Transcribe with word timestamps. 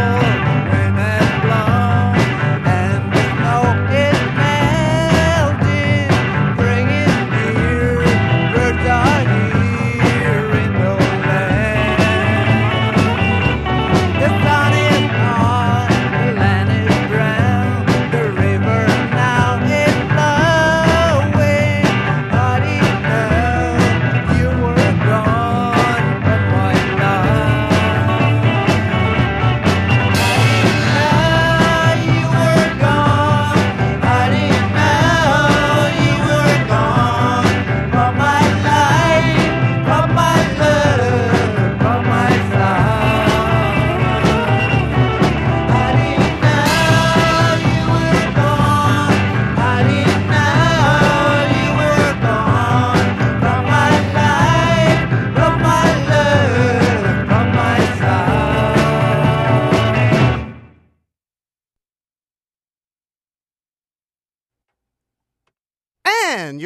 fallen, 0.00 0.96
the 0.96 1.09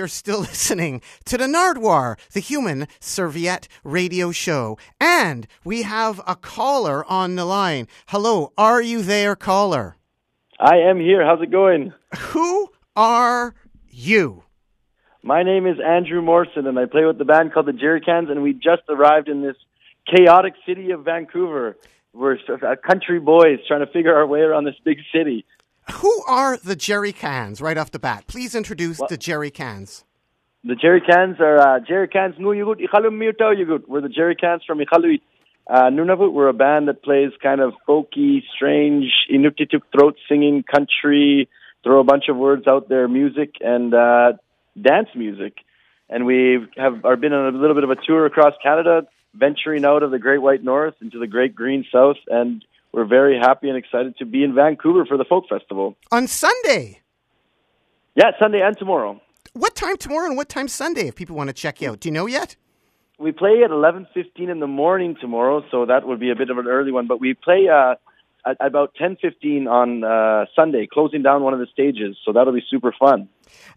you're 0.04 0.08
still 0.08 0.40
listening 0.52 1.00
to 1.24 1.38
the 1.38 1.46
Nardwuar, 1.46 2.18
the 2.32 2.40
human 2.40 2.86
serviette 3.00 3.68
radio 3.84 4.32
show. 4.32 4.76
And 5.00 5.46
we 5.64 5.80
have 5.82 6.20
a 6.26 6.36
caller 6.36 7.06
on 7.06 7.36
the 7.36 7.46
line. 7.46 7.88
Hello, 8.08 8.52
are 8.58 8.82
you 8.82 9.00
there, 9.00 9.34
caller? 9.34 9.96
I 10.60 10.76
am 10.76 11.00
here. 11.00 11.24
How's 11.24 11.40
it 11.40 11.50
going? 11.50 11.94
Who 12.18 12.70
are 12.94 13.54
you? 13.88 14.42
My 15.22 15.42
name 15.42 15.66
is 15.66 15.78
Andrew 15.82 16.20
Morrison, 16.20 16.66
and 16.66 16.78
I 16.78 16.84
play 16.84 17.06
with 17.06 17.16
the 17.16 17.24
band 17.24 17.54
called 17.54 17.64
the 17.64 17.72
Jerry 17.72 18.02
Cans, 18.02 18.28
and 18.28 18.42
we 18.42 18.52
just 18.52 18.82
arrived 18.90 19.30
in 19.30 19.40
this 19.40 19.56
chaotic 20.06 20.52
city 20.66 20.90
of 20.90 21.06
Vancouver. 21.06 21.78
We're 22.12 22.36
country 22.86 23.20
boys 23.20 23.60
trying 23.66 23.80
to 23.80 23.90
figure 23.90 24.14
our 24.14 24.26
way 24.26 24.40
around 24.40 24.64
this 24.64 24.76
big 24.84 24.98
city. 25.14 25.46
Who 25.92 26.22
are 26.26 26.56
the 26.56 26.76
Jerry 26.76 27.12
Cans 27.12 27.60
right 27.60 27.76
off 27.76 27.90
the 27.90 27.98
bat? 27.98 28.24
Please 28.26 28.54
introduce 28.54 29.00
the 29.08 29.16
Jerry 29.16 29.50
Cans. 29.50 30.04
The 30.64 30.74
Jerry 30.74 31.02
Cans 31.02 31.36
are 31.40 31.58
uh, 31.58 31.80
Jerry 31.80 32.08
Cans 32.08 32.36
Nuyugut 32.36 32.80
Ikhalum 32.80 33.20
Yugut. 33.20 33.86
We're 33.86 34.00
the 34.00 34.08
Jerry 34.08 34.34
Cans 34.34 34.62
from 34.66 34.78
Iqaluit. 34.78 35.20
Uh, 35.66 35.84
Nunavut, 35.84 36.32
we're 36.32 36.48
a 36.48 36.54
band 36.54 36.88
that 36.88 37.02
plays 37.02 37.32
kind 37.42 37.60
of 37.60 37.72
folky, 37.88 38.42
strange, 38.54 39.10
Inuktitut 39.30 39.82
throat 39.92 40.16
singing, 40.28 40.62
country, 40.62 41.48
throw 41.82 42.00
a 42.00 42.04
bunch 42.04 42.24
of 42.28 42.36
words 42.36 42.66
out 42.66 42.88
there, 42.88 43.08
music, 43.08 43.56
and 43.60 43.94
uh, 43.94 44.32
dance 44.80 45.08
music. 45.14 45.54
And 46.08 46.26
we 46.26 46.66
have 46.76 47.04
are 47.04 47.16
been 47.16 47.32
on 47.32 47.54
a 47.54 47.58
little 47.58 47.74
bit 47.74 47.84
of 47.84 47.90
a 47.90 47.96
tour 47.96 48.26
across 48.26 48.54
Canada, 48.62 49.06
venturing 49.34 49.84
out 49.84 50.02
of 50.02 50.10
the 50.10 50.18
Great 50.18 50.38
White 50.38 50.62
North 50.62 50.94
into 51.00 51.18
the 51.18 51.26
Great 51.26 51.54
Green 51.54 51.84
South, 51.92 52.18
and 52.28 52.64
we're 52.94 53.04
very 53.04 53.38
happy 53.38 53.68
and 53.68 53.76
excited 53.76 54.16
to 54.18 54.24
be 54.24 54.44
in 54.44 54.54
Vancouver 54.54 55.04
for 55.04 55.16
the 55.16 55.24
Folk 55.24 55.48
Festival. 55.48 55.96
On 56.12 56.26
Sunday. 56.26 57.00
Yeah, 58.14 58.30
Sunday 58.40 58.62
and 58.62 58.78
tomorrow. 58.78 59.20
What 59.52 59.74
time 59.74 59.96
tomorrow 59.96 60.26
and 60.26 60.36
what 60.36 60.48
time 60.48 60.68
Sunday 60.68 61.08
if 61.08 61.16
people 61.16 61.36
want 61.36 61.48
to 61.48 61.54
check 61.54 61.80
you 61.80 61.90
out? 61.90 62.00
Do 62.00 62.08
you 62.08 62.12
know 62.12 62.26
yet? 62.26 62.56
we 63.18 63.32
play 63.32 63.62
at 63.64 63.70
11:15 63.70 64.48
in 64.48 64.60
the 64.60 64.66
morning 64.66 65.16
tomorrow, 65.20 65.64
so 65.70 65.86
that 65.86 66.06
would 66.06 66.20
be 66.20 66.30
a 66.30 66.36
bit 66.36 66.50
of 66.50 66.58
an 66.58 66.66
early 66.66 66.92
one. 66.92 67.06
But 67.06 67.20
we 67.20 67.34
play 67.34 67.68
uh, 67.68 67.94
at 68.46 68.56
about 68.60 68.94
10:15 69.00 69.66
on 69.68 70.04
uh, 70.04 70.46
Sunday, 70.54 70.86
closing 70.90 71.22
down 71.22 71.42
one 71.42 71.54
of 71.54 71.60
the 71.60 71.66
stages. 71.72 72.16
So 72.24 72.32
that'll 72.32 72.52
be 72.52 72.64
super 72.68 72.94
fun. 72.98 73.28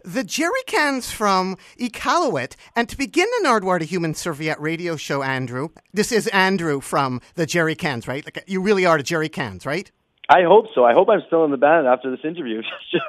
The 0.04 0.24
Jerry 0.24 0.62
Cans 0.66 1.10
from 1.10 1.56
Iqaluit. 1.78 2.56
And 2.74 2.88
to 2.88 2.96
begin 2.96 3.26
the 3.38 3.48
Nardwuar 3.48 3.78
to 3.78 3.84
Human 3.84 4.14
Serviette 4.14 4.60
radio 4.60 4.96
show, 4.96 5.22
Andrew, 5.22 5.68
this 5.92 6.12
is 6.12 6.26
Andrew 6.28 6.80
from 6.80 7.20
the 7.34 7.46
Jerry 7.46 7.74
Cans, 7.74 8.08
right? 8.08 8.24
Like 8.24 8.44
you 8.46 8.60
really 8.60 8.86
are 8.86 8.96
the 8.96 9.02
Jerry 9.02 9.28
Cans, 9.28 9.66
right? 9.66 9.90
I 10.30 10.42
hope 10.42 10.66
so. 10.74 10.84
I 10.84 10.92
hope 10.92 11.08
I'm 11.08 11.22
still 11.26 11.44
in 11.46 11.50
the 11.50 11.56
band 11.56 11.86
after 11.86 12.10
this 12.10 12.20
interview. 12.22 12.60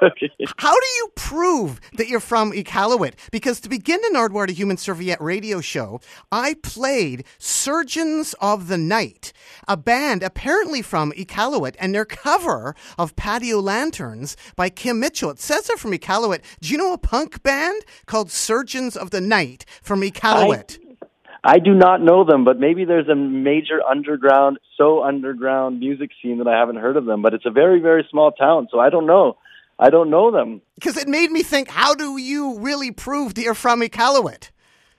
How 0.56 0.74
do 0.74 0.86
you 0.96 1.08
prove 1.14 1.78
that 1.94 2.08
you're 2.08 2.18
from 2.18 2.52
Iqaluit? 2.52 3.12
Because 3.30 3.60
to 3.60 3.68
begin 3.68 4.00
the 4.00 4.16
Nardwuar 4.16 4.46
to 4.46 4.54
Human 4.54 4.78
Serviette 4.78 5.20
radio 5.20 5.60
show, 5.60 6.00
I 6.32 6.54
played 6.62 7.24
Surgeons 7.38 8.34
of 8.40 8.68
the 8.68 8.78
Night, 8.78 9.34
a 9.68 9.76
band 9.76 10.22
apparently 10.22 10.80
from 10.80 11.12
Iqaluit, 11.12 11.76
and 11.78 11.94
their 11.94 12.06
cover 12.06 12.74
of 12.96 13.16
Patio 13.16 13.60
Lanterns 13.60 14.34
by 14.56 14.70
Kim 14.70 14.98
Mitchell. 14.98 15.30
It 15.30 15.40
says 15.40 15.66
they're 15.66 15.76
from 15.76 15.92
Iqaluit. 15.92 16.40
Do 16.60 16.70
you 16.70 16.78
know 16.78 16.94
a 16.94 16.98
punk 16.98 17.42
band 17.42 17.82
called 18.06 18.30
Surgeons 18.30 18.96
of 18.96 19.10
the 19.10 19.20
Night 19.20 19.66
from 19.82 20.00
Iqaluit? 20.00 20.78
I 20.82 20.89
do 21.58 21.74
not 21.74 22.02
know 22.02 22.24
them, 22.24 22.44
but 22.44 22.58
maybe 22.58 22.84
there's 22.84 23.08
a 23.08 23.14
major 23.14 23.80
underground, 23.82 24.58
so 24.76 25.02
underground 25.02 25.80
music 25.80 26.10
scene 26.22 26.38
that 26.38 26.46
I 26.46 26.58
haven't 26.58 26.76
heard 26.76 26.96
of 26.96 27.06
them. 27.06 27.22
But 27.22 27.34
it's 27.34 27.46
a 27.46 27.50
very, 27.50 27.80
very 27.80 28.06
small 28.10 28.32
town, 28.32 28.68
so 28.70 28.78
I 28.78 28.90
don't 28.90 29.06
know. 29.06 29.38
I 29.78 29.88
don't 29.88 30.10
know 30.10 30.30
them. 30.30 30.60
Because 30.74 30.98
it 30.98 31.08
made 31.08 31.30
me 31.30 31.42
think, 31.42 31.70
how 31.70 31.94
do 31.94 32.18
you 32.18 32.58
really 32.58 32.90
prove 32.90 33.34
that 33.34 33.42
you're 33.42 33.54
from 33.54 33.80
Iqaluit? 33.80 34.50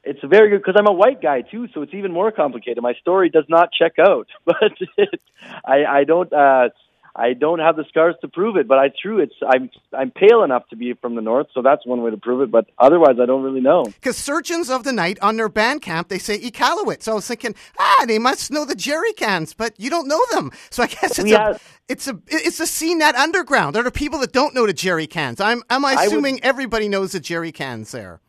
It's 0.03 0.19
very 0.23 0.49
good 0.49 0.57
because 0.57 0.75
I'm 0.77 0.87
a 0.87 0.93
white 0.93 1.21
guy 1.21 1.41
too, 1.41 1.67
so 1.73 1.83
it's 1.83 1.93
even 1.93 2.11
more 2.11 2.31
complicated. 2.31 2.81
My 2.81 2.95
story 2.95 3.29
does 3.29 3.45
not 3.47 3.69
check 3.71 3.99
out, 3.99 4.27
but 4.45 4.73
it, 4.97 5.21
I, 5.63 5.85
I 5.85 6.03
don't. 6.05 6.33
Uh, 6.33 6.69
I 7.15 7.33
don't 7.33 7.59
have 7.59 7.75
the 7.75 7.83
scars 7.89 8.15
to 8.21 8.27
prove 8.29 8.55
it, 8.55 8.67
but 8.67 8.77
I 8.79 8.89
true 9.01 9.19
it's 9.19 9.33
I'm 9.45 9.69
I'm 9.91 10.11
pale 10.11 10.43
enough 10.43 10.67
to 10.69 10.75
be 10.77 10.93
from 10.93 11.15
the 11.15 11.21
north, 11.21 11.47
so 11.53 11.61
that's 11.61 11.85
one 11.85 12.01
way 12.01 12.11
to 12.11 12.17
prove 12.17 12.41
it. 12.41 12.51
But 12.51 12.67
otherwise, 12.79 13.17
I 13.21 13.25
don't 13.25 13.43
really 13.43 13.59
know. 13.59 13.83
Because 13.83 14.15
Surgeons 14.17 14.69
of 14.69 14.83
the 14.85 14.93
Night 14.93 15.19
on 15.21 15.35
their 15.35 15.49
Bandcamp 15.49 16.07
they 16.07 16.17
say 16.19 16.39
Iqaluit, 16.39 17.03
so 17.03 17.11
I 17.11 17.15
was 17.15 17.27
thinking, 17.27 17.53
ah, 17.77 18.05
they 18.07 18.17
must 18.17 18.49
know 18.51 18.63
the 18.63 18.75
jerry 18.75 19.11
cans, 19.13 19.53
but 19.53 19.73
you 19.77 19.89
don't 19.89 20.07
know 20.07 20.21
them. 20.31 20.51
So 20.71 20.83
I 20.83 20.87
guess 20.87 21.19
it's 21.19 21.23
We 21.23 21.33
a 21.33 21.37
have- 21.39 21.61
it's 21.89 22.07
a 22.07 22.17
it's 22.27 22.59
a 22.61 22.67
scene 22.67 22.99
that 22.99 23.15
underground. 23.15 23.75
There 23.75 23.85
are 23.85 23.91
people 23.91 24.19
that 24.19 24.31
don't 24.31 24.55
know 24.55 24.65
the 24.65 24.73
jerry 24.73 25.07
cans. 25.07 25.41
I'm 25.41 25.63
am 25.69 25.83
I 25.83 25.89
I 25.89 25.95
would- 25.95 26.07
assuming 26.07 26.43
everybody 26.43 26.87
knows 26.87 27.11
the 27.11 27.19
jerry 27.19 27.51
cans 27.51 27.91
there? 27.91 28.21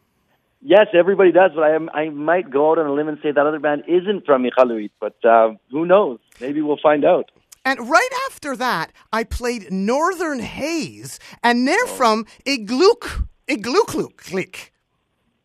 Yes, 0.64 0.86
everybody 0.94 1.32
does, 1.32 1.50
but 1.56 1.64
I 1.64 1.74
am, 1.74 1.90
I 1.92 2.08
might 2.10 2.48
go 2.48 2.70
out 2.70 2.78
on 2.78 2.86
a 2.86 2.92
limb 2.92 3.08
and 3.08 3.18
say 3.20 3.32
that 3.32 3.46
other 3.46 3.58
band 3.58 3.82
isn't 3.88 4.24
from 4.24 4.44
Iqaluit, 4.44 4.90
but 5.00 5.16
uh, 5.24 5.54
who 5.72 5.84
knows? 5.86 6.20
Maybe 6.40 6.62
we'll 6.62 6.76
find 6.80 7.04
out. 7.04 7.30
And 7.64 7.88
right 7.88 8.10
after 8.28 8.56
that, 8.56 8.92
I 9.12 9.24
played 9.24 9.70
Northern 9.70 10.40
Haze, 10.40 11.20
and 11.42 11.66
they're 11.66 11.84
oh. 11.84 11.86
from 11.86 12.26
Igluk 12.44 13.26
Iglukluk. 13.48 14.70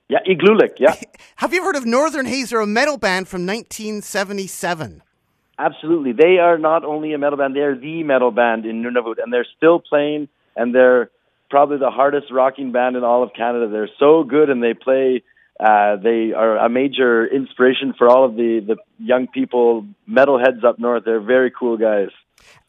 Yeah, 0.10 0.20
Iglulik, 0.26 0.80
yeah. 0.80 0.96
Have 1.38 1.54
you 1.54 1.64
heard 1.64 1.76
of 1.76 1.86
Northern 1.86 2.26
Haze? 2.26 2.52
They're 2.52 2.62
a 2.62 2.68
metal 2.68 2.98
band 2.98 3.28
from 3.28 3.46
1977. 3.46 5.04
Absolutely. 5.60 6.14
They 6.14 6.38
are 6.38 6.58
not 6.58 6.86
only 6.86 7.14
a 7.14 7.18
metal 7.18 7.38
band, 7.38 7.56
they 7.56 7.62
are 7.62 7.78
the 7.78 8.04
metal 8.04 8.32
band 8.32 8.66
in 8.66 8.84
Nunavut, 8.84 9.22
and 9.22 9.34
they're 9.34 9.48
still 9.58 9.80
playing, 9.80 10.30
and 10.56 10.74
they're 10.74 11.10
probably 11.50 11.78
the 11.78 11.90
hardest 11.90 12.32
rocking 12.32 12.72
band 12.72 12.96
in 12.96 13.04
all 13.04 13.24
of 13.24 13.34
Canada. 13.34 13.68
They're 13.68 13.90
so 14.00 14.24
good, 14.24 14.50
and 14.50 14.64
they 14.64 14.74
play. 14.74 15.24
Uh, 15.60 15.96
they 15.96 16.34
are 16.34 16.58
a 16.58 16.70
major 16.70 17.26
inspiration 17.26 17.94
for 17.98 18.08
all 18.08 18.26
of 18.26 18.36
the, 18.36 18.62
the 18.66 18.76
young 19.00 19.28
people, 19.28 19.86
metalheads 20.08 20.64
up 20.64 20.78
north. 20.78 21.04
They're 21.06 21.20
very 21.20 21.52
cool 21.52 21.78
guys. 21.78 22.10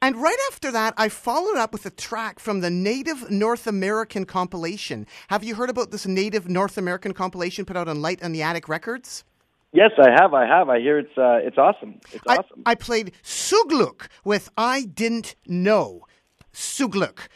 And 0.00 0.16
right 0.16 0.38
after 0.50 0.70
that, 0.72 0.94
I 0.96 1.08
followed 1.08 1.56
up 1.56 1.72
with 1.72 1.84
a 1.84 1.90
track 1.90 2.38
from 2.38 2.60
the 2.60 2.70
Native 2.70 3.30
North 3.30 3.66
American 3.66 4.24
compilation. 4.24 5.06
Have 5.28 5.44
you 5.44 5.54
heard 5.56 5.70
about 5.70 5.90
this 5.90 6.06
Native 6.06 6.48
North 6.48 6.78
American 6.78 7.12
compilation 7.12 7.64
put 7.64 7.76
out 7.76 7.88
on 7.88 8.00
Light 8.00 8.22
on 8.22 8.32
the 8.32 8.42
Attic 8.42 8.68
Records? 8.68 9.24
Yes, 9.72 9.90
I 9.98 10.10
have. 10.10 10.32
I 10.32 10.46
have. 10.46 10.70
I 10.70 10.80
hear 10.80 10.98
it's 10.98 11.18
uh, 11.18 11.40
it's 11.42 11.58
awesome. 11.58 12.00
It's 12.12 12.24
I, 12.26 12.36
awesome. 12.36 12.62
I 12.64 12.74
played 12.74 13.12
Sugluk 13.22 14.08
with 14.24 14.48
I 14.56 14.84
Didn't 14.84 15.34
Know. 15.46 16.06
Sugluk 16.54 17.28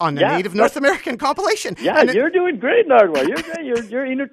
on 0.00 0.14
the 0.14 0.22
Yeah, 0.22 0.36
Native 0.36 0.54
North 0.54 0.76
American 0.76 1.16
compilation. 1.18 1.76
yeah, 1.80 2.00
and, 2.00 2.12
you're 2.12 2.30
doing 2.30 2.58
great, 2.58 2.88
Nardwuar. 2.88 3.26
You're 3.28 3.42
great. 3.42 3.64
You're 3.64 3.84
you're 3.84 4.06
in, 4.06 4.28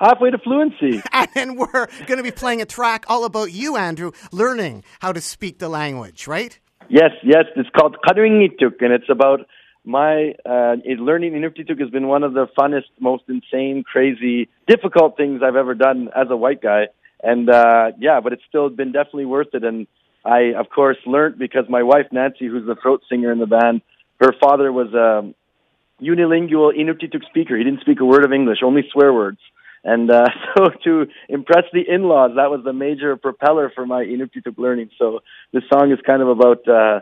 halfway 0.00 0.30
to 0.30 0.38
fluency. 0.38 1.02
and 1.34 1.58
we're 1.58 1.86
going 2.06 2.18
to 2.18 2.22
be 2.22 2.30
playing 2.30 2.60
a 2.62 2.66
track 2.66 3.04
all 3.08 3.24
about 3.24 3.52
you, 3.52 3.76
Andrew, 3.76 4.12
learning 4.32 4.84
how 5.00 5.12
to 5.12 5.20
speak 5.20 5.58
the 5.58 5.68
language, 5.68 6.26
right? 6.26 6.58
Yes, 6.88 7.10
yes. 7.22 7.44
It's 7.56 7.68
called 7.70 7.96
Kaduingituk, 8.06 8.80
and 8.80 8.92
it's 8.92 9.08
about 9.10 9.40
my 9.84 10.34
uh, 10.44 10.76
it- 10.84 11.00
learning 11.00 11.32
Inuktitut 11.32 11.80
has 11.80 11.90
been 11.90 12.08
one 12.08 12.22
of 12.22 12.34
the 12.34 12.46
funnest, 12.58 12.90
most 13.00 13.24
insane, 13.28 13.84
crazy, 13.84 14.48
difficult 14.66 15.16
things 15.16 15.42
I've 15.44 15.56
ever 15.56 15.74
done 15.74 16.08
as 16.14 16.26
a 16.30 16.36
white 16.36 16.60
guy. 16.60 16.88
And 17.22 17.48
uh, 17.48 17.92
yeah, 17.98 18.20
but 18.20 18.32
it's 18.32 18.42
still 18.48 18.68
been 18.68 18.92
definitely 18.92 19.24
worth 19.24 19.48
it. 19.54 19.64
And 19.64 19.86
I, 20.24 20.52
of 20.58 20.68
course, 20.68 20.98
learned 21.06 21.38
because 21.38 21.64
my 21.68 21.82
wife 21.82 22.06
Nancy, 22.12 22.46
who's 22.46 22.66
the 22.66 22.76
throat 22.80 23.02
singer 23.08 23.32
in 23.32 23.38
the 23.38 23.46
band, 23.46 23.80
her 24.20 24.32
father 24.40 24.72
was 24.72 24.92
a 24.94 25.32
unilingual 26.02 26.72
Inuktitut 26.76 27.24
speaker. 27.28 27.56
He 27.56 27.64
didn't 27.64 27.80
speak 27.80 28.00
a 28.00 28.04
word 28.04 28.24
of 28.24 28.32
English, 28.32 28.58
only 28.64 28.82
swear 28.92 29.12
words. 29.12 29.38
And 29.84 30.10
uh, 30.10 30.24
so 30.56 30.68
to 30.84 31.06
impress 31.28 31.64
the 31.72 31.82
in-laws, 31.88 32.32
that 32.36 32.50
was 32.50 32.62
the 32.64 32.72
major 32.72 33.16
propeller 33.16 33.70
for 33.74 33.86
my 33.86 34.04
Inuktitut 34.04 34.58
learning. 34.58 34.90
So 34.98 35.20
this 35.52 35.62
song 35.72 35.92
is 35.92 35.98
kind 36.06 36.22
of 36.22 36.28
about 36.28 36.68
uh, 36.68 37.00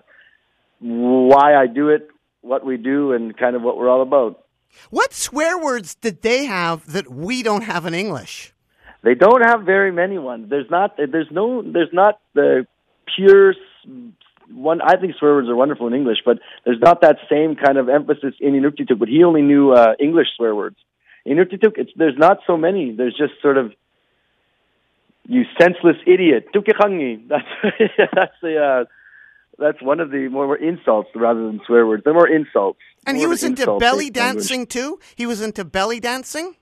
why 0.80 1.54
I 1.54 1.66
do 1.66 1.88
it, 1.88 2.08
what 2.42 2.64
we 2.64 2.76
do, 2.76 3.12
and 3.12 3.36
kind 3.36 3.56
of 3.56 3.62
what 3.62 3.78
we're 3.78 3.88
all 3.88 4.02
about. 4.02 4.44
What 4.90 5.14
swear 5.14 5.56
words 5.56 5.94
did 5.94 6.22
they 6.22 6.46
have 6.46 6.92
that 6.92 7.10
we 7.10 7.42
don't 7.42 7.62
have 7.62 7.86
in 7.86 7.94
English? 7.94 8.52
They 9.02 9.14
don't 9.14 9.42
have 9.42 9.62
very 9.62 9.92
many 9.92 10.18
ones. 10.18 10.50
There's 10.50 10.70
not. 10.70 10.96
There's 10.96 11.30
no. 11.30 11.62
There's 11.62 11.92
not 11.92 12.20
the 12.34 12.66
pure 13.14 13.54
one. 14.54 14.80
I 14.80 14.96
think 14.96 15.14
swear 15.18 15.34
words 15.34 15.48
are 15.48 15.56
wonderful 15.56 15.86
in 15.86 15.94
English, 15.94 16.18
but 16.24 16.38
there's 16.64 16.80
not 16.80 17.00
that 17.02 17.16
same 17.30 17.56
kind 17.56 17.76
of 17.78 17.88
emphasis 17.88 18.34
in 18.40 18.52
Inuktitut. 18.54 18.98
But 18.98 19.08
he 19.08 19.24
only 19.24 19.42
knew 19.42 19.72
uh, 19.72 19.94
English 19.98 20.28
swear 20.36 20.54
words. 20.54 20.76
In 21.24 21.36
Inuktitut, 21.36 21.72
it's 21.76 21.90
there's 21.96 22.16
not 22.18 22.38
so 22.46 22.56
many. 22.56 22.92
There's 22.92 23.16
just 23.16 23.34
sort 23.42 23.58
of 23.58 23.72
you 25.26 25.42
senseless 25.60 25.96
idiot. 26.06 26.46
Tukekhangi. 26.54 27.28
That's 27.28 27.44
that's 28.14 28.34
the. 28.42 28.56
Uh, 28.58 28.84
that's 29.56 29.80
one 29.80 30.00
of 30.00 30.10
the 30.10 30.26
more 30.28 30.56
insults 30.56 31.10
rather 31.14 31.46
than 31.46 31.60
swear 31.64 31.86
words. 31.86 32.02
They're 32.04 32.12
more 32.12 32.28
insults. 32.28 32.80
And 33.06 33.16
he 33.16 33.22
More 33.22 33.28
of 33.28 33.30
was 33.34 33.44
into 33.44 33.66
belly 33.78 34.06
language. 34.06 34.12
dancing 34.14 34.66
too? 34.66 34.98
He 35.14 35.26
was 35.26 35.40
into 35.40 35.64
belly 35.64 36.00
dancing? 36.00 36.56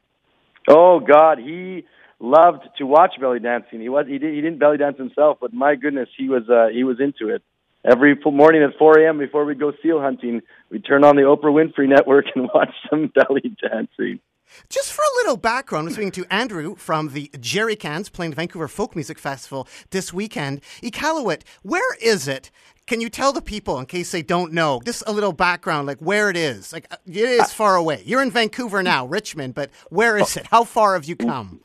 Oh 0.69 1.01
God, 1.01 1.39
he 1.39 1.87
loved 2.21 2.69
to 2.77 2.85
watch 2.85 3.15
belly 3.19 3.39
dancing. 3.41 3.81
He 3.81 3.89
was 3.89 4.07
he 4.07 4.19
did 4.19 4.35
he 4.35 4.43
didn't 4.43 4.59
belly 4.59 4.77
dance 4.77 4.99
himself, 4.99 5.39
but 5.41 5.55
my 5.55 5.75
goodness, 5.75 6.11
he 6.19 6.29
was 6.29 6.43
uh, 6.51 6.67
he 6.71 6.85
was 6.85 7.01
into 7.01 7.35
it. 7.35 7.43
Every 7.85 8.17
morning 8.25 8.62
at 8.62 8.79
4 8.79 9.01
a.m. 9.01 9.19
before 9.19 9.45
we 9.45 9.55
go 9.57 9.73
seal 9.83 10.01
hunting, 10.01 10.43
we 10.71 10.79
turn 10.79 11.03
on 11.03 11.17
the 11.17 11.23
Oprah 11.23 11.53
Winfrey 11.53 11.89
Network 11.89 12.27
and 12.35 12.49
watch 12.55 12.71
some 12.89 13.12
belly 13.15 13.57
dancing. 13.61 14.21
Just 14.69 14.93
for 14.93 15.03
a 15.03 15.17
little 15.17 15.37
background, 15.37 15.89
I'm 15.89 15.95
speaking 15.95 16.12
to 16.12 16.27
Andrew 16.33 16.77
from 16.77 17.09
the 17.09 17.31
Jerry 17.41 17.75
Cans 17.75 18.09
playing 18.09 18.31
the 18.31 18.37
Vancouver 18.37 18.69
Folk 18.69 18.95
Music 18.95 19.19
Festival 19.19 19.67
this 19.91 20.12
weekend. 20.12 20.61
Iqaluit, 20.83 21.43
where 21.62 21.95
is 21.97 22.29
it? 22.29 22.51
Can 22.87 23.01
you 23.01 23.09
tell 23.09 23.33
the 23.33 23.43
people, 23.43 23.79
in 23.79 23.87
case 23.87 24.12
they 24.12 24.23
don't 24.23 24.53
know, 24.53 24.81
just 24.85 25.03
a 25.07 25.12
little 25.12 25.33
background, 25.33 25.87
like 25.87 25.99
where 25.99 26.29
it 26.29 26.37
is? 26.37 26.73
Like 26.73 26.87
uh, 26.91 26.97
it 27.07 27.17
is 27.17 27.53
far 27.53 27.77
away. 27.77 28.03
You're 28.05 28.23
in 28.23 28.31
Vancouver 28.31 28.83
now, 28.83 29.07
Richmond, 29.07 29.55
but 29.55 29.71
where 29.89 30.19
is 30.19 30.37
it? 30.37 30.47
How 30.49 30.65
far 30.65 30.95
have 30.95 31.07
you 31.07 31.17
come? 31.17 31.61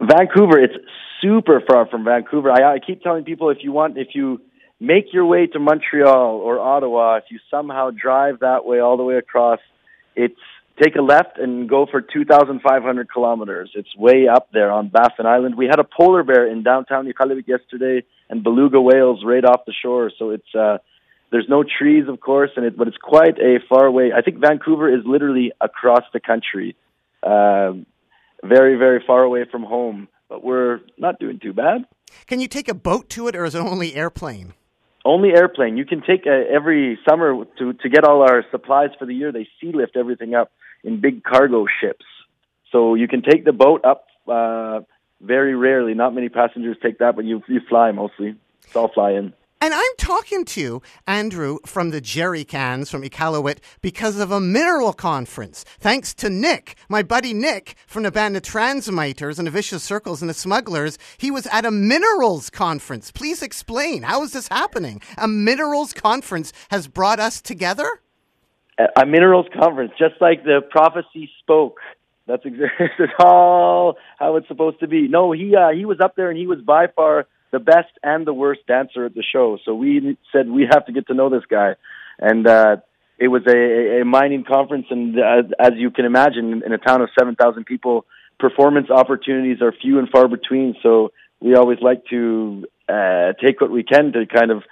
Vancouver, 0.00 0.60
it's 0.60 0.74
super 1.20 1.62
far 1.68 1.86
from 1.88 2.04
Vancouver. 2.04 2.52
I, 2.52 2.74
I 2.74 2.78
keep 2.78 3.02
telling 3.02 3.24
people 3.24 3.50
if 3.50 3.58
you 3.62 3.72
want, 3.72 3.98
if 3.98 4.08
you 4.14 4.40
make 4.80 5.12
your 5.12 5.26
way 5.26 5.46
to 5.46 5.58
Montreal 5.58 6.40
or 6.42 6.60
Ottawa, 6.60 7.16
if 7.16 7.24
you 7.30 7.38
somehow 7.50 7.90
drive 7.90 8.40
that 8.40 8.64
way 8.64 8.80
all 8.80 8.96
the 8.96 9.02
way 9.02 9.16
across, 9.16 9.60
it's 10.14 10.38
take 10.82 10.94
a 10.96 11.02
left 11.02 11.38
and 11.38 11.68
go 11.68 11.86
for 11.90 12.00
2,500 12.00 13.12
kilometers. 13.12 13.70
It's 13.74 13.94
way 13.96 14.28
up 14.28 14.48
there 14.52 14.70
on 14.70 14.88
Baffin 14.88 15.26
Island. 15.26 15.56
We 15.56 15.66
had 15.66 15.80
a 15.80 15.84
polar 15.84 16.22
bear 16.22 16.46
in 16.50 16.62
downtown 16.62 17.06
Iqaluit 17.06 17.48
yesterday 17.48 18.04
and 18.30 18.44
beluga 18.44 18.80
whales 18.80 19.24
right 19.24 19.44
off 19.44 19.64
the 19.66 19.74
shore. 19.82 20.12
So 20.18 20.30
it's 20.30 20.54
uh, 20.54 20.78
there's 21.30 21.46
no 21.48 21.64
trees, 21.64 22.04
of 22.08 22.20
course, 22.20 22.50
and 22.56 22.64
it, 22.64 22.76
but 22.76 22.88
it's 22.88 22.96
quite 22.96 23.38
a 23.38 23.58
far 23.68 23.86
away. 23.86 24.12
I 24.16 24.22
think 24.22 24.38
Vancouver 24.38 24.88
is 24.88 25.04
literally 25.04 25.52
across 25.60 26.04
the 26.12 26.20
country. 26.20 26.76
Um 27.22 27.86
very, 28.42 28.76
very 28.76 29.02
far 29.06 29.22
away 29.22 29.44
from 29.50 29.62
home, 29.62 30.08
but 30.28 30.44
we're 30.44 30.80
not 30.96 31.18
doing 31.18 31.38
too 31.40 31.52
bad. 31.52 31.84
Can 32.26 32.40
you 32.40 32.48
take 32.48 32.68
a 32.68 32.74
boat 32.74 33.08
to 33.10 33.28
it, 33.28 33.36
or 33.36 33.44
is 33.44 33.54
it 33.54 33.58
only 33.58 33.94
airplane? 33.94 34.54
Only 35.08 35.30
airplane. 35.30 35.78
You 35.78 35.86
can 35.86 36.02
take 36.02 36.26
uh, 36.26 36.30
every 36.30 36.98
summer 37.08 37.46
to 37.58 37.72
to 37.72 37.88
get 37.88 38.04
all 38.04 38.20
our 38.20 38.44
supplies 38.50 38.90
for 38.98 39.06
the 39.06 39.14
year. 39.14 39.32
They 39.32 39.48
sea 39.58 39.72
lift 39.72 39.96
everything 39.96 40.34
up 40.34 40.52
in 40.84 41.00
big 41.00 41.24
cargo 41.24 41.64
ships, 41.80 42.04
so 42.70 42.94
you 42.94 43.08
can 43.08 43.22
take 43.22 43.46
the 43.46 43.54
boat 43.54 43.86
up. 43.86 44.04
Uh, 44.28 44.80
very 45.22 45.54
rarely, 45.54 45.94
not 45.94 46.14
many 46.14 46.28
passengers 46.28 46.76
take 46.82 46.98
that, 46.98 47.16
but 47.16 47.24
you 47.24 47.42
you 47.48 47.60
fly 47.70 47.90
mostly. 47.90 48.36
It's 48.64 48.76
all 48.76 48.88
fly 48.88 49.12
in. 49.12 49.32
And 49.60 49.74
I'm 49.74 49.96
talking 49.98 50.44
to 50.46 50.82
Andrew 51.06 51.58
from 51.66 51.90
the 51.90 52.00
Jerry 52.00 52.44
Cans 52.44 52.90
from 52.90 53.02
Iqaluit 53.02 53.58
because 53.80 54.20
of 54.20 54.30
a 54.30 54.40
mineral 54.40 54.92
conference. 54.92 55.64
Thanks 55.80 56.14
to 56.14 56.30
Nick, 56.30 56.76
my 56.88 57.02
buddy 57.02 57.34
Nick 57.34 57.74
from 57.88 58.04
the 58.04 58.12
band 58.12 58.36
The 58.36 58.40
Transmitters 58.40 59.36
and 59.36 59.46
the 59.48 59.50
Vicious 59.50 59.82
Circles 59.82 60.22
and 60.22 60.30
the 60.30 60.34
Smugglers. 60.34 60.96
He 61.16 61.32
was 61.32 61.48
at 61.48 61.64
a 61.64 61.72
minerals 61.72 62.50
conference. 62.50 63.10
Please 63.10 63.42
explain. 63.42 64.04
How 64.04 64.22
is 64.22 64.32
this 64.32 64.46
happening? 64.46 65.02
A 65.16 65.26
minerals 65.26 65.92
conference 65.92 66.52
has 66.70 66.86
brought 66.86 67.18
us 67.18 67.40
together? 67.40 68.00
a 68.96 69.04
minerals 69.04 69.46
conference, 69.60 69.90
just 69.98 70.14
like 70.20 70.44
the 70.44 70.60
prophecy 70.70 71.28
spoke. 71.40 71.78
That's 72.28 72.44
exactly 72.44 73.06
all 73.18 73.96
how 74.18 74.36
it's 74.36 74.46
supposed 74.46 74.78
to 74.80 74.86
be. 74.86 75.08
No, 75.08 75.32
he 75.32 75.56
uh, 75.56 75.70
he 75.70 75.84
was 75.84 75.98
up 76.00 76.14
there 76.14 76.30
and 76.30 76.38
he 76.38 76.46
was 76.46 76.60
by 76.60 76.86
far 76.86 77.26
the 77.50 77.58
best 77.58 77.92
and 78.02 78.26
the 78.26 78.32
worst 78.32 78.60
dancer 78.66 79.04
at 79.04 79.14
the 79.14 79.22
show. 79.22 79.58
So 79.64 79.74
we 79.74 80.18
said 80.32 80.48
we 80.48 80.66
have 80.70 80.86
to 80.86 80.92
get 80.92 81.06
to 81.08 81.14
know 81.14 81.30
this 81.30 81.44
guy, 81.48 81.76
and 82.18 82.46
uh, 82.46 82.76
it 83.18 83.28
was 83.28 83.42
a, 83.46 84.00
a 84.00 84.04
mining 84.04 84.44
conference. 84.44 84.86
And 84.90 85.18
uh, 85.18 85.42
as 85.58 85.72
you 85.76 85.90
can 85.90 86.04
imagine, 86.04 86.62
in 86.64 86.72
a 86.72 86.78
town 86.78 87.00
of 87.02 87.08
seven 87.18 87.34
thousand 87.34 87.64
people, 87.64 88.04
performance 88.38 88.90
opportunities 88.90 89.62
are 89.62 89.72
few 89.72 89.98
and 89.98 90.08
far 90.08 90.28
between. 90.28 90.76
So 90.82 91.12
we 91.40 91.54
always 91.54 91.78
like 91.80 92.04
to 92.10 92.66
uh, 92.88 93.32
take 93.44 93.60
what 93.60 93.70
we 93.70 93.82
can 93.82 94.12
to 94.12 94.26
kind 94.26 94.50
of 94.50 94.62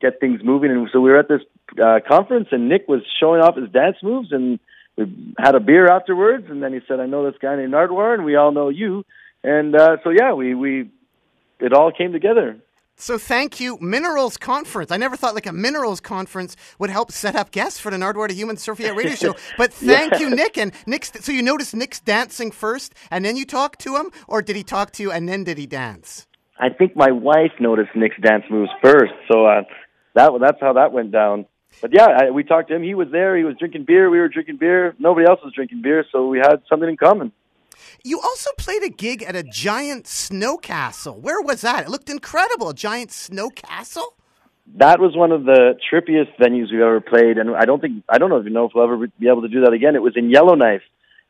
get 0.00 0.20
things 0.20 0.40
moving. 0.44 0.70
And 0.70 0.88
so 0.92 1.00
we 1.00 1.10
were 1.10 1.18
at 1.18 1.28
this 1.28 1.42
uh, 1.82 2.00
conference, 2.06 2.48
and 2.52 2.68
Nick 2.68 2.86
was 2.88 3.02
showing 3.20 3.40
off 3.40 3.56
his 3.56 3.70
dance 3.70 3.96
moves, 4.02 4.30
and 4.32 4.58
we 4.96 5.34
had 5.38 5.54
a 5.54 5.60
beer 5.60 5.86
afterwards. 5.88 6.46
And 6.48 6.62
then 6.62 6.72
he 6.72 6.80
said, 6.86 7.00
"I 7.00 7.06
know 7.06 7.24
this 7.24 7.40
guy 7.40 7.56
named 7.56 7.72
Nardwuar, 7.72 8.14
and 8.14 8.24
we 8.24 8.36
all 8.36 8.52
know 8.52 8.68
you." 8.68 9.04
And 9.42 9.74
uh, 9.76 9.96
so 10.02 10.10
yeah, 10.10 10.32
we 10.34 10.54
we 10.54 10.90
it 11.60 11.72
all 11.72 11.90
came 11.92 12.12
together. 12.12 12.56
So 12.98 13.18
thank 13.18 13.60
you, 13.60 13.76
Minerals 13.78 14.38
Conference. 14.38 14.90
I 14.90 14.96
never 14.96 15.16
thought 15.16 15.34
like 15.34 15.44
a 15.44 15.52
Minerals 15.52 16.00
Conference 16.00 16.56
would 16.78 16.88
help 16.88 17.12
set 17.12 17.36
up 17.36 17.50
guests 17.50 17.78
for 17.78 17.90
the 17.90 17.98
Nardwuar 17.98 18.28
to 18.28 18.34
Human 18.34 18.56
Serviette 18.56 18.96
radio 18.96 19.14
show. 19.14 19.34
But 19.58 19.70
thank 19.74 20.12
Yeah. 20.14 20.20
you, 20.20 20.30
Nick. 20.30 20.56
And 20.56 20.72
Nick's, 20.86 21.12
so 21.20 21.30
you 21.30 21.42
noticed 21.42 21.74
Nick's 21.76 22.00
dancing 22.00 22.50
first, 22.50 22.94
and 23.10 23.22
then 23.22 23.36
you 23.36 23.44
talked 23.44 23.80
to 23.82 23.96
him, 23.96 24.10
or 24.26 24.40
did 24.40 24.56
he 24.56 24.62
talk 24.62 24.92
to 24.92 25.02
you 25.02 25.12
and 25.12 25.28
then 25.28 25.44
did 25.44 25.58
he 25.58 25.66
dance? 25.66 26.26
I 26.58 26.70
think 26.70 26.96
my 26.96 27.10
wife 27.10 27.52
noticed 27.60 27.90
Nick's 27.94 28.16
dance 28.22 28.44
moves 28.48 28.70
first, 28.82 29.12
so 29.30 29.44
uh, 29.44 29.64
that 30.14 30.30
that's 30.40 30.58
how 30.58 30.72
that 30.72 30.90
went 30.90 31.12
down. 31.12 31.44
But 31.82 31.90
yeah, 31.92 32.06
I, 32.06 32.30
we 32.30 32.44
talked 32.44 32.68
to 32.68 32.74
him. 32.76 32.82
He 32.82 32.94
was 32.94 33.08
there. 33.12 33.36
He 33.36 33.44
was 33.44 33.56
drinking 33.58 33.84
beer. 33.86 34.08
We 34.08 34.18
were 34.18 34.28
drinking 34.30 34.56
beer. 34.56 34.94
Nobody 34.98 35.26
else 35.28 35.40
was 35.44 35.52
drinking 35.52 35.82
beer, 35.82 36.06
so 36.10 36.28
we 36.28 36.38
had 36.38 36.62
something 36.66 36.88
in 36.88 36.96
common. 36.96 37.30
You 38.04 38.20
also 38.20 38.50
played 38.58 38.82
a 38.82 38.88
gig 38.88 39.22
at 39.22 39.36
a 39.36 39.42
giant 39.42 40.06
snow 40.06 40.56
castle. 40.56 41.20
Where 41.20 41.40
was 41.40 41.60
that? 41.62 41.84
It 41.84 41.88
looked 41.90 42.10
incredible. 42.10 42.70
A 42.70 42.74
giant 42.74 43.12
snow 43.12 43.50
castle? 43.50 44.14
That 44.76 44.98
was 44.98 45.16
one 45.16 45.32
of 45.32 45.44
the 45.44 45.78
trippiest 45.90 46.36
venues 46.40 46.72
we've 46.72 46.80
ever 46.80 47.00
played, 47.00 47.38
and 47.38 47.54
I 47.54 47.64
don't 47.64 47.80
think 47.80 48.02
I 48.08 48.18
don't 48.18 48.30
know 48.30 48.38
if 48.38 48.44
you 48.44 48.50
know 48.50 48.66
if 48.66 48.72
we'll 48.74 48.84
ever 48.84 49.06
be 49.06 49.28
able 49.28 49.42
to 49.42 49.48
do 49.48 49.60
that 49.60 49.72
again. 49.72 49.94
It 49.94 50.02
was 50.02 50.14
in 50.16 50.28
Yellowknife, 50.28 50.82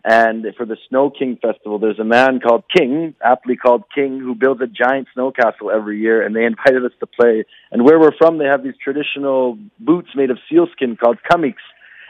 and 0.08 0.46
for 0.56 0.64
the 0.64 0.76
Snow 0.88 1.10
King 1.10 1.36
Festival, 1.42 1.80
there's 1.80 1.98
a 1.98 2.04
man 2.04 2.38
called 2.38 2.62
King, 2.74 3.14
aptly 3.20 3.56
called 3.56 3.82
King, 3.92 4.20
who 4.20 4.36
builds 4.36 4.60
a 4.62 4.68
giant 4.68 5.08
snow 5.12 5.32
castle 5.32 5.70
every 5.70 6.00
year, 6.00 6.24
and 6.24 6.34
they 6.34 6.44
invited 6.44 6.84
us 6.84 6.92
to 7.00 7.06
play. 7.06 7.44
And 7.72 7.84
where 7.84 7.98
we're 7.98 8.16
from, 8.16 8.38
they 8.38 8.44
have 8.44 8.62
these 8.62 8.76
traditional 8.82 9.58
boots 9.80 10.10
made 10.14 10.30
of 10.30 10.38
sealskin 10.48 10.96
called 10.96 11.18
kamiks, 11.28 11.64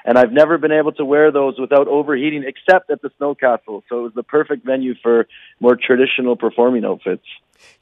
and 0.07 0.16
I've 0.16 0.33
never 0.33 0.57
been 0.57 0.73
able 0.73 0.92
to 0.92 1.05
wear 1.05 1.33
those 1.33 1.59
without 1.59 1.88
overheating, 1.88 2.45
except 2.47 2.90
at 2.90 3.03
the 3.03 3.11
snow 3.19 3.35
castle. 3.35 3.83
So 3.88 3.99
it 3.99 4.03
was 4.03 4.14
the 4.14 4.23
perfect 4.23 4.64
venue 4.64 4.95
for 5.03 5.27
more 5.61 5.77
traditional 5.77 6.37
performing 6.37 6.85
outfits. 6.85 7.25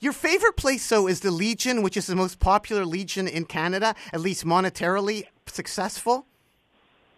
Your 0.00 0.14
favorite 0.14 0.56
place, 0.56 0.88
though, 0.88 1.06
is 1.06 1.20
the 1.20 1.30
Legion, 1.30 1.82
which 1.82 1.96
is 1.96 2.06
the 2.06 2.16
most 2.16 2.40
popular 2.40 2.86
Legion 2.86 3.28
in 3.28 3.44
Canada, 3.44 3.94
at 4.12 4.20
least 4.20 4.44
monetarily 4.44 5.24
successful. 5.46 6.26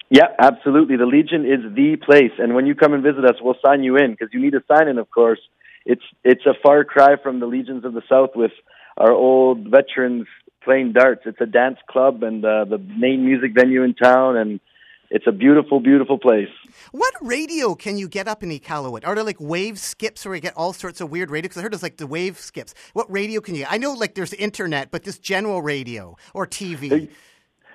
Yeah, 0.08 0.26
absolutely. 0.38 0.96
The 0.96 1.06
Legion 1.06 1.44
is 1.44 1.74
the 1.74 1.96
place, 1.96 2.32
and 2.38 2.54
when 2.54 2.66
you 2.66 2.74
come 2.74 2.92
and 2.92 3.02
visit 3.02 3.24
us, 3.24 3.36
we'll 3.40 3.56
sign 3.64 3.82
you 3.82 3.96
in 3.96 4.12
because 4.12 4.28
you 4.32 4.40
need 4.40 4.54
a 4.54 4.62
sign 4.68 4.88
in. 4.88 4.98
Of 4.98 5.10
course, 5.10 5.40
it's 5.84 6.04
it's 6.24 6.46
a 6.46 6.54
far 6.62 6.84
cry 6.84 7.16
from 7.22 7.40
the 7.40 7.46
Legions 7.46 7.84
of 7.84 7.92
the 7.92 8.02
South 8.08 8.30
with 8.34 8.52
our 8.96 9.12
old 9.12 9.68
veterans 9.68 10.26
playing 10.62 10.92
darts. 10.92 11.22
It's 11.26 11.40
a 11.40 11.46
dance 11.46 11.78
club 11.88 12.22
and 12.22 12.44
uh, 12.44 12.66
the 12.66 12.78
main 12.78 13.24
music 13.24 13.52
venue 13.54 13.82
in 13.82 13.94
town, 13.94 14.36
and 14.36 14.60
it's 15.10 15.26
a 15.26 15.32
beautiful, 15.32 15.80
beautiful 15.80 16.18
place. 16.18 16.48
What 16.92 17.14
radio 17.20 17.74
can 17.74 17.96
you 17.96 18.08
get 18.08 18.28
up 18.28 18.42
in 18.42 18.50
Iqaluit? 18.50 19.06
Are 19.06 19.14
there 19.14 19.24
like 19.24 19.40
wave 19.40 19.78
skips 19.78 20.24
where 20.24 20.34
you 20.34 20.40
get 20.40 20.54
all 20.56 20.72
sorts 20.72 21.00
of 21.00 21.10
weird 21.10 21.30
radio? 21.30 21.44
Because 21.44 21.58
I 21.58 21.62
heard 21.62 21.72
there's 21.72 21.82
like 21.82 21.96
the 21.96 22.06
wave 22.06 22.38
skips. 22.38 22.74
What 22.92 23.10
radio 23.10 23.40
can 23.40 23.54
you 23.54 23.62
get? 23.62 23.72
I 23.72 23.78
know 23.78 23.92
like 23.92 24.14
there's 24.14 24.32
internet, 24.34 24.90
but 24.90 25.02
just 25.02 25.22
general 25.22 25.62
radio 25.62 26.16
or 26.34 26.46
TV. 26.46 27.08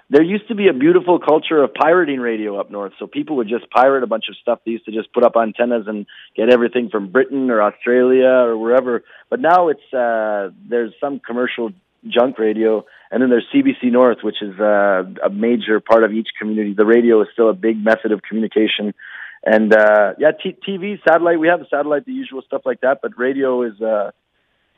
There 0.09 0.23
used 0.23 0.49
to 0.49 0.55
be 0.55 0.67
a 0.67 0.73
beautiful 0.73 1.19
culture 1.19 1.63
of 1.63 1.73
pirating 1.73 2.19
radio 2.19 2.59
up 2.59 2.69
north, 2.69 2.91
so 2.99 3.07
people 3.07 3.37
would 3.37 3.47
just 3.47 3.69
pirate 3.69 4.03
a 4.03 4.07
bunch 4.07 4.25
of 4.27 4.35
stuff. 4.41 4.59
They 4.65 4.71
used 4.71 4.83
to 4.83 4.91
just 4.91 5.13
put 5.13 5.23
up 5.23 5.37
antennas 5.37 5.85
and 5.87 6.05
get 6.35 6.51
everything 6.51 6.89
from 6.89 7.13
Britain 7.13 7.49
or 7.49 7.61
Australia 7.61 8.27
or 8.27 8.57
wherever. 8.57 9.03
But 9.29 9.39
now 9.39 9.69
it's 9.69 9.93
uh, 9.93 10.49
there's 10.67 10.91
some 10.99 11.21
commercial 11.25 11.71
junk 12.05 12.39
radio, 12.39 12.85
and 13.11 13.21
then 13.21 13.29
there's 13.29 13.45
CBC 13.53 13.91
North, 13.91 14.19
which 14.23 14.41
is 14.41 14.57
uh, 14.59 15.03
a 15.23 15.29
major 15.29 15.81
part 15.81 16.03
of 16.03 16.13
each 16.13 16.29
community. 16.39 16.73
The 16.73 16.85
radio 16.85 17.21
is 17.21 17.27
still 17.33 17.49
a 17.49 17.53
big 17.53 17.83
method 17.83 18.13
of 18.13 18.21
communication, 18.21 18.93
and 19.43 19.73
uh, 19.73 20.13
yeah, 20.17 20.31
t- 20.31 20.57
TV, 20.67 20.97
satellite. 21.07 21.39
We 21.39 21.49
have 21.49 21.59
the 21.59 21.67
satellite, 21.69 22.05
the 22.05 22.13
usual 22.13 22.41
stuff 22.41 22.61
like 22.65 22.81
that, 22.81 22.99
but 23.01 23.17
radio 23.17 23.63
is 23.63 23.79
uh, 23.81 24.11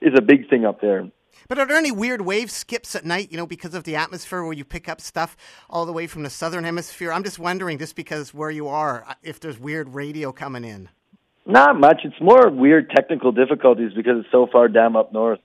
is 0.01 0.13
a 0.17 0.21
big 0.21 0.49
thing 0.49 0.65
up 0.65 0.81
there. 0.81 1.09
But 1.47 1.59
are 1.59 1.65
there 1.65 1.77
any 1.77 1.91
weird 1.91 2.21
wave 2.21 2.49
skips 2.49 2.95
at 2.95 3.05
night, 3.05 3.31
you 3.31 3.37
know, 3.37 3.45
because 3.45 3.73
of 3.73 3.83
the 3.83 3.95
atmosphere 3.95 4.43
where 4.43 4.53
you 4.53 4.63
pick 4.63 4.87
up 4.87 5.01
stuff 5.01 5.35
all 5.69 5.85
the 5.85 5.93
way 5.93 6.07
from 6.07 6.23
the 6.23 6.29
southern 6.29 6.63
hemisphere? 6.63 7.11
I'm 7.11 7.23
just 7.23 7.39
wondering, 7.39 7.77
just 7.77 7.95
because 7.95 8.33
where 8.33 8.51
you 8.51 8.67
are, 8.67 9.03
uh, 9.07 9.13
if 9.21 9.39
there's 9.39 9.59
weird 9.59 9.93
radio 9.93 10.31
coming 10.31 10.63
in. 10.63 10.89
Not 11.45 11.77
much. 11.79 12.01
It's 12.05 12.19
more 12.21 12.49
weird 12.49 12.89
technical 12.95 13.31
difficulties 13.31 13.91
because 13.93 14.19
it's 14.19 14.31
so 14.31 14.47
far 14.49 14.69
damn 14.69 14.95
up 14.95 15.11
north, 15.11 15.39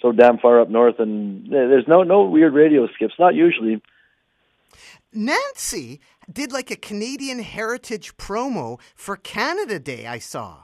so 0.00 0.12
damn 0.12 0.38
far 0.38 0.60
up 0.60 0.70
north, 0.70 0.98
and 0.98 1.50
there's 1.50 1.88
no 1.88 2.02
no 2.02 2.22
weird 2.22 2.54
radio 2.54 2.86
skips. 2.94 3.14
Not 3.18 3.34
usually. 3.34 3.82
Nancy 5.12 6.00
did 6.30 6.52
like 6.52 6.70
a 6.70 6.76
Canadian 6.76 7.40
heritage 7.40 8.16
promo 8.16 8.78
for 8.94 9.16
Canada 9.16 9.78
Day, 9.78 10.06
I 10.06 10.18
saw. 10.18 10.62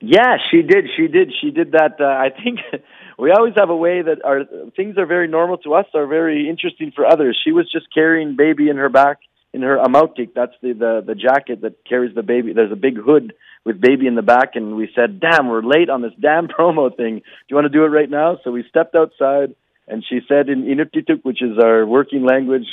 Yeah, 0.00 0.36
she 0.50 0.62
did. 0.62 0.86
She 0.96 1.06
did. 1.06 1.32
She 1.40 1.50
did 1.50 1.72
that. 1.72 1.92
Uh, 2.00 2.04
I 2.04 2.30
think 2.30 2.58
we 3.18 3.30
always 3.30 3.54
have 3.56 3.70
a 3.70 3.76
way 3.76 4.02
that 4.02 4.24
our 4.24 4.44
things 4.76 4.98
are 4.98 5.06
very 5.06 5.28
normal 5.28 5.58
to 5.58 5.74
us 5.74 5.86
are 5.94 6.06
very 6.06 6.48
interesting 6.48 6.92
for 6.94 7.06
others. 7.06 7.40
She 7.42 7.52
was 7.52 7.70
just 7.70 7.86
carrying 7.94 8.36
baby 8.36 8.68
in 8.68 8.76
her 8.76 8.88
back 8.88 9.18
in 9.54 9.62
her 9.62 9.78
amautik. 9.78 10.34
That's 10.34 10.52
the, 10.60 10.72
the 10.72 11.02
the 11.06 11.14
jacket 11.14 11.62
that 11.62 11.84
carries 11.88 12.14
the 12.14 12.24
baby. 12.24 12.52
There's 12.52 12.72
a 12.72 12.76
big 12.76 12.98
hood 12.98 13.32
with 13.64 13.80
baby 13.80 14.08
in 14.08 14.16
the 14.16 14.22
back, 14.22 14.56
and 14.56 14.76
we 14.76 14.90
said, 14.94 15.20
"Damn, 15.20 15.48
we're 15.48 15.62
late 15.62 15.88
on 15.88 16.02
this 16.02 16.12
damn 16.20 16.48
promo 16.58 16.94
thing. 16.94 17.14
Do 17.20 17.46
you 17.48 17.56
want 17.56 17.66
to 17.66 17.78
do 17.78 17.84
it 17.84 17.88
right 17.88 18.10
now?" 18.10 18.38
So 18.42 18.50
we 18.50 18.64
stepped 18.68 18.96
outside, 18.96 19.54
and 19.86 20.04
she 20.06 20.20
said 20.28 20.48
in 20.48 20.64
Inuktitut, 20.64 21.24
which 21.24 21.40
is 21.40 21.56
our 21.62 21.86
working 21.86 22.24
language, 22.24 22.66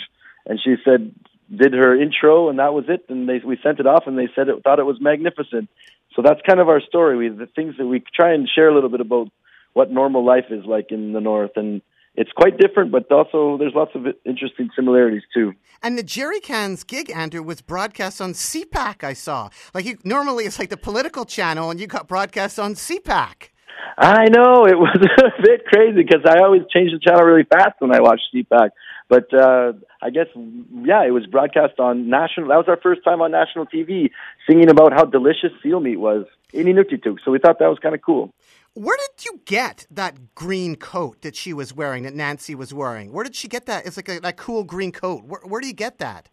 and 0.46 0.60
she 0.62 0.76
said 0.84 1.14
did 1.56 1.74
her 1.74 2.02
intro, 2.02 2.50
and 2.50 2.60
that 2.60 2.74
was 2.74 2.86
it. 2.88 3.06
And 3.10 3.30
they 3.30 3.40
we 3.46 3.60
sent 3.62 3.80
it 3.80 3.86
off, 3.86 4.08
and 4.08 4.18
they 4.18 4.30
said 4.36 4.50
it 4.50 4.64
thought 4.64 4.80
it 4.80 4.86
was 4.86 5.00
magnificent. 5.00 5.70
So 6.16 6.24
that's 6.24 6.42
kind 6.48 6.60
of 6.60 6.68
our 6.68 6.82
story. 6.82 7.16
We 7.16 7.30
the 7.30 7.46
things 7.46 7.78
that 7.78 7.86
we 7.86 8.04
try 8.14 8.34
and 8.34 8.50
share 8.50 8.70
a 8.70 8.74
little 8.74 8.90
bit 8.90 9.02
about 9.02 9.30
what 9.74 9.92
normal 9.92 10.26
life 10.26 10.48
is 10.50 10.66
like 10.66 10.92
in 10.92 11.14
the 11.14 11.22
north, 11.22 11.52
and 11.56 11.84
it's 12.16 12.32
quite 12.34 12.58
different, 12.58 12.92
but 12.92 13.12
also 13.12 13.58
there's 13.58 13.74
lots 13.74 13.92
of 13.96 14.06
interesting 14.26 14.70
similarities 14.76 15.24
too. 15.34 15.54
And 15.82 15.98
the 15.98 16.04
Jerry 16.04 16.40
Cans 16.40 16.84
gig, 16.84 17.10
Andrew, 17.10 17.42
was 17.42 17.62
broadcast 17.62 18.22
on 18.22 18.34
CPAC. 18.34 19.04
I 19.04 19.14
saw. 19.14 19.50
Like 19.74 19.86
you, 19.86 19.98
normally, 20.04 20.46
it's 20.46 20.60
like 20.60 20.70
the 20.70 20.78
political 20.78 21.26
channel, 21.26 21.72
and 21.72 21.80
you 21.80 21.88
got 21.88 22.08
broadcast 22.08 22.60
on 22.60 22.76
CPAC. 22.76 23.50
I 23.98 24.26
know 24.30 24.66
it 24.66 24.78
was 24.78 24.98
a 24.98 25.42
bit 25.42 25.66
crazy 25.66 26.04
because 26.04 26.22
I 26.26 26.40
always 26.40 26.64
change 26.74 26.92
the 26.92 27.00
channel 27.00 27.24
really 27.24 27.46
fast 27.46 27.76
when 27.80 27.94
I 27.96 28.02
watch 28.02 28.22
CPAC. 28.34 28.70
But 29.08 29.34
uh, 29.34 29.74
I 30.02 30.10
guess 30.10 30.28
yeah, 30.36 31.06
it 31.06 31.12
was 31.12 31.26
broadcast 31.26 31.80
on 31.80 32.10
national. 32.10 32.50
That 32.50 32.58
was 32.58 32.68
our 32.68 32.80
first 32.82 33.04
time 33.04 33.22
on 33.22 33.32
national 33.32 33.66
TV, 33.66 34.12
singing 34.48 34.70
about 34.70 34.94
how 34.94 35.06
delicious 35.06 35.52
seal 35.62 35.80
meat 35.80 35.98
was 35.98 36.26
in 36.54 36.68
Inuktitut. 36.68 37.18
So 37.24 37.32
we 37.32 37.40
thought 37.40 37.60
that 37.60 37.68
was 37.68 37.80
kind 37.80 37.96
of 37.96 38.02
cool. 38.02 38.34
Where 38.74 38.96
did 38.98 39.26
you 39.26 39.42
get 39.46 39.86
that 39.92 40.34
green 40.34 40.78
coat 40.78 41.22
that 41.24 41.36
she 41.36 41.52
was 41.52 41.74
wearing, 41.74 42.04
that 42.04 42.14
Nancy 42.14 42.56
was 42.56 42.74
wearing? 42.74 43.12
Where 43.12 43.24
did 43.24 43.36
she 43.36 43.50
get 43.50 43.66
that? 43.66 43.86
It's 43.86 43.98
like 43.98 44.08
a, 44.08 44.20
that 44.22 44.38
cool 44.38 44.64
green 44.64 44.94
coat. 44.94 45.26
Where, 45.26 45.42
where 45.42 45.60
do 45.60 45.68
you 45.68 45.74
get 45.74 45.98
that? 46.00 46.30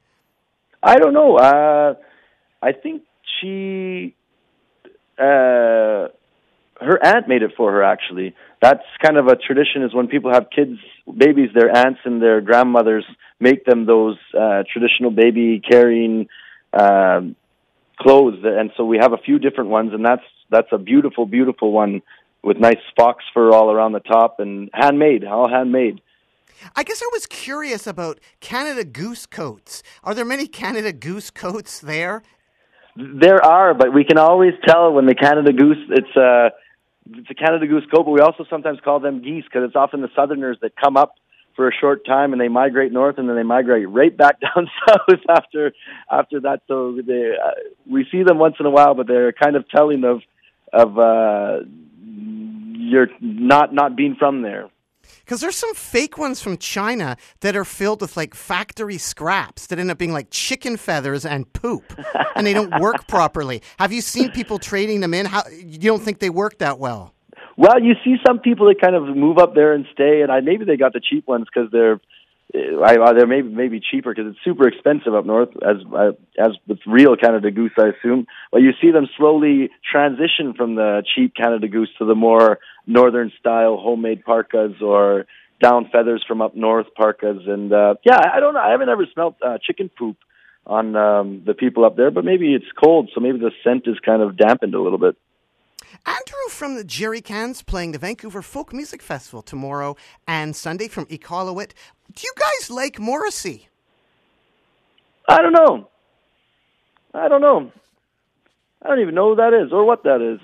I 0.80 0.96
don't 0.96 1.12
know. 1.12 1.36
Uh, 1.36 1.94
I 2.62 2.72
think 2.72 3.02
she, 3.40 4.14
uh, 5.18 6.14
her 6.80 7.04
aunt 7.04 7.26
made 7.26 7.42
it 7.42 7.52
for 7.56 7.72
her. 7.72 7.82
Actually, 7.82 8.36
that's 8.62 8.84
kind 9.02 9.18
of 9.18 9.26
a 9.26 9.34
tradition. 9.34 9.82
Is 9.82 9.92
when 9.92 10.06
people 10.06 10.32
have 10.32 10.46
kids, 10.54 10.78
babies, 11.16 11.50
their 11.52 11.76
aunts 11.76 12.00
and 12.04 12.22
their 12.22 12.40
grandmothers 12.40 13.04
make 13.40 13.64
them 13.64 13.84
those 13.84 14.16
uh, 14.32 14.62
traditional 14.72 15.10
baby 15.10 15.60
carrying 15.68 16.28
um, 16.72 17.34
clothes, 17.98 18.38
and 18.44 18.70
so 18.76 18.84
we 18.84 18.98
have 18.98 19.12
a 19.12 19.18
few 19.18 19.40
different 19.40 19.70
ones, 19.70 19.92
and 19.92 20.04
that's 20.04 20.22
that's 20.50 20.68
a 20.70 20.78
beautiful, 20.78 21.26
beautiful 21.26 21.72
one 21.72 22.02
with 22.42 22.58
nice 22.58 22.78
fox 22.96 23.24
fur 23.34 23.52
all 23.52 23.70
around 23.70 23.92
the 23.92 24.00
top 24.00 24.40
and 24.40 24.70
handmade, 24.72 25.24
all 25.24 25.48
handmade. 25.48 26.00
I 26.74 26.82
guess 26.82 27.02
I 27.02 27.08
was 27.12 27.26
curious 27.26 27.86
about 27.86 28.18
Canada 28.40 28.84
Goose 28.84 29.26
coats. 29.26 29.82
Are 30.02 30.14
there 30.14 30.24
many 30.24 30.46
Canada 30.46 30.92
Goose 30.92 31.30
coats 31.30 31.78
there? 31.78 32.22
There 32.96 33.44
are, 33.44 33.74
but 33.74 33.94
we 33.94 34.04
can 34.04 34.18
always 34.18 34.54
tell 34.66 34.92
when 34.92 35.06
the 35.06 35.14
Canada 35.14 35.52
Goose 35.52 35.78
it's 35.90 36.16
a 36.16 36.50
it's 37.10 37.30
a 37.30 37.34
Canada 37.34 37.66
Goose 37.66 37.84
coat, 37.94 38.04
but 38.04 38.10
we 38.10 38.20
also 38.20 38.44
sometimes 38.50 38.80
call 38.84 39.00
them 39.00 39.22
geese 39.22 39.44
because 39.44 39.66
it's 39.66 39.76
often 39.76 40.02
the 40.02 40.10
Southerners 40.14 40.58
that 40.62 40.72
come 40.76 40.96
up 40.96 41.14
for 41.56 41.68
a 41.68 41.72
short 41.72 42.04
time 42.04 42.32
and 42.32 42.40
they 42.40 42.48
migrate 42.48 42.92
north 42.92 43.18
and 43.18 43.28
then 43.28 43.34
they 43.34 43.42
migrate 43.42 43.88
right 43.88 44.16
back 44.16 44.40
down 44.40 44.68
south 44.86 45.20
after 45.28 45.72
after 46.10 46.40
that. 46.40 46.62
So 46.68 47.00
they 47.04 47.32
uh, 47.32 47.50
we 47.86 48.06
see 48.10 48.22
them 48.24 48.38
once 48.38 48.56
in 48.58 48.66
a 48.66 48.70
while, 48.70 48.94
but 48.94 49.06
they're 49.06 49.32
kind 49.32 49.56
of 49.56 49.68
telling 49.68 50.04
of 50.04 50.22
of 50.72 50.98
uh, 50.98 51.60
you're 52.88 53.08
not 53.20 53.72
not 53.72 53.96
being 53.96 54.16
from 54.18 54.42
there. 54.42 54.68
Because 55.24 55.40
there's 55.40 55.56
some 55.56 55.74
fake 55.74 56.16
ones 56.16 56.40
from 56.40 56.56
China 56.56 57.16
that 57.40 57.56
are 57.56 57.64
filled 57.64 58.00
with 58.00 58.16
like 58.16 58.34
factory 58.34 58.98
scraps 58.98 59.66
that 59.66 59.78
end 59.78 59.90
up 59.90 59.98
being 59.98 60.12
like 60.12 60.28
chicken 60.30 60.76
feathers 60.76 61.26
and 61.26 61.50
poop, 61.52 61.84
and 62.34 62.46
they 62.46 62.54
don't 62.54 62.80
work 62.80 63.06
properly. 63.08 63.62
Have 63.78 63.92
you 63.92 64.00
seen 64.00 64.30
people 64.30 64.58
trading 64.58 65.00
them 65.00 65.14
in? 65.14 65.26
How 65.26 65.42
you 65.50 65.78
don't 65.78 66.02
think 66.02 66.18
they 66.18 66.30
work 66.30 66.58
that 66.58 66.78
well? 66.78 67.14
Well, 67.56 67.82
you 67.82 67.94
see 68.04 68.16
some 68.26 68.38
people 68.38 68.68
that 68.68 68.80
kind 68.80 68.94
of 68.94 69.16
move 69.16 69.38
up 69.38 69.54
there 69.54 69.72
and 69.74 69.84
stay, 69.92 70.22
and 70.22 70.30
I 70.30 70.40
maybe 70.40 70.64
they 70.64 70.76
got 70.76 70.92
the 70.92 71.00
cheap 71.00 71.26
ones 71.26 71.46
because 71.52 71.70
they're 71.70 72.00
I, 72.54 72.96
I, 73.02 73.12
they're 73.12 73.26
maybe 73.26 73.48
maybe 73.48 73.80
cheaper 73.80 74.14
because 74.14 74.30
it's 74.30 74.42
super 74.42 74.66
expensive 74.66 75.14
up 75.14 75.26
north, 75.26 75.50
as 75.62 75.76
uh, 75.94 76.12
as 76.38 76.52
with 76.66 76.78
real 76.86 77.14
Canada 77.16 77.50
Goose, 77.50 77.72
I 77.78 77.88
assume. 77.88 78.26
But 78.50 78.62
you 78.62 78.70
see 78.80 78.90
them 78.90 79.06
slowly 79.18 79.70
transition 79.90 80.54
from 80.56 80.74
the 80.74 81.02
cheap 81.14 81.34
Canada 81.34 81.68
Goose 81.68 81.90
to 81.98 82.06
the 82.06 82.14
more 82.14 82.58
northern 82.86 83.30
style 83.38 83.76
homemade 83.76 84.24
parkas 84.24 84.80
or 84.80 85.26
down 85.62 85.90
feathers 85.92 86.24
from 86.26 86.40
up 86.40 86.56
north 86.56 86.86
parkas. 86.96 87.42
And 87.46 87.72
uh, 87.72 87.94
yeah, 88.04 88.18
I 88.34 88.40
don't 88.40 88.54
know. 88.54 88.60
I 88.60 88.70
haven't 88.70 88.88
ever 88.88 89.06
smelled 89.12 89.34
uh, 89.44 89.58
chicken 89.62 89.90
poop 89.98 90.16
on 90.66 90.96
um, 90.96 91.42
the 91.46 91.54
people 91.54 91.84
up 91.84 91.96
there, 91.96 92.10
but 92.10 92.24
maybe 92.24 92.54
it's 92.54 92.66
cold, 92.82 93.10
so 93.14 93.20
maybe 93.20 93.38
the 93.38 93.50
scent 93.64 93.86
is 93.86 93.96
kind 94.04 94.22
of 94.22 94.36
dampened 94.36 94.74
a 94.74 94.80
little 94.80 94.98
bit. 94.98 95.16
Andrew 96.06 96.48
from 96.50 96.74
the 96.74 96.84
Jerry 96.84 97.20
Cans 97.20 97.62
playing 97.62 97.92
the 97.92 97.98
Vancouver 97.98 98.42
Folk 98.42 98.72
Music 98.72 99.02
Festival 99.02 99.42
tomorrow 99.42 99.96
and 100.26 100.54
Sunday 100.54 100.88
from 100.88 101.06
Iqaluit. 101.06 101.72
Do 102.14 102.22
you 102.22 102.32
guys 102.36 102.70
like 102.70 102.98
Morrissey? 102.98 103.68
I 105.28 105.42
don't 105.42 105.52
know. 105.52 105.88
I 107.14 107.28
don't 107.28 107.40
know. 107.40 107.72
I 108.82 108.88
don't 108.88 109.00
even 109.00 109.14
know 109.14 109.30
who 109.30 109.36
that 109.36 109.52
is 109.54 109.72
or 109.72 109.84
what 109.84 110.04
that 110.04 110.20
is. 110.22 110.40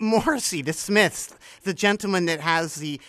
Morrissey, 0.00 0.62
the 0.62 0.72
Smiths, 0.72 1.34
the 1.62 1.72
gentleman 1.72 2.26
that 2.26 2.40
has 2.40 2.76
the 2.76 3.00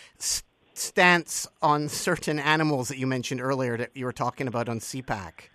stance 0.73 1.47
on 1.61 1.89
certain 1.89 2.39
animals 2.39 2.87
that 2.87 2.97
you 2.97 3.05
mentioned 3.05 3.41
earlier 3.41 3.75
that 3.77 3.91
you 3.95 4.05
were 4.05 4.13
talking 4.13 4.47
about 4.47 4.69
on 4.69 4.79
CPAC. 4.79 5.49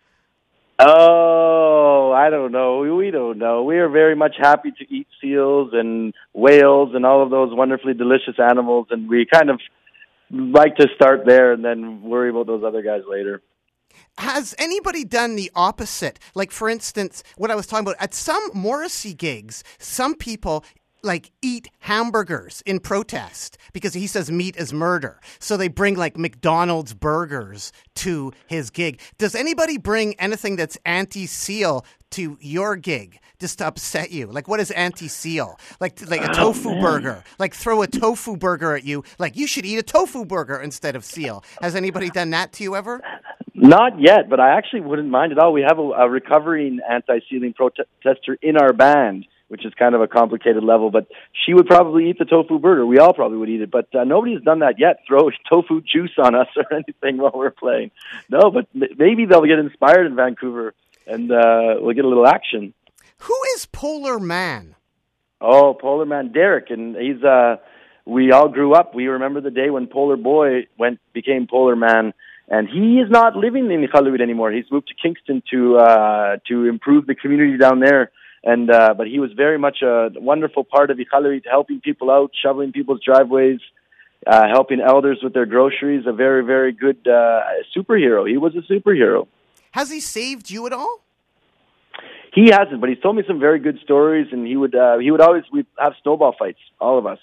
Oh, 0.78 2.12
I 2.12 2.30
don't 2.30 2.50
know. 2.50 2.80
We 2.96 3.10
don't 3.10 3.38
know. 3.38 3.62
We 3.62 3.78
are 3.78 3.88
very 3.88 4.16
much 4.16 4.34
happy 4.38 4.72
to 4.72 4.94
eat 4.94 5.06
seals 5.20 5.70
and 5.72 6.12
whales 6.32 6.90
and 6.94 7.06
all 7.06 7.22
of 7.22 7.30
those 7.30 7.54
wonderfully 7.54 7.94
delicious 7.94 8.34
animals, 8.38 8.88
and 8.90 9.08
we 9.08 9.26
kind 9.30 9.50
of 9.50 9.60
like 10.30 10.76
to 10.76 10.88
start 10.96 11.26
there 11.26 11.52
and 11.52 11.64
then 11.64 12.02
worry 12.02 12.30
about 12.30 12.46
those 12.46 12.64
other 12.64 12.82
guys 12.82 13.02
later. 13.08 13.40
Has 14.18 14.54
anybody 14.58 15.04
done 15.04 15.36
the 15.36 15.50
opposite? 15.54 16.18
Like, 16.34 16.50
for 16.50 16.68
instance, 16.68 17.22
what 17.36 17.50
I 17.50 17.54
was 17.54 17.66
talking 17.66 17.86
about 17.86 17.96
at 18.00 18.14
some 18.14 18.50
Morrissey 18.52 19.14
gigs, 19.14 19.62
some 19.78 20.14
people 20.16 20.64
like 21.04 21.30
eat 21.42 21.68
hamburgers 21.80 22.62
in 22.66 22.80
protest 22.80 23.58
because 23.72 23.94
he 23.94 24.06
says 24.06 24.30
meat 24.30 24.56
is 24.56 24.72
murder. 24.72 25.20
So 25.38 25.56
they 25.56 25.68
bring 25.68 25.96
like 25.96 26.16
McDonald's 26.16 26.94
burgers 26.94 27.72
to 27.96 28.32
his 28.46 28.70
gig. 28.70 29.00
Does 29.18 29.34
anybody 29.34 29.78
bring 29.78 30.14
anything 30.14 30.56
that's 30.56 30.78
anti 30.84 31.26
seal 31.26 31.84
to 32.12 32.38
your 32.40 32.76
gig 32.76 33.20
just 33.38 33.58
to 33.58 33.66
upset 33.66 34.10
you? 34.10 34.26
Like 34.26 34.48
what 34.48 34.60
is 34.60 34.70
anti 34.70 35.08
seal? 35.08 35.58
Like 35.80 36.00
like 36.08 36.22
a 36.22 36.30
oh, 36.30 36.34
tofu 36.34 36.70
oh, 36.70 36.80
burger. 36.80 37.22
Like 37.38 37.54
throw 37.54 37.82
a 37.82 37.86
tofu 37.86 38.36
burger 38.36 38.74
at 38.74 38.84
you. 38.84 39.04
Like 39.18 39.36
you 39.36 39.46
should 39.46 39.66
eat 39.66 39.78
a 39.78 39.82
tofu 39.82 40.24
burger 40.24 40.58
instead 40.60 40.96
of 40.96 41.04
seal. 41.04 41.44
Has 41.60 41.76
anybody 41.76 42.08
done 42.10 42.30
that 42.30 42.52
to 42.54 42.64
you 42.64 42.74
ever? 42.74 43.02
Not 43.56 44.00
yet, 44.00 44.28
but 44.28 44.40
I 44.40 44.56
actually 44.56 44.80
wouldn't 44.80 45.08
mind 45.08 45.30
at 45.30 45.38
all. 45.38 45.52
We 45.52 45.62
have 45.62 45.78
a, 45.78 45.82
a 45.82 46.08
recovering 46.10 46.80
anti-sealing 46.90 47.54
protester 47.54 48.36
in 48.42 48.56
our 48.56 48.72
band 48.72 49.26
which 49.48 49.64
is 49.64 49.72
kind 49.74 49.94
of 49.94 50.00
a 50.00 50.08
complicated 50.08 50.64
level. 50.64 50.90
But 50.90 51.06
she 51.44 51.54
would 51.54 51.66
probably 51.66 52.10
eat 52.10 52.18
the 52.18 52.24
tofu 52.24 52.58
burger. 52.58 52.86
We 52.86 52.98
all 52.98 53.12
probably 53.12 53.38
would 53.38 53.48
eat 53.48 53.60
it, 53.60 53.70
but 53.70 53.94
uh, 53.94 54.04
nobody's 54.04 54.42
done 54.42 54.60
that 54.60 54.78
yet. 54.78 55.00
Throw 55.06 55.30
tofu 55.48 55.80
juice 55.80 56.14
on 56.18 56.34
us 56.34 56.48
or 56.56 56.72
anything 56.72 57.18
while 57.18 57.32
we're 57.34 57.50
playing. 57.50 57.90
No, 58.28 58.50
but 58.50 58.66
maybe 58.74 59.26
they'll 59.26 59.46
get 59.46 59.58
inspired 59.58 60.06
in 60.06 60.16
Vancouver 60.16 60.74
and 61.06 61.30
uh, 61.30 61.76
we'll 61.80 61.94
get 61.94 62.04
a 62.04 62.08
little 62.08 62.26
action. 62.26 62.74
Who 63.18 63.38
is 63.54 63.66
Polar 63.66 64.18
Man? 64.18 64.74
Oh, 65.40 65.74
Polar 65.74 66.06
Man, 66.06 66.32
Derek, 66.32 66.70
and 66.70 66.96
he's. 66.96 67.22
uh 67.22 67.56
We 68.06 68.32
all 68.32 68.48
grew 68.48 68.74
up. 68.74 68.94
We 68.94 69.06
remember 69.06 69.40
the 69.40 69.50
day 69.50 69.70
when 69.70 69.86
Polar 69.86 70.16
Boy 70.16 70.66
went 70.78 71.00
became 71.12 71.46
Polar 71.46 71.76
Man 71.76 72.12
and 72.48 72.68
he 72.68 72.98
is 73.00 73.10
not 73.10 73.36
living 73.36 73.70
in 73.70 73.86
Iqaluit 73.86 74.20
anymore. 74.20 74.52
He's 74.52 74.70
moved 74.70 74.88
to 74.88 74.94
Kingston 74.94 75.42
to 75.50 75.78
uh, 75.78 76.36
to 76.48 76.66
improve 76.66 77.06
the 77.06 77.14
community 77.14 77.56
down 77.56 77.80
there 77.80 78.10
and 78.44 78.70
uh, 78.70 78.94
but 78.94 79.06
he 79.06 79.18
was 79.18 79.32
very 79.32 79.58
much 79.58 79.78
a 79.82 80.10
wonderful 80.16 80.64
part 80.64 80.90
of 80.90 80.98
Iqaluit, 80.98 81.42
helping 81.50 81.80
people 81.80 82.10
out, 82.10 82.30
shoveling 82.40 82.72
people's 82.72 83.00
driveways, 83.02 83.60
uh, 84.26 84.46
helping 84.48 84.80
elders 84.80 85.20
with 85.22 85.32
their 85.32 85.46
groceries. 85.46 86.04
A 86.06 86.12
very 86.12 86.44
very 86.44 86.72
good 86.72 86.98
uh, 87.08 87.40
superhero. 87.74 88.28
He 88.28 88.36
was 88.36 88.54
a 88.54 88.72
superhero. 88.72 89.26
Has 89.70 89.90
he 89.90 90.00
saved 90.00 90.50
you 90.50 90.66
at 90.66 90.72
all? 90.72 91.00
He 92.34 92.50
hasn't, 92.50 92.80
but 92.80 92.90
he's 92.90 92.98
told 92.98 93.16
me 93.16 93.22
some 93.26 93.40
very 93.40 93.60
good 93.60 93.78
stories, 93.82 94.28
and 94.30 94.46
he 94.46 94.56
would 94.56 94.74
uh, 94.74 94.98
he 94.98 95.10
would 95.10 95.22
always 95.22 95.44
we 95.50 95.64
have 95.78 95.94
snowball 96.02 96.34
fights, 96.38 96.58
all 96.80 96.98
of 96.98 97.06
us. 97.06 97.18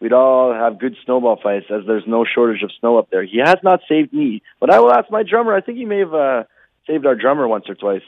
We'd 0.00 0.12
all 0.12 0.52
have 0.52 0.78
good 0.78 0.96
snowball 1.04 1.38
fights, 1.42 1.66
as 1.70 1.86
there's 1.86 2.04
no 2.06 2.24
shortage 2.24 2.62
of 2.62 2.70
snow 2.78 2.98
up 2.98 3.08
there. 3.10 3.24
He 3.24 3.38
has 3.38 3.56
not 3.62 3.80
saved 3.88 4.12
me, 4.12 4.42
but 4.60 4.70
I 4.70 4.78
will 4.80 4.92
ask 4.92 5.10
my 5.10 5.22
drummer. 5.22 5.54
I 5.54 5.62
think 5.62 5.78
he 5.78 5.84
may 5.84 6.00
have 6.00 6.14
uh, 6.14 6.44
saved 6.86 7.06
our 7.06 7.14
drummer 7.14 7.48
once 7.48 7.64
or 7.68 7.74
twice. 7.74 8.02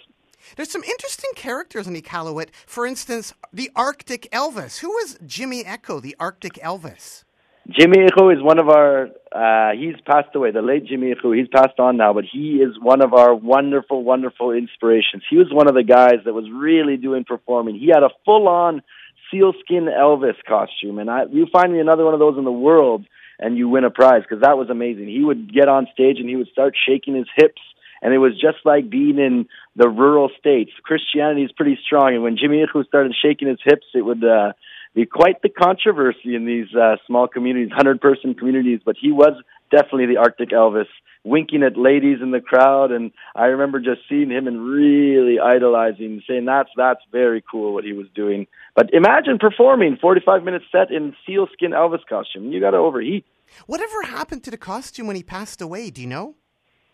There's 0.57 0.71
some 0.71 0.85
interesting 0.85 1.31
characters 1.35 1.87
in 1.87 1.95
Iqaluit. 1.95 2.49
For 2.67 2.87
instance, 2.87 3.35
the 3.53 3.71
Arctic 3.75 4.29
Elvis. 4.33 4.79
Who 4.79 4.91
was 4.91 5.19
Jimmy 5.27 5.65
Echo, 5.65 6.01
the 6.01 6.17
Arctic 6.19 6.55
Elvis? 6.55 7.25
Jimmy 7.69 8.05
Echo 8.05 8.31
is 8.31 8.41
one 8.41 8.59
of 8.59 8.69
our. 8.69 9.09
Uh, 9.33 9.73
he's 9.77 9.97
passed 10.07 10.35
away. 10.35 10.53
The 10.53 10.63
late 10.63 10.87
Jimmy 10.87 11.11
Echo. 11.11 11.33
He's 11.33 11.49
passed 11.49 11.81
on 11.81 11.97
now, 11.97 12.13
but 12.13 12.25
he 12.31 12.57
is 12.57 12.79
one 12.81 13.03
of 13.03 13.13
our 13.13 13.35
wonderful, 13.35 14.05
wonderful 14.05 14.53
inspirations. 14.53 15.25
He 15.29 15.37
was 15.37 15.49
one 15.51 15.69
of 15.69 15.75
the 15.75 15.83
guys 15.83 16.25
that 16.25 16.33
was 16.33 16.47
really 16.53 16.97
doing 16.97 17.25
performing. 17.25 17.77
He 17.77 17.89
had 17.89 18.05
a 18.05 18.11
full-on 18.25 18.83
sealskin 19.31 19.87
Elvis 19.87 20.37
costume, 20.47 21.01
and 21.01 21.11
I, 21.11 21.25
you 21.31 21.47
find 21.53 21.73
me 21.73 21.81
another 21.81 22.05
one 22.05 22.15
of 22.15 22.21
those 22.21 22.39
in 22.39 22.45
the 22.45 22.53
world, 22.53 23.05
and 23.41 23.59
you 23.59 23.69
win 23.69 23.85
a 23.85 23.91
prize 23.91 24.23
because 24.23 24.43
that 24.43 24.57
was 24.57 24.71
amazing. 24.71 25.09
He 25.09 25.25
would 25.25 25.53
get 25.53 25.69
on 25.69 25.89
stage 25.93 26.19
and 26.21 26.29
he 26.29 26.37
would 26.37 26.49
start 26.49 26.75
shaking 26.89 27.17
his 27.17 27.27
hips 27.37 27.61
and 28.03 28.15
it 28.15 28.19
was 28.19 28.33
just 28.33 28.59
like 28.65 28.91
being 28.91 29.19
in 29.19 29.47
the 29.75 29.89
rural 29.89 30.31
states. 30.39 30.71
Christianity 30.83 31.43
is 31.43 31.53
pretty 31.53 31.79
strong, 31.85 32.15
and 32.15 32.23
when 32.23 32.37
Jimmy 32.37 32.63
Echo 32.63 32.83
started 32.85 33.15
shaking 33.21 33.49
his 33.49 33.59
hips, 33.65 33.87
it 33.95 34.03
would 34.03 34.25
uh, 34.25 34.53
be 34.95 35.07
quite 35.07 35.43
the 35.43 35.49
controversy 35.49 36.35
in 36.35 36.47
these 36.47 36.75
uh, 36.75 36.97
small 37.07 37.29
communities, 37.29 37.73
hundred-person 37.75 38.35
communities. 38.35 38.81
But 38.85 38.97
he 39.01 39.13
was 39.13 39.35
definitely 39.71 40.07
the 40.07 40.19
Arctic 40.19 40.51
Elvis, 40.51 40.87
winking 41.25 41.65
at 41.65 41.77
ladies 41.77 42.19
in 42.23 42.31
the 42.31 42.41
crowd, 42.41 42.93
and 42.93 43.11
I 43.35 43.47
remember 43.47 43.81
just 43.81 44.01
seeing 44.09 44.31
him 44.31 44.47
and 44.47 44.63
really 44.63 45.41
idolizing, 45.41 46.23
saying 46.27 46.45
that's 46.45 46.71
that's 46.77 47.01
very 47.11 47.43
cool 47.51 47.75
what 47.75 47.85
he 47.85 47.93
was 47.93 48.07
doing. 48.15 48.47
But 48.77 48.95
imagine 48.95 49.39
performing 49.39 49.99
forty-five 50.01 50.45
minute 50.45 50.63
set 50.71 50.91
in 50.91 51.17
sealskin 51.27 51.73
Elvis 51.73 52.07
costume. 52.09 52.53
You 52.53 52.61
got 52.61 52.71
to 52.71 52.77
overheat. 52.77 53.27
Whatever 53.67 54.03
happened 54.03 54.45
to 54.45 54.51
the 54.51 54.57
costume 54.57 55.07
when 55.07 55.17
he 55.17 55.23
passed 55.23 55.61
away? 55.61 55.91
Do 55.91 56.01
you 56.01 56.07
know? 56.07 56.37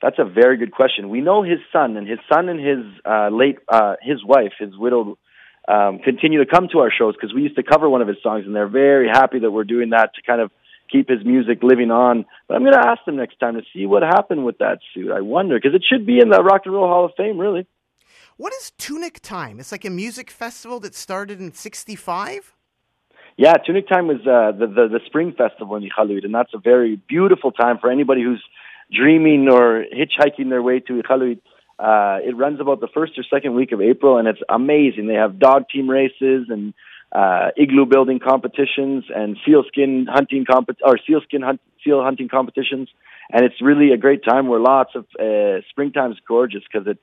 That's 0.02 0.18
a 0.18 0.24
very 0.24 0.56
good 0.56 0.72
question. 0.72 1.08
We 1.08 1.20
know 1.20 1.42
his 1.44 1.60
son, 1.72 1.96
and 1.96 2.08
his 2.08 2.18
son 2.30 2.48
and 2.48 2.58
his 2.58 2.84
uh, 3.06 3.28
late 3.30 3.58
uh, 3.68 3.94
his 4.02 4.24
wife, 4.24 4.52
his 4.58 4.76
widowed, 4.76 5.16
um, 5.68 6.00
continue 6.00 6.44
to 6.44 6.50
come 6.50 6.66
to 6.72 6.80
our 6.80 6.90
shows 6.90 7.14
because 7.14 7.32
we 7.32 7.42
used 7.42 7.54
to 7.54 7.62
cover 7.62 7.88
one 7.88 8.02
of 8.02 8.08
his 8.08 8.16
songs, 8.20 8.44
and 8.44 8.54
they're 8.54 8.68
very 8.68 9.08
happy 9.08 9.38
that 9.38 9.52
we're 9.52 9.64
doing 9.64 9.90
that 9.90 10.10
to 10.16 10.22
kind 10.22 10.40
of 10.40 10.50
keep 10.90 11.08
his 11.08 11.24
music 11.24 11.62
living 11.62 11.92
on. 11.92 12.24
But 12.48 12.56
I'm 12.56 12.62
going 12.62 12.74
to 12.74 12.86
ask 12.86 13.04
them 13.04 13.16
next 13.16 13.38
time 13.38 13.54
to 13.54 13.62
see 13.72 13.86
what 13.86 14.02
happened 14.02 14.44
with 14.44 14.58
that 14.58 14.80
suit. 14.92 15.12
I 15.12 15.20
wonder 15.20 15.56
because 15.56 15.74
it 15.74 15.84
should 15.88 16.04
be 16.04 16.18
in 16.18 16.30
the 16.30 16.42
Rock 16.42 16.62
and 16.64 16.74
Roll 16.74 16.88
Hall 16.88 17.04
of 17.04 17.12
Fame, 17.16 17.38
really. 17.38 17.66
What 18.36 18.52
is 18.54 18.72
Toonik 18.78 19.20
Tyme? 19.20 19.60
It's 19.60 19.70
like 19.70 19.84
a 19.84 19.90
music 19.90 20.32
festival 20.32 20.80
that 20.80 20.96
started 20.96 21.40
in 21.40 21.52
'65. 21.52 22.52
Yeah, 23.36 23.54
Toonik 23.54 23.88
Tyme 23.88 24.08
was 24.08 24.20
uh, 24.22 24.50
the, 24.58 24.66
the 24.66 24.88
the 24.88 25.00
spring 25.06 25.32
festival 25.32 25.76
in 25.76 25.88
Iqaluit, 25.88 26.24
and 26.24 26.34
that's 26.34 26.52
a 26.54 26.58
very 26.58 26.96
beautiful 27.08 27.52
time 27.52 27.78
for 27.78 27.88
anybody 27.88 28.22
who's 28.22 28.42
dreaming 28.92 29.48
or 29.48 29.84
hitchhiking 29.92 30.50
their 30.50 30.62
way 30.62 30.80
to 30.80 31.02
Iqaluit. 31.02 31.40
Uh, 31.78 32.18
it 32.24 32.36
runs 32.36 32.60
about 32.60 32.80
the 32.80 32.88
first 32.94 33.18
or 33.18 33.24
second 33.24 33.54
week 33.54 33.72
of 33.72 33.80
April, 33.80 34.18
and 34.18 34.28
it's 34.28 34.40
amazing. 34.48 35.06
They 35.06 35.14
have 35.14 35.38
dog 35.38 35.64
team 35.72 35.88
races 35.88 36.46
and 36.48 36.74
uh, 37.10 37.48
igloo 37.56 37.86
building 37.86 38.20
competitions 38.20 39.04
and 39.14 39.36
sealskin 39.44 40.06
hunting 40.08 40.44
comp- 40.50 40.78
or 40.84 40.98
sealskin 41.06 41.42
hunt- 41.42 41.60
seal 41.84 42.02
hunting 42.02 42.28
competitions, 42.28 42.88
and 43.30 43.44
it's 43.44 43.60
really 43.60 43.92
a 43.92 43.96
great 43.96 44.24
time 44.24 44.48
where 44.48 44.60
lots 44.60 44.90
of 44.94 45.06
uh, 45.18 45.60
springtime 45.70 46.12
is 46.12 46.18
gorgeous 46.26 46.62
because 46.70 46.86
it 46.86 46.98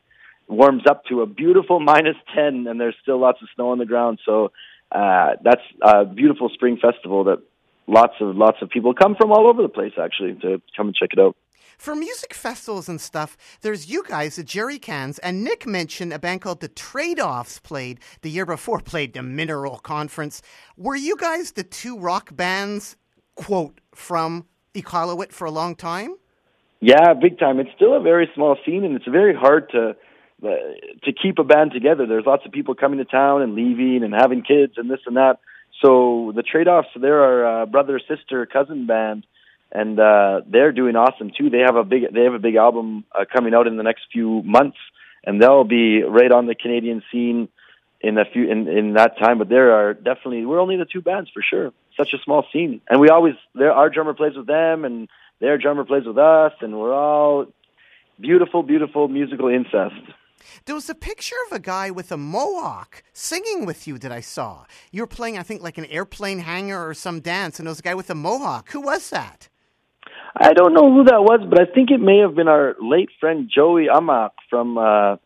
warms 0.47 0.83
up 0.89 1.03
to 1.05 1.21
a 1.21 1.25
beautiful 1.25 1.79
minus 1.91 2.15
ten, 2.33 2.65
and 2.67 2.79
there's 2.79 2.95
still 3.01 3.19
lots 3.19 3.41
of 3.41 3.49
snow 3.55 3.71
on 3.71 3.79
the 3.79 3.85
ground. 3.85 4.19
So 4.25 4.51
uh, 4.91 5.31
that's 5.43 5.61
a 5.81 6.05
beautiful 6.05 6.49
spring 6.53 6.79
festival 6.81 7.25
that 7.25 7.39
lots 7.85 8.13
of 8.21 8.35
lots 8.35 8.57
of 8.61 8.69
people 8.69 8.93
come 8.93 9.15
from 9.15 9.31
all 9.31 9.47
over 9.47 9.61
the 9.61 9.69
place 9.69 9.93
actually 10.01 10.35
to 10.35 10.61
come 10.77 10.87
and 10.87 10.95
check 10.95 11.09
it 11.11 11.19
out 11.19 11.35
for 11.79 11.95
music 11.95 12.33
festivals 12.33 12.89
and 12.89 12.99
stuff, 12.99 13.37
there's 13.61 13.89
you 13.89 14.03
guys, 14.03 14.35
the 14.35 14.43
Jerry 14.43 14.77
Cans, 14.77 15.17
and 15.19 15.45
Nick 15.45 15.65
mentioned 15.65 16.11
a 16.11 16.19
band 16.19 16.41
called 16.41 16.59
the 16.59 16.67
Trade 16.67 17.21
Offs 17.21 17.57
played 17.57 17.99
the 18.21 18.29
year 18.29 18.45
before, 18.45 18.79
played 18.85 19.13
the 19.13 19.23
Mineral 19.23 19.79
Conference. 19.79 20.41
Were 20.77 20.97
you 20.97 21.15
guys 21.15 21.53
the 21.53 21.63
two 21.63 21.97
rock 21.97 22.35
bands, 22.35 22.97
quote, 23.35 23.79
from 23.95 24.45
Iqaluit 24.75 25.31
for 25.31 25.45
a 25.45 25.51
long 25.51 25.73
time? 25.73 26.17
Yeah, 26.81 27.13
big 27.13 27.39
time. 27.39 27.59
It's 27.59 27.71
still 27.75 27.95
a 27.95 28.01
very 28.01 28.29
small 28.35 28.57
scene, 28.65 28.83
and 28.83 28.95
it's 28.95 29.07
very 29.07 29.33
hard 29.33 29.69
to 29.71 29.95
uh, 30.41 30.47
to 31.03 31.11
keep 31.11 31.39
a 31.39 31.43
band 31.43 31.71
together. 31.71 32.05
There's 32.07 32.25
lots 32.25 32.45
of 32.45 32.51
people 32.53 32.75
coming 32.75 32.99
to 32.99 33.05
town 33.05 33.41
and 33.41 33.55
leaving 33.55 34.03
and 34.03 34.13
having 34.13 34.41
kids 34.41 34.73
and 34.77 34.89
this 34.89 35.01
and 35.05 35.17
that. 35.17 35.39
So 35.83 36.31
the 36.35 36.43
trade 36.43 36.67
offs, 36.69 36.87
they're 36.95 37.21
our 37.21 37.63
uh, 37.63 37.65
brother, 37.65 37.99
sister, 38.07 38.45
cousin 38.45 38.85
band 38.85 39.25
and 39.71 39.99
uh, 39.99 40.41
they're 40.47 40.71
doing 40.71 40.95
awesome 40.95 41.31
too. 41.37 41.49
They 41.49 41.59
have 41.59 41.75
a 41.75 41.83
big 41.83 42.13
they 42.13 42.23
have 42.23 42.33
a 42.33 42.39
big 42.39 42.55
album 42.55 43.05
uh, 43.13 43.25
coming 43.31 43.53
out 43.53 43.67
in 43.67 43.77
the 43.77 43.83
next 43.83 44.03
few 44.11 44.41
months, 44.43 44.77
and 45.23 45.41
they'll 45.41 45.63
be 45.63 46.03
right 46.03 46.31
on 46.31 46.47
the 46.47 46.55
Canadian 46.55 47.03
scene 47.11 47.49
in 48.01 48.17
a 48.17 48.25
few 48.25 48.49
in 48.49 48.67
in 48.67 48.93
that 48.93 49.17
time. 49.19 49.37
But 49.37 49.49
there 49.49 49.73
are 49.73 49.93
definitely 49.93 50.45
we're 50.45 50.59
only 50.59 50.77
the 50.77 50.85
two 50.85 51.01
bands 51.01 51.29
for 51.33 51.43
sure. 51.47 51.71
Such 51.97 52.13
a 52.13 52.17
small 52.23 52.45
scene, 52.51 52.81
and 52.89 52.99
we 52.99 53.09
always 53.09 53.35
there 53.53 53.73
our 53.73 53.89
drummer 53.89 54.13
plays 54.13 54.35
with 54.35 54.47
them, 54.47 54.85
and 54.85 55.07
their 55.39 55.57
drummer 55.57 55.85
plays 55.85 56.05
with 56.05 56.17
us, 56.17 56.53
and 56.61 56.79
we're 56.79 56.93
all 56.93 57.47
beautiful, 58.19 58.63
beautiful 58.63 59.07
musical 59.07 59.47
incest. 59.47 59.95
There 60.65 60.75
was 60.75 60.89
a 60.89 60.95
picture 60.95 61.35
of 61.47 61.55
a 61.55 61.59
guy 61.59 61.91
with 61.91 62.11
a 62.11 62.17
mohawk 62.17 63.03
singing 63.13 63.65
with 63.65 63.87
you 63.87 63.97
that 63.99 64.11
I 64.11 64.21
saw. 64.21 64.65
You 64.91 65.01
were 65.01 65.07
playing, 65.07 65.37
I 65.37 65.43
think, 65.43 65.61
like 65.61 65.77
an 65.77 65.85
airplane 65.85 66.39
hangar 66.39 66.87
or 66.87 66.93
some 66.93 67.19
dance, 67.19 67.59
and 67.59 67.67
there 67.67 67.71
was 67.71 67.79
a 67.79 67.83
guy 67.83 67.95
with 67.95 68.09
a 68.09 68.15
mohawk. 68.15 68.71
Who 68.71 68.81
was 68.81 69.09
that? 69.09 69.48
I 70.41 70.53
don't 70.53 70.73
know 70.73 70.91
who 70.91 71.03
that 71.03 71.21
was, 71.21 71.41
but 71.49 71.59
I 71.59 71.65
think 71.65 71.91
it 71.91 71.99
may 71.99 72.19
have 72.19 72.33
been 72.33 72.47
our 72.47 72.75
late 72.81 73.09
friend 73.19 73.51
Joey 73.53 73.87
Amak 73.93 74.31
from. 74.49 74.77
Uh, 74.77 75.17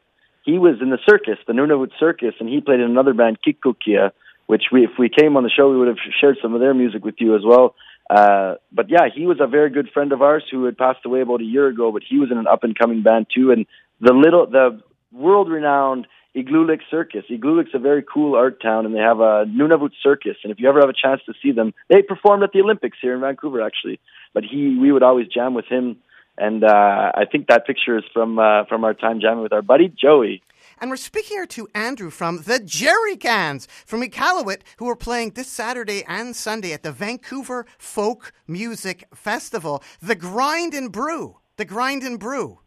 he 0.43 0.60
was 0.60 0.82
in 0.82 0.89
the 0.89 0.97
circus, 1.08 1.38
the 1.47 1.54
Nunavut 1.54 1.91
Circus, 1.99 2.34
and 2.39 2.49
he 2.49 2.60
played 2.60 2.82
in 2.82 2.89
another 2.89 3.13
band, 3.13 3.38
Kikukia, 3.45 4.12
which 4.45 4.63
we, 4.73 4.84
if 4.84 4.91
we 4.99 5.08
came 5.08 5.38
on 5.38 5.43
the 5.43 5.49
show, 5.49 5.71
we 5.71 5.78
would 5.78 5.88
have 5.88 5.97
shared 6.19 6.38
some 6.41 6.54
of 6.54 6.60
their 6.60 6.73
music 6.73 7.06
with 7.06 7.15
you 7.19 7.36
as 7.36 7.43
well. 7.45 7.76
Uh, 8.10 8.56
but 8.71 8.89
yeah, 8.89 9.08
he 9.13 9.26
was 9.26 9.38
a 9.39 9.47
very 9.47 9.69
good 9.69 9.89
friend 9.93 10.12
of 10.12 10.21
ours 10.21 10.43
who 10.52 10.65
had 10.65 10.78
passed 10.78 11.06
away 11.06 11.21
about 11.21 11.39
a 11.39 11.45
year 11.45 11.67
ago, 11.67 11.93
but 11.93 12.02
he 12.08 12.17
was 12.17 12.30
in 12.30 12.38
an 12.38 12.47
up 12.47 12.65
and 12.65 12.78
coming 12.78 13.04
band 13.04 13.28
too. 13.34 13.52
And 13.52 13.65
the 14.02 14.13
little, 14.13 14.45
the 14.47 14.82
world 15.13 15.49
renowned 15.49 16.08
Igloolik 16.35 16.81
Circus. 16.89 17.25
Igloolik's 17.29 17.73
a 17.73 17.79
very 17.79 18.03
cool 18.03 18.35
art 18.35 18.61
town, 18.61 18.85
and 18.85 18.95
they 18.95 18.99
have 18.99 19.19
a 19.19 19.45
Nunavut 19.45 19.91
Circus. 20.01 20.37
And 20.43 20.51
if 20.51 20.59
you 20.59 20.67
ever 20.67 20.79
have 20.79 20.89
a 20.89 20.93
chance 20.93 21.21
to 21.27 21.33
see 21.41 21.51
them, 21.51 21.73
they 21.89 22.01
performed 22.01 22.43
at 22.43 22.51
the 22.53 22.61
Olympics 22.61 22.97
here 23.01 23.13
in 23.13 23.21
Vancouver, 23.21 23.61
actually. 23.61 23.99
But 24.33 24.43
he, 24.43 24.77
we 24.79 24.91
would 24.91 25.03
always 25.03 25.27
jam 25.27 25.53
with 25.53 25.65
him, 25.65 25.97
and 26.37 26.63
uh, 26.63 27.11
I 27.15 27.25
think 27.31 27.47
that 27.47 27.67
picture 27.67 27.97
is 27.97 28.03
from 28.11 28.39
uh, 28.39 28.65
from 28.65 28.83
our 28.83 28.95
time 28.95 29.19
jamming 29.21 29.43
with 29.43 29.53
our 29.53 29.61
buddy 29.61 29.89
Joey. 29.89 30.41
And 30.81 30.89
we're 30.89 30.97
speaking 30.97 31.37
here 31.37 31.45
to 31.45 31.67
Andrew 31.75 32.09
from 32.09 32.41
the 32.41 32.59
Jerry 32.59 33.15
Cans 33.15 33.67
from 33.85 34.01
Iqaluit, 34.01 34.61
who 34.77 34.89
are 34.89 34.95
playing 34.95 35.31
this 35.31 35.47
Saturday 35.47 36.03
and 36.07 36.35
Sunday 36.35 36.73
at 36.73 36.83
the 36.83 36.91
Vancouver 36.91 37.65
Folk 37.77 38.33
Music 38.47 39.07
Festival. 39.13 39.83
The 40.01 40.15
Grind 40.15 40.73
and 40.73 40.91
Brew. 40.91 41.37
The 41.57 41.65
Grind 41.65 42.01
and 42.01 42.19
Brew. 42.19 42.59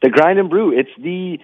The 0.00 0.10
Grind 0.10 0.38
and 0.38 0.48
Brew. 0.48 0.72
It's 0.78 0.90
the 0.96 1.38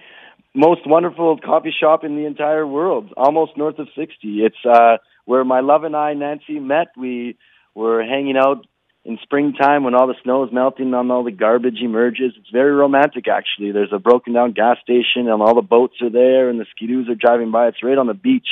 most 0.55 0.81
wonderful 0.85 1.37
coffee 1.37 1.73
shop 1.77 2.03
in 2.03 2.15
the 2.15 2.25
entire 2.25 2.65
world, 2.65 3.13
almost 3.15 3.57
north 3.57 3.79
of 3.79 3.87
60. 3.95 4.15
It's 4.23 4.55
uh, 4.65 4.97
where 5.25 5.43
my 5.43 5.59
love 5.59 5.83
and 5.83 5.95
I, 5.95 6.13
Nancy, 6.13 6.59
met. 6.59 6.87
We 6.97 7.37
were 7.75 8.03
hanging 8.03 8.37
out 8.37 8.65
in 9.05 9.17
springtime 9.23 9.83
when 9.83 9.95
all 9.95 10.07
the 10.07 10.15
snow 10.23 10.43
is 10.43 10.51
melting 10.51 10.93
and 10.93 11.11
all 11.11 11.23
the 11.23 11.31
garbage 11.31 11.79
emerges. 11.81 12.33
It's 12.37 12.49
very 12.51 12.71
romantic, 12.71 13.27
actually. 13.27 13.71
There's 13.71 13.93
a 13.93 13.99
broken 13.99 14.33
down 14.33 14.51
gas 14.53 14.77
station 14.83 15.29
and 15.29 15.41
all 15.41 15.55
the 15.55 15.61
boats 15.61 15.95
are 16.01 16.09
there 16.09 16.49
and 16.49 16.59
the 16.59 16.65
skidoos 16.65 17.09
are 17.09 17.15
driving 17.15 17.51
by. 17.51 17.67
It's 17.67 17.83
right 17.83 17.97
on 17.97 18.07
the 18.07 18.13
beach 18.13 18.47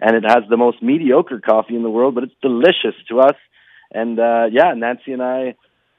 and 0.00 0.16
it 0.16 0.24
has 0.24 0.44
the 0.48 0.56
most 0.56 0.82
mediocre 0.82 1.40
coffee 1.40 1.76
in 1.76 1.82
the 1.82 1.90
world, 1.90 2.14
but 2.14 2.24
it's 2.24 2.34
delicious 2.42 2.96
to 3.08 3.20
us. 3.20 3.36
And 3.92 4.18
uh, 4.18 4.46
yeah, 4.50 4.74
Nancy 4.76 5.12
and 5.12 5.22
I 5.22 5.54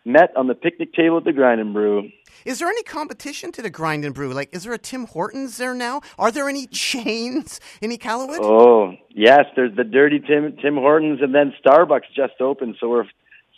met 0.05 0.31
on 0.37 0.47
the 0.47 0.55
picnic 0.55 0.93
table 0.93 1.17
at 1.17 1.23
the 1.23 1.33
Grind 1.33 1.59
and 1.59 1.73
Brew. 1.73 2.09
Is 2.45 2.59
there 2.59 2.67
any 2.67 2.83
competition 2.83 3.51
to 3.53 3.61
the 3.61 3.71
Grind 3.71 4.05
and 4.05 4.13
Brew? 4.13 4.31
Like, 4.31 4.53
is 4.53 4.63
there 4.63 4.73
a 4.73 4.77
Tim 4.77 5.07
Hortons 5.07 5.57
there 5.57 5.73
now? 5.73 6.01
Are 6.19 6.31
there 6.31 6.47
any 6.47 6.67
chains 6.71 7.59
in 7.81 7.91
Iqaluit? 7.91 8.39
Oh 8.41 8.93
yes, 9.09 9.45
there's 9.55 9.75
the 9.75 9.83
Dirty 9.83 10.19
Tim 10.19 10.55
Tim 10.61 10.75
Hortons, 10.75 11.19
and 11.21 11.33
then 11.33 11.53
Starbucks 11.65 12.13
just 12.15 12.39
opened. 12.39 12.75
So 12.79 12.89
we're 12.89 13.05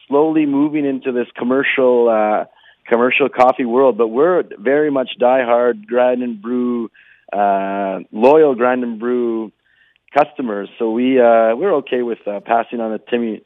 slowly 0.07 0.45
moving 0.45 0.85
into 0.85 1.11
this 1.11 1.27
commercial 1.37 2.09
uh, 2.09 2.45
commercial 2.87 3.27
coffee 3.29 3.65
world. 3.65 3.97
But 3.97 4.07
we're 4.07 4.43
very 4.57 4.89
much 4.89 5.09
diehard 5.19 5.85
Grind 5.85 6.23
and 6.23 6.41
Brew, 6.41 6.89
uh, 7.33 7.99
loyal 8.11 8.55
Grind 8.55 8.83
and 8.83 8.99
Brew 8.99 9.51
customers. 10.17 10.69
So 10.79 10.91
we 10.91 11.19
uh, 11.19 11.55
we're 11.55 11.75
okay 11.77 12.01
with 12.03 12.25
uh, 12.25 12.39
passing 12.39 12.79
on 12.79 12.93
a 12.93 12.99
Timmy 12.99 13.41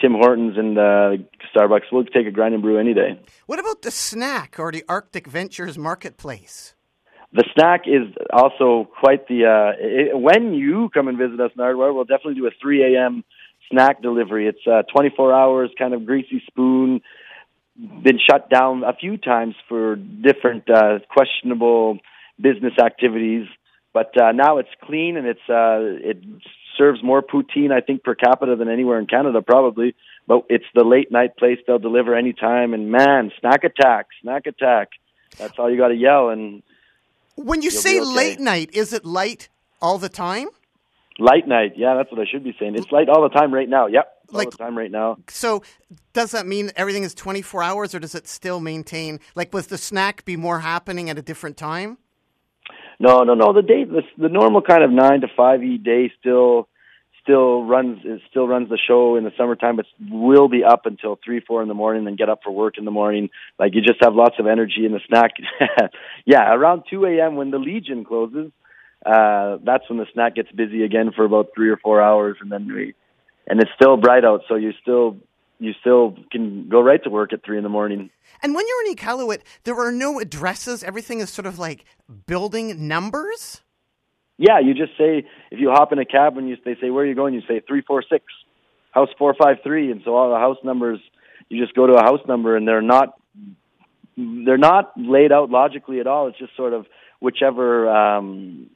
Tim 0.00 0.12
Hortons 0.12 0.56
and 0.56 0.78
uh, 0.78 1.16
Starbucks. 1.54 1.84
We'll 1.90 2.04
take 2.04 2.26
a 2.26 2.30
grind 2.30 2.54
and 2.54 2.62
brew 2.62 2.78
any 2.78 2.94
day. 2.94 3.18
What 3.46 3.58
about 3.58 3.82
the 3.82 3.90
snack 3.90 4.58
or 4.58 4.70
the 4.70 4.84
Arctic 4.88 5.26
Ventures 5.26 5.78
Marketplace? 5.78 6.74
The 7.32 7.44
snack 7.54 7.82
is 7.86 8.14
also 8.32 8.88
quite 9.00 9.26
the. 9.28 9.44
Uh, 9.44 9.72
it, 9.78 10.18
when 10.18 10.54
you 10.54 10.90
come 10.92 11.08
and 11.08 11.18
visit 11.18 11.40
us 11.40 11.50
in 11.56 11.62
Ardwar, 11.62 11.94
we'll 11.94 12.04
definitely 12.04 12.34
do 12.34 12.46
a 12.46 12.50
3 12.60 12.94
a.m. 12.94 13.24
snack 13.70 14.00
delivery. 14.00 14.48
It's 14.48 14.66
uh, 14.66 14.82
24 14.92 15.32
hours, 15.32 15.70
kind 15.78 15.92
of 15.92 16.06
greasy 16.06 16.42
spoon. 16.46 17.00
Been 17.76 18.18
shut 18.18 18.48
down 18.48 18.84
a 18.84 18.94
few 18.94 19.18
times 19.18 19.54
for 19.68 19.96
different 19.96 20.70
uh, 20.70 21.00
questionable 21.10 21.98
business 22.40 22.72
activities, 22.82 23.46
but 23.92 24.18
uh, 24.20 24.32
now 24.32 24.58
it's 24.58 24.70
clean 24.82 25.16
and 25.16 25.26
it's 25.26 25.48
uh, 25.48 26.08
it 26.10 26.18
serves 26.76 27.02
more 27.02 27.22
poutine, 27.22 27.72
I 27.72 27.80
think, 27.80 28.04
per 28.04 28.14
capita 28.14 28.56
than 28.56 28.68
anywhere 28.68 28.98
in 28.98 29.06
Canada, 29.06 29.42
probably. 29.42 29.94
But 30.26 30.44
it's 30.48 30.64
the 30.74 30.84
late 30.84 31.10
night 31.10 31.36
place; 31.36 31.58
they'll 31.66 31.78
deliver 31.78 32.14
anytime. 32.14 32.74
And 32.74 32.90
man, 32.90 33.32
snack 33.40 33.64
attack, 33.64 34.06
snack 34.22 34.46
attack. 34.46 34.90
That's 35.38 35.58
all 35.58 35.70
you 35.70 35.76
got 35.76 35.88
to 35.88 35.94
yell. 35.96 36.30
And 36.30 36.62
When 37.36 37.62
you 37.62 37.70
say 37.70 38.00
okay. 38.00 38.08
late 38.08 38.40
night, 38.40 38.70
is 38.72 38.92
it 38.92 39.04
light 39.04 39.48
all 39.80 39.98
the 39.98 40.08
time? 40.08 40.48
light 41.18 41.48
night, 41.48 41.72
yeah, 41.76 41.94
that's 41.94 42.10
what 42.12 42.20
I 42.20 42.26
should 42.30 42.44
be 42.44 42.54
saying. 42.58 42.74
It's 42.74 42.92
light 42.92 43.08
all 43.08 43.22
the 43.22 43.30
time 43.30 43.52
right 43.52 43.68
now. 43.68 43.86
Yep, 43.86 44.12
all 44.32 44.38
Like- 44.38 44.50
the 44.50 44.56
time 44.58 44.76
right 44.76 44.90
now. 44.90 45.16
So, 45.28 45.62
does 46.12 46.32
that 46.32 46.46
mean 46.46 46.70
everything 46.76 47.04
is 47.04 47.14
24 47.14 47.62
hours, 47.62 47.94
or 47.94 47.98
does 47.98 48.14
it 48.14 48.28
still 48.28 48.60
maintain? 48.60 49.20
Like, 49.34 49.52
was 49.52 49.68
the 49.68 49.78
snack 49.78 50.24
be 50.24 50.36
more 50.36 50.60
happening 50.60 51.08
at 51.10 51.18
a 51.18 51.22
different 51.22 51.56
time? 51.56 51.98
No, 52.98 53.24
no, 53.24 53.34
no. 53.34 53.52
The 53.52 53.62
day, 53.62 53.84
the, 53.84 54.02
the 54.18 54.28
normal 54.28 54.62
kind 54.62 54.82
of 54.82 54.90
nine 54.90 55.20
to 55.20 55.28
five 55.36 55.62
e 55.62 55.78
day 55.78 56.12
still, 56.18 56.68
still 57.22 57.64
runs. 57.64 58.00
It 58.04 58.22
still 58.30 58.48
runs 58.48 58.68
the 58.68 58.78
show 58.78 59.16
in 59.16 59.24
the 59.24 59.32
summertime, 59.36 59.76
but 59.76 59.86
will 60.10 60.48
be 60.48 60.64
up 60.64 60.86
until 60.86 61.18
three, 61.24 61.40
four 61.40 61.62
in 61.62 61.68
the 61.68 61.74
morning, 61.74 62.04
then 62.04 62.16
get 62.16 62.28
up 62.28 62.40
for 62.42 62.50
work 62.50 62.78
in 62.78 62.84
the 62.84 62.90
morning. 62.90 63.28
Like 63.58 63.74
you 63.74 63.82
just 63.82 64.02
have 64.02 64.14
lots 64.14 64.36
of 64.38 64.46
energy 64.46 64.86
in 64.86 64.92
the 64.92 65.00
snack. 65.06 65.32
yeah, 66.24 66.52
around 66.54 66.84
two 66.88 67.04
a.m. 67.04 67.36
when 67.36 67.50
the 67.50 67.58
Legion 67.58 68.04
closes, 68.04 68.50
uh, 69.04 69.58
that's 69.62 69.88
when 69.88 69.98
the 69.98 70.06
snack 70.12 70.34
gets 70.34 70.50
busy 70.52 70.82
again 70.82 71.12
for 71.14 71.24
about 71.24 71.50
three 71.54 71.70
or 71.70 71.76
four 71.76 72.02
hours, 72.02 72.36
and 72.40 72.50
then 72.50 72.66
we, 72.66 72.94
and 73.46 73.60
it's 73.60 73.70
still 73.76 73.96
bright 73.96 74.24
out, 74.24 74.42
so 74.48 74.56
you're 74.56 74.72
still, 74.82 75.16
you 75.58 75.72
still 75.80 76.16
can 76.30 76.68
go 76.68 76.80
right 76.80 77.02
to 77.04 77.10
work 77.10 77.32
at 77.32 77.44
three 77.44 77.56
in 77.56 77.62
the 77.62 77.68
morning. 77.68 78.10
And 78.42 78.54
when 78.54 78.66
you're 78.66 78.86
in 78.86 78.96
Iqaluit, 78.96 79.40
there 79.64 79.78
are 79.78 79.92
no 79.92 80.20
addresses. 80.20 80.82
Everything 80.84 81.20
is 81.20 81.30
sort 81.30 81.46
of 81.46 81.58
like 81.58 81.84
building 82.26 82.86
numbers. 82.88 83.62
Yeah, 84.38 84.60
you 84.60 84.74
just 84.74 84.98
say 84.98 85.26
if 85.50 85.58
you 85.58 85.70
hop 85.70 85.92
in 85.92 85.98
a 85.98 86.04
cab 86.04 86.36
and 86.36 86.48
you 86.48 86.56
they 86.64 86.76
say 86.80 86.90
where 86.90 87.04
are 87.04 87.06
you 87.06 87.14
going, 87.14 87.32
you 87.32 87.40
say 87.48 87.60
three 87.66 87.82
four 87.82 88.02
six, 88.02 88.24
house 88.90 89.08
four 89.18 89.34
five 89.34 89.56
three, 89.62 89.90
and 89.90 90.02
so 90.04 90.14
all 90.14 90.30
the 90.30 90.38
house 90.38 90.58
numbers 90.62 91.00
you 91.48 91.62
just 91.62 91.74
go 91.74 91.86
to 91.86 91.94
a 91.94 92.02
house 92.02 92.20
number 92.26 92.56
and 92.56 92.66
they're 92.66 92.82
not 92.82 93.18
they're 94.16 94.58
not 94.58 94.92
laid 94.96 95.32
out 95.32 95.50
logically 95.50 96.00
at 96.00 96.06
all. 96.06 96.28
It's 96.28 96.38
just 96.38 96.56
sort 96.56 96.72
of 96.72 96.86
whichever 97.20 97.88
um, 97.88 98.70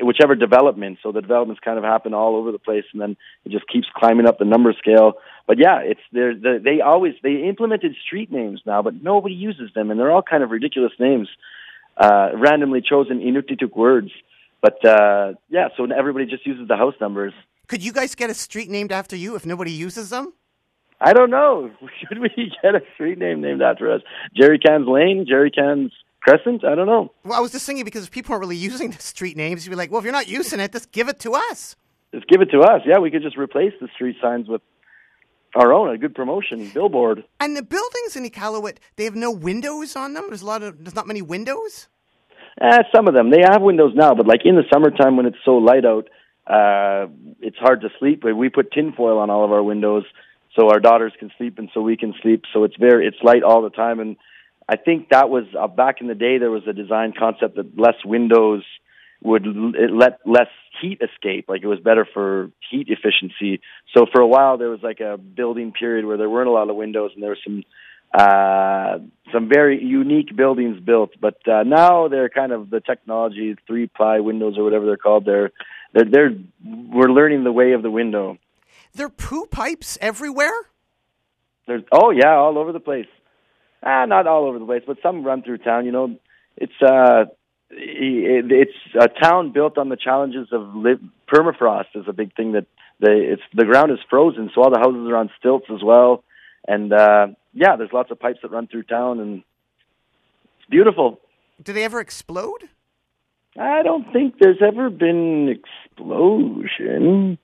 whichever 0.00 0.34
development. 0.34 0.98
So 1.02 1.12
the 1.12 1.20
developments 1.20 1.60
kind 1.64 1.78
of 1.78 1.84
happen 1.84 2.14
all 2.14 2.36
over 2.36 2.52
the 2.52 2.58
place, 2.58 2.84
and 2.92 3.00
then 3.00 3.16
it 3.44 3.52
just 3.52 3.66
keeps 3.68 3.86
climbing 3.94 4.26
up 4.26 4.38
the 4.38 4.44
number 4.44 4.72
scale. 4.78 5.14
But 5.46 5.58
yeah, 5.58 5.80
it's 5.82 6.00
they're, 6.12 6.34
they 6.34 6.58
they 6.62 6.80
always 6.80 7.14
they 7.22 7.44
implemented 7.48 7.94
street 8.04 8.32
names 8.32 8.60
now, 8.66 8.82
but 8.82 9.02
nobody 9.02 9.34
uses 9.34 9.70
them, 9.74 9.90
and 9.90 9.98
they're 9.98 10.10
all 10.10 10.22
kind 10.22 10.42
of 10.42 10.50
ridiculous 10.50 10.92
names, 10.98 11.28
uh, 11.96 12.30
randomly 12.34 12.80
chosen 12.80 13.20
Inuktitut 13.20 13.74
words. 13.76 14.10
But 14.60 14.84
uh, 14.84 15.34
yeah, 15.48 15.68
so 15.76 15.86
everybody 15.86 16.26
just 16.26 16.46
uses 16.46 16.66
the 16.68 16.76
house 16.76 16.94
numbers. 17.00 17.32
Could 17.68 17.84
you 17.84 17.92
guys 17.92 18.14
get 18.14 18.30
a 18.30 18.34
street 18.34 18.70
named 18.70 18.92
after 18.92 19.16
you 19.16 19.34
if 19.36 19.44
nobody 19.44 19.72
uses 19.72 20.10
them? 20.10 20.32
I 21.00 21.12
don't 21.12 21.30
know. 21.30 21.70
Should 22.08 22.18
we 22.18 22.30
get 22.62 22.74
a 22.74 22.80
street 22.94 23.18
name 23.18 23.40
named 23.40 23.62
after 23.62 23.92
us? 23.92 24.02
Jerry 24.34 24.58
Cans 24.58 24.88
Lane, 24.88 25.26
Jerry 25.28 25.50
Cans 25.50 25.92
Crescent? 26.26 26.64
I 26.64 26.74
don't 26.74 26.86
know. 26.86 27.12
Well, 27.24 27.38
I 27.38 27.40
was 27.40 27.52
just 27.52 27.66
thinking 27.66 27.84
because 27.84 28.04
if 28.04 28.10
people 28.10 28.32
aren't 28.32 28.40
really 28.40 28.56
using 28.70 28.90
the 28.90 29.00
street 29.00 29.36
names, 29.36 29.64
you'd 29.64 29.70
be 29.70 29.76
like, 29.76 29.90
well, 29.90 30.00
if 30.00 30.04
you're 30.04 30.12
not 30.12 30.28
using 30.28 30.60
it, 30.60 30.72
just 30.72 30.90
give 30.92 31.08
it 31.08 31.20
to 31.20 31.34
us. 31.34 31.76
Just 32.12 32.26
give 32.28 32.40
it 32.40 32.50
to 32.50 32.60
us. 32.60 32.82
Yeah, 32.86 32.98
we 32.98 33.10
could 33.10 33.22
just 33.22 33.36
replace 33.36 33.72
the 33.80 33.88
street 33.94 34.16
signs 34.20 34.48
with 34.48 34.62
our 35.54 35.72
own, 35.72 35.94
a 35.94 35.98
good 35.98 36.14
promotion 36.14 36.70
billboard. 36.72 37.24
And 37.40 37.56
the 37.56 37.62
buildings 37.62 38.16
in 38.16 38.24
Iqaluit, 38.24 38.78
they 38.96 39.04
have 39.04 39.14
no 39.14 39.30
windows 39.30 39.96
on 39.96 40.14
them. 40.14 40.24
There's 40.28 40.42
a 40.42 40.46
lot 40.46 40.62
of 40.62 40.78
there's 40.84 40.94
not 40.94 41.06
many 41.06 41.22
windows. 41.22 41.88
Eh, 42.60 42.78
some 42.94 43.06
of 43.06 43.14
them 43.14 43.30
they 43.30 43.42
have 43.42 43.62
windows 43.62 43.92
now, 43.94 44.14
but 44.14 44.26
like 44.26 44.40
in 44.44 44.56
the 44.56 44.64
summertime 44.72 45.16
when 45.16 45.26
it's 45.26 45.36
so 45.44 45.56
light 45.56 45.84
out, 45.84 46.08
uh, 46.46 47.06
it's 47.40 47.58
hard 47.58 47.82
to 47.82 47.88
sleep. 47.98 48.22
But 48.22 48.36
we 48.36 48.48
put 48.48 48.72
tinfoil 48.72 49.18
on 49.18 49.30
all 49.30 49.44
of 49.44 49.52
our 49.52 49.62
windows 49.62 50.04
so 50.54 50.70
our 50.70 50.80
daughters 50.80 51.12
can 51.18 51.30
sleep 51.36 51.58
and 51.58 51.68
so 51.72 51.80
we 51.82 51.96
can 51.96 52.14
sleep. 52.22 52.42
So 52.52 52.64
it's 52.64 52.76
very 52.76 53.06
it's 53.06 53.18
light 53.22 53.42
all 53.42 53.62
the 53.62 53.70
time. 53.70 54.00
And 54.00 54.16
I 54.68 54.76
think 54.76 55.10
that 55.10 55.28
was 55.28 55.44
uh, 55.58 55.68
back 55.68 56.00
in 56.00 56.08
the 56.08 56.14
day. 56.14 56.38
There 56.38 56.50
was 56.50 56.66
a 56.68 56.72
design 56.72 57.12
concept 57.16 57.56
that 57.56 57.78
less 57.78 57.96
windows 58.04 58.64
would 59.22 59.46
l- 59.46 59.72
it 59.74 59.92
let 59.92 60.20
less 60.26 60.48
heat 60.80 61.00
escape. 61.00 61.46
Like 61.48 61.62
it 61.62 61.68
was 61.68 61.78
better 61.80 62.06
for 62.12 62.50
heat 62.70 62.88
efficiency. 62.88 63.60
So 63.96 64.06
for 64.12 64.20
a 64.20 64.26
while 64.26 64.58
there 64.58 64.68
was 64.68 64.80
like 64.82 65.00
a 65.00 65.16
building 65.16 65.72
period 65.72 66.04
where 66.04 66.16
there 66.16 66.28
weren't 66.28 66.48
a 66.48 66.52
lot 66.52 66.68
of 66.68 66.76
windows 66.76 67.12
and 67.14 67.22
there 67.22 67.30
was 67.30 67.38
some 67.44 67.62
uh, 68.12 68.98
some 69.32 69.48
very 69.48 69.82
unique 69.82 70.34
buildings 70.34 70.80
built. 70.80 71.10
But 71.20 71.36
uh, 71.46 71.62
now 71.64 72.08
they're 72.08 72.28
kind 72.28 72.52
of 72.52 72.70
the 72.70 72.80
technology, 72.80 73.56
three 73.66 73.86
ply 73.86 74.20
windows 74.20 74.56
or 74.58 74.64
whatever 74.64 74.86
they're 74.86 74.96
called. 74.96 75.24
They're 75.24 75.52
they're, 75.92 76.08
they're 76.10 76.30
we're 76.64 77.10
learning 77.10 77.44
the 77.44 77.52
way 77.52 77.72
of 77.72 77.82
the 77.82 77.90
window. 77.90 78.38
There 78.94 79.06
are 79.06 79.10
poo 79.10 79.46
pipes 79.46 79.98
everywhere. 80.00 80.54
There's 81.66 81.82
oh 81.92 82.10
yeah, 82.10 82.34
all 82.34 82.58
over 82.58 82.72
the 82.72 82.80
place. 82.80 83.06
Ah, 83.82 84.04
not 84.06 84.26
all 84.26 84.46
over 84.46 84.58
the 84.58 84.64
place, 84.64 84.82
but 84.86 84.98
some 85.02 85.24
run 85.24 85.42
through 85.42 85.58
town. 85.58 85.84
You 85.86 85.92
know, 85.92 86.16
it's 86.56 86.72
uh, 86.82 87.26
it's 87.70 88.72
a 88.98 89.08
town 89.08 89.52
built 89.52 89.78
on 89.78 89.88
the 89.88 89.96
challenges 89.96 90.48
of 90.52 90.62
permafrost 91.32 91.94
is 91.94 92.04
a 92.08 92.12
big 92.12 92.34
thing 92.34 92.52
that 92.52 92.66
the 93.00 93.32
it's 93.32 93.42
the 93.54 93.64
ground 93.64 93.92
is 93.92 93.98
frozen, 94.08 94.50
so 94.54 94.62
all 94.62 94.70
the 94.70 94.78
houses 94.78 95.08
are 95.08 95.16
on 95.16 95.30
stilts 95.38 95.66
as 95.72 95.82
well. 95.82 96.24
And 96.66 96.92
uh, 96.92 97.28
yeah, 97.52 97.76
there's 97.76 97.92
lots 97.92 98.10
of 98.10 98.18
pipes 98.18 98.38
that 98.42 98.50
run 98.50 98.66
through 98.66 98.84
town, 98.84 99.20
and 99.20 99.42
it's 100.58 100.70
beautiful. 100.70 101.20
Do 101.62 101.72
they 101.72 101.84
ever 101.84 102.00
explode? 102.00 102.68
I 103.58 103.82
don't 103.82 104.12
think 104.12 104.34
there's 104.38 104.60
ever 104.60 104.90
been 104.90 105.48
explosion. 105.48 107.38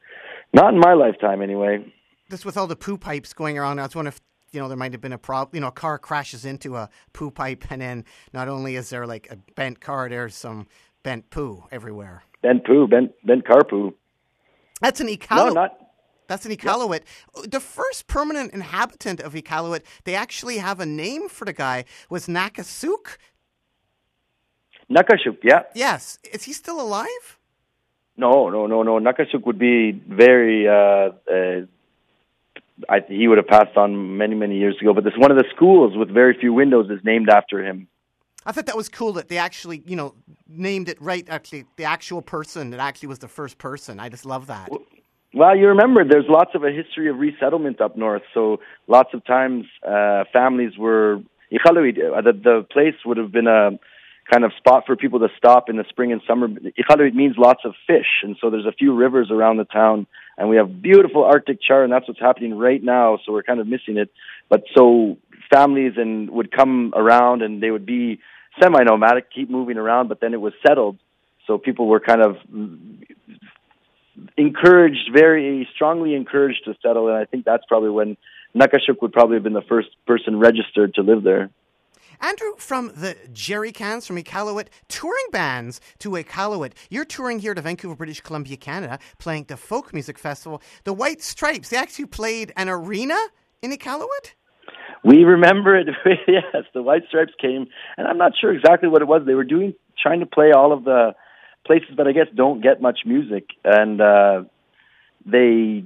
Not 0.53 0.75
in 0.75 0.81
my 0.81 0.92
lifetime, 0.92 1.40
anyway. 1.40 1.90
Just 2.31 2.45
with 2.45 2.57
all 2.57 2.66
the 2.66 2.77
poo 2.77 2.99
pipes 2.99 3.33
going 3.33 3.59
around, 3.59 3.79
I 3.79 3.85
was 3.85 3.95
wondering 3.95 4.12
if 4.12 4.21
you 4.53 4.61
know 4.61 4.69
there 4.69 4.77
might 4.77 4.93
have 4.93 5.01
been 5.01 5.12
a 5.12 5.19
problem. 5.19 5.55
You 5.55 5.61
know, 5.62 5.69
a 5.69 5.73
car 5.73 5.99
crashes 5.99 6.45
into 6.45 6.77
a 6.77 6.88
poo 7.12 7.31
pipe, 7.31 7.65
and 7.71 7.81
then 7.81 8.05
not 8.33 8.49
only 8.49 8.77
is 8.77 8.91
there 8.91 9.07
like 9.07 9.29
a 9.31 9.37
bent 9.55 9.81
car, 9.81 10.09
there's 10.09 10.37
some 10.37 10.67
bent 11.03 11.31
poo 11.31 11.65
everywhere. 11.73 12.23
Bent 12.43 12.65
poo, 12.65 12.87
bent 12.87 13.12
bent 13.25 13.47
car 13.47 13.65
poo. 13.65 13.95
That's 14.81 15.01
an 15.01 15.09
No, 15.31 15.49
not 15.51 15.79
That's 16.27 16.45
an 16.45 16.53
Iqaluit. 16.53 17.03
The 17.49 17.61
first 17.61 18.07
permanent 18.07 18.53
inhabitant 18.53 19.21
of 19.21 19.35
Iqaluit, 19.35 19.83
they 20.05 20.15
actually 20.15 20.59
have 20.59 20.81
a 20.81 20.87
name 20.87 21.29
for 21.29 21.45
the 21.45 21.53
guy, 21.53 21.85
was 22.11 22.27
Nakasuk. 22.27 23.17
Nakashuk. 24.91 25.38
Yeah, 25.43 25.62
Yes. 25.75 26.19
Is 26.33 26.45
he 26.45 26.53
still 26.53 26.81
alive? 26.81 27.38
No, 28.17 28.51
no, 28.51 28.67
no, 28.67 28.83
no. 28.83 28.99
Nakasuk 28.99 29.47
would 29.47 29.59
be 29.59 29.93
very. 29.93 30.69
Uh, 30.69 31.12
uh, 31.31 31.67
I, 32.88 33.01
he 33.09 33.29
would 33.29 33.38
have 33.38 33.47
passed 33.47 33.77
on 33.77 34.16
many, 34.16 34.35
many 34.35 34.59
years 34.59 34.77
ago. 34.81 34.95
But 34.95 35.05
this 35.05 35.14
one 35.16 35.31
of 35.31 35.37
the 35.37 35.45
schools 35.55 35.97
with 35.97 36.11
very 36.11 36.37
few 36.38 36.53
windows 36.53 36.90
is 36.90 37.01
named 37.05 37.29
after 37.29 37.64
him. 37.64 37.88
I 38.45 38.53
thought 38.53 38.66
that 38.66 38.77
was 38.77 38.88
cool 38.88 39.12
that 39.14 39.29
they 39.29 39.38
actually, 39.38 39.83
you 39.87 39.95
know, 39.95 40.14
named 40.49 40.88
it 40.88 41.01
right. 41.01 41.25
Actually, 41.29 41.64
the 41.77 41.85
actual 41.85 42.23
person 42.23 42.71
that 42.71 42.81
actually 42.81 43.09
was 43.09 43.21
the 43.21 43.29
first 43.29 43.59
person. 43.59 44.01
I 44.01 44.09
just 44.09 44.27
love 44.27 44.49
that. 44.49 44.71
Well, 45.35 45.57
you 45.57 45.68
remember 45.68 46.05
there's 46.05 46.27
lots 46.29 46.51
of 46.55 46.64
a 46.64 46.71
history 46.71 47.09
of 47.09 47.18
resettlement 47.18 47.81
up 47.81 47.97
north. 47.97 48.23
So 48.35 48.61
lots 48.87 49.11
of 49.14 49.25
times 49.25 49.66
uh, 49.87 50.25
families 50.33 50.77
were. 50.77 51.23
Uh, 51.55 51.71
the, 51.75 52.33
the 52.33 52.66
place 52.73 52.95
would 53.05 53.18
have 53.18 53.31
been 53.31 53.47
a 53.47 53.79
kind 54.31 54.45
of 54.45 54.53
spot 54.57 54.85
for 54.87 54.97
people 54.97 55.18
to 55.18 55.29
stop 55.37 55.68
in 55.68 55.77
the 55.77 55.85
spring 55.88 56.12
and 56.12 56.23
summer. 56.27 56.49
Iqaluit 56.49 57.14
means 57.14 57.37
lots 57.37 57.61
of 57.64 57.75
fish, 57.87 58.23
and 58.23 58.37
so 58.40 58.51
there's 58.51 58.66
a 58.66 58.73
few 58.73 58.95
rivers 58.95 59.31
around 59.31 59.59
the 59.59 59.64
town, 59.64 60.07
and 60.38 60.49
we 60.49 60.57
have 60.57 60.83
beautiful 60.83 61.25
Arctic 61.25 61.61
char, 61.61 61.85
and 61.85 61.92
that's 61.92 62.09
what's 62.09 62.21
happening 62.21 62.57
right 62.57 62.83
now. 62.83 63.18
So 63.25 63.33
we're 63.33 63.42
kind 63.42 63.61
of 63.61 63.66
missing 63.66 63.97
it. 63.97 64.11
But 64.49 64.64
so 64.77 65.18
families 65.53 65.92
and 65.97 66.31
would 66.31 66.51
come 66.51 66.92
around, 66.97 67.42
and 67.42 67.62
they 67.62 67.71
would 67.71 67.87
be 67.87 68.21
semi-nomadic, 68.61 69.33
keep 69.33 69.51
moving 69.51 69.79
around, 69.79 70.09
but 70.09 70.21
then 70.21 70.35
it 70.35 70.40
was 70.40 70.53
settled. 70.66 70.99
So 71.47 71.59
people 71.59 71.87
were 71.87 72.01
kind 72.01 72.23
of 72.23 72.37
encouraged, 74.37 75.11
very 75.12 75.68
strongly 75.75 76.14
encouraged 76.14 76.64
to 76.66 76.75
settle, 76.83 77.09
and 77.09 77.16
I 77.16 77.25
think 77.25 77.45
that's 77.45 77.64
probably 77.66 77.90
when 77.90 78.16
Nakashuk 78.55 79.01
would 79.01 79.12
probably 79.12 79.37
have 79.37 79.42
been 79.42 79.55
the 79.55 79.62
first 79.62 79.88
person 80.07 80.38
registered 80.38 80.95
to 80.95 81.03
live 81.03 81.23
there. 81.23 81.51
Andrew, 82.23 82.53
from 82.57 82.93
the 82.95 83.17
Jerry 83.33 83.73
Cans 83.73 84.07
from 84.07 84.17
Iqaluit, 84.17 84.69
touring 84.87 85.27
bands 85.33 85.81
to 85.99 86.11
Iqaluit. 86.11 86.73
You're 86.89 87.05
touring 87.05 87.41
here 87.41 87.53
to 87.53 87.61
Vancouver, 87.61 87.97
British 87.97 88.21
Columbia, 88.21 88.57
Canada, 88.57 89.01
playing 89.19 89.47
the 89.49 89.57
Folk 89.57 89.93
Music 89.93 90.21
Festival. 90.21 90.63
The 90.85 90.93
White 90.93 91.21
Stripes, 91.21 91.71
they 91.71 91.77
actually 91.77 92.07
played 92.07 92.53
an 92.57 92.69
arena 92.69 93.19
in 93.61 93.73
Iqaluit? 93.73 94.35
We 95.05 95.25
remember 95.25 95.77
it. 95.77 95.89
yes, 96.29 96.65
the 96.73 96.83
White 96.83 97.03
Stripes 97.09 97.33
came, 97.41 97.67
and 97.97 98.07
I'm 98.07 98.19
not 98.19 98.33
sure 98.41 98.53
exactly 98.53 98.89
what 98.89 99.03
it 99.03 99.09
was. 99.09 99.23
They 99.27 99.35
were 99.35 99.43
doing, 99.43 99.75
trying 100.01 100.21
to 100.21 100.27
play 100.27 100.53
all 100.53 100.73
of 100.73 100.85
the 100.85 101.15
places 101.67 101.97
that 101.97 102.07
I 102.07 102.13
guess 102.13 102.27
don't 102.33 102.63
get 102.63 102.81
much 102.81 103.01
music, 103.05 103.49
and 103.65 104.01
uh, 104.01 104.45
they 105.27 105.83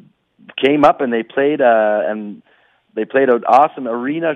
came 0.62 0.84
up 0.84 1.00
and 1.00 1.10
they 1.10 1.22
played, 1.22 1.62
uh, 1.62 2.00
and 2.04 2.42
they 2.96 3.04
played 3.04 3.28
an 3.28 3.44
awesome 3.44 3.86
arena, 3.86 4.32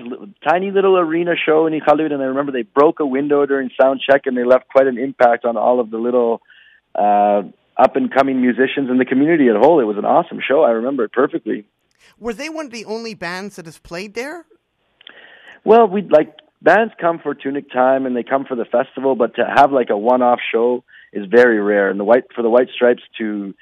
tiny 0.47 0.69
little 0.69 0.95
arena 0.95 1.31
show 1.35 1.65
in 1.65 1.73
Iqaluit, 1.73 2.13
and 2.13 2.21
I 2.21 2.25
remember 2.25 2.51
they 2.51 2.61
broke 2.61 2.99
a 2.99 3.05
window 3.05 3.43
during 3.47 3.71
sound 3.79 4.01
check, 4.07 4.21
and 4.25 4.37
they 4.37 4.43
left 4.43 4.69
quite 4.69 4.85
an 4.85 4.99
impact 4.99 5.45
on 5.45 5.57
all 5.57 5.79
of 5.79 5.89
the 5.89 5.97
little 5.97 6.41
uh, 6.93 7.41
up 7.75 7.95
and 7.95 8.13
coming 8.13 8.39
musicians 8.39 8.91
in 8.91 8.99
the 8.99 9.05
community 9.05 9.49
at 9.49 9.55
whole. 9.55 9.79
It 9.79 9.85
was 9.85 9.97
an 9.97 10.05
awesome 10.05 10.39
show. 10.47 10.61
I 10.61 10.71
remember 10.71 11.05
it 11.05 11.11
perfectly. 11.11 11.65
Were 12.19 12.33
they 12.33 12.49
one 12.49 12.67
of 12.67 12.71
the 12.71 12.85
only 12.85 13.15
bands 13.15 13.55
that 13.55 13.65
has 13.65 13.79
played 13.79 14.13
there? 14.13 14.45
Well, 15.63 15.87
we 15.87 16.03
like 16.03 16.35
bands 16.61 16.93
come 17.01 17.17
for 17.17 17.33
Toonik 17.33 17.71
Tyme 17.73 18.05
and 18.05 18.15
they 18.15 18.23
come 18.23 18.45
for 18.45 18.55
the 18.55 18.65
festival, 18.65 19.15
but 19.15 19.35
to 19.35 19.43
have 19.43 19.71
like 19.71 19.89
a 19.89 19.97
one-off 19.97 20.39
show 20.51 20.83
is 21.13 21.25
very 21.25 21.59
rare. 21.59 21.89
And 21.89 21.99
the 21.99 22.03
white 22.03 22.25
for 22.35 22.43
the 22.43 22.49
White 22.49 22.69
Stripes 22.75 23.01
to 23.17 23.55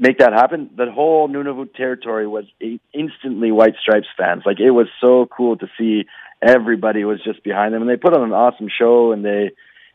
make 0.00 0.18
that 0.18 0.32
happen, 0.32 0.70
the 0.76 0.90
whole 0.90 1.28
Nunavut 1.28 1.74
territory 1.74 2.26
was 2.26 2.46
instantly 2.92 3.52
White 3.52 3.74
Stripes 3.80 4.08
fans. 4.16 4.42
Like 4.44 4.58
it 4.58 4.70
was 4.70 4.88
so 5.00 5.26
cool 5.26 5.56
to 5.58 5.66
see 5.78 6.06
everybody 6.42 7.04
was 7.04 7.22
just 7.22 7.44
behind 7.44 7.74
them, 7.74 7.82
and 7.82 7.90
they 7.90 7.96
put 7.96 8.14
on 8.14 8.22
an 8.22 8.32
awesome 8.32 8.68
show, 8.76 9.12
and 9.12 9.24
they 9.24 9.50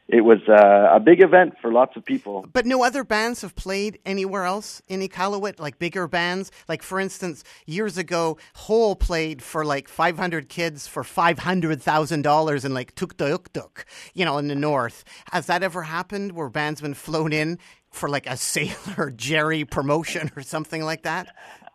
it 0.08 0.22
was 0.22 0.38
uh, 0.48 0.96
a 0.96 1.00
big 1.00 1.24
event 1.24 1.56
for 1.60 1.72
lots 1.72 1.98
of 1.98 2.06
people. 2.06 2.46
But 2.54 2.68
no 2.68 2.84
other 2.84 3.04
bands 3.04 3.42
have 3.42 3.56
played 3.56 3.98
anywhere 4.06 4.44
else 4.44 4.80
in 4.88 5.00
Iqaluit, 5.00 5.60
like 5.60 5.80
bigger 5.80 6.08
bands. 6.08 6.52
Like, 6.68 6.84
for 6.84 7.00
instance, 7.00 7.44
years 7.66 7.98
ago, 7.98 8.38
Hole 8.54 8.96
played 8.96 9.42
for 9.42 9.66
like 9.66 9.88
500 9.88 10.48
kids 10.48 10.88
for 10.88 11.02
$500,000 11.02 12.66
in 12.66 12.74
like 12.74 12.94
Tuktoyaktuk, 12.94 13.84
you 14.14 14.26
know, 14.26 14.38
in 14.38 14.48
the 14.48 14.54
north. 14.54 15.04
Has 15.32 15.48
that 15.48 15.64
ever 15.64 15.82
happened 15.82 16.34
where 16.34 16.50
bands 16.50 16.82
been 16.82 16.94
flown 16.94 17.34
in 17.34 17.58
for 17.96 18.10
like 18.10 18.28
a 18.28 18.38
Sailor 18.38 19.12
Jerry 19.16 19.66
promotion 19.66 20.32
or 20.36 20.42
something 20.42 20.84
like 20.84 21.04
that? 21.04 21.34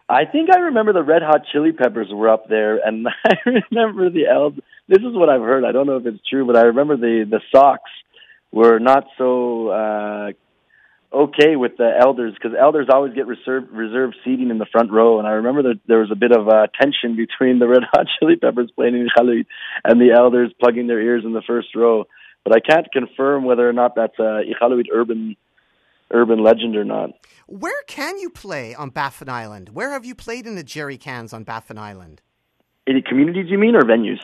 I 0.09 0.25
think 0.25 0.51
I 0.53 0.59
remember 0.59 0.93
the 0.93 1.05
Red 1.05 1.23
Hot 1.23 1.43
Chili 1.53 1.71
Peppers 1.71 2.09
were 2.13 2.29
up 2.29 2.49
there, 2.49 2.79
and 2.85 3.07
I 3.25 3.35
remember 3.47 4.11
the 4.11 4.27
Eld. 4.27 4.61
This 4.89 4.99
is 4.99 5.15
what 5.15 5.29
I've 5.29 5.41
heard. 5.41 5.65
I 5.65 5.71
don't 5.73 5.87
know 5.87 5.97
if 5.97 6.07
it's 6.07 6.27
true, 6.29 6.47
but 6.47 6.57
I 6.57 6.63
remember 6.63 6.97
the 6.97 7.25
the 7.31 7.41
socks 7.55 7.91
were 8.51 8.81
not 8.81 9.07
so 9.17 9.69
uh, 9.69 10.33
okay 11.13 11.55
with 11.55 11.77
the 11.77 11.93
elders 12.01 12.35
because 12.35 12.57
elders 12.59 12.89
always 12.93 13.15
get 13.15 13.29
reserved 13.29 13.71
reserved 13.71 14.17
seating 14.25 14.51
in 14.51 14.59
the 14.59 14.67
front 14.67 14.91
row, 14.91 15.21
and 15.21 15.29
I 15.29 15.33
remember 15.33 15.63
that 15.63 15.81
there 15.87 16.01
was 16.01 16.11
a 16.11 16.17
bit 16.17 16.33
of 16.33 16.49
uh, 16.49 16.67
tension 16.81 17.15
between 17.15 17.61
the 17.61 17.69
Red 17.75 17.83
Hot 17.93 18.07
Chili 18.19 18.35
Peppers 18.35 18.73
playing 18.73 18.97
in 18.97 19.09
Iqaluit 19.09 19.47
and 19.85 20.01
the 20.01 20.11
elders 20.11 20.53
plugging 20.61 20.89
their 20.89 21.01
ears 21.01 21.25
in 21.25 21.33
the 21.33 21.43
first 21.47 21.75
row. 21.77 22.07
But 22.43 22.57
I 22.57 22.61
can't 22.61 22.91
confirm 22.91 23.45
whether 23.45 23.69
or 23.69 23.73
not 23.73 23.95
that's 23.95 24.19
a 24.19 24.43
Iqaluit 24.43 24.87
urban 24.93 25.37
urban 26.11 26.43
legend 26.43 26.77
or 26.77 26.85
not. 26.85 27.11
Where 27.47 27.83
can 27.87 28.19
you 28.19 28.31
play 28.31 28.75
on 28.75 28.91
Baffin 28.91 29.29
Island? 29.29 29.71
Where 29.71 29.91
have 29.91 30.05
you 30.05 30.15
played 30.15 30.47
in 30.47 30.55
the 30.55 30.63
Jerry 30.63 30.97
Cans 30.97 31.33
on 31.33 31.45
Baffin 31.45 31.79
Island? 31.79 32.23
Any 32.87 33.03
communities 33.03 33.47
you 33.49 33.59
mean 33.59 33.77
or 33.77 33.83
venues? 33.83 34.21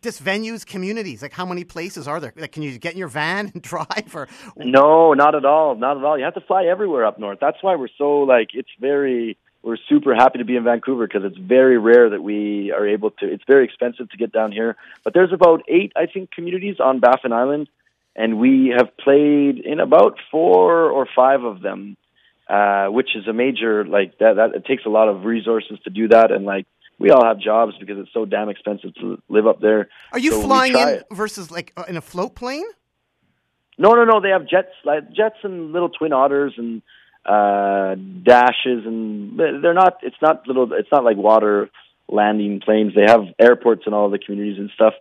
Just 0.00 0.24
venues, 0.24 0.64
communities. 0.64 1.20
Like, 1.22 1.32
how 1.32 1.44
many 1.44 1.64
places 1.64 2.06
are 2.08 2.20
there? 2.20 2.32
Like, 2.36 2.52
can 2.52 2.62
you 2.62 2.78
get 2.78 2.92
in 2.92 2.98
your 2.98 3.08
van 3.08 3.50
and 3.52 3.62
drive? 3.62 4.14
Or 4.14 4.28
No, 4.56 5.12
not 5.12 5.34
at 5.34 5.44
all. 5.44 5.74
Not 5.74 5.98
at 5.98 6.04
all. 6.04 6.16
You 6.16 6.24
have 6.24 6.34
to 6.34 6.40
fly 6.40 6.64
everywhere 6.64 7.04
up 7.04 7.18
north. 7.18 7.38
That's 7.40 7.62
why 7.62 7.74
we're 7.76 7.88
so 7.98 8.20
like 8.20 8.50
it's 8.54 8.70
very 8.80 9.36
we're 9.62 9.76
super 9.88 10.14
happy 10.14 10.38
to 10.38 10.44
be 10.44 10.54
in 10.54 10.62
Vancouver 10.62 11.08
because 11.08 11.24
it's 11.24 11.36
very 11.36 11.76
rare 11.76 12.08
that 12.10 12.22
we 12.22 12.72
are 12.72 12.86
able 12.86 13.10
to. 13.10 13.26
It's 13.26 13.42
very 13.48 13.64
expensive 13.64 14.08
to 14.10 14.16
get 14.16 14.30
down 14.30 14.52
here, 14.52 14.76
but 15.02 15.12
there's 15.12 15.32
about 15.32 15.62
eight, 15.66 15.92
I 15.96 16.06
think, 16.06 16.30
communities 16.30 16.76
on 16.78 17.00
Baffin 17.00 17.32
Island, 17.32 17.68
and 18.16 18.38
we 18.38 18.74
have 18.76 18.96
played 18.96 19.58
in 19.58 19.78
about 19.78 20.16
four 20.30 20.90
or 20.90 21.06
five 21.14 21.44
of 21.44 21.60
them, 21.60 21.96
uh, 22.48 22.86
which 22.86 23.10
is 23.14 23.28
a 23.28 23.32
major 23.32 23.84
like 23.84 24.18
that. 24.18 24.36
That 24.36 24.54
it 24.54 24.64
takes 24.64 24.84
a 24.86 24.88
lot 24.88 25.08
of 25.08 25.24
resources 25.24 25.78
to 25.84 25.90
do 25.90 26.08
that, 26.08 26.32
and 26.32 26.44
like 26.44 26.66
we 26.98 27.10
all 27.10 27.24
have 27.24 27.38
jobs 27.38 27.74
because 27.78 27.98
it's 27.98 28.12
so 28.14 28.24
damn 28.24 28.48
expensive 28.48 28.94
to 28.96 29.22
live 29.28 29.46
up 29.46 29.60
there. 29.60 29.88
are 30.12 30.18
you 30.18 30.30
So 30.32 30.42
flying 30.42 30.72
in 30.72 30.88
it. 30.88 31.06
versus 31.12 31.50
like 31.50 31.72
uh, 31.76 31.84
in 31.88 31.96
a 31.96 32.00
float 32.00 32.34
plane? 32.34 32.64
No, 33.78 33.92
no, 33.92 34.04
no. 34.04 34.20
They 34.22 34.30
have 34.30 34.48
jets, 34.48 34.72
like 34.84 35.12
jets 35.12 35.36
and 35.42 35.72
little 35.72 35.90
twin 35.90 36.12
otters 36.12 36.54
and 36.56 36.82
uh 37.26 37.96
dashes, 38.22 38.86
and 38.86 39.38
they're 39.38 39.74
not. 39.74 39.98
It's 40.02 40.16
not 40.22 40.46
little. 40.46 40.72
It's 40.72 40.88
not 40.90 41.04
like 41.04 41.16
water 41.16 41.68
landing 42.08 42.60
planes. 42.64 42.94
They 42.94 43.02
have 43.06 43.24
airports 43.38 43.82
in 43.86 43.92
all 43.92 44.08
the 44.08 44.18
communities 44.18 44.58
and 44.58 44.70
stuff, 44.74 44.94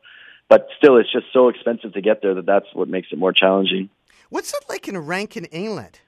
but 0.50 0.68
still, 0.78 0.98
it's 0.98 1.12
just 1.12 1.26
so 1.34 1.50
expensive 1.50 1.94
to 1.94 2.02
get 2.02 2.22
there 2.22 2.36
that 2.36 2.46
that's 2.46 2.68
what 2.74 2.88
makes 2.88 3.08
it 3.12 3.18
more 3.18 3.34
challenging. 3.34 3.90
What's 4.30 4.54
it 4.54 4.64
like 4.70 4.88
in 4.88 4.98
Rankin 4.98 5.46
Inlet? 5.46 6.02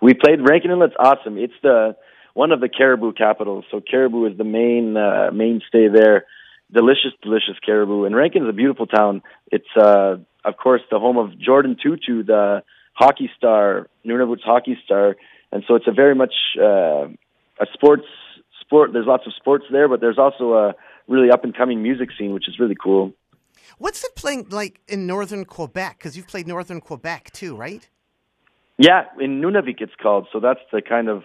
We 0.00 0.14
played 0.14 0.40
Rankin 0.46 0.70
Inlet's 0.70 0.94
awesome. 0.98 1.38
It's 1.38 1.54
the 1.62 1.96
one 2.34 2.52
of 2.52 2.60
the 2.60 2.68
caribou 2.68 3.12
capitals. 3.12 3.64
So 3.70 3.80
caribou 3.80 4.26
is 4.26 4.38
the 4.38 4.44
main 4.44 4.96
uh, 4.96 5.30
mainstay 5.32 5.88
there. 5.88 6.26
Delicious, 6.72 7.12
delicious 7.22 7.56
caribou. 7.64 8.04
And 8.04 8.14
Rankin 8.14 8.44
is 8.44 8.48
a 8.48 8.52
beautiful 8.52 8.86
town. 8.86 9.22
It's 9.50 9.68
uh, 9.76 10.16
of 10.44 10.56
course 10.56 10.82
the 10.90 10.98
home 10.98 11.16
of 11.16 11.38
Jordan 11.38 11.76
Tootoo, 11.84 12.26
the 12.26 12.62
hockey 12.92 13.30
star, 13.36 13.88
Nunavut's 14.04 14.44
hockey 14.44 14.78
star. 14.84 15.16
And 15.50 15.64
so 15.66 15.74
it's 15.74 15.86
a 15.88 15.92
very 15.92 16.14
much 16.14 16.34
uh, 16.60 17.08
a 17.60 17.66
sports 17.72 18.04
sport. 18.60 18.92
There's 18.92 19.06
lots 19.06 19.26
of 19.26 19.32
sports 19.34 19.64
there, 19.72 19.88
but 19.88 20.00
there's 20.00 20.18
also 20.18 20.52
a 20.52 20.74
really 21.08 21.30
up 21.30 21.44
and 21.44 21.56
coming 21.56 21.82
music 21.82 22.10
scene, 22.18 22.34
which 22.34 22.48
is 22.48 22.58
really 22.58 22.76
cool. 22.80 23.14
What's 23.76 24.02
it 24.04 24.14
playing 24.14 24.48
like 24.50 24.80
in 24.88 25.06
northern 25.06 25.44
Quebec? 25.44 25.98
Because 25.98 26.16
you've 26.16 26.28
played 26.28 26.46
northern 26.46 26.80
Quebec 26.80 27.32
too, 27.32 27.56
right? 27.56 27.86
Yeah, 28.78 29.04
in 29.20 29.40
Nunavik 29.40 29.80
it's 29.80 29.94
called. 30.00 30.28
So 30.32 30.40
that's 30.40 30.60
the 30.72 30.80
kind 30.80 31.08
of 31.08 31.24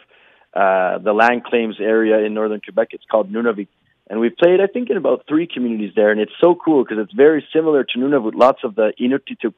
uh, 0.53 0.97
the 0.97 1.13
land 1.13 1.43
claims 1.45 1.77
area 1.79 2.25
in 2.25 2.33
northern 2.33 2.61
Quebec. 2.61 2.89
It's 2.91 3.05
called 3.09 3.31
Nunavik. 3.31 3.67
And 4.09 4.19
we've 4.19 4.35
played, 4.35 4.59
I 4.59 4.67
think, 4.67 4.89
in 4.89 4.97
about 4.97 5.25
three 5.27 5.47
communities 5.47 5.93
there. 5.95 6.11
And 6.11 6.19
it's 6.19 6.33
so 6.41 6.55
cool 6.55 6.83
because 6.83 6.97
it's 6.99 7.13
very 7.13 7.45
similar 7.53 7.83
to 7.83 7.97
Nunavut. 7.97 8.35
Lots 8.35 8.59
of 8.63 8.75
the 8.75 8.91
Inuktitut, 8.99 9.53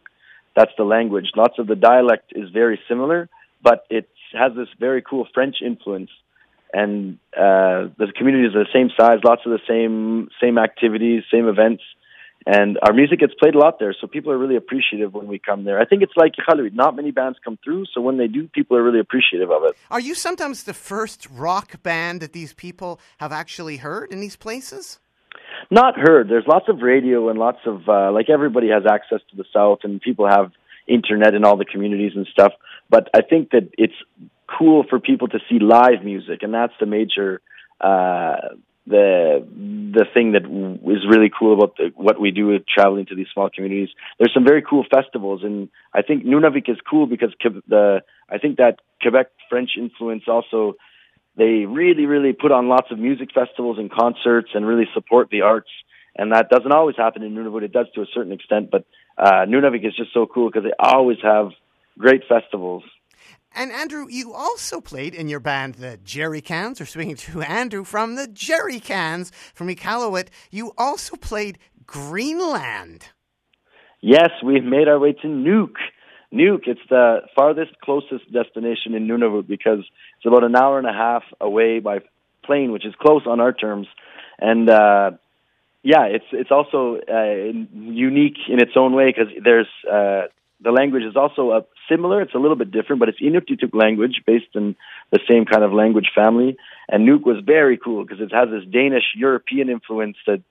that's 0.55 0.71
the 0.77 0.83
language. 0.83 1.31
Lots 1.35 1.57
of 1.57 1.67
the 1.67 1.75
dialect 1.75 2.31
is 2.35 2.49
very 2.51 2.79
similar, 2.87 3.27
but 3.63 3.85
it 3.89 4.07
has 4.33 4.53
this 4.55 4.67
very 4.79 5.01
cool 5.01 5.27
French 5.33 5.57
influence. 5.65 6.11
And 6.73 7.17
uh, 7.35 7.89
the 7.97 8.11
communities 8.15 8.55
are 8.55 8.65
the 8.65 8.69
same 8.73 8.91
size, 8.99 9.19
lots 9.23 9.41
of 9.45 9.51
the 9.51 9.61
same 9.67 10.29
same 10.41 10.57
activities, 10.57 11.23
same 11.31 11.47
events 11.47 11.83
and 12.45 12.77
our 12.83 12.93
music 12.93 13.19
gets 13.19 13.33
played 13.39 13.55
a 13.55 13.57
lot 13.57 13.79
there, 13.79 13.95
so 13.99 14.05
people 14.05 14.31
are 14.31 14.37
really 14.37 14.55
appreciative 14.55 15.13
when 15.13 15.27
we 15.27 15.39
come 15.39 15.63
there. 15.63 15.79
I 15.79 15.85
think 15.85 16.03
it's 16.03 16.13
like 16.15 16.33
Iqaluit. 16.33 16.73
Not 16.73 16.95
many 16.95 17.11
bands 17.11 17.39
come 17.43 17.57
through, 17.63 17.85
so 17.93 18.01
when 18.01 18.17
they 18.17 18.27
do, 18.27 18.47
people 18.47 18.77
are 18.77 18.83
really 18.83 18.99
appreciative 18.99 19.49
of 19.49 19.63
it. 19.63 19.75
Are 19.89 19.99
you 19.99 20.13
sometimes 20.13 20.63
the 20.63 20.73
first 20.73 21.27
rock 21.31 21.81
band 21.81 22.21
that 22.21 22.33
these 22.33 22.53
people 22.53 22.99
have 23.17 23.31
actually 23.31 23.77
heard 23.77 24.11
in 24.11 24.19
these 24.19 24.35
places? 24.35 24.99
Not 25.71 25.97
heard. 25.97 26.29
There's 26.29 26.45
lots 26.47 26.65
of 26.69 26.81
radio 26.81 27.29
and 27.29 27.39
lots 27.39 27.59
of 27.65 27.89
uh, 27.89 28.11
like 28.11 28.29
everybody 28.29 28.69
has 28.69 28.83
access 28.85 29.21
to 29.31 29.37
the 29.37 29.45
South, 29.51 29.79
and 29.83 29.99
people 29.99 30.27
have 30.27 30.51
internet 30.87 31.33
in 31.33 31.43
all 31.43 31.57
the 31.57 31.65
communities 31.65 32.11
and 32.15 32.27
stuff. 32.27 32.53
But 32.89 33.09
I 33.15 33.21
think 33.21 33.49
that 33.51 33.69
it's 33.77 33.95
cool 34.47 34.85
for 34.87 34.99
people 34.99 35.27
to 35.29 35.39
see 35.49 35.57
live 35.59 36.03
music, 36.03 36.43
and 36.43 36.53
that's 36.53 36.73
the 36.79 36.85
major 36.85 37.41
uh, 37.81 38.35
the 38.87 39.45
the 39.93 40.05
thing 40.13 40.33
that 40.33 40.43
is 40.43 41.05
really 41.09 41.31
cool 41.37 41.53
about 41.53 41.77
the, 41.77 41.91
what 41.95 42.19
we 42.19 42.31
do 42.31 42.47
with 42.47 42.63
traveling 42.67 43.05
to 43.07 43.15
these 43.15 43.27
small 43.33 43.49
communities. 43.49 43.89
There's 44.19 44.33
some 44.33 44.45
very 44.45 44.61
cool 44.61 44.85
festivals, 44.93 45.43
and 45.43 45.69
I 45.93 46.01
think 46.01 46.25
Nunavik 46.25 46.69
is 46.69 46.77
cool 46.89 47.07
because 47.07 47.33
the 47.67 48.01
I 48.29 48.37
think 48.37 48.57
that 48.57 48.79
Quebec 49.01 49.27
French 49.49 49.71
influence 49.77 50.23
also 50.27 50.75
they 51.37 51.65
really 51.65 52.05
really 52.05 52.33
put 52.33 52.51
on 52.51 52.69
lots 52.69 52.91
of 52.91 52.99
music 52.99 53.29
festivals 53.33 53.77
and 53.77 53.91
concerts 53.91 54.49
and 54.53 54.65
really 54.65 54.87
support 54.93 55.29
the 55.29 55.41
arts. 55.41 55.69
And 56.17 56.31
that 56.31 56.49
doesn't 56.49 56.71
always 56.71 56.95
happen 56.95 57.23
in 57.23 57.35
Nunavut. 57.35 57.63
It 57.63 57.73
does 57.73 57.87
to 57.95 58.01
a 58.01 58.05
certain 58.13 58.31
extent, 58.31 58.71
but 58.71 58.85
uh, 59.17 59.45
Nunavik 59.45 59.85
is 59.85 59.95
just 59.95 60.13
so 60.13 60.25
cool 60.25 60.49
because 60.49 60.63
they 60.63 60.73
always 60.79 61.17
have 61.23 61.49
great 61.97 62.23
festivals. 62.29 62.83
And 63.55 63.71
Andrew, 63.71 64.07
you 64.09 64.33
also 64.33 64.81
played 64.81 65.15
in 65.15 65.29
your 65.29 65.39
band, 65.39 65.75
the 65.75 65.97
Jerry 66.03 66.41
Cans, 66.41 66.81
or 66.81 66.85
speaking 66.85 67.15
to 67.15 67.41
Andrew 67.49 67.85
from 67.85 68.15
the 68.15 68.27
Jerry 68.27 68.81
Cans 68.81 69.31
from 69.53 69.69
Iqaluit, 69.69 70.27
you 70.51 70.73
also 70.77 71.15
played 71.15 71.57
Greenland. 71.87 73.09
Yes, 74.01 74.29
we've 74.43 74.63
made 74.63 74.87
our 74.87 74.99
way 74.99 75.13
to 75.13 75.27
Nuuk. 75.27 75.75
Nuuk, 76.33 76.67
it's 76.67 76.81
the 76.89 77.21
farthest 77.33 77.79
closest 77.81 78.31
destination 78.31 78.93
in 78.93 79.07
Nunavut 79.07 79.47
because 79.47 79.79
it's 79.79 80.25
about 80.25 80.43
an 80.43 80.55
hour 80.55 80.77
and 80.77 80.87
a 80.87 80.93
half 80.93 81.23
away 81.39 81.79
by 81.79 81.99
plane, 82.43 82.71
which 82.71 82.85
is 82.85 82.93
close 82.99 83.23
on 83.25 83.39
our 83.39 83.53
terms. 83.53 83.87
And 84.37 84.69
uh, 84.69 85.11
yeah, 85.81 86.05
it's 86.05 86.25
it's 86.33 86.51
also 86.51 86.97
uh, 86.97 87.53
unique 87.73 88.37
in 88.49 88.59
its 88.59 88.73
own 88.75 88.93
way 88.93 89.13
because 89.15 89.31
there's 89.41 89.69
uh, 89.89 90.27
the 90.61 90.71
language 90.71 91.03
is 91.03 91.15
also 91.15 91.51
uh, 91.51 91.61
similar. 91.89 92.21
It's 92.21 92.33
a 92.33 92.39
little 92.39 92.55
bit 92.55 92.71
different, 92.71 92.99
but 92.99 93.09
it's 93.09 93.19
Inuktitut 93.19 93.73
language 93.73 94.21
based 94.25 94.55
in 94.55 94.75
the 95.11 95.19
same 95.29 95.45
kind 95.45 95.63
of 95.63 95.73
language 95.73 96.09
family. 96.15 96.57
And 96.89 97.07
Nuuk 97.07 97.25
was 97.25 97.43
very 97.45 97.77
cool 97.77 98.03
because 98.03 98.21
it 98.21 98.33
has 98.33 98.49
this 98.49 98.63
Danish 98.71 99.03
European 99.15 99.69
influence 99.69 100.17
that 100.27 100.41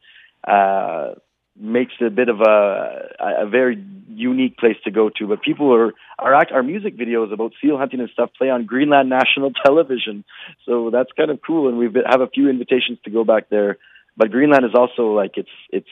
uh, 0.47 1.15
makes 1.59 1.93
it 2.01 2.07
a 2.07 2.11
bit 2.11 2.29
of 2.29 2.41
a, 2.41 3.15
a 3.21 3.47
very 3.49 3.83
unique 4.09 4.57
place 4.57 4.77
to 4.85 4.91
go 4.91 5.11
to. 5.19 5.27
But 5.27 5.43
people 5.43 5.73
are 5.75 5.93
our 6.19 6.35
our 6.35 6.63
music 6.63 6.97
videos 6.97 7.33
about 7.33 7.53
seal 7.61 7.79
hunting 7.79 8.01
and 8.01 8.11
stuff 8.11 8.31
play 8.37 8.51
on 8.51 8.67
Greenland 8.67 9.09
national 9.09 9.53
television, 9.65 10.25
so 10.67 10.91
that's 10.91 11.11
kind 11.13 11.31
of 11.31 11.41
cool. 11.47 11.69
And 11.69 11.79
we 11.79 11.89
have 12.09 12.21
a 12.21 12.29
few 12.29 12.49
invitations 12.49 12.99
to 13.05 13.11
go 13.11 13.25
back 13.25 13.49
there. 13.51 13.79
But 14.17 14.31
Greenland 14.31 14.65
is 14.65 14.75
also 14.75 15.13
like 15.13 15.33
it's 15.37 15.49
it's 15.71 15.87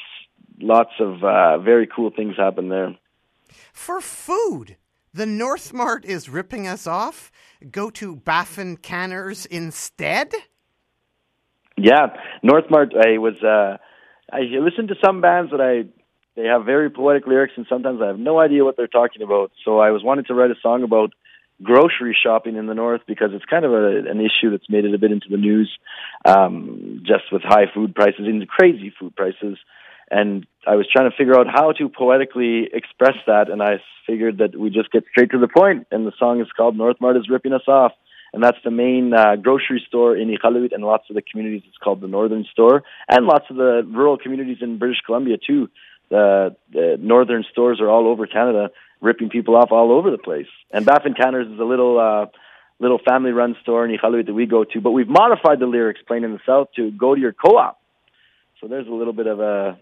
lots 0.61 0.93
of 1.01 1.23
uh, 1.25 1.59
very 1.59 1.87
cool 1.87 2.11
things 2.11 2.37
happen 2.37 2.69
there. 2.69 2.97
For 3.73 4.01
food, 4.01 4.77
the 5.15 5.27
North 5.27 5.73
Mart 5.73 6.05
is 6.05 6.29
ripping 6.29 6.67
us 6.67 6.87
off. 6.87 7.31
Go 7.71 7.91
to 7.91 8.17
Baffin 8.17 8.77
Canners 8.77 9.47
instead. 9.47 10.33
Yeah, 11.77 12.17
North 12.43 12.65
Mart. 12.71 12.93
I 12.95 13.19
was. 13.19 13.35
Uh, 13.43 13.77
I 14.33 14.41
listened 14.41 14.89
to 14.89 14.95
some 15.05 15.21
bands 15.21 15.51
that 15.51 15.61
I. 15.61 15.89
They 16.35 16.47
have 16.47 16.65
very 16.65 16.89
poetic 16.89 17.27
lyrics, 17.27 17.53
and 17.57 17.67
sometimes 17.69 18.01
I 18.03 18.07
have 18.07 18.19
no 18.19 18.41
idea 18.41 18.65
what 18.65 18.77
they're 18.77 18.87
talking 18.87 19.23
about. 19.23 19.53
So 19.65 19.79
I 19.79 19.91
was 19.91 20.03
wanting 20.03 20.25
to 20.27 20.35
write 20.35 20.51
a 20.51 20.55
song 20.63 20.83
about 20.83 21.13
grocery 21.63 22.17
shopping 22.21 22.57
in 22.57 22.67
the 22.67 22.75
north 22.75 23.03
because 23.07 23.31
it's 23.33 23.45
kind 23.45 23.65
of 23.65 23.73
a, 23.73 24.11
an 24.11 24.19
issue 24.19 24.51
that's 24.51 24.69
made 24.69 24.85
it 24.85 24.95
a 24.95 24.99
bit 24.99 25.13
into 25.13 25.29
the 25.31 25.37
news, 25.37 25.71
um, 26.25 27.03
just 27.07 27.25
with 27.31 27.43
high 27.43 27.67
food 27.73 27.95
prices 27.95 28.23
and 28.25 28.49
crazy 28.49 28.93
food 28.99 29.15
prices 29.15 29.59
and 30.13 30.47
I 30.67 30.77
was 30.77 30.87
trying 30.93 31.11
to 31.11 31.17
figure 31.17 31.37
out 31.39 31.47
how 31.49 31.73
to 31.73 31.89
poetically 31.89 32.69
express 32.73 33.17
that, 33.27 33.51
and 33.51 33.63
I 33.63 33.81
figured 34.07 34.39
that 34.39 34.55
we 34.55 34.71
just 34.71 34.93
get 34.93 35.05
straight 35.11 35.31
to 35.31 35.39
the 35.39 35.49
point. 35.49 35.87
And 35.91 36.07
the 36.07 36.13
song 36.19 36.41
is 36.41 36.47
called 36.57 36.77
"North 36.77 36.99
Mart 37.01 37.17
is 37.17 37.29
ripping 37.29 37.55
us 37.55 37.67
off," 37.67 37.93
and 38.33 38.43
that's 38.45 38.59
the 38.63 38.71
main 38.71 39.13
uh, 39.15 39.37
grocery 39.37 39.83
store 39.89 40.17
in 40.17 40.29
Iqaluit 40.29 40.73
and 40.73 40.85
lots 40.85 41.05
of 41.09 41.17
the 41.17 41.23
communities. 41.23 41.63
It's 41.67 41.79
called 41.79 42.01
the 42.01 42.09
Northern 42.09 42.45
Store, 42.53 42.85
and 43.09 43.27
lots 43.27 43.47
of 43.51 43.57
the 43.57 43.83
rural 43.91 44.19
communities 44.19 44.59
in 44.61 44.79
British 44.79 45.01
Columbia 45.05 45.39
too. 45.39 45.69
The, 46.11 46.55
the 46.71 46.99
northern 47.01 47.43
stores 47.51 47.81
are 47.81 47.89
all 47.89 48.07
over 48.07 48.27
Canada, 48.27 48.71
ripping 49.01 49.31
people 49.31 49.57
off 49.57 49.73
all 49.73 49.91
over 49.91 50.11
the 50.11 50.19
place. 50.19 50.51
And 50.71 50.85
Baffin 50.85 51.15
Canners 51.15 51.49
is 51.49 51.59
a 51.59 51.65
little. 51.65 51.99
Uh, 51.99 52.27
little 52.81 52.99
family-run 52.99 53.55
store 53.63 53.85
in 53.85 53.97
Iqaluit 53.97 54.27
that 54.27 54.35
we 54.35 54.45
go 54.45 54.65
to, 54.65 54.81
but 54.81 54.91
we've 54.91 55.09
modified 55.09 55.61
the 55.61 55.67
lyrics 55.67 56.01
playing 56.05 56.25
in 56.25 56.33
the 56.33 56.41
south 56.45 56.67
to 56.75 56.91
go 56.91 57.15
to 57.15 57.21
your 57.21 57.33
co-op. 57.33 57.79
So 58.61 58.67
there's 58.67 58.89
a 58.89 58.93
little 58.93 59.13
bit 59.13 59.29
of 59.29 59.39
a 59.39 59.79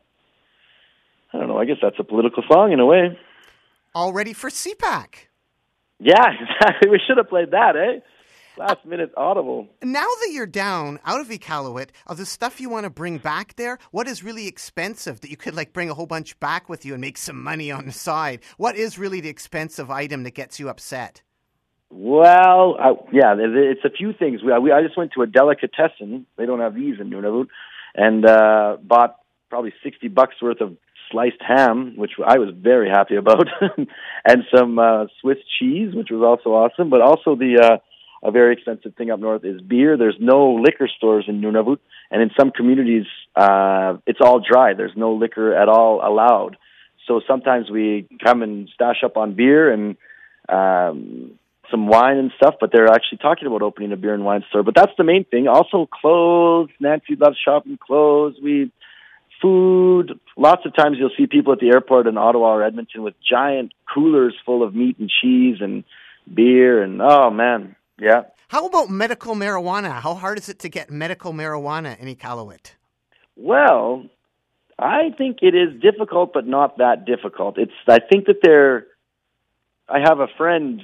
I 1.32 1.38
don't 1.38 1.48
know. 1.48 1.58
I 1.58 1.64
guess 1.64 1.76
that's 1.80 1.96
a 1.98 2.04
political 2.04 2.42
song 2.50 2.72
in 2.72 2.80
a 2.80 2.86
way. 2.86 3.18
All 3.94 4.12
ready 4.12 4.32
for 4.32 4.50
CPAC. 4.50 5.26
Yeah, 5.98 6.24
exactly. 6.40 6.90
We 6.90 7.00
should 7.06 7.18
have 7.18 7.28
played 7.28 7.50
that, 7.52 7.76
eh? 7.76 8.00
Last 8.56 8.84
minute 8.84 9.12
audible. 9.16 9.68
Now 9.82 10.06
that 10.20 10.30
you're 10.32 10.46
down 10.46 10.98
out 11.04 11.20
of 11.20 11.28
Iqaluit, 11.28 11.90
of 12.06 12.18
the 12.18 12.26
stuff 12.26 12.60
you 12.60 12.68
want 12.68 12.84
to 12.84 12.90
bring 12.90 13.18
back 13.18 13.56
there, 13.56 13.78
what 13.90 14.06
is 14.06 14.22
really 14.22 14.48
expensive 14.48 15.20
that 15.20 15.30
you 15.30 15.36
could 15.36 15.54
like 15.54 15.72
bring 15.72 15.88
a 15.88 15.94
whole 15.94 16.06
bunch 16.06 16.38
back 16.40 16.68
with 16.68 16.84
you 16.84 16.92
and 16.92 17.00
make 17.00 17.16
some 17.16 17.42
money 17.42 17.70
on 17.70 17.86
the 17.86 17.92
side? 17.92 18.40
What 18.58 18.76
is 18.76 18.98
really 18.98 19.20
the 19.20 19.28
expensive 19.28 19.90
item 19.90 20.24
that 20.24 20.34
gets 20.34 20.58
you 20.58 20.68
upset? 20.68 21.22
Well, 21.90 22.76
I, 22.78 22.92
yeah, 23.12 23.34
it's 23.38 23.84
a 23.84 23.90
few 23.90 24.12
things. 24.12 24.42
We, 24.42 24.56
we, 24.58 24.72
I 24.72 24.82
just 24.82 24.96
went 24.96 25.12
to 25.14 25.22
a 25.22 25.26
delicatessen. 25.26 26.26
They 26.36 26.46
don't 26.46 26.60
have 26.60 26.74
these 26.74 27.00
in 27.00 27.10
Nunavut, 27.10 27.48
and 27.94 28.24
uh, 28.26 28.76
bought 28.82 29.16
probably 29.48 29.72
sixty 29.82 30.08
bucks 30.08 30.34
worth 30.40 30.60
of 30.60 30.76
sliced 31.10 31.40
ham, 31.40 31.94
which 31.96 32.12
I 32.24 32.38
was 32.38 32.54
very 32.56 32.88
happy 32.88 33.16
about, 33.16 33.46
and 34.24 34.44
some 34.54 34.78
uh, 34.78 35.06
Swiss 35.20 35.38
cheese, 35.58 35.94
which 35.94 36.08
was 36.10 36.22
also 36.22 36.50
awesome. 36.54 36.90
But 36.90 37.00
also 37.00 37.36
the 37.36 37.60
uh, 37.62 37.76
a 38.22 38.30
very 38.30 38.52
expensive 38.52 38.94
thing 38.96 39.10
up 39.10 39.20
north 39.20 39.44
is 39.44 39.60
beer. 39.60 39.96
There's 39.96 40.16
no 40.20 40.54
liquor 40.54 40.88
stores 40.94 41.24
in 41.28 41.40
Nunavut, 41.40 41.78
and 42.10 42.22
in 42.22 42.30
some 42.38 42.50
communities, 42.50 43.06
uh, 43.34 43.94
it's 44.06 44.20
all 44.20 44.40
dry. 44.40 44.74
There's 44.74 44.96
no 44.96 45.14
liquor 45.14 45.54
at 45.54 45.68
all 45.68 46.06
allowed. 46.06 46.56
So 47.06 47.20
sometimes 47.26 47.70
we 47.70 48.06
come 48.24 48.42
and 48.42 48.68
stash 48.74 49.02
up 49.04 49.16
on 49.16 49.34
beer 49.34 49.72
and 49.72 49.96
um, 50.48 51.38
some 51.70 51.86
wine 51.86 52.18
and 52.18 52.30
stuff, 52.36 52.56
but 52.60 52.70
they're 52.72 52.88
actually 52.88 53.18
talking 53.18 53.46
about 53.46 53.62
opening 53.62 53.92
a 53.92 53.96
beer 53.96 54.14
and 54.14 54.24
wine 54.24 54.44
store. 54.48 54.62
But 54.62 54.74
that's 54.74 54.92
the 54.98 55.04
main 55.04 55.24
thing. 55.24 55.48
Also, 55.48 55.88
clothes. 55.90 56.70
Nancy 56.78 57.16
loves 57.16 57.36
shopping 57.42 57.78
clothes. 57.78 58.36
We 58.42 58.70
food. 59.40 60.18
Lots 60.36 60.62
of 60.64 60.74
times 60.74 60.96
you'll 60.98 61.10
see 61.16 61.26
people 61.26 61.52
at 61.52 61.60
the 61.60 61.68
airport 61.68 62.06
in 62.06 62.16
Ottawa 62.16 62.54
or 62.54 62.62
Edmonton 62.62 63.02
with 63.02 63.14
giant 63.28 63.72
coolers 63.92 64.34
full 64.44 64.62
of 64.62 64.74
meat 64.74 64.98
and 64.98 65.10
cheese 65.10 65.58
and 65.60 65.84
beer 66.32 66.82
and 66.82 67.00
oh 67.02 67.30
man, 67.30 67.76
yeah. 67.98 68.22
How 68.48 68.66
about 68.66 68.90
medical 68.90 69.34
marijuana? 69.34 70.00
How 70.00 70.14
hard 70.14 70.38
is 70.38 70.48
it 70.48 70.58
to 70.60 70.68
get 70.68 70.90
medical 70.90 71.32
marijuana 71.32 71.98
in 71.98 72.14
Iqaluit? 72.14 72.72
Well, 73.36 74.06
I 74.78 75.10
think 75.16 75.38
it 75.42 75.54
is 75.54 75.80
difficult, 75.80 76.32
but 76.32 76.46
not 76.46 76.78
that 76.78 77.04
difficult. 77.04 77.58
It's 77.58 77.72
I 77.88 77.98
think 78.00 78.26
that 78.26 78.38
they're 78.42 78.86
I 79.88 80.00
have 80.00 80.20
a 80.20 80.28
friend, 80.36 80.82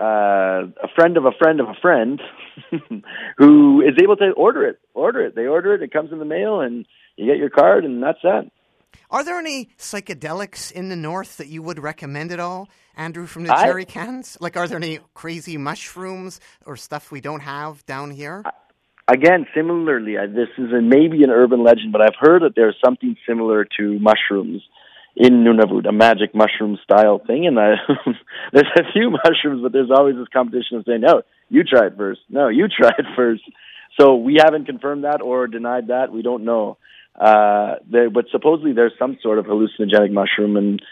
uh, 0.00 0.66
a 0.82 0.88
friend 0.94 1.16
of 1.16 1.24
a 1.24 1.32
friend 1.32 1.60
of 1.60 1.68
a 1.68 1.74
friend, 1.80 2.20
who 3.38 3.80
is 3.80 3.94
able 4.02 4.16
to 4.16 4.30
order 4.32 4.66
it. 4.66 4.78
Order 4.94 5.26
it. 5.26 5.34
They 5.34 5.46
order 5.46 5.74
it. 5.74 5.82
It 5.82 5.92
comes 5.92 6.12
in 6.12 6.18
the 6.18 6.24
mail, 6.24 6.60
and 6.60 6.86
you 7.16 7.26
get 7.26 7.38
your 7.38 7.50
card, 7.50 7.84
and 7.84 8.02
that's 8.02 8.18
that. 8.22 8.50
Are 9.10 9.24
there 9.24 9.38
any 9.38 9.70
psychedelics 9.78 10.72
in 10.72 10.88
the 10.88 10.96
north 10.96 11.36
that 11.36 11.48
you 11.48 11.62
would 11.62 11.78
recommend 11.78 12.32
at 12.32 12.40
all, 12.40 12.68
Andrew 12.96 13.26
from 13.26 13.44
the 13.44 13.54
I- 13.54 13.66
Jerry 13.66 13.84
Cans? 13.84 14.38
Like, 14.40 14.56
are 14.56 14.66
there 14.68 14.78
any 14.78 15.00
crazy 15.14 15.56
mushrooms 15.56 16.40
or 16.64 16.76
stuff 16.76 17.10
we 17.10 17.20
don't 17.20 17.40
have 17.40 17.84
down 17.86 18.10
here? 18.10 18.44
Again, 19.06 19.46
similarly, 19.54 20.16
I- 20.18 20.26
this 20.26 20.48
is 20.58 20.72
a, 20.72 20.80
maybe 20.80 21.22
an 21.22 21.30
urban 21.30 21.62
legend, 21.62 21.92
but 21.92 22.00
I've 22.00 22.16
heard 22.18 22.42
that 22.42 22.54
there's 22.56 22.76
something 22.84 23.16
similar 23.26 23.66
to 23.78 23.98
mushrooms 23.98 24.62
in 25.16 25.44
Nunavut, 25.44 25.88
a 25.88 25.92
magic 25.92 26.34
mushroom 26.34 26.78
style 26.82 27.20
thing. 27.24 27.46
And 27.46 27.58
I, 27.58 27.74
there's 28.52 28.66
a 28.76 28.92
few 28.92 29.10
mushrooms, 29.24 29.62
but 29.62 29.72
there's 29.72 29.90
always 29.90 30.16
this 30.16 30.28
competition 30.32 30.78
of 30.78 30.84
saying, 30.86 31.00
"No, 31.00 31.22
you 31.48 31.64
try 31.64 31.86
it 31.86 31.96
first. 31.96 32.20
No, 32.28 32.48
you 32.48 32.68
try 32.80 32.90
it 32.98 33.06
first. 33.16 33.42
So 34.00 34.16
we 34.16 34.38
haven't 34.42 34.66
confirmed 34.66 35.04
that 35.04 35.22
or 35.22 35.46
denied 35.46 35.88
that. 35.88 36.12
We 36.12 36.22
don't 36.22 36.44
know. 36.44 36.78
Uh, 37.14 37.76
there, 37.88 38.10
but 38.10 38.24
supposedly 38.32 38.72
there's 38.72 38.92
some 38.98 39.18
sort 39.22 39.38
of 39.38 39.46
hallucinogenic 39.46 40.10
mushroom, 40.10 40.56
and 40.56 40.82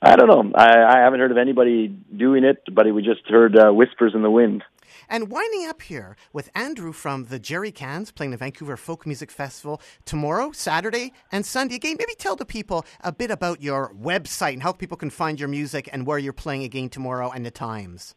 I 0.00 0.14
don't 0.14 0.28
know. 0.28 0.52
I, 0.54 0.98
I 0.98 0.98
haven't 1.00 1.18
heard 1.18 1.32
of 1.32 1.38
anybody 1.38 1.88
doing 1.88 2.44
it, 2.44 2.62
but 2.72 2.92
we 2.92 3.02
just 3.02 3.28
heard 3.28 3.58
uh, 3.58 3.72
whispers 3.72 4.12
in 4.14 4.22
the 4.22 4.30
wind. 4.30 4.62
And 5.08 5.30
winding 5.30 5.66
up 5.66 5.82
here 5.82 6.16
with 6.32 6.50
Andrew 6.54 6.92
from 6.92 7.24
the 7.24 7.38
Jerry 7.38 7.72
Cans 7.72 8.10
playing 8.10 8.32
the 8.32 8.36
Vancouver 8.36 8.76
Folk 8.76 9.06
Music 9.06 9.30
Festival 9.30 9.80
tomorrow, 10.04 10.52
Saturday, 10.52 11.12
and 11.30 11.44
Sunday. 11.44 11.76
Again, 11.76 11.96
maybe 11.98 12.14
tell 12.14 12.36
the 12.36 12.44
people 12.44 12.84
a 13.00 13.12
bit 13.12 13.30
about 13.30 13.62
your 13.62 13.92
website 13.94 14.54
and 14.54 14.62
how 14.62 14.72
people 14.72 14.96
can 14.96 15.10
find 15.10 15.38
your 15.38 15.48
music 15.48 15.88
and 15.92 16.06
where 16.06 16.18
you're 16.18 16.32
playing 16.32 16.62
again 16.64 16.88
tomorrow 16.88 17.30
and 17.30 17.44
the 17.44 17.50
times. 17.50 18.14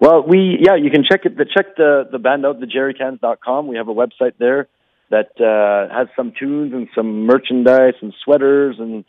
Well, 0.00 0.22
we 0.26 0.58
yeah, 0.60 0.76
you 0.76 0.90
can 0.90 1.04
check 1.04 1.20
it. 1.24 1.36
The, 1.36 1.44
check 1.44 1.76
the 1.76 2.08
the 2.10 2.18
band 2.18 2.44
out, 2.44 2.60
thejerrycans.com. 2.60 3.66
We 3.66 3.76
have 3.76 3.88
a 3.88 3.94
website 3.94 4.34
there 4.38 4.68
that 5.10 5.30
uh, 5.40 5.94
has 5.94 6.08
some 6.16 6.32
tunes 6.38 6.72
and 6.72 6.88
some 6.94 7.26
merchandise 7.26 7.94
and 8.02 8.12
sweaters 8.24 8.76
and 8.78 9.04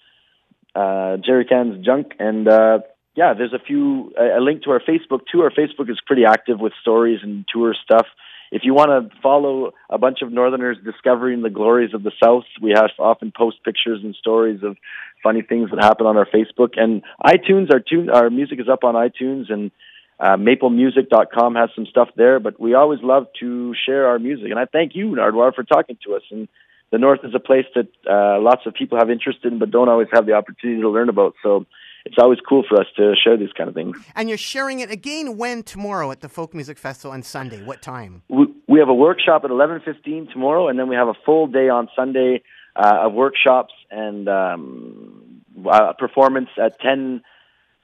uh, 0.75 1.17
Jerry 1.25 1.45
Cans 1.45 1.83
junk. 1.85 2.13
And 2.19 2.47
uh, 2.47 2.79
yeah, 3.17 3.33
there's 3.33 3.51
a 3.51 3.59
few 3.59 4.13
a, 4.15 4.39
link 4.39 4.63
to 4.63 4.69
our 4.69 4.79
Facebook 4.79 5.21
too. 5.29 5.41
Our 5.41 5.49
Facebook 5.49 5.89
is 5.89 5.99
pretty 6.05 6.23
active 6.23 6.59
with 6.59 6.71
stories 6.79 7.19
and 7.23 7.45
tour 7.51 7.75
stuff. 7.83 8.05
If 8.51 8.61
you 8.63 8.75
want 8.75 8.91
to 8.91 9.19
follow 9.21 9.73
a 9.89 9.97
bunch 9.97 10.19
of 10.21 10.31
Northerners 10.31 10.77
discovering 10.85 11.41
the 11.41 11.49
glories 11.49 11.95
of 11.95 12.03
the 12.03 12.11
South, 12.23 12.45
we 12.61 12.71
have 12.75 12.91
often 12.99 13.33
post 13.35 13.57
pictures 13.65 14.01
and 14.03 14.15
stories 14.15 14.61
of 14.63 14.77
funny 15.23 15.41
things 15.41 15.71
that 15.71 15.83
happen 15.83 16.05
on 16.05 16.15
our 16.15 16.27
Facebook 16.27 16.77
and 16.77 17.01
iTunes. 17.25 17.73
Our 17.73 17.79
tune, 17.79 18.11
our 18.11 18.29
music 18.29 18.59
is 18.59 18.69
up 18.69 18.83
on 18.83 18.93
iTunes 18.93 19.51
and 19.51 19.71
uh, 20.19 20.37
maplemusic.com 20.37 21.55
has 21.55 21.69
some 21.75 21.87
stuff 21.87 22.09
there, 22.15 22.39
but 22.39 22.59
we 22.59 22.75
always 22.75 22.99
love 23.01 23.25
to 23.39 23.73
share 23.85 24.07
our 24.07 24.19
music. 24.19 24.51
And 24.51 24.59
I 24.59 24.65
thank 24.65 24.95
you, 24.95 25.07
Nardwuar, 25.09 25.55
for 25.55 25.63
talking 25.63 25.97
to 26.05 26.15
us. 26.15 26.23
And 26.29 26.47
the 26.91 26.99
North 26.99 27.21
is 27.23 27.33
a 27.35 27.39
place 27.39 27.65
that 27.73 27.87
uh, 28.09 28.39
lots 28.39 28.61
of 28.67 28.75
people 28.75 28.99
have 28.99 29.09
interest 29.09 29.39
in, 29.43 29.57
but 29.57 29.71
don't 29.71 29.89
always 29.89 30.07
have 30.13 30.27
the 30.27 30.33
opportunity 30.33 30.81
to 30.81 30.89
learn 30.89 31.09
about. 31.09 31.33
So 31.43 31.65
it's 32.07 32.17
always 32.17 32.39
cool 32.47 32.63
for 32.67 32.79
us 32.79 32.87
to 32.95 33.13
share 33.23 33.37
these 33.37 33.51
kind 33.57 33.67
of 33.69 33.75
things. 33.75 33.97
And 34.15 34.29
you're 34.29 34.37
sharing 34.37 34.79
it 34.79 34.89
again 34.89 35.37
when 35.37 35.63
tomorrow 35.63 36.09
at 36.11 36.21
the 36.21 36.29
Folk 36.29 36.53
Music 36.53 36.77
Festival 36.77 37.11
on 37.11 37.21
Sunday. 37.23 37.63
What 37.63 37.81
time? 37.81 38.23
We, 38.29 38.45
we 38.67 38.79
have 38.79 38.89
a 38.89 38.93
workshop 38.93 39.43
at 39.43 39.51
11:15 39.51 40.31
tomorrow, 40.31 40.67
and 40.69 40.79
then 40.79 40.87
we 40.87 40.95
have 40.95 41.07
a 41.09 41.17
full 41.25 41.47
day 41.47 41.69
on 41.69 41.89
Sunday 41.95 42.41
uh, 42.75 43.05
of 43.05 43.13
workshops 43.13 43.73
and 43.91 44.27
um, 44.29 45.41
uh, 45.69 45.93
performance 45.93 46.49
at 46.61 46.79
10. 46.79 47.21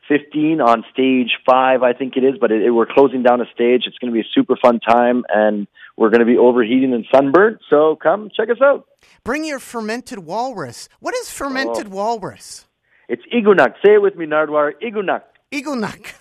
15 0.09 0.59
on 0.59 0.83
stage 0.91 1.29
five, 1.49 1.81
I 1.81 1.93
think 1.93 2.17
it 2.17 2.25
is, 2.25 2.33
but 2.37 2.51
it, 2.51 2.61
it, 2.63 2.71
we're 2.71 2.85
closing 2.85 3.23
down 3.23 3.39
a 3.39 3.45
stage. 3.53 3.83
It's 3.87 3.97
going 3.99 4.11
to 4.11 4.13
be 4.13 4.19
a 4.19 4.29
super 4.33 4.57
fun 4.61 4.81
time, 4.81 5.23
and 5.33 5.65
we're 5.95 6.09
going 6.09 6.19
to 6.19 6.25
be 6.25 6.37
overheating 6.37 6.93
and 6.93 7.05
sunburned. 7.09 7.59
So 7.69 7.95
come 7.95 8.29
check 8.35 8.49
us 8.49 8.57
out. 8.61 8.85
Bring 9.23 9.45
your 9.45 9.59
fermented 9.59 10.19
walrus. 10.19 10.89
What 10.99 11.15
is 11.15 11.31
fermented 11.31 11.87
Oh. 11.87 11.95
walrus? 11.95 12.65
It's 13.07 13.23
Igunak. 13.33 13.73
Say 13.85 13.95
it 13.95 14.01
with 14.01 14.15
me, 14.15 14.25
Nardwuar. 14.25 14.73
Igunak. 14.81 15.21
Igunak. 15.51 16.13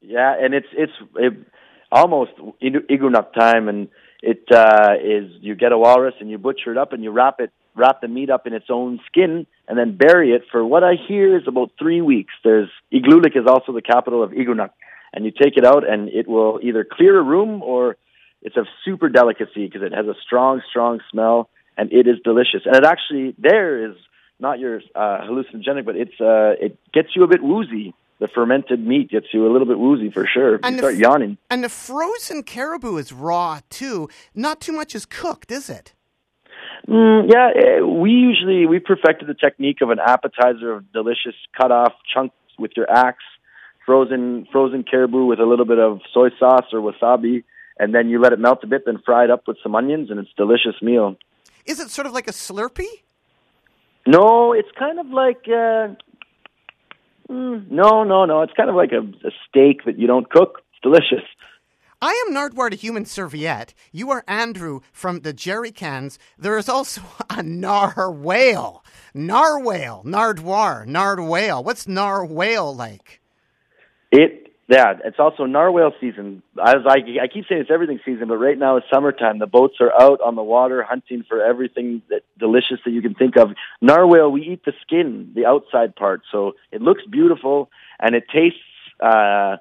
Yeah, 0.00 0.34
and 0.40 0.54
it's 0.54 0.68
it's 0.72 0.92
it, 1.16 1.34
almost 1.90 2.32
Igu- 2.62 2.86
Igunak 2.88 3.32
time, 3.32 3.68
and 3.68 3.88
it 4.22 4.44
uh, 4.52 4.94
is 5.02 5.30
you 5.40 5.54
get 5.54 5.72
a 5.72 5.78
walrus 5.78 6.14
and 6.20 6.30
you 6.30 6.38
butcher 6.38 6.72
it 6.72 6.78
up 6.78 6.92
and 6.92 7.02
you 7.02 7.10
wrap 7.10 7.40
it 7.40 7.52
wrap 7.74 8.00
the 8.00 8.08
meat 8.08 8.30
up 8.30 8.46
in 8.46 8.52
its 8.52 8.66
own 8.70 8.98
skin 9.06 9.46
and 9.68 9.78
then 9.78 9.96
bury 9.96 10.32
it 10.32 10.42
for 10.50 10.64
what 10.64 10.82
I 10.82 10.94
hear 11.06 11.36
is 11.36 11.44
about 11.46 11.70
three 11.78 12.00
weeks. 12.00 12.34
There's 12.42 12.68
Igloolik 12.92 13.36
is 13.36 13.46
also 13.46 13.72
the 13.72 13.82
capital 13.82 14.22
of 14.22 14.30
Igunak, 14.30 14.70
and 15.12 15.24
you 15.24 15.30
take 15.30 15.56
it 15.56 15.64
out 15.64 15.88
and 15.88 16.08
it 16.08 16.26
will 16.28 16.58
either 16.62 16.84
clear 16.90 17.18
a 17.18 17.22
room 17.22 17.62
or 17.62 17.96
it's 18.42 18.56
a 18.56 18.64
super 18.84 19.08
delicacy 19.08 19.66
because 19.66 19.82
it 19.82 19.92
has 19.92 20.06
a 20.06 20.14
strong, 20.24 20.62
strong 20.70 21.00
smell 21.10 21.50
and 21.76 21.92
it 21.92 22.06
is 22.06 22.16
delicious. 22.24 22.62
And 22.64 22.76
it 22.76 22.84
actually 22.84 23.34
there 23.38 23.90
is 23.90 23.96
not 24.40 24.58
your 24.58 24.80
uh, 24.94 25.20
hallucinogenic, 25.22 25.84
but 25.84 25.96
it's 25.96 26.20
uh, 26.20 26.54
it 26.60 26.78
gets 26.92 27.08
you 27.14 27.24
a 27.24 27.26
bit 27.26 27.42
woozy. 27.42 27.94
The 28.20 28.28
fermented 28.28 28.84
meat 28.84 29.10
gets 29.10 29.26
you 29.32 29.46
a 29.46 29.50
little 29.50 29.66
bit 29.66 29.78
woozy 29.78 30.10
for 30.10 30.26
sure. 30.26 30.58
And 30.62 30.74
you 30.74 30.78
start 30.78 30.96
yawning. 30.96 31.38
And 31.50 31.62
the 31.62 31.68
frozen 31.68 32.42
caribou 32.42 32.96
is 32.96 33.12
raw 33.12 33.60
too. 33.70 34.08
Not 34.34 34.60
too 34.60 34.72
much 34.72 34.94
is 34.96 35.06
cooked, 35.06 35.52
is 35.52 35.70
it? 35.70 35.94
Mm, 36.88 37.30
yeah, 37.32 37.50
eh, 37.54 37.80
we 37.80 38.10
usually 38.10 38.66
we 38.66 38.78
perfected 38.80 39.28
the 39.28 39.34
technique 39.34 39.82
of 39.82 39.90
an 39.90 39.98
appetizer 40.04 40.72
of 40.72 40.92
delicious 40.92 41.34
cut 41.56 41.70
off 41.70 41.92
chunks 42.12 42.34
with 42.58 42.72
your 42.76 42.90
axe, 42.90 43.24
frozen 43.86 44.46
frozen 44.50 44.84
caribou 44.84 45.26
with 45.26 45.38
a 45.38 45.44
little 45.44 45.66
bit 45.66 45.78
of 45.78 46.00
soy 46.12 46.30
sauce 46.38 46.66
or 46.72 46.80
wasabi, 46.80 47.44
and 47.78 47.94
then 47.94 48.08
you 48.08 48.20
let 48.20 48.32
it 48.32 48.38
melt 48.38 48.64
a 48.64 48.66
bit, 48.66 48.84
then 48.86 48.98
fry 49.04 49.24
it 49.24 49.30
up 49.30 49.46
with 49.46 49.58
some 49.62 49.74
onions, 49.74 50.10
and 50.10 50.18
it's 50.18 50.30
a 50.36 50.36
delicious 50.36 50.80
meal. 50.82 51.16
Is 51.66 51.78
it 51.78 51.90
sort 51.90 52.06
of 52.06 52.12
like 52.12 52.26
a 52.26 52.32
Slurpee? 52.32 53.02
No, 54.08 54.54
it's 54.54 54.70
kind 54.78 54.98
of 54.98 55.08
like 55.08 55.42
uh, 55.48 55.92
mm, 57.30 57.70
no, 57.70 58.04
no, 58.04 58.24
no. 58.24 58.40
It's 58.40 58.54
kind 58.54 58.70
of 58.70 58.74
like 58.74 58.92
a, 58.92 59.00
a 59.00 59.30
steak 59.46 59.84
that 59.84 59.98
you 59.98 60.06
don't 60.06 60.30
cook. 60.30 60.62
It's 60.72 60.80
delicious. 60.82 61.28
I 62.00 62.24
am 62.26 62.34
Nardwuar, 62.34 62.70
the 62.70 62.76
human 62.76 63.04
serviette. 63.04 63.74
You 63.92 64.10
are 64.10 64.24
Andrew 64.26 64.80
from 64.92 65.20
the 65.20 65.34
Jerry 65.34 65.70
Cans. 65.70 66.18
There 66.38 66.56
is 66.56 66.70
also 66.70 67.02
a 67.30 67.42
narwhale. 67.42 68.82
Narwhale. 69.12 70.02
Nardwuar. 70.06 70.86
Nardwhale. 70.86 71.62
What's 71.62 71.86
narwhale 71.86 72.74
like? 72.74 73.20
It 74.10 74.47
yeah, 74.68 74.92
it's 75.02 75.18
also 75.18 75.46
narwhal 75.46 75.92
season. 75.98 76.42
As 76.62 76.82
I 76.86 76.98
I 77.22 77.26
keep 77.32 77.46
saying 77.48 77.62
it's 77.62 77.70
everything 77.70 78.00
season, 78.04 78.28
but 78.28 78.36
right 78.36 78.58
now 78.58 78.76
it's 78.76 78.86
summertime. 78.92 79.38
The 79.38 79.46
boats 79.46 79.76
are 79.80 79.92
out 79.92 80.20
on 80.20 80.34
the 80.34 80.42
water 80.42 80.82
hunting 80.82 81.24
for 81.26 81.42
everything 81.42 82.02
that 82.10 82.20
delicious 82.38 82.78
that 82.84 82.90
you 82.90 83.00
can 83.00 83.14
think 83.14 83.36
of. 83.36 83.50
Narwhal, 83.80 84.30
we 84.30 84.42
eat 84.42 84.64
the 84.66 84.74
skin, 84.82 85.32
the 85.34 85.46
outside 85.46 85.96
part, 85.96 86.20
so 86.30 86.52
it 86.70 86.82
looks 86.82 87.02
beautiful 87.10 87.70
and 87.98 88.14
it 88.14 88.24
tastes. 88.32 88.60
uh 89.00 89.56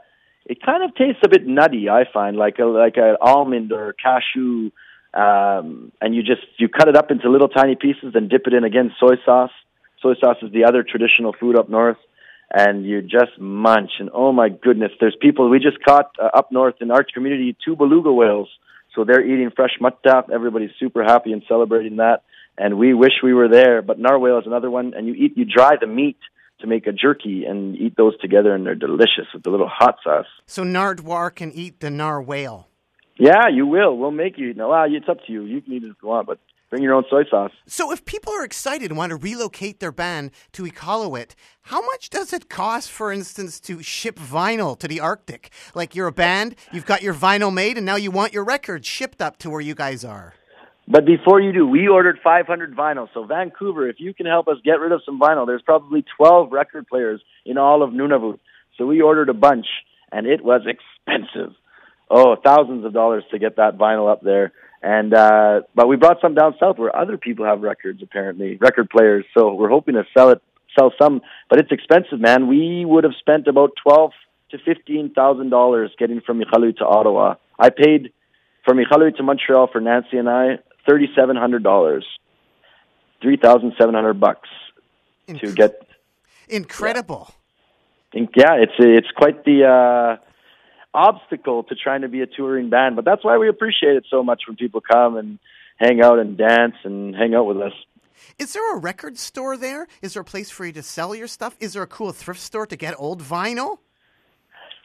It 0.46 0.62
kind 0.62 0.84
of 0.84 0.96
tastes 0.96 1.22
a 1.24 1.30
bit 1.30 1.44
nutty. 1.46 1.90
I 1.90 2.04
find 2.18 2.36
like 2.38 2.58
a 2.60 2.66
like 2.66 2.98
an 2.98 3.16
almond 3.22 3.72
or 3.72 3.94
cashew, 3.94 4.72
um, 5.14 5.92
and 6.02 6.16
you 6.16 6.22
just 6.24 6.46
you 6.58 6.68
cut 6.68 6.88
it 6.92 6.96
up 6.98 7.12
into 7.12 7.30
little 7.30 7.50
tiny 7.60 7.76
pieces, 7.76 8.14
then 8.14 8.28
dip 8.28 8.44
it 8.48 8.54
in 8.54 8.64
again 8.64 8.92
soy 9.00 9.16
sauce. 9.26 9.56
Soy 10.02 10.16
sauce 10.22 10.38
is 10.42 10.52
the 10.52 10.66
other 10.66 10.84
traditional 10.84 11.34
food 11.40 11.56
up 11.58 11.70
north 11.70 11.98
and 12.54 12.86
you 12.86 13.02
just 13.02 13.40
munch. 13.40 13.92
And 14.00 14.10
oh 14.14 14.32
my 14.32 14.50
goodness, 14.50 14.92
there's 15.00 15.16
people 15.20 15.50
we 15.50 15.60
just 15.60 15.84
caught 15.84 16.12
uh, 16.22 16.30
up 16.34 16.52
north 16.52 16.76
in 16.82 16.92
our 16.92 17.04
community 17.04 17.56
two 17.64 17.76
beluga 17.76 18.12
whales. 18.12 18.50
So 18.96 19.04
they're 19.04 19.26
eating 19.26 19.52
fresh 19.56 19.78
muttap. 19.82 20.32
Everybody's 20.32 20.72
super 20.80 21.04
happy 21.04 21.32
and 21.32 21.44
celebrating 21.48 21.98
that. 21.98 22.24
And 22.58 22.80
we 22.80 22.94
wish 22.94 23.12
we 23.22 23.34
were 23.34 23.48
there. 23.48 23.82
But 23.82 24.00
narwhal 24.00 24.40
is 24.40 24.48
another 24.48 24.72
one. 24.72 24.94
And 24.96 25.08
you 25.08 25.14
eat, 25.14 25.38
you 25.38 25.46
dry 25.46 25.76
the 25.80 25.88
meat 25.88 26.18
to 26.62 26.68
make 26.68 26.88
a 26.88 26.92
jerky 26.92 27.46
and 27.46 27.76
eat 27.76 27.96
those 27.96 28.18
together, 28.20 28.56
and 28.56 28.66
they're 28.66 28.76
delicious 28.76 29.28
with 29.34 29.44
the 29.44 29.50
little 29.50 29.70
hot 29.72 29.98
sauce. 30.04 30.26
So 30.48 30.64
Nardwuar 30.64 31.36
can 31.36 31.52
eat 31.52 31.80
the 31.82 31.92
narwhale. 31.92 32.68
Yeah, 33.20 33.48
you 33.52 33.66
will. 33.66 33.98
We'll 33.98 34.12
make 34.12 34.38
you. 34.38 34.54
No, 34.54 34.70
well, 34.70 34.86
it's 34.88 35.10
up 35.10 35.18
to 35.26 35.32
you. 35.32 35.44
You 35.44 35.62
can 35.62 35.74
eat 35.74 35.84
it 35.84 35.90
if 35.90 35.98
you 36.02 36.10
want, 36.10 36.28
but 36.28 36.40
bring 36.70 36.84
your 36.84 36.94
own 36.94 37.04
soy 37.10 37.24
sauce. 37.30 37.52
So 37.66 37.92
if 37.92 38.06
people 38.06 38.34
are 38.34 38.44
excited 38.44 38.92
and 38.92 38.98
want 38.98 39.12
to 39.12 39.16
relocate 39.16 39.80
their 39.80 39.92
band 39.92 40.32
to 40.54 40.64
Iqaluit, 40.64 41.32
how 41.64 41.82
much 41.82 42.10
does 42.10 42.34
it 42.34 42.50
cost, 42.50 42.92
for 42.92 43.12
instance, 43.12 43.60
to 43.62 43.82
ship 43.82 44.18
vinyl 44.18 44.78
to 44.80 44.88
the 44.88 45.00
Arctic? 45.00 45.52
Like 45.74 45.96
you're 45.96 46.08
a 46.08 46.12
band, 46.12 46.56
you've 46.72 46.86
got 46.86 47.02
your 47.02 47.14
vinyl 47.14 47.54
made, 47.54 47.78
and 47.78 47.86
now 47.86 47.96
you 47.96 48.12
want 48.12 48.34
your 48.34 48.44
records 48.44 48.88
shipped 48.88 49.22
up 49.22 49.38
to 49.38 49.50
where 49.50 49.62
you 49.62 49.76
guys 49.76 50.04
are. 50.04 50.34
But 50.90 51.06
before 51.06 51.42
you 51.42 51.52
do, 51.52 51.68
we 51.68 51.88
ordered 51.90 52.20
500 52.24 52.76
vinyl. 52.76 53.10
So 53.14 53.26
Vancouver, 53.26 53.90
if 53.90 54.00
you 54.00 54.14
can 54.14 54.26
help 54.26 54.48
us 54.48 54.56
get 54.64 54.80
rid 54.80 54.94
of 54.94 55.02
some 55.06 55.20
vinyl, 55.20 55.46
there's 55.46 55.62
probably 55.62 56.06
12 56.18 56.52
record 56.52 56.88
players 56.88 57.22
in 57.46 57.58
all 57.58 57.84
of 57.84 57.92
Nunavut. 57.92 58.40
So 58.78 58.86
we 58.86 59.02
ordered 59.02 59.28
a 59.28 59.34
bunch, 59.34 59.66
and 60.12 60.26
it 60.26 60.42
was 60.42 60.62
expensive. 60.66 61.54
Oh, 62.10 62.38
thousands 62.42 62.86
of 62.86 62.94
dollars 62.94 63.26
to 63.32 63.40
get 63.40 63.58
that 63.58 63.78
vinyl 63.78 64.10
up 64.10 64.22
there. 64.22 64.54
And 64.82 65.14
uh 65.14 65.62
but 65.76 65.88
we 65.88 65.96
brought 65.96 66.22
some 66.22 66.36
down 66.36 66.56
south 66.60 66.78
where 66.78 66.96
other 66.96 67.18
people 67.18 67.46
have 67.46 67.62
records 67.62 68.02
apparently, 68.04 68.58
record 68.58 68.90
players. 68.90 69.26
So 69.36 69.54
we're 69.54 69.70
hoping 69.70 69.96
to 69.96 70.04
sell 70.16 70.30
it, 70.30 70.42
sell 70.78 70.94
some. 71.02 71.22
But 71.50 71.60
it's 71.60 71.72
expensive, 71.72 72.20
man. 72.20 72.48
We 72.48 72.86
would 72.86 73.04
have 73.04 73.14
spent 73.20 73.48
about 73.48 73.72
twelve 73.82 74.12
to 74.52 74.58
fifteen 74.60 75.12
thousand 75.14 75.50
dollars 75.50 75.92
getting 75.98 76.22
from 76.22 76.40
Iqaluit 76.40 76.78
to 76.78 76.86
Ottawa. 76.86 77.36
I 77.60 77.70
paid 77.72 78.12
from 78.66 78.78
Iqaluit 78.78 79.18
to 79.18 79.24
Montreal 79.24 79.68
for 79.72 79.82
Nancy 79.82 80.18
and 80.18 80.30
I 80.30 80.60
thirty 80.88 81.08
seven 81.16 81.36
hundred 81.36 81.64
dollars, 81.64 82.06
three 83.22 83.38
thousand 83.38 83.74
seven 83.80 83.96
hundred 83.96 84.20
bucks 84.20 84.48
to 85.40 85.52
get. 85.54 85.82
Incredible. 86.50 87.32
think- 88.14 88.30
Yeah, 88.36 88.54
it's 88.56 88.74
it's 88.78 89.12
quite 89.12 89.44
the 89.44 89.66
uh, 89.66 90.24
obstacle 90.98 91.64
to 91.64 91.76
trying 91.76 92.02
to 92.02 92.08
be 92.08 92.22
a 92.22 92.26
touring 92.26 92.70
band, 92.70 92.96
but 92.96 93.06
that's 93.06 93.24
why 93.24 93.38
we 93.38 93.48
appreciate 93.48 93.96
it 93.96 94.06
so 94.10 94.24
much 94.24 94.44
when 94.48 94.58
people 94.58 94.82
come 94.82 95.16
and 95.16 95.38
hang 95.78 96.02
out 96.02 96.18
and 96.18 96.38
dance 96.38 96.76
and 96.84 97.16
hang 97.16 97.36
out 97.36 97.46
with 97.46 97.58
us. 97.58 97.74
Is 98.40 98.54
there 98.54 98.76
a 98.76 98.80
record 98.80 99.18
store 99.18 99.56
there? 99.58 99.88
Is 100.02 100.14
there 100.14 100.22
a 100.22 100.26
place 100.26 100.50
for 100.50 100.66
you 100.66 100.74
to 100.74 100.84
sell 100.84 101.14
your 101.14 101.28
stuff? 101.28 101.56
Is 101.60 101.74
there 101.74 101.84
a 101.84 101.88
cool 101.88 102.12
thrift 102.12 102.40
store 102.40 102.66
to 102.66 102.76
get 102.76 102.96
old 102.98 103.22
vinyl? 103.22 103.78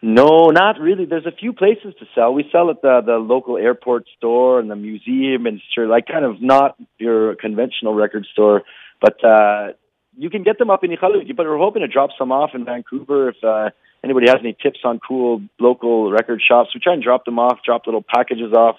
No, 0.03 0.49
not 0.49 0.81
really. 0.81 1.05
There's 1.07 1.27
a 1.27 1.33
few 1.33 1.53
places 1.53 1.95
to 2.01 2.07
sell. 2.15 2.35
We 2.35 2.45
sell 2.51 2.71
at 2.71 2.83
the 2.83 3.03
the 3.07 3.19
local 3.19 3.57
airport 3.57 4.05
store 4.17 4.59
and 4.59 4.69
the 4.69 4.77
museum 4.77 5.47
and 5.47 5.61
sure, 5.75 5.87
like 5.87 6.07
kind 6.07 6.25
of 6.25 6.43
not 6.43 6.77
your 6.99 7.37
conventional 7.37 7.95
record 7.95 8.27
store, 8.33 8.63
but 9.01 9.25
uh 9.25 9.73
you 10.17 10.31
can 10.31 10.43
get 10.43 10.59
them 10.59 10.71
up 10.71 10.85
in 10.85 10.91
Iqaluit. 10.91 11.35
But 11.37 11.47
we're 11.47 11.59
hoping 11.59 11.83
to 11.83 11.89
drop 11.89 12.11
some 12.19 12.33
off 12.33 12.51
in 12.55 12.65
Vancouver 12.65 13.31
if 13.31 13.37
uh, 13.43 13.71
anybody 14.05 14.27
has 14.29 14.39
any 14.41 14.57
tips 14.61 14.81
on 14.85 15.01
cool 15.07 15.43
local 15.61 16.11
record 16.11 16.41
shops. 16.47 16.71
We 16.75 16.81
try 16.81 16.95
and 16.95 17.03
drop 17.03 17.25
them 17.25 17.39
off, 17.39 17.59
drop 17.65 17.87
little 17.87 18.05
packages 18.07 18.53
off, 18.53 18.77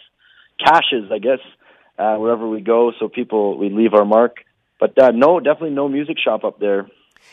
caches, 0.60 1.12
I 1.12 1.20
guess, 1.20 1.40
uh, 1.98 2.16
wherever 2.16 2.48
we 2.48 2.62
go, 2.62 2.92
so 3.00 3.08
people 3.08 3.58
we 3.58 3.70
leave 3.70 3.94
our 3.94 4.06
mark. 4.06 4.38
But 4.80 5.02
uh, 5.02 5.12
no, 5.12 5.40
definitely 5.40 5.72
no 5.72 5.88
music 5.88 6.18
shop 6.24 6.44
up 6.44 6.60
there. 6.60 6.88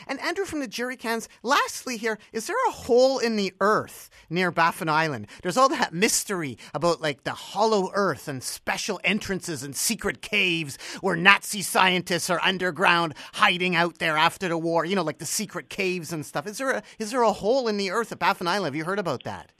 And 0.07 0.21
Andrew 0.21 0.45
from 0.45 0.61
the 0.61 0.69
Jerry 0.69 0.97
Cans, 0.97 1.29
lastly 1.43 1.97
here, 1.97 2.19
is 2.33 2.47
there 2.47 2.57
a 2.69 2.73
hole 2.73 3.19
in 3.19 3.37
the 3.37 3.53
earth 3.61 4.11
near 4.29 4.51
Baffin 4.51 4.89
Island? 4.89 5.27
There's 5.43 5.57
all 5.57 5.69
that 5.71 5.93
mystery 5.95 6.59
about 6.75 7.01
like 7.01 7.25
the 7.25 7.33
hollow 7.33 7.91
earth 7.95 8.29
and 8.29 8.43
special 8.43 9.01
entrances 9.05 9.63
and 9.63 9.75
secret 9.75 10.23
caves 10.23 10.79
where 11.01 11.17
Nazi 11.17 11.63
scientists 11.63 12.31
are 12.31 12.41
underground 12.43 13.15
hiding 13.35 13.77
out 13.77 13.99
there 13.99 14.17
after 14.17 14.49
the 14.49 14.59
war, 14.59 14.85
you 14.85 14.97
know, 14.97 15.03
like 15.03 15.19
the 15.19 15.27
secret 15.27 15.69
caves 15.69 16.13
and 16.13 16.25
stuff. 16.25 16.47
Is 16.47 16.59
there 16.59 16.71
a 16.71 16.83
is 16.99 17.11
there 17.11 17.23
a 17.23 17.33
hole 17.33 17.69
in 17.69 17.77
the 17.77 17.91
earth 17.91 18.13
at 18.13 18.19
Baffin 18.19 18.47
Island? 18.47 18.67
Have 18.67 18.77
you 18.77 18.85
heard 18.85 18.99
about 18.99 19.25
that? 19.25 19.51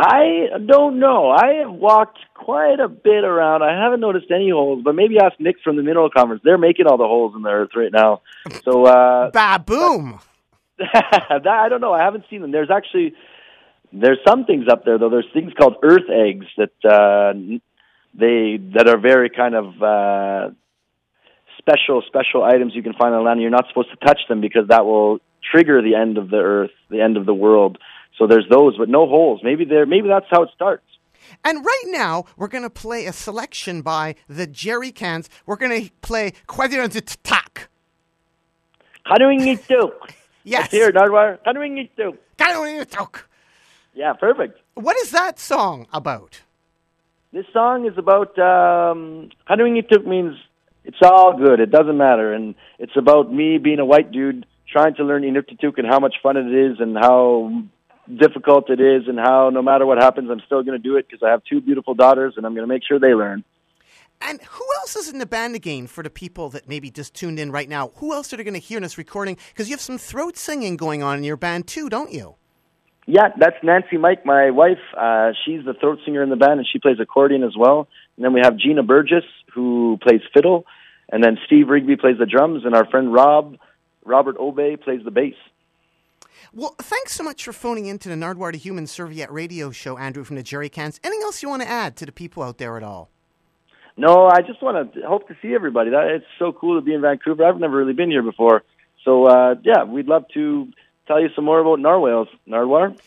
I 0.00 0.46
don't 0.64 1.00
know. 1.00 1.28
I 1.28 1.54
have 1.64 1.72
walked 1.72 2.20
quite 2.32 2.78
a 2.78 2.86
bit 2.86 3.24
around. 3.24 3.64
I 3.64 3.82
haven't 3.82 3.98
noticed 3.98 4.30
any 4.30 4.48
holes, 4.48 4.84
but 4.84 4.94
maybe 4.94 5.18
ask 5.18 5.40
Nick 5.40 5.56
from 5.64 5.74
the 5.74 5.82
Mineral 5.82 6.08
Conference. 6.08 6.40
They're 6.44 6.56
making 6.56 6.86
all 6.86 6.98
the 6.98 7.04
holes 7.04 7.34
in 7.34 7.42
the 7.42 7.48
earth 7.48 7.70
right 7.74 7.90
now. 7.90 8.22
So 8.64 8.86
uh 8.86 9.30
Baboom! 9.34 10.20
that, 10.78 11.48
I 11.48 11.68
don't 11.68 11.80
know. 11.80 11.92
I 11.92 12.04
haven't 12.04 12.26
seen 12.30 12.42
them. 12.42 12.52
There's 12.52 12.70
actually 12.70 13.14
there's 13.92 14.20
some 14.24 14.44
things 14.44 14.66
up 14.70 14.84
there 14.84 14.98
though. 14.98 15.10
There's 15.10 15.26
things 15.34 15.52
called 15.58 15.78
earth 15.82 16.08
eggs 16.08 16.46
that 16.56 16.70
uh 16.84 17.32
they 18.14 18.60
that 18.74 18.88
are 18.88 19.00
very 19.00 19.30
kind 19.30 19.56
of 19.56 19.82
uh 19.82 20.54
special 21.58 22.04
special 22.06 22.44
items 22.44 22.72
you 22.72 22.84
can 22.84 22.94
find 22.94 23.16
on 23.16 23.24
land. 23.24 23.40
You're 23.40 23.50
not 23.50 23.66
supposed 23.66 23.90
to 23.90 23.96
touch 23.96 24.20
them 24.28 24.40
because 24.40 24.68
that 24.68 24.84
will 24.84 25.18
trigger 25.52 25.82
the 25.82 25.96
end 25.96 26.18
of 26.18 26.30
the 26.30 26.36
earth, 26.36 26.70
the 26.88 27.00
end 27.00 27.16
of 27.16 27.26
the 27.26 27.34
world. 27.34 27.78
So 28.18 28.26
there's 28.26 28.48
those, 28.50 28.76
but 28.76 28.88
no 28.88 29.06
holes. 29.06 29.40
Maybe 29.42 29.64
there 29.64 29.86
maybe 29.86 30.08
that's 30.08 30.26
how 30.30 30.42
it 30.42 30.50
starts. 30.54 30.84
And 31.44 31.64
right 31.64 31.84
now, 31.86 32.24
we're 32.36 32.48
going 32.48 32.64
to 32.64 32.70
play 32.70 33.06
a 33.06 33.12
selection 33.12 33.82
by 33.82 34.16
the 34.28 34.46
Jerry 34.46 34.90
Cans. 34.90 35.28
We're 35.46 35.56
going 35.56 35.84
to 35.84 35.90
play 36.00 36.32
Tak. 36.48 37.68
Kanuingitu. 39.06 39.92
Yes. 40.44 40.70
Here, 40.70 40.90
Nardwuar. 40.90 41.38
Yeah, 43.92 44.14
perfect. 44.14 44.58
What 44.74 44.96
is 44.96 45.10
that 45.10 45.38
song 45.38 45.86
about? 45.92 46.40
This 47.32 47.44
song 47.52 47.84
is 47.84 47.98
about 47.98 48.38
um 48.38 49.28
Kanuingituk 49.46 50.06
means 50.06 50.38
it's 50.84 50.96
all 51.02 51.36
good, 51.36 51.60
it 51.60 51.70
doesn't 51.70 51.98
matter, 51.98 52.32
and 52.32 52.54
it's 52.78 52.96
about 52.96 53.30
me 53.30 53.58
being 53.58 53.78
a 53.78 53.84
white 53.84 54.10
dude 54.10 54.46
trying 54.66 54.94
to 54.94 55.04
learn 55.04 55.22
Inuktitut 55.22 55.76
and 55.76 55.86
how 55.86 55.98
much 55.98 56.14
fun 56.22 56.38
it 56.38 56.46
is 56.46 56.80
and 56.80 56.96
how 56.96 57.52
difficult 58.16 58.70
it 58.70 58.80
is 58.80 59.06
and 59.06 59.18
how 59.18 59.50
no 59.50 59.60
matter 59.62 59.84
what 59.84 59.98
happens 59.98 60.30
I'm 60.30 60.40
still 60.46 60.62
going 60.62 60.80
to 60.80 60.82
do 60.82 60.96
it 60.96 61.06
because 61.08 61.22
I 61.22 61.30
have 61.30 61.42
two 61.44 61.60
beautiful 61.60 61.94
daughters 61.94 62.34
and 62.36 62.46
I'm 62.46 62.54
going 62.54 62.66
to 62.66 62.72
make 62.72 62.82
sure 62.86 62.98
they 62.98 63.14
learn. 63.14 63.44
And 64.20 64.40
who 64.42 64.64
else 64.80 64.96
is 64.96 65.08
in 65.08 65.18
the 65.18 65.26
band 65.26 65.54
again 65.54 65.86
for 65.86 66.02
the 66.02 66.10
people 66.10 66.48
that 66.50 66.68
maybe 66.68 66.90
just 66.90 67.14
tuned 67.14 67.38
in 67.38 67.52
right 67.52 67.68
now? 67.68 67.92
Who 67.96 68.12
else 68.12 68.32
are 68.32 68.36
they 68.36 68.44
going 68.44 68.54
to 68.54 68.60
hear 68.60 68.78
in 68.78 68.82
this 68.82 68.98
recording? 68.98 69.36
Because 69.48 69.68
you 69.68 69.74
have 69.74 69.80
some 69.80 69.98
throat 69.98 70.36
singing 70.36 70.76
going 70.76 71.02
on 71.02 71.18
in 71.18 71.24
your 71.24 71.36
band 71.36 71.68
too, 71.68 71.88
don't 71.88 72.12
you? 72.12 72.34
Yeah, 73.06 73.28
that's 73.38 73.56
Nancy 73.62 73.96
Mike, 73.96 74.26
my 74.26 74.50
wife. 74.50 74.80
Uh, 74.94 75.30
she's 75.44 75.64
the 75.64 75.72
throat 75.72 76.00
singer 76.04 76.22
in 76.22 76.28
the 76.28 76.36
band, 76.36 76.60
and 76.60 76.68
she 76.70 76.78
plays 76.78 76.98
accordion 77.00 77.42
as 77.42 77.56
well. 77.56 77.88
And 78.16 78.24
then 78.24 78.34
we 78.34 78.40
have 78.42 78.58
Gina 78.58 78.82
Burgess, 78.82 79.24
who 79.54 79.98
plays 80.02 80.20
fiddle, 80.34 80.66
and 81.10 81.24
then 81.24 81.38
Steve 81.46 81.68
Rigby 81.68 81.96
plays 81.96 82.18
the 82.18 82.26
drums, 82.26 82.66
and 82.66 82.74
our 82.74 82.84
friend 82.90 83.10
Rob, 83.10 83.56
Robert 84.04 84.36
Obey, 84.36 84.76
plays 84.76 85.00
the 85.04 85.10
bass. 85.10 85.36
Well, 86.54 86.74
thanks 86.78 87.14
so 87.14 87.22
much 87.22 87.44
for 87.44 87.52
phoning 87.52 87.86
into 87.86 88.08
the 88.08 88.14
Nardwuar 88.14 88.52
to 88.52 88.58
Human 88.58 88.86
Serviette 88.86 89.30
radio 89.30 89.70
show, 89.70 89.98
Andrew 89.98 90.24
from 90.24 90.36
the 90.36 90.42
Jerry 90.42 90.70
Cans. 90.70 90.98
Anything 91.04 91.22
else 91.24 91.42
you 91.42 91.48
want 91.48 91.62
to 91.62 91.68
add 91.68 91.94
to 91.96 92.06
the 92.06 92.12
people 92.12 92.42
out 92.42 92.58
there 92.58 92.76
at 92.76 92.82
all? 92.82 93.10
No, 93.98 94.28
I 94.28 94.40
just 94.40 94.62
want 94.62 94.94
to 94.94 95.00
hope 95.02 95.28
to 95.28 95.36
see 95.42 95.54
everybody. 95.54 95.90
That 95.90 96.06
it's 96.06 96.24
so 96.38 96.52
cool 96.52 96.78
to 96.78 96.84
be 96.84 96.94
in 96.94 97.02
Vancouver. 97.02 97.44
I've 97.44 97.58
never 97.58 97.76
really 97.76 97.92
been 97.92 98.10
here 98.10 98.22
before, 98.22 98.62
so 99.04 99.26
uh, 99.26 99.56
yeah, 99.62 99.84
we'd 99.84 100.06
love 100.06 100.24
to 100.34 100.68
tell 101.06 101.20
you 101.20 101.28
some 101.34 101.44
more 101.44 101.58
about 101.58 101.80
Narwhals. 101.80 102.28
Nardwuar. 102.48 102.98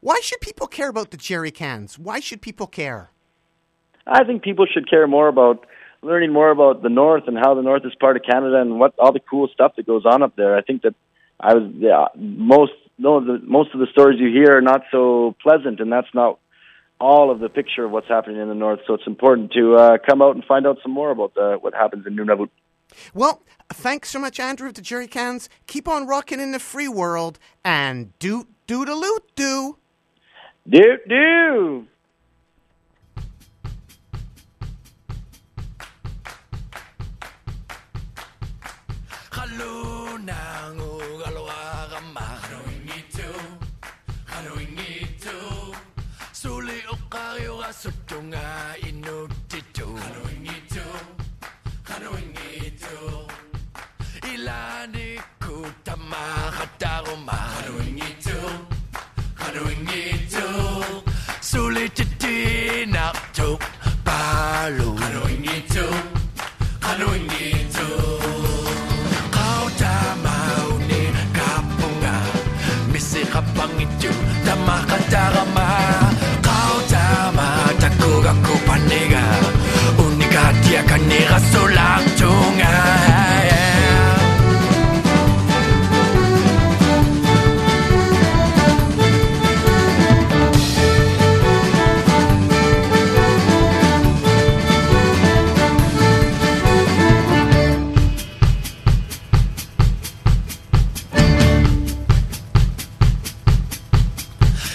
Why 0.00 0.18
should 0.20 0.40
people 0.40 0.66
care 0.66 0.88
about 0.88 1.12
the 1.12 1.16
Jerry 1.16 1.52
Cans? 1.52 1.98
Why 1.98 2.18
should 2.18 2.42
people 2.42 2.66
care? 2.66 3.10
I 4.06 4.24
think 4.24 4.42
people 4.42 4.66
should 4.66 4.90
care 4.90 5.06
more 5.06 5.28
about 5.28 5.66
learning 6.02 6.32
more 6.32 6.50
about 6.50 6.82
the 6.82 6.88
North 6.88 7.24
and 7.28 7.38
how 7.38 7.54
the 7.54 7.62
North 7.62 7.82
is 7.84 7.94
part 8.00 8.16
of 8.16 8.22
Canada 8.28 8.60
and 8.60 8.80
what 8.80 8.94
all 8.98 9.12
the 9.12 9.20
cool 9.20 9.48
stuff 9.52 9.76
that 9.76 9.86
goes 9.86 10.04
on 10.04 10.22
up 10.22 10.34
there. 10.34 10.56
I 10.56 10.62
think 10.62 10.82
that 10.82 10.94
I 11.42 11.54
was 11.54 11.72
yeah, 11.76 12.06
most 12.16 12.72
no 12.98 13.20
the 13.20 13.40
most 13.44 13.74
of 13.74 13.80
the 13.80 13.86
stories 13.90 14.20
you 14.20 14.28
hear 14.28 14.56
are 14.56 14.62
not 14.62 14.82
so 14.90 15.34
pleasant, 15.42 15.80
and 15.80 15.92
that's 15.92 16.12
not 16.14 16.38
all 17.00 17.32
of 17.32 17.40
the 17.40 17.48
picture 17.48 17.84
of 17.84 17.90
what's 17.90 18.08
happening 18.08 18.40
in 18.40 18.48
the 18.48 18.54
North. 18.54 18.80
So 18.86 18.94
it's 18.94 19.06
important 19.06 19.52
to 19.52 19.74
uh, 19.74 19.98
come 20.08 20.22
out 20.22 20.36
and 20.36 20.44
find 20.44 20.66
out 20.66 20.78
some 20.82 20.92
more 20.92 21.10
about 21.10 21.34
the, 21.34 21.58
what 21.60 21.74
happens 21.74 22.06
in 22.06 22.14
Nunavut. 22.14 22.48
Well, 23.12 23.42
thanks 23.70 24.10
so 24.10 24.20
much, 24.20 24.38
Andrew, 24.38 24.68
of 24.68 24.74
the 24.74 24.82
Jerry 24.82 25.08
Cans. 25.08 25.48
Keep 25.66 25.88
on 25.88 26.06
rocking 26.06 26.38
in 26.40 26.52
the 26.52 26.60
free 26.60 26.88
world 26.88 27.38
and 27.64 28.12
do 40.26 40.32
we 42.66 42.74
need 42.84 43.10
to, 43.12 43.28
how 44.26 44.42
do 44.42 44.54
the 44.54 44.64
loot 44.64 45.20
do. 45.20 45.38
Do 46.42 46.54
do. 46.56 47.62
Sutunga 47.82 48.74
inutitu 48.88 49.86
Kanuingitu 49.86 50.82
Kanuingitu 51.84 53.26
Ilani 54.34 55.20
kutama 55.38 56.16
kataruma 56.58 57.38
Kanuingitu 57.62 58.38
Kanuingitu 59.34 60.46
Sulititina 61.40 63.12
tu 63.32 63.58
palu 63.58 63.71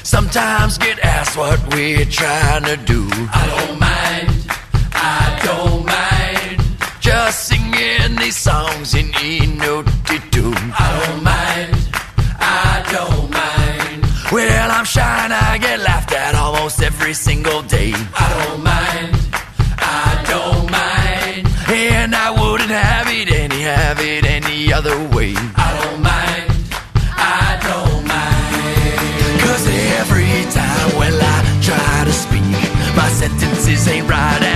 Sometimes 0.04 0.78
get 0.78 1.00
asked 1.00 1.38
what 1.38 1.60
we're 1.76 2.06
trying 2.06 2.64
to 2.64 2.78
do. 2.78 3.08
I 3.34 3.68
don't 3.68 3.77
every 17.08 17.14
single 17.14 17.62
day. 17.62 17.94
I 17.96 18.28
don't 18.36 18.64
mind, 18.64 19.16
I 19.80 20.26
don't 20.28 20.70
mind. 20.70 21.48
And 21.72 22.14
I 22.14 22.32
wouldn't 22.32 22.70
have 22.70 23.08
it 23.08 23.32
any, 23.32 23.62
have 23.62 24.02
it 24.02 24.26
any 24.26 24.74
other 24.74 24.98
way. 25.16 25.34
I 25.56 25.68
don't 25.80 26.02
mind, 26.04 26.52
I 27.16 27.48
don't 27.64 28.04
mind. 28.12 29.40
Cause 29.40 29.66
every 30.02 30.52
time, 30.52 31.00
well, 31.00 31.18
I 31.36 31.38
try 31.64 32.04
to 32.04 32.12
speak, 32.12 32.44
my 32.98 33.08
sentences 33.08 33.88
ain't 33.88 34.10
right 34.10 34.47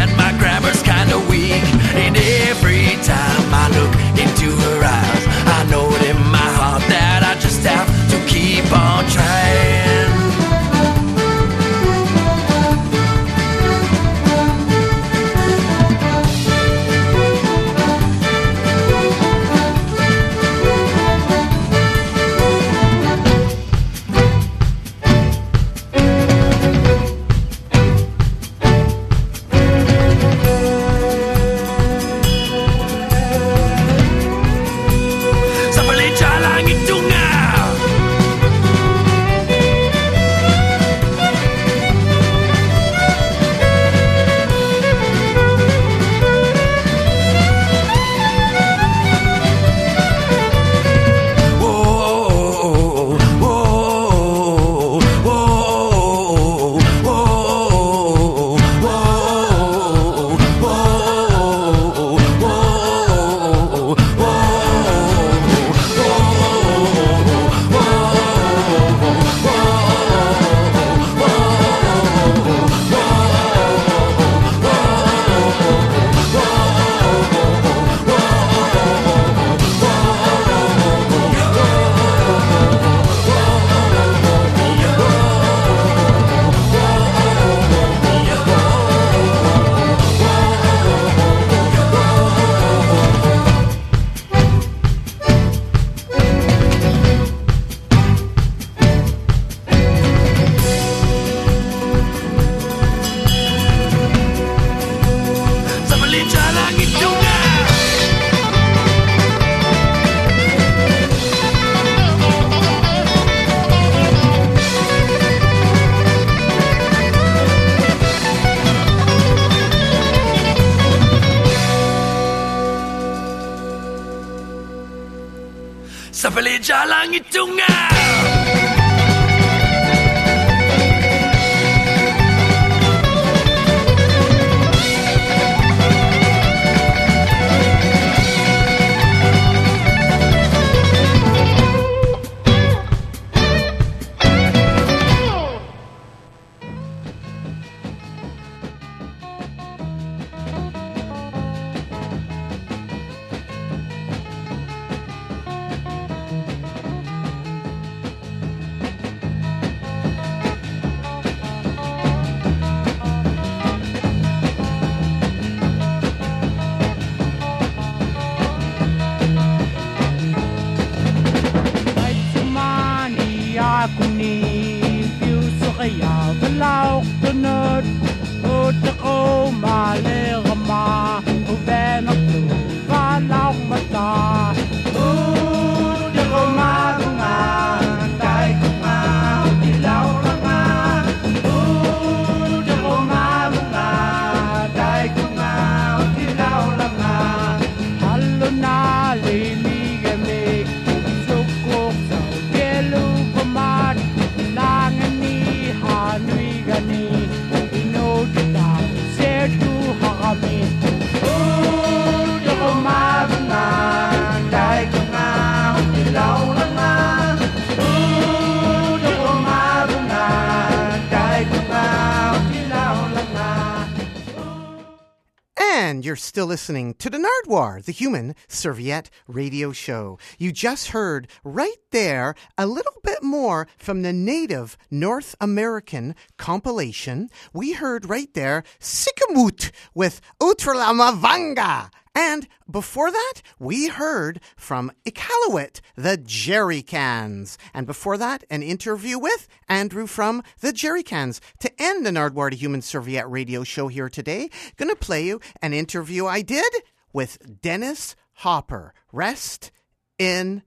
still 226.32 226.46
listening 226.46 226.94
to 226.94 227.10
the 227.10 227.18
Nardwuar, 227.18 227.84
the 227.84 227.92
human 227.92 228.36
serviette 228.48 229.10
radio 229.28 229.74
show. 229.74 230.18
You 230.38 230.54
just 230.54 230.92
heard 230.92 231.28
right 231.44 231.82
there 231.92 232.36
a 232.58 232.66
little 232.66 233.02
bit 233.04 233.22
more 233.22 233.68
from 233.78 234.02
the 234.02 234.14
native 234.14 234.78
North 234.90 235.36
American 235.42 236.16
compilation. 236.38 237.30
We 237.52 237.74
heard 237.74 238.06
right 238.06 238.34
there 238.34 238.64
Sikamut 238.80 239.72
with 239.94 240.22
Utralama 240.42 241.20
Vanga. 241.20 241.90
And 242.14 242.48
before 242.70 243.10
that, 243.12 243.34
we 243.58 243.88
heard 243.88 244.42
from 244.58 244.92
Iqaluit, 245.06 245.80
the 245.96 246.18
Jerry 246.18 246.82
Cans. 246.82 247.58
And 247.74 247.88
before 247.88 248.18
that, 248.18 248.44
an 248.50 248.64
interview 248.64 249.18
with 249.18 249.48
Andrew 249.70 250.08
from 250.08 250.44
the 250.60 250.74
Jerry 250.74 251.04
Cans. 251.04 251.40
To 251.60 251.72
end 251.82 252.06
the 252.06 252.12
Nardwuar 252.12 252.52
to 252.52 252.58
Human 252.58 252.82
Serviette 252.82 253.30
radio 253.30 253.64
show 253.64 253.88
here 253.88 254.10
today, 254.10 254.50
gonna 254.78 254.96
play 254.96 255.26
you 255.26 255.40
an 255.62 255.74
interview 255.74 256.26
I 256.26 256.42
did 256.42 256.74
with 257.14 257.62
Dennis 257.62 258.16
Hopper. 258.34 258.94
Rest 259.14 259.72
in 260.20 260.64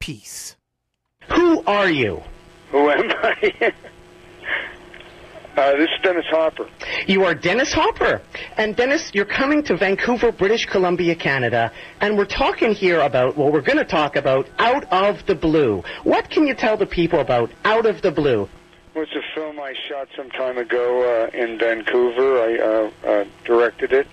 peace. 0.00 0.56
Who 1.28 1.62
are 1.64 1.90
you? 1.90 2.22
Who 2.70 2.90
am 2.90 3.10
I? 3.10 3.72
uh, 5.56 5.72
this 5.72 5.88
is 5.88 6.02
Dennis 6.02 6.26
Hopper. 6.30 6.68
You 7.06 7.24
are 7.24 7.34
Dennis 7.34 7.72
Hopper. 7.72 8.20
And 8.56 8.76
Dennis, 8.76 9.10
you're 9.14 9.24
coming 9.24 9.62
to 9.64 9.76
Vancouver, 9.76 10.30
British 10.32 10.66
Columbia, 10.66 11.14
Canada, 11.14 11.72
and 12.00 12.18
we're 12.18 12.26
talking 12.26 12.72
here 12.72 13.00
about, 13.00 13.36
well, 13.36 13.50
we're 13.50 13.62
going 13.62 13.78
to 13.78 13.84
talk 13.84 14.16
about 14.16 14.48
Out 14.58 14.84
of 14.92 15.24
the 15.26 15.34
Blue. 15.34 15.82
What 16.04 16.30
can 16.30 16.46
you 16.46 16.54
tell 16.54 16.76
the 16.76 16.86
people 16.86 17.20
about 17.20 17.50
Out 17.64 17.86
of 17.86 18.02
the 18.02 18.10
Blue? 18.10 18.48
Well, 18.94 19.04
it's 19.04 19.12
a 19.12 19.34
film 19.34 19.58
I 19.60 19.74
shot 19.88 20.08
some 20.16 20.30
time 20.30 20.58
ago 20.58 21.28
uh, 21.32 21.36
in 21.36 21.58
Vancouver. 21.58 22.40
I 22.40 22.58
uh, 22.58 22.90
uh, 23.06 23.24
directed 23.44 23.92
it, 23.92 24.06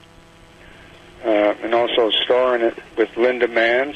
uh, 1.23 1.55
and 1.63 1.73
also 1.73 2.09
star 2.09 2.55
in 2.55 2.61
it 2.61 2.77
with 2.97 3.09
Linda 3.15 3.47
Manz. 3.47 3.95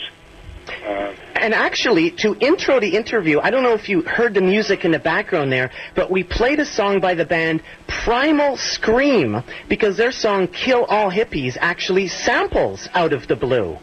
And 1.36 1.54
actually, 1.54 2.12
to 2.12 2.36
intro 2.40 2.80
the 2.80 2.96
interview, 2.96 3.40
I 3.40 3.52
don't 3.52 3.64
know 3.64 3.74
if 3.74 3.88
you 3.90 4.02
heard 4.02 4.34
the 4.34 4.42
music 4.42 4.86
in 4.86 4.92
the 4.92 5.00
background 5.00 5.52
there, 5.52 5.72
but 5.96 6.10
we 6.10 6.24
played 6.24 6.60
a 6.60 6.66
song 6.66 7.00
by 7.00 7.14
the 7.14 7.26
band 7.26 7.62
Primal 7.88 8.58
Scream 8.58 9.44
because 9.70 9.98
their 9.98 10.12
song 10.12 10.48
Kill 10.48 10.86
All 10.86 11.12
Hippies 11.12 11.58
actually 11.60 12.08
samples 12.08 12.90
Out 12.94 13.14
of 13.14 13.28
the 13.28 13.36
Blue. 13.36 13.78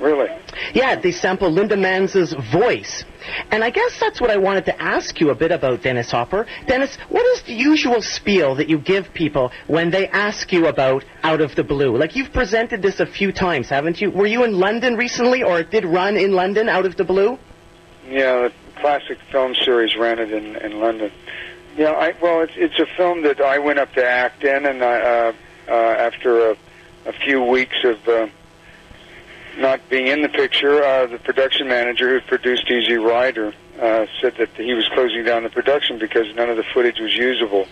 Really? 0.00 0.28
Yeah, 0.74 0.96
they 0.96 1.12
sample 1.12 1.50
Linda 1.50 1.76
Manz's 1.76 2.34
voice. 2.52 3.04
And 3.50 3.62
I 3.62 3.70
guess 3.70 3.98
that's 4.00 4.20
what 4.20 4.30
I 4.30 4.36
wanted 4.36 4.64
to 4.66 4.82
ask 4.82 5.20
you 5.20 5.30
a 5.30 5.34
bit 5.34 5.52
about, 5.52 5.82
Dennis 5.82 6.10
Hopper. 6.10 6.46
Dennis, 6.66 6.96
what 7.08 7.24
is 7.36 7.42
the 7.42 7.52
usual 7.52 8.00
spiel 8.00 8.54
that 8.56 8.68
you 8.68 8.78
give 8.78 9.12
people 9.14 9.52
when 9.66 9.90
they 9.90 10.08
ask 10.08 10.52
you 10.52 10.66
about 10.66 11.04
Out 11.22 11.40
of 11.40 11.54
the 11.54 11.64
Blue? 11.64 11.96
Like, 11.96 12.16
you've 12.16 12.32
presented 12.32 12.82
this 12.82 13.00
a 13.00 13.06
few 13.06 13.30
times, 13.32 13.68
haven't 13.68 14.00
you? 14.00 14.10
Were 14.10 14.26
you 14.26 14.44
in 14.44 14.58
London 14.58 14.96
recently, 14.96 15.42
or 15.42 15.60
it 15.60 15.70
did 15.70 15.84
run 15.84 16.16
in 16.16 16.32
London, 16.32 16.68
Out 16.68 16.86
of 16.86 16.96
the 16.96 17.04
Blue? 17.04 17.38
Yeah, 18.08 18.48
the 18.48 18.52
classic 18.80 19.18
film 19.30 19.54
series 19.54 19.96
ran 19.96 20.18
it 20.18 20.32
in, 20.32 20.56
in 20.56 20.80
London. 20.80 21.12
Yeah, 21.76 21.92
I, 21.92 22.14
well, 22.20 22.40
it's 22.40 22.52
it's 22.56 22.78
a 22.78 22.86
film 22.96 23.22
that 23.22 23.40
I 23.40 23.58
went 23.58 23.78
up 23.78 23.92
to 23.92 24.04
act 24.04 24.42
in, 24.42 24.66
and 24.66 24.82
I, 24.82 25.00
uh, 25.00 25.32
uh, 25.68 25.72
after 25.72 26.50
a, 26.50 26.56
a 27.06 27.12
few 27.24 27.42
weeks 27.44 27.76
of 27.84 28.08
uh, 28.08 28.26
not 29.58 29.88
being 29.88 30.06
in 30.06 30.22
the 30.22 30.28
picture, 30.28 30.82
uh, 30.82 31.06
the 31.06 31.18
production 31.18 31.68
manager 31.68 32.18
who 32.18 32.26
produced 32.26 32.70
Easy 32.70 32.96
Rider 32.96 33.52
uh, 33.80 34.06
said 34.20 34.34
that 34.38 34.50
he 34.56 34.74
was 34.74 34.88
closing 34.94 35.24
down 35.24 35.42
the 35.42 35.50
production 35.50 35.98
because 35.98 36.34
none 36.34 36.50
of 36.50 36.56
the 36.56 36.64
footage 36.74 36.98
was 37.00 37.14
usable. 37.14 37.66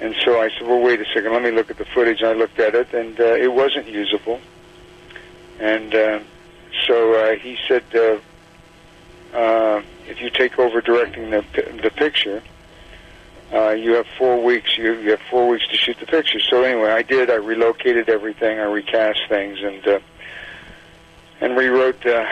And 0.00 0.14
so 0.24 0.40
I 0.40 0.48
said, 0.50 0.66
well, 0.66 0.80
wait 0.80 1.00
a 1.00 1.04
second, 1.12 1.32
let 1.32 1.42
me 1.42 1.50
look 1.50 1.70
at 1.70 1.78
the 1.78 1.84
footage. 1.84 2.22
I 2.22 2.32
looked 2.32 2.58
at 2.58 2.74
it, 2.74 2.92
and 2.94 3.18
uh, 3.20 3.34
it 3.34 3.52
wasn't 3.52 3.86
usable. 3.86 4.40
And 5.58 5.94
uh, 5.94 6.20
so 6.86 7.14
uh, 7.14 7.36
he 7.36 7.58
said, 7.68 7.84
uh, 7.94 9.36
uh, 9.36 9.82
if 10.08 10.20
you 10.20 10.30
take 10.30 10.58
over 10.58 10.80
directing 10.80 11.30
the 11.30 11.44
the 11.82 11.90
picture, 11.90 12.42
uh, 13.52 13.70
you 13.70 13.92
have 13.94 14.06
four 14.18 14.42
weeks. 14.42 14.76
You, 14.78 14.94
you 15.00 15.10
have 15.10 15.20
four 15.30 15.48
weeks 15.48 15.66
to 15.68 15.76
shoot 15.76 15.98
the 15.98 16.06
picture. 16.06 16.40
So 16.40 16.62
anyway, 16.62 16.90
I 16.90 17.02
did. 17.02 17.30
I 17.30 17.34
relocated 17.34 18.08
everything. 18.08 18.58
I 18.58 18.64
recast 18.64 19.20
things 19.28 19.58
and 19.62 19.86
uh, 19.86 20.00
and 21.40 21.56
rewrote 21.56 22.04
uh, 22.06 22.24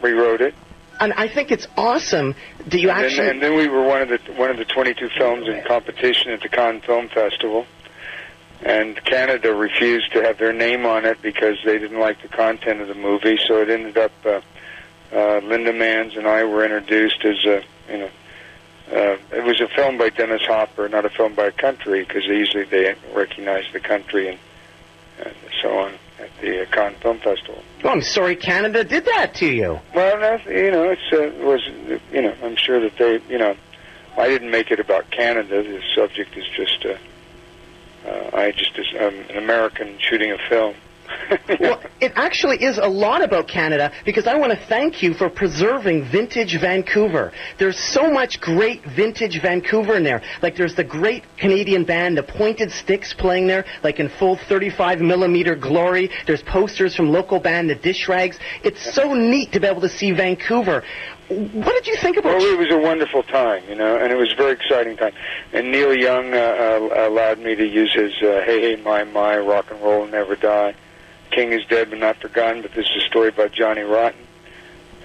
rewrote 0.00 0.40
it. 0.40 0.54
And 1.00 1.14
I 1.14 1.28
think 1.28 1.50
it's 1.50 1.66
awesome 1.76 2.34
that 2.66 2.78
you 2.78 2.90
And 2.90 2.98
actually. 3.06 3.16
then, 3.26 3.30
and 3.36 3.42
then 3.42 3.56
we 3.56 3.68
were 3.68 3.82
one 3.82 4.02
of 4.02 4.08
the 4.08 4.18
one 4.34 4.50
of 4.50 4.58
the 4.58 4.64
22 4.64 5.08
films 5.16 5.48
in 5.48 5.62
competition 5.64 6.30
at 6.30 6.42
the 6.42 6.48
Cannes 6.48 6.82
Film 6.82 7.08
Festival. 7.08 7.66
And 8.62 9.02
Canada 9.04 9.54
refused 9.54 10.12
to 10.12 10.22
have 10.22 10.36
their 10.36 10.52
name 10.52 10.84
on 10.84 11.06
it 11.06 11.22
because 11.22 11.56
they 11.64 11.78
didn't 11.78 11.98
like 11.98 12.20
the 12.20 12.28
content 12.28 12.82
of 12.82 12.88
the 12.88 12.94
movie. 12.94 13.38
So 13.48 13.62
it 13.62 13.70
ended 13.70 13.96
up 13.96 14.12
uh, 14.26 14.40
uh, 15.12 15.40
Linda 15.42 15.72
Manz 15.72 16.14
and 16.16 16.26
I 16.26 16.44
were 16.44 16.62
introduced 16.64 17.24
as 17.24 17.44
a 17.46 17.62
you 17.90 17.98
know. 17.98 18.10
Uh, 18.92 19.16
it 19.32 19.44
was 19.44 19.60
a 19.60 19.68
film 19.68 19.96
by 19.96 20.10
Dennis 20.10 20.42
Hopper, 20.44 20.88
not 20.88 21.04
a 21.04 21.10
film 21.10 21.34
by 21.36 21.46
a 21.46 21.52
country, 21.52 22.00
because 22.04 22.24
usually 22.24 22.64
they 22.64 22.92
recognize 23.14 23.64
the 23.72 23.78
country 23.78 24.28
and, 24.28 24.38
and 25.24 25.34
so 25.62 25.78
on 25.78 25.92
at 26.20 26.30
the 26.40 26.62
uh, 26.62 26.66
Cannes 26.66 26.96
Film 27.00 27.18
Festival. 27.18 27.62
oh, 27.84 27.88
I'm 27.88 28.02
sorry 28.02 28.36
Canada 28.36 28.84
did 28.84 29.04
that 29.06 29.34
to 29.36 29.46
you. 29.46 29.80
Well, 29.94 30.18
that's, 30.20 30.44
you 30.46 30.70
know, 30.70 30.90
it's 30.90 31.12
uh, 31.12 31.22
it 31.22 31.44
was 31.44 31.66
you 32.12 32.22
know, 32.22 32.34
I'm 32.42 32.56
sure 32.56 32.80
that 32.80 32.96
they, 32.98 33.20
you 33.28 33.38
know, 33.38 33.56
I 34.16 34.28
didn't 34.28 34.50
make 34.50 34.70
it 34.70 34.80
about 34.80 35.10
Canada. 35.10 35.62
The 35.62 35.82
subject 35.94 36.36
is 36.36 36.44
just, 36.54 36.84
uh, 36.84 36.96
uh, 38.08 38.30
I 38.34 38.52
just 38.52 38.76
is 38.78 38.86
um, 39.00 39.14
an 39.30 39.36
American 39.36 39.98
shooting 39.98 40.32
a 40.32 40.38
film. 40.48 40.74
Well, 41.60 41.82
it 42.00 42.12
actually 42.16 42.62
is 42.62 42.78
a 42.78 42.86
lot 42.86 43.22
about 43.22 43.46
Canada 43.46 43.92
because 44.04 44.26
I 44.26 44.36
want 44.36 44.52
to 44.52 44.66
thank 44.66 45.02
you 45.02 45.14
for 45.14 45.28
preserving 45.28 46.10
vintage 46.10 46.58
Vancouver. 46.58 47.32
There's 47.58 47.78
so 47.78 48.10
much 48.10 48.40
great 48.40 48.84
vintage 48.84 49.40
Vancouver 49.42 49.96
in 49.96 50.04
there. 50.04 50.22
Like 50.42 50.56
there's 50.56 50.74
the 50.74 50.84
great 50.84 51.24
Canadian 51.36 51.84
band, 51.84 52.16
the 52.16 52.22
Pointed 52.22 52.70
Sticks 52.70 53.12
playing 53.12 53.46
there, 53.46 53.64
like 53.82 54.00
in 54.00 54.08
full 54.08 54.38
35 54.48 55.00
millimeter 55.00 55.54
glory. 55.54 56.10
There's 56.26 56.42
posters 56.42 56.96
from 56.96 57.10
local 57.10 57.40
band, 57.40 57.68
the 57.68 57.74
Dish 57.74 58.08
Rags. 58.08 58.38
It's 58.64 58.94
so 58.94 59.12
neat 59.12 59.52
to 59.52 59.60
be 59.60 59.66
able 59.66 59.82
to 59.82 59.88
see 59.88 60.12
Vancouver. 60.12 60.82
What 61.28 61.74
did 61.74 61.86
you 61.86 61.96
think 61.96 62.16
about? 62.16 62.38
Well, 62.38 62.54
it 62.54 62.58
was 62.58 62.72
a 62.72 62.78
wonderful 62.78 63.22
time, 63.22 63.62
you 63.68 63.76
know, 63.76 63.96
and 63.96 64.12
it 64.12 64.16
was 64.16 64.32
a 64.32 64.36
very 64.36 64.52
exciting 64.52 64.96
time. 64.96 65.12
And 65.52 65.70
Neil 65.70 65.94
Young 65.94 66.34
uh, 66.34 66.36
uh, 66.36 67.08
allowed 67.08 67.38
me 67.38 67.54
to 67.54 67.64
use 67.64 67.94
his 67.94 68.12
uh, 68.20 68.42
"Hey 68.44 68.60
Hey 68.74 68.82
My 68.82 69.04
My" 69.04 69.38
rock 69.38 69.70
and 69.70 69.80
roll 69.80 70.06
never 70.06 70.34
die. 70.34 70.74
King 71.30 71.52
is 71.52 71.64
dead 71.66 71.90
but 71.90 71.98
not 71.98 72.16
forgotten. 72.16 72.62
But 72.62 72.72
this 72.72 72.86
is 72.86 73.02
a 73.02 73.06
story 73.06 73.28
about 73.28 73.52
Johnny 73.52 73.82
Rotten. 73.82 74.26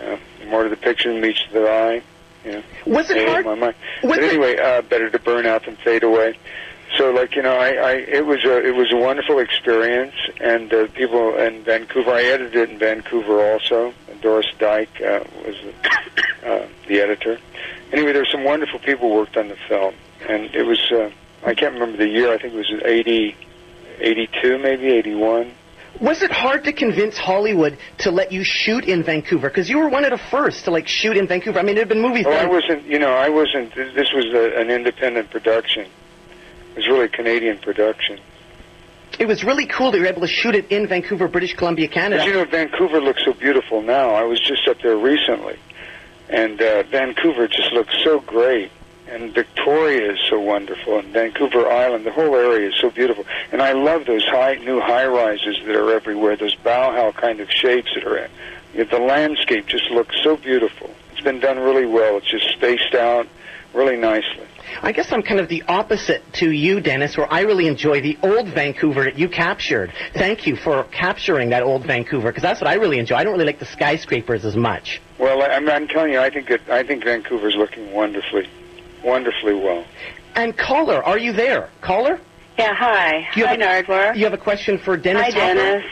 Uh, 0.02 0.18
more 0.48 0.64
to 0.64 0.70
the 0.70 0.76
picture 0.76 1.12
than 1.12 1.22
meets 1.22 1.42
the 1.52 1.70
eye. 1.70 2.02
You 2.44 2.52
know. 2.52 2.64
was 2.86 3.10
it 3.10 3.28
hard? 3.28 3.46
my 3.46 3.56
mind. 3.56 3.76
was 4.04 4.18
But 4.18 4.24
anyway, 4.24 4.58
uh, 4.58 4.82
better 4.84 5.10
to 5.10 5.20
burn 5.20 5.46
out 5.46 5.66
than 5.66 5.78
fade 5.78 6.04
away. 6.04 6.38
So, 6.98 7.12
like 7.12 7.36
you 7.36 7.42
know, 7.42 7.56
I, 7.56 7.70
I 7.70 7.92
it 7.94 8.26
was 8.26 8.44
a 8.46 8.66
it 8.66 8.76
was 8.76 8.92
a 8.92 8.98
wonderful 8.98 9.40
experience, 9.40 10.14
and 10.40 10.74
uh, 10.74 10.88
people 10.88 11.36
in 11.38 11.64
Vancouver. 11.64 12.12
I 12.12 12.24
edited 12.24 12.56
it 12.56 12.70
in 12.70 12.80
Vancouver 12.80 13.42
also. 13.54 13.94
Doris 14.22 14.48
Dyck 14.58 14.90
uh, 15.02 15.24
was 15.46 15.56
uh, 16.44 16.68
the 16.88 17.02
editor. 17.02 17.38
Anyway, 17.92 18.12
there 18.12 18.22
were 18.22 18.32
some 18.32 18.44
wonderful 18.44 18.80
people 18.80 19.10
worked 19.10 19.36
on 19.38 19.50
the 19.50 19.58
film, 19.68 19.96
and 20.28 20.54
it 20.56 20.64
was 20.64 20.80
uh, 20.92 21.10
I 21.44 21.54
can't 21.54 21.74
remember 21.74 21.98
the 21.98 22.08
year. 22.08 22.32
I 22.32 22.38
think 22.38 22.54
it 22.54 22.58
was 22.58 22.72
80, 22.84 23.36
82, 24.00 24.58
maybe 24.58 24.88
eighty 24.88 25.16
one. 25.16 25.52
Was 26.02 26.22
it 26.22 26.32
hard 26.32 26.66
to 26.66 26.74
convince 26.74 27.18
Hollywood 27.18 27.78
to 28.00 28.12
let 28.12 28.32
you 28.32 28.44
shoot 28.44 28.86
in 28.86 29.04
Vancouver? 29.04 29.50
Because 29.50 29.70
you 29.70 29.78
were 29.80 29.90
one 29.90 30.04
of 30.04 30.12
the 30.12 30.18
first 30.18 30.66
to 30.66 30.72
like 30.72 30.88
shoot 30.88 31.16
in 31.16 31.28
Vancouver. 31.28 31.60
I 31.60 31.64
mean, 31.64 31.76
there 31.76 31.84
had 31.84 31.90
been 31.90 32.02
movies. 32.02 32.26
Oh, 32.28 32.32
I 32.32 32.46
wasn't. 32.46 32.84
You 32.86 33.00
know, 33.00 33.14
I 33.14 33.30
wasn't. 33.30 33.74
This 33.74 34.12
was 34.14 34.26
a, 34.34 34.60
an 34.60 34.70
independent 34.70 35.30
production. 35.32 35.84
It 35.84 36.78
was 36.78 36.88
really 36.88 37.06
a 37.06 37.10
Canadian 37.10 37.60
production. 37.60 38.20
It 39.18 39.28
was 39.28 39.46
really 39.46 39.66
cool 39.66 39.92
that 39.92 39.98
you 39.98 40.04
were 40.04 40.10
able 40.10 40.22
to 40.22 40.28
shoot 40.28 40.56
it 40.56 40.70
in 40.70 40.88
Vancouver, 40.88 41.30
British 41.30 41.56
Columbia, 41.56 41.88
Canada. 41.88 42.26
You 42.26 42.34
know, 42.34 42.46
Vancouver 42.46 43.00
looks 43.00 43.24
so 43.24 43.32
beautiful 43.32 43.82
now. 43.82 44.10
I 44.10 44.24
was 44.24 44.42
just 44.42 44.68
up 44.68 44.78
there 44.82 44.98
recently, 44.98 45.58
and 46.28 46.62
uh, 46.62 46.84
Vancouver 46.84 47.48
just 47.48 47.72
looks 47.72 47.96
so 48.04 48.20
great. 48.20 48.72
And 49.08 49.34
Victoria 49.34 50.14
is 50.14 50.20
so 50.30 50.40
wonderful, 50.40 50.98
and 50.98 51.08
Vancouver 51.10 51.70
Island, 51.70 52.06
the 52.06 52.12
whole 52.12 52.36
area 52.36 52.70
is 52.70 52.76
so 52.82 52.90
beautiful. 52.90 53.24
And 53.52 53.62
I 53.62 53.74
love 53.74 54.06
those 54.06 54.26
high 54.26 54.56
new 54.56 54.80
high 54.80 55.06
rises 55.06 55.58
that 55.66 55.76
are 55.76 55.92
everywhere, 55.92 56.36
those 56.36 56.56
Bauhaus 56.56 57.14
kind 57.16 57.40
of 57.40 57.50
shapes 57.52 57.92
that 57.94 58.04
are 58.04 58.18
in. 58.18 58.32
The 58.74 59.00
landscape 59.00 59.68
just 59.68 59.90
looks 59.92 60.16
so 60.24 60.38
beautiful. 60.38 60.90
It's 61.12 61.22
been 61.22 61.40
done 61.40 61.60
really 61.60 61.86
well. 61.86 62.18
It's 62.18 62.30
just 62.30 62.50
spaced 62.50 62.96
out 62.96 63.28
really 63.74 63.96
nicely. 63.96 64.48
I 64.82 64.92
guess 64.92 65.12
I'm 65.12 65.22
kind 65.22 65.40
of 65.40 65.48
the 65.48 65.64
opposite 65.68 66.22
to 66.34 66.52
you, 66.52 66.82
Dennis, 66.82 67.16
where 67.16 67.32
I 67.32 67.42
really 67.42 67.68
enjoy 67.68 68.02
the 68.02 68.18
old 68.24 68.48
Vancouver 68.48 69.04
that 69.04 69.18
you 69.18 69.30
captured. 69.30 69.94
Thank 70.14 70.48
you 70.48 70.56
for 70.56 70.84
capturing 70.86 71.52
that 71.52 71.62
old 71.62 71.86
Vancouver, 71.86 72.30
because 72.30 72.42
that's 72.42 72.60
what 72.60 72.68
I 72.68 72.74
really 72.74 72.98
enjoy. 73.00 73.16
I 73.16 73.24
don't 73.24 73.34
really 73.34 73.46
like 73.46 73.60
the 73.60 73.66
skyscrapers 73.66 74.44
as 74.44 74.56
much. 74.56 75.02
Well, 75.20 75.44
I'm, 75.44 75.70
I'm 75.70 75.88
telling 75.88 76.14
you, 76.14 76.20
I 76.20 76.30
think 76.30 76.50
that 76.50 76.68
I 76.70 76.84
think 76.84 77.04
Vancouver's 77.04 77.56
looking 77.56 77.94
wonderfully, 77.94 78.50
wonderfully 79.06 79.54
well. 79.54 79.86
And 80.36 80.58
caller, 80.58 81.04
are 81.04 81.18
you 81.18 81.32
there? 81.32 81.70
Caller? 81.82 82.20
Yeah, 82.58 82.74
hi. 82.74 83.28
You 83.36 83.46
hi, 83.46 83.52
have 83.58 83.86
Nardwuar. 83.86 84.16
You 84.18 84.24
have 84.26 84.34
a 84.34 84.38
question 84.38 84.78
for 84.78 84.98
Dennis? 84.98 85.24
Hi, 85.24 85.30
Hopper? 85.32 85.54
Dennis. 85.56 85.86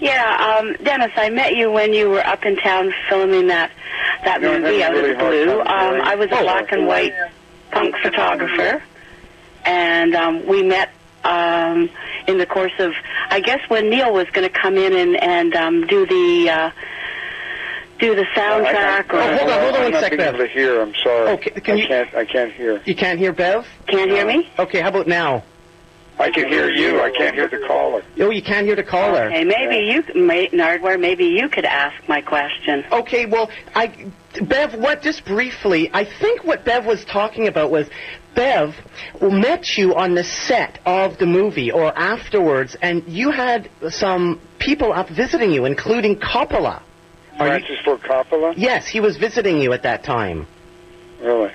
Yeah, 0.00 0.56
um, 0.60 0.74
Dennis, 0.84 1.10
I 1.16 1.28
met 1.30 1.56
you 1.56 1.72
when 1.72 1.92
you 1.92 2.08
were 2.08 2.24
up 2.24 2.44
in 2.44 2.56
town 2.56 2.92
filming 3.08 3.48
that 3.48 3.72
that 4.24 4.40
No, 4.40 4.52
I'm 4.54 4.62
movie 4.62 4.80
having 4.80 4.98
Out 4.98 5.02
really 5.02 5.40
of 5.42 5.48
the 5.48 5.54
Blue. 5.54 5.60
Um. 5.62 6.00
I 6.02 6.14
was 6.14 6.28
a 6.30 6.38
Oh. 6.38 6.42
black 6.42 6.70
and 6.72 6.86
white 6.86 7.12
punk 7.72 7.96
photographer, 8.02 8.82
and 9.64 10.14
um, 10.14 10.46
we 10.46 10.62
met 10.62 10.90
um, 11.24 11.90
in 12.28 12.38
the 12.38 12.46
course 12.46 12.72
of, 12.78 12.92
I 13.30 13.40
guess, 13.40 13.60
when 13.68 13.90
Neil 13.90 14.12
was 14.12 14.28
going 14.30 14.48
to 14.48 14.54
come 14.56 14.76
in 14.76 14.92
and 14.94 15.16
and 15.16 15.54
um, 15.56 15.86
do 15.86 16.06
the 16.06 16.50
uh, 16.50 16.70
do 17.98 18.14
the 18.14 18.24
soundtrack. 18.34 19.12
I, 19.12 19.16
or 19.16 19.20
Oh, 19.20 19.36
hold 19.36 19.50
on, 19.50 19.60
hold 19.60 19.74
on 19.74 19.76
I'm 19.76 19.82
one 19.84 19.92
not 19.92 20.00
sec, 20.02 20.10
being 20.12 20.22
able 20.22 20.38
Bev. 20.38 20.46
to 20.48 20.52
hear. 20.52 20.80
I'm 20.80 20.94
sorry. 21.02 21.28
Oh, 21.30 21.32
okay, 21.34 21.50
can 21.50 21.76
I 21.76 21.80
you- 21.80 21.86
can't. 21.88 22.14
I 22.14 22.24
can't 22.24 22.52
hear. 22.52 22.82
You 22.84 22.94
can't 22.94 23.18
hear 23.18 23.32
Bev? 23.32 23.66
Can't 23.86 24.10
hear 24.10 24.26
me. 24.26 24.48
Okay, 24.58 24.80
how 24.80 24.88
about 24.88 25.06
now? 25.06 25.42
I 26.20 26.30
can 26.32 26.48
hear 26.48 26.68
you. 26.68 27.00
I 27.00 27.12
can't 27.12 27.32
hear 27.36 27.46
the 27.46 27.64
caller. 27.68 28.02
Oh, 28.18 28.30
you 28.30 28.42
can't 28.42 28.66
hear 28.66 28.74
the 28.74 28.82
caller. 28.82 29.26
Okay, 29.26 29.44
maybe 29.44 29.76
you, 29.86 30.02
may, 30.26 30.48
Nardwuar, 30.48 30.98
maybe 30.98 31.26
you 31.26 31.48
could 31.48 31.64
ask 31.64 31.94
my 32.08 32.20
question. 32.20 32.84
Okay, 32.90 33.24
well, 33.26 33.48
I, 33.76 34.10
Bev, 34.42 34.74
what, 34.74 35.00
just 35.02 35.24
briefly, 35.24 35.90
I 35.94 36.04
think 36.04 36.42
what 36.42 36.64
Bev 36.64 36.84
was 36.86 37.04
talking 37.04 37.46
about 37.46 37.70
was 37.70 37.88
Bev 38.34 38.74
met 39.22 39.76
you 39.78 39.94
on 39.94 40.14
the 40.16 40.24
set 40.24 40.80
of 40.84 41.18
the 41.18 41.26
movie 41.26 41.70
or 41.70 41.96
afterwards, 41.96 42.76
and 42.82 43.04
you 43.06 43.30
had 43.30 43.70
some 43.88 44.40
people 44.58 44.92
up 44.92 45.08
visiting 45.08 45.52
you, 45.52 45.66
including 45.66 46.16
Coppola. 46.16 46.82
Francis 47.46 47.78
Ford 47.84 48.00
Coppola. 48.00 48.54
yes, 48.56 48.86
he 48.86 49.00
was 49.00 49.16
visiting 49.16 49.60
you 49.60 49.72
at 49.72 49.82
that 49.82 50.02
time. 50.04 50.46
Really? 51.20 51.52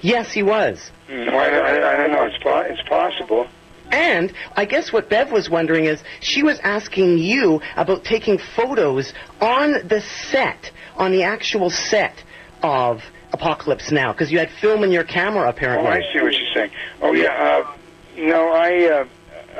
Yes, 0.00 0.32
he 0.32 0.42
was. 0.42 0.90
Hmm, 1.08 1.28
I, 1.28 1.48
I, 1.48 1.92
I 1.92 1.96
don't 1.96 2.12
know. 2.12 2.24
It's 2.24 2.42
po- 2.42 2.60
it's 2.60 2.82
possible. 2.88 3.46
And 3.92 4.32
I 4.56 4.64
guess 4.64 4.92
what 4.92 5.08
Bev 5.08 5.30
was 5.30 5.48
wondering 5.48 5.84
is 5.84 6.02
she 6.20 6.42
was 6.42 6.58
asking 6.60 7.18
you 7.18 7.60
about 7.76 8.04
taking 8.04 8.36
photos 8.38 9.12
on 9.40 9.86
the 9.86 10.00
set, 10.00 10.72
on 10.96 11.12
the 11.12 11.22
actual 11.22 11.70
set 11.70 12.14
of 12.62 13.02
Apocalypse 13.32 13.92
Now, 13.92 14.12
because 14.12 14.32
you 14.32 14.38
had 14.38 14.50
film 14.50 14.82
in 14.82 14.90
your 14.90 15.04
camera 15.04 15.46
Oh, 15.46 15.50
apparently. 15.50 15.90
I 15.90 16.00
see 16.12 16.20
what 16.20 16.32
you're 16.32 16.52
saying. 16.54 16.70
Oh 17.00 17.12
yeah. 17.12 17.64
Uh, 17.64 17.76
no, 18.16 18.52
I. 18.52 18.84
Uh, 18.86 19.06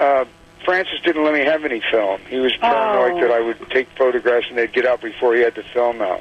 uh, 0.01 0.25
Francis 0.67 1.01
didn't 1.05 1.25
let 1.25 1.33
me 1.33 1.45
have 1.45 1.65
any 1.65 1.81
film. 1.91 2.21
He 2.29 2.39
was 2.39 2.53
paranoid 2.61 3.13
Oh. 3.13 3.21
that 3.27 3.31
I 3.31 3.41
would 3.41 3.71
take 3.71 3.89
photographs 3.97 4.47
and 4.51 4.59
they'd 4.59 4.73
get 4.73 4.85
out 4.85 5.01
before 5.01 5.35
he 5.35 5.41
had 5.41 5.55
the 5.55 5.63
film 5.73 6.03
out. 6.03 6.21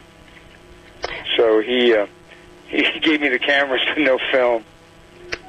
So 1.36 1.60
he 1.60 1.93
uh, 1.93 2.06
he 2.68 2.84
gave 3.02 3.20
me 3.20 3.30
the 3.30 3.39
cameras 3.39 3.82
and 3.96 4.06
no 4.06 4.18
film. 4.32 4.64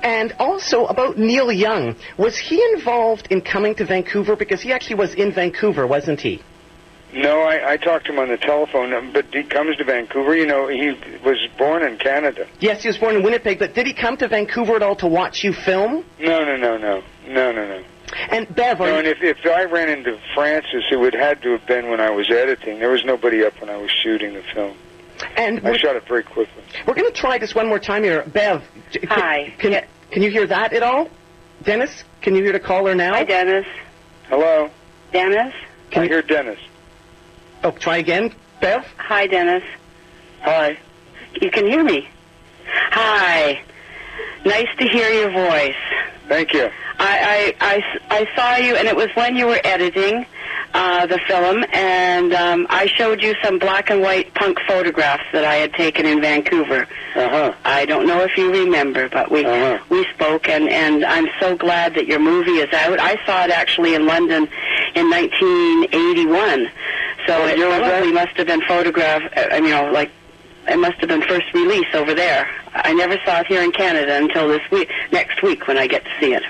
And 0.02 0.32
also 0.38 0.86
about 0.86 1.18
Neil 1.18 1.52
Young, 1.52 1.94
was 2.16 2.36
he 2.38 2.62
involved 2.74 3.28
in 3.30 3.40
coming 3.42 3.74
to 3.76 3.84
Vancouver? 3.84 4.34
Because 4.34 4.60
he 4.62 4.72
actually 4.72 4.96
was 4.96 5.14
in 5.14 5.32
Vancouver, 5.32 5.86
wasn't 5.86 6.20
he? 6.20 6.42
No, 7.12 7.40
I, 7.42 7.72
I 7.72 7.76
talked 7.76 8.06
to 8.06 8.12
him 8.12 8.18
on 8.18 8.28
the 8.28 8.36
telephone, 8.36 8.92
um, 8.92 9.12
but 9.12 9.26
he 9.32 9.42
comes 9.42 9.76
to 9.76 9.84
Vancouver. 9.84 10.36
You 10.36 10.46
know, 10.46 10.68
he 10.68 10.90
was 11.24 11.38
born 11.58 11.82
in 11.82 11.98
Canada. 11.98 12.46
Yes, 12.60 12.82
he 12.82 12.88
was 12.88 12.98
born 12.98 13.16
in 13.16 13.22
Winnipeg, 13.22 13.58
but 13.58 13.74
did 13.74 13.86
he 13.86 13.94
come 13.94 14.16
to 14.18 14.28
Vancouver 14.28 14.76
at 14.76 14.82
all 14.82 14.96
to 14.96 15.06
watch 15.06 15.42
you 15.44 15.52
film? 15.52 16.04
No, 16.18 16.44
no, 16.44 16.56
no, 16.56 16.76
no, 16.76 17.02
no, 17.26 17.52
no, 17.52 17.68
no. 17.68 17.84
And 18.30 18.52
Bev, 18.54 18.80
are 18.80 18.86
No, 18.86 18.92
you- 18.94 18.98
and 19.00 19.08
if 19.08 19.22
if 19.22 19.44
I 19.46 19.64
ran 19.64 19.88
into 19.88 20.18
Francis, 20.34 20.84
it 20.90 20.96
would 20.96 21.14
had 21.14 21.42
to 21.42 21.50
have 21.52 21.66
been 21.66 21.88
when 21.90 22.00
I 22.00 22.10
was 22.10 22.30
editing. 22.30 22.78
There 22.78 22.90
was 22.90 23.04
nobody 23.04 23.44
up 23.44 23.60
when 23.60 23.68
I 23.70 23.76
was 23.76 23.90
shooting 23.90 24.34
the 24.34 24.42
film. 24.54 24.76
and 25.36 25.66
I 25.66 25.76
shot 25.78 25.96
it 25.96 26.06
very 26.06 26.22
quickly. 26.22 26.62
we're 26.86 26.94
going 26.94 27.10
to 27.10 27.18
try 27.18 27.38
this 27.38 27.54
one 27.54 27.66
more 27.68 27.78
time 27.78 28.04
here. 28.04 28.22
Bev, 28.26 28.62
j- 28.90 29.00
can, 29.00 29.08
Hi. 29.08 29.54
Can, 29.58 29.72
Yeah. 29.72 29.84
can 30.10 30.22
you 30.22 30.30
hear 30.30 30.46
that 30.46 30.72
at 30.74 30.82
all? 30.82 31.08
Dennis, 31.62 32.04
can 32.20 32.34
you 32.34 32.42
hear 32.44 32.52
the 32.52 32.60
caller 32.60 32.94
now? 32.94 33.14
Hi, 33.14 33.24
Dennis. 33.24 33.66
Hello, 34.28 34.68
Dennis? 35.12 35.54
Can 35.90 36.02
I 36.02 36.04
you- 36.04 36.10
hear 36.10 36.22
Dennis. 36.22 36.58
Oh, 37.64 37.70
try 37.70 37.96
again, 37.96 38.30
Bev. 38.60 38.84
Hi, 38.98 39.26
Dennis. 39.26 39.64
Hi. 40.42 40.76
You 41.40 41.50
can 41.50 41.66
hear 41.66 41.82
me. 41.82 42.08
Hi. 42.90 43.62
Nice 44.44 44.68
to 44.78 44.86
hear 44.86 45.08
your 45.10 45.30
voice. 45.30 45.74
Thank 46.28 46.52
you. 46.52 46.68
I, 46.98 47.54
I, 47.60 47.82
I, 48.10 48.20
I 48.20 48.36
saw 48.36 48.56
you, 48.56 48.76
and 48.76 48.88
it 48.88 48.96
was 48.96 49.08
when 49.14 49.36
you 49.36 49.46
were 49.46 49.60
editing 49.64 50.24
uh, 50.74 51.06
the 51.06 51.18
film, 51.26 51.64
and 51.72 52.32
um, 52.34 52.66
I 52.70 52.86
showed 52.86 53.22
you 53.22 53.34
some 53.42 53.58
black 53.58 53.90
and 53.90 54.00
white 54.02 54.32
punk 54.34 54.58
photographs 54.66 55.24
that 55.32 55.44
I 55.44 55.54
had 55.56 55.72
taken 55.74 56.06
in 56.06 56.20
Vancouver. 56.20 56.86
Uh 57.14 57.28
huh. 57.28 57.54
I 57.64 57.86
don't 57.86 58.06
know 58.06 58.20
if 58.22 58.36
you 58.36 58.50
remember, 58.52 59.08
but 59.08 59.30
we 59.30 59.44
Uh-huh. 59.44 59.78
we 59.88 60.04
spoke, 60.14 60.48
and 60.48 60.68
and 60.68 61.04
I'm 61.04 61.28
so 61.40 61.56
glad 61.56 61.94
that 61.94 62.06
your 62.06 62.18
movie 62.18 62.58
is 62.58 62.72
out. 62.74 62.98
I 63.00 63.16
saw 63.24 63.44
it 63.44 63.50
actually 63.50 63.94
in 63.94 64.06
London 64.06 64.48
in 64.94 65.10
1981, 65.10 66.70
so 67.26 67.40
What 67.40 67.50
it 67.52 67.58
year 67.58 67.68
was 67.68 67.78
that? 67.80 67.90
probably 67.90 68.12
must 68.12 68.36
have 68.36 68.46
been 68.46 68.62
photographed. 68.62 69.36
uh, 69.36 69.54
You 69.56 69.70
know, 69.70 69.90
like 69.92 70.10
it 70.68 70.78
must 70.78 70.96
have 70.98 71.08
been 71.08 71.22
first 71.22 71.52
release 71.54 71.86
over 71.94 72.12
there. 72.14 72.48
I 72.74 72.92
never 72.92 73.16
saw 73.24 73.40
it 73.40 73.46
here 73.46 73.62
in 73.62 73.72
Canada 73.72 74.14
until 74.16 74.48
this 74.48 74.62
week, 74.70 74.90
next 75.12 75.42
week 75.42 75.66
when 75.68 75.78
I 75.78 75.86
get 75.86 76.04
to 76.04 76.10
see 76.20 76.34
it. 76.34 76.42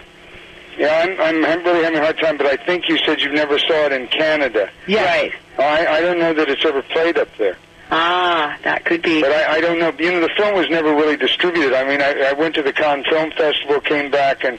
Yeah, 0.79 1.03
I'm, 1.05 1.21
I'm 1.21 1.45
I'm 1.45 1.65
really 1.65 1.85
having 1.85 1.99
a 1.99 2.03
hard 2.03 2.19
time, 2.19 2.37
but 2.37 2.47
I 2.47 2.57
think 2.57 2.89
you 2.89 2.99
said 2.99 3.21
you 3.21 3.33
never 3.33 3.59
saw 3.59 3.87
it 3.87 3.93
in 3.93 4.09
Canada. 4.09 4.71
Right. 4.89 5.33
I 5.59 5.87
I 5.87 6.01
don't 6.03 6.19
know 6.19 6.35
that 6.35 6.49
it's 6.49 6.65
ever 6.65 6.83
played 6.83 7.17
up 7.19 7.29
there, 7.39 7.57
Ah, 7.91 8.59
that 8.65 8.85
could 8.85 9.01
be. 9.03 9.23
but 9.23 9.31
I 9.33 9.57
I 9.57 9.61
don't 9.61 9.79
know. 9.79 9.93
You 9.99 10.13
know, 10.13 10.21
the 10.21 10.35
film 10.37 10.55
was 10.55 10.69
never 10.69 10.95
really 10.95 11.17
distributed. 11.17 11.73
I 11.75 11.85
mean, 11.89 12.03
I 12.03 12.29
I 12.31 12.33
went 12.35 12.55
to 12.57 12.63
the 12.63 12.73
Cannes 12.73 13.05
Film 13.09 13.31
Festival, 13.33 13.81
came 13.81 14.11
back 14.11 14.45
and. 14.45 14.59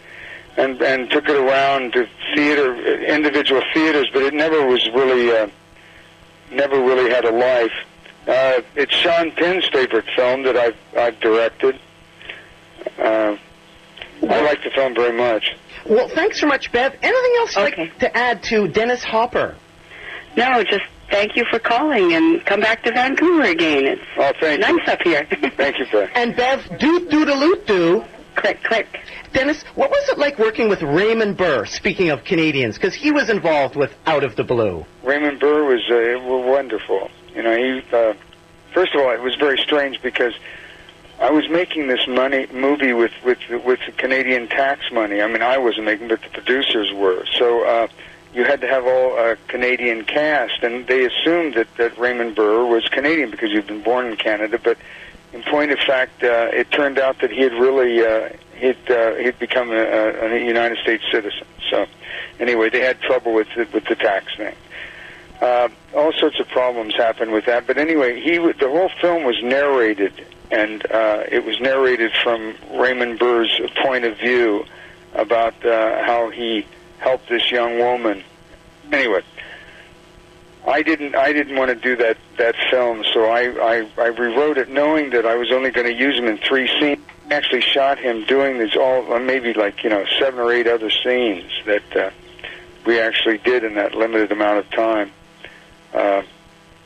And, 0.59 0.82
and 0.82 1.07
took 1.11 1.30
it 1.30 1.36
around 1.36 1.93
to 1.93 2.07
theater 2.34 2.74
individual 3.05 3.61
theaters, 3.76 4.09
but 4.11 4.24
it 4.24 4.34
never 4.34 4.65
was 4.65 4.84
really 4.89 5.30
uh, 5.32 5.49
never 6.49 6.80
really 6.82 7.11
had 7.11 7.26
a 7.26 7.30
life. 7.32 7.72
Uh, 8.28 8.61
it's 8.76 8.91
Sean 8.91 9.30
Penn's 9.34 9.68
favorite 9.72 10.05
film 10.15 10.41
that 10.41 10.57
I've 10.57 10.76
I've 10.97 11.20
directed. 11.20 11.80
Uh, 12.97 13.38
I 14.28 14.41
like 14.41 14.63
the 14.63 14.72
film 14.72 14.95
very 14.95 15.15
much. 15.15 15.55
Well, 15.90 16.08
thanks 16.10 16.40
so 16.40 16.48
much, 16.48 16.72
Bev. 16.72 16.94
Anything 17.02 17.34
else 17.40 17.56
you'd 17.56 17.68
Okay. 17.74 17.82
like 17.84 18.00
to 18.00 18.18
add 18.18 18.44
to 18.44 18.68
Dennis 18.68 19.04
Hopper? 19.04 19.56
No, 20.36 20.64
just 20.64 20.84
thank 21.10 21.36
you 21.36 21.46
for 21.50 21.60
calling 21.60 22.14
and 22.14 22.46
come 22.46 22.60
back 22.60 22.84
to 22.84 22.92
Vancouver 22.92 23.44
again. 23.44 23.86
It's 23.86 24.02
Oh, 24.18 24.32
thank 24.40 24.66
you. 24.66 24.74
nice 24.78 24.88
up 24.88 25.02
here. 25.04 25.26
Thank 25.58 25.80
you, 25.80 25.86
Beth. 25.92 26.10
And 26.16 26.36
Bev, 26.36 26.78
doot 26.80 27.10
doodaloot 27.10 27.66
doo. 27.66 28.04
click, 28.36 28.62
click. 28.64 28.88
Dennis, 29.34 29.64
what 29.76 29.90
was 29.90 30.10
it 30.10 30.18
like 30.20 30.38
working 30.38 30.70
with 30.70 30.82
Raymond 30.84 31.38
Burr? 31.38 31.66
Speaking 31.66 32.10
of 32.12 32.24
Canadians, 32.24 32.76
because 32.76 32.94
he 32.94 33.12
was 33.12 33.30
involved 33.30 33.76
with 33.76 33.92
Out 34.06 34.24
of 34.24 34.36
the 34.36 34.44
Blue. 34.44 34.86
Raymond 35.04 35.40
Burr 35.40 35.64
was 35.66 35.82
uh, 35.90 36.20
were 36.24 36.40
wonderful. 36.46 37.10
You 37.36 37.42
know, 37.44 37.58
he 37.58 37.82
uh, 37.92 38.14
first 38.74 38.94
of 38.94 39.02
all, 39.02 39.10
it 39.12 39.22
was 39.22 39.36
very 39.36 39.58
strange 39.58 40.02
because 40.04 40.34
I 41.20 41.32
was 41.32 41.49
making 41.49 41.88
this 41.88 42.07
money 42.07 42.47
movie 42.53 42.93
with 42.93 43.11
with 43.24 43.39
with 43.49 43.80
Canadian 43.97 44.47
tax 44.47 44.91
money. 44.91 45.22
I 45.22 45.28
mean, 45.28 45.41
I 45.41 45.57
wasn't 45.57 45.86
making, 45.86 46.09
but 46.09 46.22
the 46.22 46.30
producers 46.30 46.93
were. 46.93 47.26
So 47.38 47.63
uh, 47.63 47.88
you 48.34 48.43
had 48.43 48.61
to 48.61 48.68
have 48.68 48.86
all 48.86 49.18
uh, 49.18 49.36
Canadian 49.47 50.03
cast, 50.03 50.61
and 50.61 50.86
they 50.86 51.05
assumed 51.05 51.55
that 51.55 51.68
that 51.78 51.97
Raymond 51.97 52.36
Burr 52.36 52.65
was 52.65 52.88
Canadian 52.89 53.32
because 53.32 53.51
he'd 53.51 53.65
been 53.65 53.82
born 53.82 54.05
in 54.05 54.15
Canada. 54.15 54.59
But 54.63 54.78
in 55.34 55.41
point 55.41 55.72
of 55.72 55.80
fact, 55.80 56.24
uh, 56.24 56.49
it 56.53 56.70
turned 56.70 56.99
out 56.99 57.20
that 57.22 57.32
he 57.32 57.41
had 57.41 57.53
really 57.53 58.05
uh, 58.05 58.30
he'd 58.55 58.91
uh, 58.91 59.15
he'd 59.15 59.39
become 59.39 59.72
a, 59.72 59.76
a, 59.76 60.45
United 60.45 60.78
States 60.78 61.03
citizen. 61.11 61.47
So 61.72 61.88
anyway, 62.39 62.70
they 62.70 62.82
had 62.82 63.01
trouble 63.01 63.34
with 63.34 63.47
the, 63.55 63.68
with 63.74 63.86
the 63.86 63.95
tax 63.95 64.36
thing. 64.36 64.55
Uh, 65.41 65.70
all 65.95 66.13
sorts 66.13 66.39
of 66.39 66.47
problems 66.49 66.95
happened 66.95 67.32
with 67.32 67.45
that. 67.45 67.65
But 67.65 67.80
anyway, 67.80 68.22
he 68.22 68.38
the 68.38 68.70
whole 68.70 68.91
film 69.01 69.24
was 69.24 69.41
narrated, 69.41 70.13
and 70.52 70.89
uh, 70.91 71.24
it 71.30 71.45
was 71.45 71.60
narrated 71.60 72.12
from 72.24 72.56
Raymond 72.74 73.20
Burr's 73.20 73.60
point 73.76 74.06
of 74.06 74.18
view 74.18 74.66
about 75.14 75.66
uh, 75.66 76.04
how 76.04 76.30
he 76.30 76.66
helped 77.00 77.30
this 77.30 77.52
young 77.52 77.80
woman. 77.80 78.24
Anyway, 78.91 79.22
I 80.66 80.82
didn't 80.82 81.16
I 81.16 81.34
didn't 81.34 81.56
want 81.56 81.70
to 81.70 81.76
do 81.76 81.95
that 81.98 82.18
that 82.38 82.56
film, 82.70 83.04
so 83.14 83.26
I 83.26 83.41
I, 83.41 83.89
I 83.98 84.08
rewrote 84.08 84.58
it 84.58 84.70
knowing 84.70 85.10
that 85.12 85.26
I 85.26 85.36
was 85.36 85.52
only 85.52 85.72
going 85.72 85.88
to 85.88 85.93
use 85.93 86.18
him 86.18 86.26
in 86.26 86.38
three 86.38 86.68
scenes. 86.80 87.00
I 87.30 87.34
actually 87.34 87.62
shot 87.62 88.00
him 88.00 88.24
doing 88.24 88.58
these 88.58 88.76
all 88.76 89.12
uh, 89.12 89.20
maybe 89.20 89.54
like 89.54 89.84
you 89.84 89.89
know 89.89 90.06
seven 90.18 90.39
or 90.39 90.52
eight 90.52 90.68
other 90.68 90.89
scenes 90.89 91.52
that 91.66 91.95
uh, 91.95 92.10
we 92.86 93.00
actually 93.00 93.38
did 93.39 93.64
in 93.66 93.76
that 93.76 93.95
limited 93.95 94.32
amount 94.32 94.60
of 94.60 94.70
time 94.72 95.12
uh, 95.93 96.22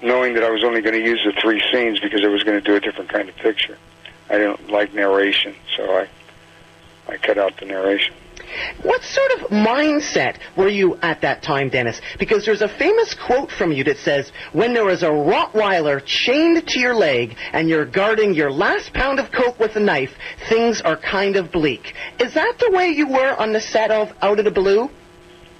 knowing 0.04 0.34
that 0.36 0.43
I 0.43 0.49
was 0.49 0.64
only 0.64 0.82
going 0.82 0.95
to 0.95 1.04
use 1.04 1.22
the 1.26 1.39
three 1.41 1.62
scenes 1.72 1.99
because 1.99 2.22
I 2.24 2.28
was 2.28 2.43
going 2.43 2.62
to 2.62 2.66
do 2.66 2.76
a 2.76 2.80
different 2.80 3.10
kind 3.10 3.30
of 3.30 3.36
picture. 3.36 3.78
I 4.30 4.38
didn't 4.38 4.70
like 4.70 4.93
narration, 4.93 5.56
so 5.76 5.84
I 5.84 6.10
I 7.08 7.18
cut 7.18 7.38
out 7.38 7.58
the 7.58 7.66
narration. 7.66 8.14
What 8.84 9.04
sort 9.04 9.32
of 9.34 9.39
mindset 9.49 10.38
were 10.58 10.68
you 10.68 10.97
at 11.02 11.22
that 11.22 11.41
time, 11.41 11.70
Dennis? 11.70 12.02
Because 12.20 12.45
there's 12.45 12.62
a 12.62 12.68
famous 12.68 13.14
quote 13.14 13.52
from 13.52 13.72
you 13.72 13.84
that 13.86 13.97
says, 13.97 14.32
when 14.52 14.74
there 14.74 14.89
is 14.89 15.04
a 15.04 15.10
Rottweiler 15.10 16.04
chained 16.06 16.68
to 16.68 16.80
your 16.80 16.93
leg 16.93 17.38
and 17.54 17.70
you're 17.70 17.86
guarding 17.86 18.34
your 18.34 18.52
last 18.52 18.93
pound 18.93 19.20
of 19.20 19.32
coke 19.32 19.60
with 19.60 19.76
a 19.76 19.80
knife, 19.80 20.14
things 20.49 20.82
are 20.82 20.97
kind 20.97 21.38
of 21.38 21.52
bleak. 21.52 21.93
Is 22.20 22.34
that 22.34 22.58
the 22.60 22.72
way 22.72 22.89
you 22.89 23.08
were 23.08 23.36
on 23.36 23.54
the 23.54 23.62
set 23.62 23.91
of 23.91 24.12
Out 24.22 24.39
of 24.39 24.45
the 24.45 24.52
Blue? 24.52 24.89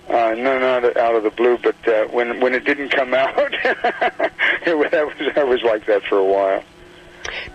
Uh, 0.10 0.34
no, 0.38 0.60
not 0.60 0.98
out 0.98 1.16
of 1.16 1.24
the 1.24 1.30
blue, 1.32 1.58
but 1.64 1.76
uh, 1.88 2.06
when 2.08 2.40
when 2.42 2.54
it 2.54 2.66
didn't 2.66 2.90
come 2.90 3.14
out, 3.14 3.38
it, 4.66 4.78
was- 4.78 4.94
I 4.94 5.04
was 5.04 5.16
I 5.38 5.44
was 5.44 5.62
like 5.64 5.86
that 5.86 6.04
for 6.04 6.18
a 6.18 6.26
while. 6.26 6.64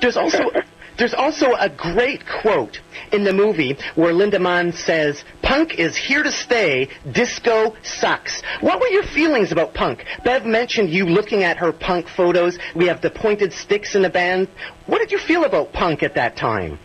There's 0.01 0.17
also 0.17 0.51
there's 0.99 1.13
also 1.13 1.53
a 1.59 1.69
great 1.69 2.23
quote 2.41 2.81
in 3.13 3.25
the 3.25 3.33
movie 3.33 3.77
where 3.97 4.13
Linda 4.15 4.39
Manz 4.39 4.79
says, 4.79 5.23
"Punk 5.43 5.75
is 5.79 5.97
here 5.97 6.23
to 6.23 6.33
stay. 6.33 6.89
Disco 7.13 7.77
sucks." 7.83 8.43
What 8.61 8.81
were 8.81 8.89
your 8.89 9.03
feelings 9.03 9.53
about 9.53 9.75
punk? 9.75 10.05
Bev 10.25 10.47
mentioned 10.47 10.89
you 10.91 11.05
looking 11.05 11.43
at 11.43 11.59
her 11.59 11.73
punk 11.73 12.09
photos. 12.09 12.59
We 12.75 12.87
have 12.87 13.03
the 13.03 13.11
pointed 13.11 13.53
sticks 13.53 13.95
in 13.97 14.03
the 14.03 14.11
band. 14.11 14.49
What 14.87 14.99
did 15.01 15.11
you 15.13 15.19
feel 15.19 15.45
about 15.45 15.73
punk 15.75 16.03
at 16.03 16.15
that 16.15 16.37
time? 16.37 16.79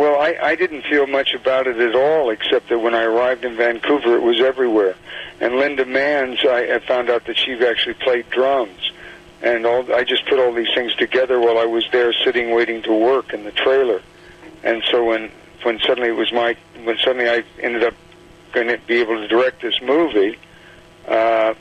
Well, 0.00 0.18
I, 0.18 0.34
I 0.42 0.54
didn't 0.54 0.86
feel 0.86 1.06
much 1.06 1.34
about 1.34 1.66
it 1.66 1.76
at 1.76 1.94
all, 1.94 2.30
except 2.30 2.70
that 2.70 2.78
when 2.78 2.94
I 2.94 3.02
arrived 3.02 3.44
in 3.44 3.54
Vancouver, 3.54 4.16
it 4.16 4.22
was 4.22 4.40
everywhere. 4.40 4.94
And 5.40 5.56
Linda 5.56 5.84
Manz, 5.84 6.38
I, 6.42 6.76
I 6.76 6.78
found 6.78 7.10
out 7.10 7.26
that 7.26 7.36
she 7.36 7.52
actually 7.62 7.92
played 7.92 8.30
drums, 8.30 8.92
and 9.42 9.66
all, 9.66 9.92
I 9.92 10.04
just 10.04 10.24
put 10.24 10.38
all 10.38 10.54
these 10.54 10.72
things 10.74 10.94
together 10.94 11.38
while 11.38 11.58
I 11.58 11.66
was 11.66 11.84
there, 11.92 12.14
sitting 12.14 12.50
waiting 12.50 12.80
to 12.84 12.94
work 12.94 13.34
in 13.34 13.44
the 13.44 13.52
trailer. 13.52 14.00
And 14.62 14.82
so 14.90 15.04
when 15.04 15.30
when 15.64 15.78
suddenly 15.80 16.08
it 16.08 16.16
was 16.16 16.32
my 16.32 16.56
when 16.82 16.96
suddenly 16.96 17.28
I 17.28 17.44
ended 17.60 17.84
up 17.84 17.92
going 18.52 18.68
to 18.68 18.78
be 18.78 19.02
able 19.02 19.18
to 19.18 19.28
direct 19.28 19.60
this 19.60 19.82
movie, 19.82 20.38
uh, 21.08 21.52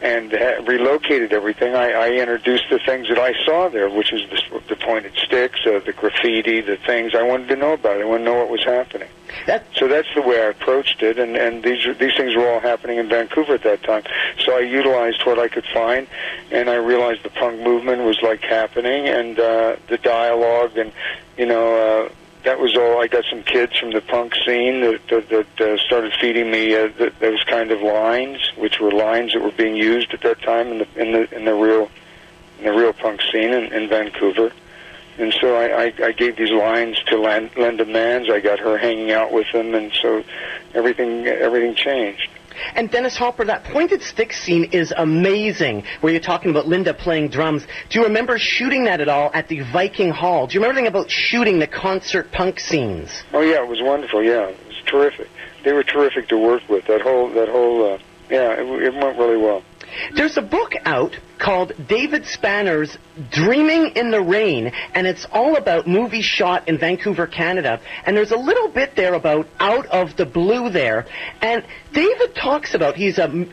and 0.00 0.32
uh, 0.32 0.62
relocated 0.64 1.32
everything, 1.32 1.74
I, 1.74 1.92
I 1.92 2.10
introduced 2.12 2.64
the 2.70 2.78
things 2.78 3.08
that 3.08 3.18
I 3.18 3.34
saw 3.44 3.68
there, 3.68 3.88
which 3.90 4.12
is 4.12 4.22
the, 4.30 4.60
the 4.68 4.76
pointed 4.76 5.12
sticks, 5.16 5.60
uh, 5.66 5.80
the 5.84 5.92
graffiti, 5.92 6.60
the 6.60 6.76
things 6.78 7.14
I 7.14 7.22
wanted 7.22 7.48
to 7.48 7.56
know 7.56 7.74
about. 7.74 8.00
I 8.00 8.04
wanted 8.04 8.24
to 8.24 8.30
know 8.30 8.34
what 8.38 8.48
was 8.50 8.64
happening. 8.64 9.08
That 9.46 9.64
So 9.76 9.88
that's 9.88 10.08
the 10.14 10.22
way 10.22 10.40
I 10.42 10.46
approached 10.46 11.02
it, 11.02 11.18
and 11.18 11.36
and 11.36 11.62
these 11.62 11.86
are- 11.86 11.94
these 11.94 12.16
things 12.16 12.34
were 12.34 12.48
all 12.48 12.60
happening 12.60 12.98
in 12.98 13.08
Vancouver 13.08 13.54
at 13.54 13.62
that 13.62 13.82
time. 13.82 14.02
So 14.38 14.56
I 14.56 14.60
utilized 14.60 15.24
what 15.24 15.38
I 15.38 15.48
could 15.48 15.66
find, 15.66 16.06
and 16.50 16.68
I 16.70 16.74
realized 16.76 17.22
the 17.22 17.30
punk 17.30 17.60
movement 17.60 18.02
was 18.02 18.20
like 18.22 18.40
happening, 18.42 19.06
and 19.06 19.38
uh, 19.38 19.76
the 19.88 19.98
dialogue, 19.98 20.76
and 20.78 20.92
you 21.36 21.46
know. 21.46 22.10
That 22.44 22.58
was 22.58 22.74
all. 22.76 23.02
I 23.02 23.06
got 23.06 23.24
some 23.28 23.42
kids 23.42 23.76
from 23.76 23.90
the 23.90 24.00
punk 24.00 24.34
scene 24.46 24.80
that 24.80 25.00
that, 25.08 25.28
that 25.28 25.60
uh, 25.60 25.76
started 25.78 26.14
feeding 26.20 26.50
me 26.50 26.74
uh, 26.74 26.88
th- 26.88 27.12
those 27.20 27.44
kind 27.44 27.70
of 27.70 27.82
lines, 27.82 28.38
which 28.56 28.80
were 28.80 28.90
lines 28.90 29.34
that 29.34 29.42
were 29.42 29.50
being 29.52 29.76
used 29.76 30.14
at 30.14 30.22
that 30.22 30.40
time 30.40 30.68
in 30.68 30.78
the 30.78 30.88
in 30.96 31.12
the 31.12 31.34
in 31.36 31.44
the 31.44 31.54
real 31.54 31.90
in 32.58 32.64
the 32.64 32.72
real 32.72 32.94
punk 32.94 33.20
scene 33.30 33.52
in, 33.52 33.72
in 33.72 33.88
Vancouver. 33.88 34.52
And 35.18 35.34
so 35.38 35.54
I, 35.54 35.84
I, 35.84 35.92
I 36.02 36.12
gave 36.12 36.36
these 36.36 36.50
lines 36.50 36.96
to 37.08 37.18
Linda 37.18 37.84
Manz. 37.84 38.30
I 38.30 38.40
got 38.40 38.58
her 38.58 38.78
hanging 38.78 39.12
out 39.12 39.32
with 39.32 39.52
them, 39.52 39.74
and 39.74 39.92
so 40.00 40.24
everything 40.72 41.26
everything 41.26 41.74
changed. 41.74 42.30
And 42.74 42.90
Dennis 42.90 43.16
Hopper, 43.16 43.44
that 43.44 43.64
pointed 43.64 44.02
stick 44.02 44.32
scene 44.32 44.64
is 44.64 44.92
amazing, 44.96 45.84
where 46.00 46.12
you're 46.12 46.20
talking 46.20 46.50
about 46.50 46.66
Linda 46.66 46.94
playing 46.94 47.28
drums. 47.28 47.66
Do 47.88 47.98
you 47.98 48.06
remember 48.06 48.38
shooting 48.38 48.84
that 48.84 49.00
at 49.00 49.08
all 49.08 49.30
at 49.34 49.48
the 49.48 49.60
Viking 49.60 50.10
Hall? 50.10 50.46
Do 50.46 50.54
you 50.54 50.60
remember 50.60 50.78
anything 50.78 50.88
about 50.94 51.10
shooting 51.10 51.58
the 51.58 51.66
concert 51.66 52.32
punk 52.32 52.60
scenes? 52.60 53.22
Oh 53.32 53.40
yeah, 53.40 53.62
it 53.62 53.68
was 53.68 53.80
wonderful. 53.82 54.22
Yeah, 54.22 54.48
it 54.48 54.66
was 54.66 54.76
terrific. 54.86 55.28
They 55.64 55.72
were 55.72 55.84
terrific 55.84 56.28
to 56.28 56.38
work 56.38 56.62
with. 56.68 56.86
That 56.86 57.00
whole 57.00 57.28
that 57.30 57.48
whole 57.48 57.94
uh, 57.94 57.98
yeah, 58.30 58.52
it, 58.52 58.82
it 58.82 58.94
went 58.94 59.18
really 59.18 59.36
well. 59.36 59.62
There's 60.14 60.36
a 60.36 60.42
book 60.42 60.72
out 60.84 61.16
called 61.38 61.72
David 61.88 62.24
Spaner's 62.24 62.98
Dreaming 63.30 63.92
in 63.96 64.10
the 64.10 64.20
Rain, 64.20 64.72
and 64.94 65.06
it's 65.06 65.26
all 65.32 65.56
about 65.56 65.86
movies 65.86 66.24
shot 66.24 66.68
in 66.68 66.78
Vancouver, 66.78 67.26
Canada. 67.26 67.80
And 68.04 68.16
there's 68.16 68.30
a 68.30 68.36
little 68.36 68.68
bit 68.68 68.96
there 68.96 69.14
about 69.14 69.46
Out 69.58 69.86
of 69.86 70.16
the 70.16 70.26
Blue 70.26 70.70
there. 70.70 71.06
And 71.40 71.64
David 71.92 72.34
talks 72.34 72.74
about, 72.74 72.96
he's 72.96 73.18
a 73.18 73.46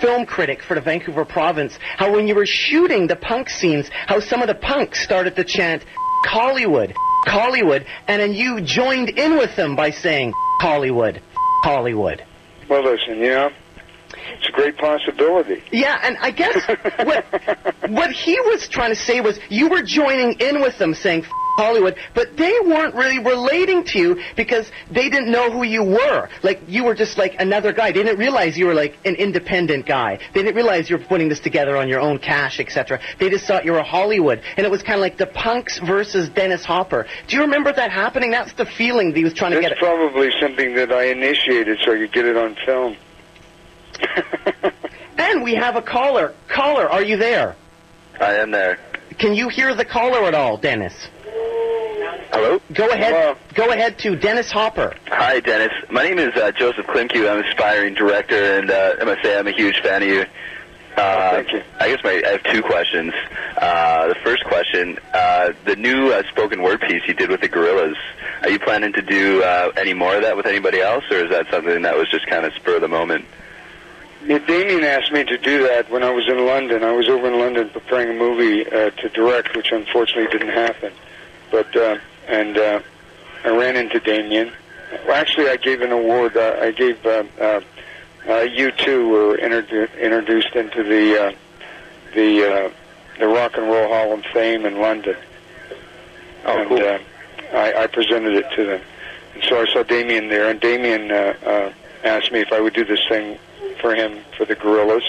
film 0.00 0.26
critic 0.26 0.62
for 0.62 0.74
the 0.74 0.80
Vancouver 0.80 1.24
province, 1.24 1.78
how 1.96 2.12
when 2.12 2.26
you 2.26 2.34
were 2.34 2.46
shooting 2.46 3.06
the 3.06 3.16
punk 3.16 3.48
scenes, 3.48 3.88
how 4.06 4.20
some 4.20 4.42
of 4.42 4.48
the 4.48 4.54
punks 4.54 5.02
started 5.02 5.36
to 5.36 5.44
chant 5.44 5.84
Hollywood, 6.24 6.94
Hollywood, 7.26 7.86
and 8.08 8.20
then 8.20 8.32
you 8.32 8.60
joined 8.60 9.10
in 9.10 9.36
with 9.36 9.54
them 9.56 9.76
by 9.76 9.90
saying 9.90 10.32
Hollywood, 10.60 11.20
Hollywood. 11.62 12.24
Well, 12.68 12.82
listen, 12.82 13.18
you 13.18 13.28
know, 13.28 13.50
it's 14.38 14.48
a 14.48 14.52
great 14.52 14.76
possibility. 14.76 15.62
Yeah, 15.72 15.98
and 16.02 16.16
I 16.20 16.30
guess 16.30 16.66
what 17.06 17.24
what 17.90 18.10
he 18.12 18.38
was 18.40 18.68
trying 18.68 18.90
to 18.90 18.96
say 18.96 19.20
was 19.20 19.38
you 19.48 19.68
were 19.68 19.82
joining 19.82 20.38
in 20.40 20.60
with 20.60 20.78
them 20.78 20.94
saying 20.94 21.24
F- 21.24 21.30
Hollywood, 21.56 21.96
but 22.14 22.36
they 22.36 22.58
weren't 22.64 22.96
really 22.96 23.20
relating 23.20 23.84
to 23.84 23.98
you 23.98 24.20
because 24.36 24.68
they 24.90 25.08
didn't 25.08 25.30
know 25.30 25.52
who 25.52 25.62
you 25.62 25.84
were. 25.84 26.28
Like 26.42 26.60
you 26.66 26.82
were 26.82 26.94
just 26.96 27.16
like 27.16 27.36
another 27.38 27.72
guy. 27.72 27.92
They 27.92 28.02
didn't 28.02 28.18
realize 28.18 28.58
you 28.58 28.66
were 28.66 28.74
like 28.74 28.96
an 29.04 29.14
independent 29.14 29.86
guy. 29.86 30.18
They 30.34 30.42
didn't 30.42 30.56
realize 30.56 30.90
you 30.90 30.98
were 30.98 31.04
putting 31.04 31.28
this 31.28 31.38
together 31.38 31.76
on 31.76 31.88
your 31.88 32.00
own 32.00 32.18
cash, 32.18 32.58
etc. 32.58 32.98
They 33.20 33.30
just 33.30 33.46
thought 33.46 33.64
you 33.64 33.70
were 33.72 33.78
a 33.78 33.84
Hollywood, 33.84 34.42
and 34.56 34.66
it 34.66 34.70
was 34.70 34.82
kind 34.82 34.94
of 34.94 35.00
like 35.00 35.16
the 35.16 35.26
punks 35.26 35.78
versus 35.78 36.28
Dennis 36.28 36.64
Hopper. 36.64 37.06
Do 37.28 37.36
you 37.36 37.42
remember 37.42 37.72
that 37.72 37.92
happening? 37.92 38.32
That's 38.32 38.52
the 38.54 38.66
feeling 38.66 39.10
that 39.10 39.16
he 39.16 39.22
was 39.24 39.32
trying 39.34 39.52
to 39.52 39.60
That's 39.60 39.68
get. 39.74 39.78
probably 39.78 40.30
something 40.40 40.74
that 40.74 40.90
I 40.92 41.04
initiated 41.04 41.78
so 41.84 41.92
I 41.94 41.98
could 41.98 42.12
get 42.12 42.24
it 42.24 42.36
on 42.36 42.56
film. 42.66 42.96
And 45.16 45.42
we 45.42 45.54
have 45.54 45.76
a 45.76 45.82
caller. 45.82 46.34
Caller, 46.48 46.88
are 46.88 47.02
you 47.02 47.16
there? 47.16 47.56
I 48.20 48.34
am 48.34 48.50
there. 48.50 48.78
Can 49.18 49.34
you 49.34 49.48
hear 49.48 49.74
the 49.74 49.84
caller 49.84 50.26
at 50.26 50.34
all, 50.34 50.56
Dennis? 50.56 50.92
Hello? 52.32 52.60
Go 52.72 52.88
ahead. 52.90 53.12
Hello. 53.14 53.36
Go 53.54 53.70
ahead 53.70 53.98
to 54.00 54.16
Dennis 54.16 54.50
Hopper. 54.50 54.94
Hi, 55.06 55.40
Dennis. 55.40 55.72
My 55.90 56.02
name 56.02 56.18
is 56.18 56.34
uh, 56.36 56.50
Joseph 56.52 56.86
Klimke. 56.86 57.30
I'm 57.30 57.38
an 57.38 57.44
aspiring 57.44 57.94
director, 57.94 58.58
and 58.58 58.70
uh, 58.70 58.96
I 59.00 59.04
must 59.04 59.22
say 59.22 59.38
I'm 59.38 59.46
a 59.46 59.52
huge 59.52 59.80
fan 59.80 60.02
of 60.02 60.08
you. 60.08 60.24
Uh, 60.96 61.30
thank 61.30 61.52
you. 61.52 61.62
I 61.80 61.88
guess 61.88 62.04
my, 62.04 62.22
I 62.24 62.30
have 62.32 62.42
two 62.44 62.62
questions. 62.62 63.12
Uh, 63.56 64.08
the 64.08 64.16
first 64.24 64.44
question, 64.44 64.98
uh, 65.12 65.52
the 65.64 65.76
new 65.76 66.12
uh, 66.12 66.22
spoken 66.30 66.62
word 66.62 66.80
piece 66.80 67.02
you 67.06 67.14
did 67.14 67.30
with 67.30 67.40
the 67.40 67.48
Gorillaz, 67.48 67.96
are 68.42 68.50
you 68.50 68.58
planning 68.58 68.92
to 68.92 69.02
do 69.02 69.42
uh, 69.42 69.72
any 69.76 69.94
more 69.94 70.16
of 70.16 70.22
that 70.22 70.36
with 70.36 70.46
anybody 70.46 70.80
else, 70.80 71.04
or 71.10 71.16
is 71.16 71.30
that 71.30 71.46
something 71.50 71.82
that 71.82 71.96
was 71.96 72.08
just 72.10 72.26
kind 72.26 72.44
of 72.44 72.52
spur 72.54 72.76
of 72.76 72.80
the 72.80 72.88
moment? 72.88 73.24
Damien 74.26 74.84
asked 74.84 75.12
me 75.12 75.24
to 75.24 75.36
do 75.36 75.62
that 75.64 75.90
when 75.90 76.02
I 76.02 76.10
was 76.10 76.26
in 76.28 76.46
London. 76.46 76.82
I 76.82 76.92
was 76.92 77.08
over 77.08 77.26
in 77.26 77.38
London 77.38 77.68
preparing 77.68 78.16
a 78.16 78.18
movie 78.18 78.66
uh, 78.66 78.90
to 78.90 79.08
direct, 79.10 79.54
which 79.54 79.70
unfortunately 79.70 80.30
didn't 80.36 80.54
happen. 80.54 80.92
But 81.50 81.76
uh, 81.76 81.98
and 82.26 82.56
uh, 82.56 82.80
I 83.44 83.48
ran 83.50 83.76
into 83.76 84.00
Damien. 84.00 84.50
Well, 85.06 85.16
actually, 85.16 85.48
I 85.48 85.56
gave 85.56 85.82
an 85.82 85.92
award. 85.92 86.36
Uh, 86.36 86.56
I 86.60 86.70
gave 86.70 87.04
uh, 87.04 87.24
uh, 87.38 87.42
uh, 87.42 87.60
U2 88.26 89.10
were 89.10 89.36
introdu- 89.36 90.00
introduced 90.00 90.54
into 90.54 90.82
the 90.82 91.22
uh, 91.26 91.32
the 92.14 92.44
uh, 92.44 92.70
the 93.18 93.28
Rock 93.28 93.56
and 93.58 93.66
Roll 93.66 93.88
Hall 93.88 94.12
of 94.14 94.24
Fame 94.32 94.64
in 94.64 94.80
London. 94.80 95.16
Oh, 96.46 96.58
and 96.58 96.68
cool. 96.68 96.78
uh, 96.78 96.98
I, 97.52 97.82
I 97.82 97.86
presented 97.88 98.34
it 98.36 98.50
to 98.56 98.64
them. 98.64 98.80
And 99.34 99.44
so 99.44 99.60
I 99.60 99.66
saw 99.66 99.82
Damien 99.82 100.28
there, 100.28 100.48
and 100.48 100.60
Damien 100.60 101.10
uh, 101.10 101.34
uh, 101.44 101.72
asked 102.04 102.32
me 102.32 102.40
if 102.40 102.52
I 102.52 102.60
would 102.60 102.74
do 102.74 102.84
this 102.84 103.00
thing 103.08 103.38
for 103.84 103.94
him 103.94 104.24
for 104.38 104.46
the 104.46 104.56
Gorillaz, 104.56 105.02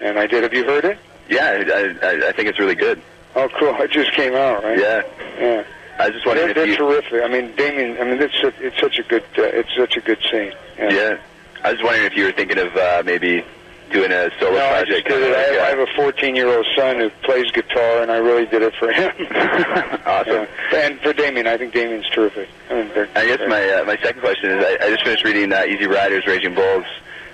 and 0.00 0.18
I 0.18 0.26
did. 0.26 0.42
Have 0.42 0.52
you 0.52 0.64
heard 0.64 0.84
it? 0.84 0.98
Yeah, 1.28 1.62
I, 2.02 2.04
I, 2.04 2.28
I 2.30 2.32
think 2.32 2.48
it's 2.48 2.58
really 2.58 2.74
good. 2.74 3.00
Oh, 3.36 3.48
cool! 3.60 3.72
It 3.80 3.92
just 3.92 4.12
came 4.12 4.34
out, 4.34 4.64
right? 4.64 4.76
Yeah. 4.76 5.02
yeah. 5.38 5.64
I 6.00 6.06
was 6.06 6.14
just 6.14 6.26
wondering 6.26 6.48
They're, 6.48 6.66
they're 6.66 6.66
you... 6.66 6.76
terrific. 6.76 7.22
I 7.22 7.28
mean, 7.28 7.54
Damien. 7.54 7.96
I 8.00 8.04
mean, 8.10 8.20
it's 8.20 8.34
a, 8.42 8.52
it's 8.66 8.80
such 8.80 8.98
a 8.98 9.04
good 9.04 9.22
uh, 9.38 9.42
it's 9.42 9.72
such 9.76 9.96
a 9.96 10.00
good 10.00 10.18
scene. 10.28 10.52
Yeah. 10.76 10.90
Yeah. 10.90 11.18
I 11.62 11.72
was 11.72 11.80
wondering 11.84 12.06
if 12.06 12.16
you 12.16 12.24
were 12.24 12.32
thinking 12.32 12.58
of 12.58 12.74
uh, 12.76 13.02
maybe 13.06 13.44
doing 13.92 14.10
a 14.10 14.30
solo 14.40 14.56
No, 14.56 14.66
I 14.66 14.82
project. 14.82 14.88
just 14.90 15.04
did 15.06 15.22
it. 15.22 15.36
I, 15.36 15.44
kinda 15.44 15.60
have, 15.60 15.78
I 15.78 15.78
have 15.78 15.88
a 15.88 15.92
14 15.94 16.34
year 16.34 16.48
old 16.48 16.66
son 16.74 16.96
who 16.98 17.10
plays 17.22 17.52
guitar, 17.52 18.02
and 18.02 18.10
I 18.10 18.16
really 18.16 18.46
did 18.46 18.62
it 18.62 18.74
for 18.80 18.90
him. 18.90 19.12
uh, 19.30 19.98
awesome. 20.06 20.48
Yeah. 20.72 20.86
And 20.86 20.98
for 21.00 21.12
Damien, 21.12 21.46
I 21.46 21.56
think 21.56 21.72
Damien's 21.72 22.08
terrific. 22.08 22.48
I, 22.68 22.74
mean, 22.74 22.90
I 23.14 23.26
guess 23.26 23.40
my 23.48 23.62
uh, 23.70 23.84
my 23.84 23.96
second 23.98 24.22
question 24.22 24.50
is 24.50 24.64
I, 24.64 24.86
I 24.86 24.90
just 24.90 25.04
finished 25.04 25.24
reading 25.24 25.52
uh, 25.52 25.62
Easy 25.68 25.86
Riders, 25.86 26.26
Raging 26.26 26.54
Bulls, 26.56 26.86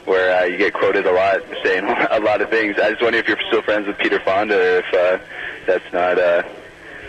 where 0.06 0.40
uh, 0.40 0.44
you 0.44 0.56
get 0.56 0.72
quoted 0.72 1.06
a 1.06 1.12
lot 1.12 1.40
saying 1.62 1.84
a 2.10 2.20
lot 2.20 2.40
of 2.40 2.48
things. 2.50 2.76
I 2.78 2.90
just 2.90 3.02
wonder 3.02 3.18
if 3.18 3.28
you're 3.28 3.38
still 3.48 3.62
friends 3.62 3.86
with 3.86 3.98
Peter 3.98 4.18
Fonda, 4.20 4.54
or 4.56 4.78
if 4.78 4.94
uh, 4.94 5.18
that's 5.66 5.92
not 5.92 6.18
uh, 6.18 6.42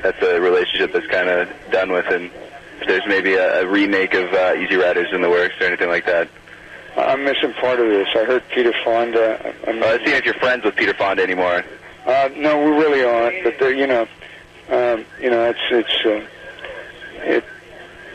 that's 0.04 0.22
a 0.22 0.40
relationship 0.42 0.92
that's 0.94 1.08
kind 1.08 1.30
of 1.30 1.48
done 1.72 1.92
with, 1.92 2.06
and 2.08 2.30
if 2.82 2.88
there's 2.88 3.06
maybe 3.08 3.34
a, 3.34 3.62
a 3.62 3.68
remake 3.68 4.14
of 4.14 4.32
uh, 4.34 4.54
Easy 4.58 4.76
Riders 4.76 5.08
in 5.14 5.22
the 5.22 5.30
works 5.30 5.56
or 5.62 5.66
anything 5.66 5.90
like 5.90 6.06
that. 6.06 6.28
I'm 6.98 7.24
missing 7.24 7.54
part 7.54 7.80
of 7.80 7.88
this. 7.90 8.08
I 8.16 8.24
heard 8.26 8.44
Peter 8.50 8.74
Fonda. 8.84 9.54
I'm, 9.68 9.82
Uh, 9.84 9.98
seeing 10.04 10.18
if 10.18 10.26
you're 10.26 10.34
friends 10.36 10.66
with 10.66 10.76
Peter 10.76 10.96
Fonda 10.96 11.22
anymore. 11.22 11.64
Uh, 12.08 12.30
no, 12.36 12.58
we 12.64 12.72
really 12.72 13.04
aren't. 13.04 13.44
But 13.44 13.60
they're, 13.60 13.74
you 13.74 13.86
know, 13.86 14.08
um, 14.70 15.06
you 15.22 15.30
know, 15.30 15.46
it's 15.48 15.60
it's 15.70 16.06
uh, 16.06 16.26
it. 17.24 17.44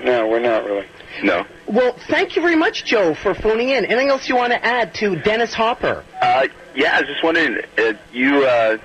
No, 0.03 0.27
we're 0.27 0.41
not 0.41 0.65
really. 0.65 0.85
No. 1.23 1.47
Well, 1.73 1.95
thank 2.09 2.37
you 2.37 2.43
very 2.43 2.57
much, 2.57 2.85
Joe, 2.85 3.15
for 3.15 3.35
phoning 3.35 3.71
in. 3.71 3.87
Anything 3.87 4.11
else 4.11 4.29
you 4.29 4.37
want 4.37 4.53
to 4.53 4.63
add 4.65 4.95
to 4.97 5.17
Dennis 5.17 5.55
Hopper? 5.55 6.05
Uh, 6.21 6.47
yeah, 6.75 6.97
I 6.97 7.01
was 7.01 7.09
just 7.09 7.25
wondering, 7.25 7.63
uh, 7.79 7.95
you, 8.13 8.45
uh, 8.45 8.77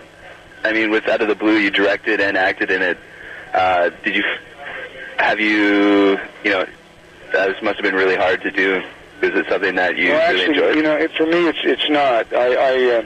I 0.63 0.71
mean, 0.71 0.89
with 0.89 1.05
Out 1.07 1.21
of 1.21 1.27
the 1.27 1.35
Blue, 1.35 1.57
you 1.57 1.69
directed 1.69 2.21
and 2.21 2.37
acted 2.37 2.71
in 2.71 2.81
it. 2.81 2.97
Uh, 3.53 3.89
did 4.05 4.15
you, 4.15 4.23
have 5.17 5.41
you, 5.41 6.17
you 6.45 6.51
know, 6.51 6.65
that 7.33 7.61
must 7.61 7.77
have 7.77 7.83
been 7.83 7.95
really 7.95 8.15
hard 8.15 8.41
to 8.41 8.51
do. 8.51 8.81
Is 9.21 9.35
it 9.35 9.47
something 9.49 9.75
that 9.75 9.97
you 9.97 10.09
well, 10.09 10.31
really 10.31 10.45
actually, 10.45 10.55
enjoyed? 10.55 10.75
you 10.75 10.83
know, 10.83 10.95
it, 10.95 11.11
for 11.11 11.25
me, 11.25 11.47
it's 11.47 11.59
it's 11.63 11.89
not. 11.89 12.31
I, 12.33 12.53
I 12.53 12.97
uh, 12.97 13.05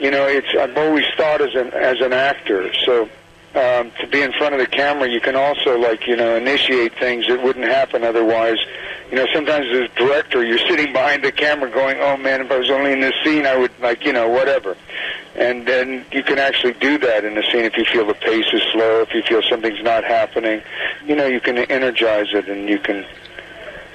you 0.00 0.10
know, 0.10 0.26
it's 0.26 0.48
I've 0.58 0.76
always 0.76 1.04
thought 1.16 1.40
as 1.40 1.54
an 1.54 1.68
as 1.72 2.00
an 2.00 2.12
actor. 2.12 2.72
So 2.84 3.08
um, 3.56 3.92
to 4.00 4.06
be 4.08 4.20
in 4.20 4.32
front 4.32 4.54
of 4.54 4.60
the 4.60 4.66
camera, 4.66 5.08
you 5.08 5.20
can 5.20 5.36
also 5.36 5.78
like 5.78 6.06
you 6.06 6.16
know 6.16 6.36
initiate 6.36 6.98
things 6.98 7.26
that 7.28 7.42
wouldn't 7.42 7.66
happen 7.66 8.02
otherwise. 8.02 8.58
You 9.10 9.16
know, 9.16 9.26
sometimes 9.32 9.66
as 9.66 9.88
a 9.90 9.94
director, 9.94 10.44
you're 10.44 10.58
sitting 10.58 10.92
behind 10.92 11.22
the 11.22 11.30
camera 11.30 11.70
going, 11.70 11.98
"Oh 12.00 12.16
man, 12.16 12.40
if 12.40 12.50
I 12.50 12.58
was 12.58 12.70
only 12.70 12.92
in 12.92 13.00
this 13.00 13.14
scene, 13.22 13.46
I 13.46 13.56
would 13.56 13.70
like 13.80 14.04
you 14.04 14.12
know 14.12 14.28
whatever." 14.28 14.76
And 15.36 15.66
then 15.66 16.04
you 16.12 16.22
can 16.22 16.38
actually 16.38 16.74
do 16.74 16.98
that 16.98 17.24
in 17.24 17.34
the 17.34 17.42
scene 17.42 17.64
if 17.64 17.76
you 17.76 17.84
feel 17.84 18.06
the 18.06 18.14
pace 18.14 18.46
is 18.52 18.62
slow, 18.72 19.02
if 19.02 19.12
you 19.14 19.22
feel 19.22 19.42
something's 19.42 19.82
not 19.82 20.04
happening. 20.04 20.62
You 21.06 21.16
know, 21.16 21.26
you 21.26 21.40
can 21.40 21.58
energize 21.58 22.28
it 22.32 22.48
and 22.48 22.68
you 22.68 22.78
can. 22.78 23.04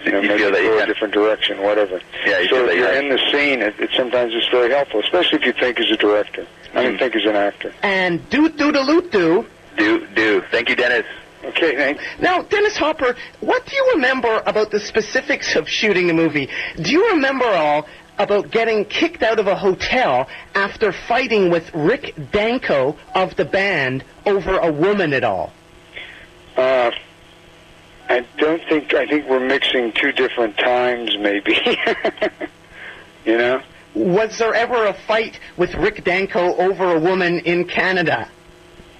You 0.06 0.14
know, 0.14 0.22
You 0.22 0.30
maybe 0.30 0.44
feel 0.44 0.52
that 0.54 0.62
you 0.64 0.70
go 0.70 0.80
a 0.80 0.86
different 0.86 1.14
direction, 1.14 1.62
whatever. 1.62 2.00
Yeah, 2.26 2.40
you 2.40 2.48
so 2.48 2.56
feel 2.56 2.66
that 2.68 2.72
if 2.72 2.78
you 2.78 2.84
you're 2.84 2.94
in 2.94 3.10
the 3.10 3.20
scene, 3.32 3.62
it, 3.62 3.78
it 3.82 3.90
sometimes 3.98 4.34
is 4.34 4.48
very 4.50 4.72
helpful, 4.72 5.02
especially 5.02 5.40
if 5.40 5.46
you 5.46 5.52
think 5.52 5.78
as 5.78 5.92
a 5.92 5.98
director. 5.98 6.48
I 6.74 6.88
mean, 6.88 6.98
think 6.98 7.16
as 7.16 7.26
an 7.26 7.36
actor. 7.36 7.74
And 7.82 8.28
doot 8.30 8.58
doot 8.58 8.76
a 8.76 8.82
loot 8.82 9.12
doo. 9.12 9.46
Do, 9.78 10.06
do. 10.08 10.42
Thank 10.52 10.70
you, 10.70 10.76
Dennis. 10.76 11.06
Okay, 11.44 11.76
thanks. 11.76 12.04
Now, 12.20 12.42
Dennis 12.42 12.76
Hopper, 12.78 13.16
what 13.40 13.66
do 13.66 13.76
you 13.76 13.92
remember 13.96 14.44
about 14.46 14.72
the 14.72 14.80
specifics 14.80 15.56
of 15.56 15.70
shooting 15.70 16.08
the 16.08 16.14
movie? 16.14 16.50
Do 16.82 16.92
you 16.92 17.10
remember 17.12 17.46
all 17.46 17.88
about 18.18 18.52
getting 18.52 18.84
kicked 18.84 19.24
out 19.24 19.40
of 19.40 19.48
a 19.48 19.56
hotel 19.56 20.28
after 20.54 20.92
fighting 20.92 21.50
with 21.50 21.74
Rick 21.74 22.14
Danko 22.32 22.98
of 23.16 23.36
the 23.38 23.46
band 23.46 24.04
over 24.26 24.58
a 24.58 24.72
woman 24.72 25.14
at 25.14 25.24
all? 25.24 25.54
Uh, 26.58 26.92
I 28.10 28.26
don't 28.38 28.62
think. 28.68 28.94
I 28.94 29.08
think 29.08 29.30
we're 29.30 29.40
mixing 29.40 29.94
two 29.94 30.12
different 30.12 30.58
times, 30.58 31.18
maybe. 31.18 31.58
you 33.26 33.38
know. 33.38 33.62
Was 34.00 34.38
there 34.38 34.54
ever 34.54 34.86
a 34.86 34.94
fight 34.94 35.42
with 35.58 35.74
Rick 35.76 36.06
Danko 36.06 36.56
over 36.56 36.96
a 36.96 37.00
woman 37.02 37.40
in 37.40 37.66
Canada? 37.66 38.30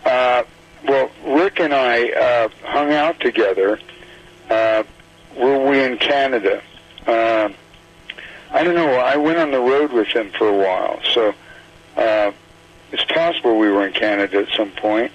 Uh, 0.04 0.44
well, 0.86 1.10
Rick 1.26 1.62
and 1.62 1.74
I 1.74 2.10
uh, 2.10 2.50
hung 2.66 2.92
out 2.92 3.18
together. 3.22 3.80
Uh, 4.50 4.84
were 5.38 5.70
we 5.70 5.82
in 5.82 5.98
Canada? 6.00 6.62
Uh, 7.08 7.48
I 8.52 8.62
don't 8.62 8.76
know. 8.76 8.96
I 8.96 9.16
went 9.16 9.38
on 9.38 9.52
the 9.52 9.62
road 9.62 9.94
with 9.94 10.08
him 10.08 10.32
for 10.32 10.50
a 10.50 10.58
while, 10.58 11.00
so 11.14 11.34
uh, 11.96 12.34
it's 12.92 13.06
possible 13.06 13.58
we 13.58 13.70
were 13.70 13.88
in 13.88 13.94
Canada 13.94 14.40
at 14.40 14.50
some 14.50 14.72
point. 14.72 15.14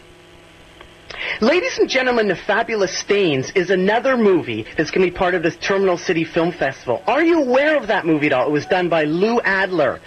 Ladies 1.40 1.78
and 1.78 1.88
gentlemen, 1.88 2.28
The 2.28 2.36
Fabulous 2.36 2.96
Stains 2.96 3.50
is 3.54 3.70
another 3.70 4.16
movie 4.16 4.64
that's 4.76 4.90
going 4.90 5.04
to 5.06 5.12
be 5.12 5.16
part 5.16 5.34
of 5.34 5.42
this 5.42 5.56
Terminal 5.56 5.96
City 5.96 6.24
Film 6.24 6.52
Festival. 6.52 7.02
Are 7.06 7.22
you 7.22 7.42
aware 7.42 7.76
of 7.76 7.86
that 7.88 8.06
movie 8.06 8.26
at 8.26 8.32
all? 8.32 8.46
It 8.48 8.52
was 8.52 8.66
done 8.66 8.88
by 8.88 9.04
Lou 9.04 9.40
Adler. 9.40 10.00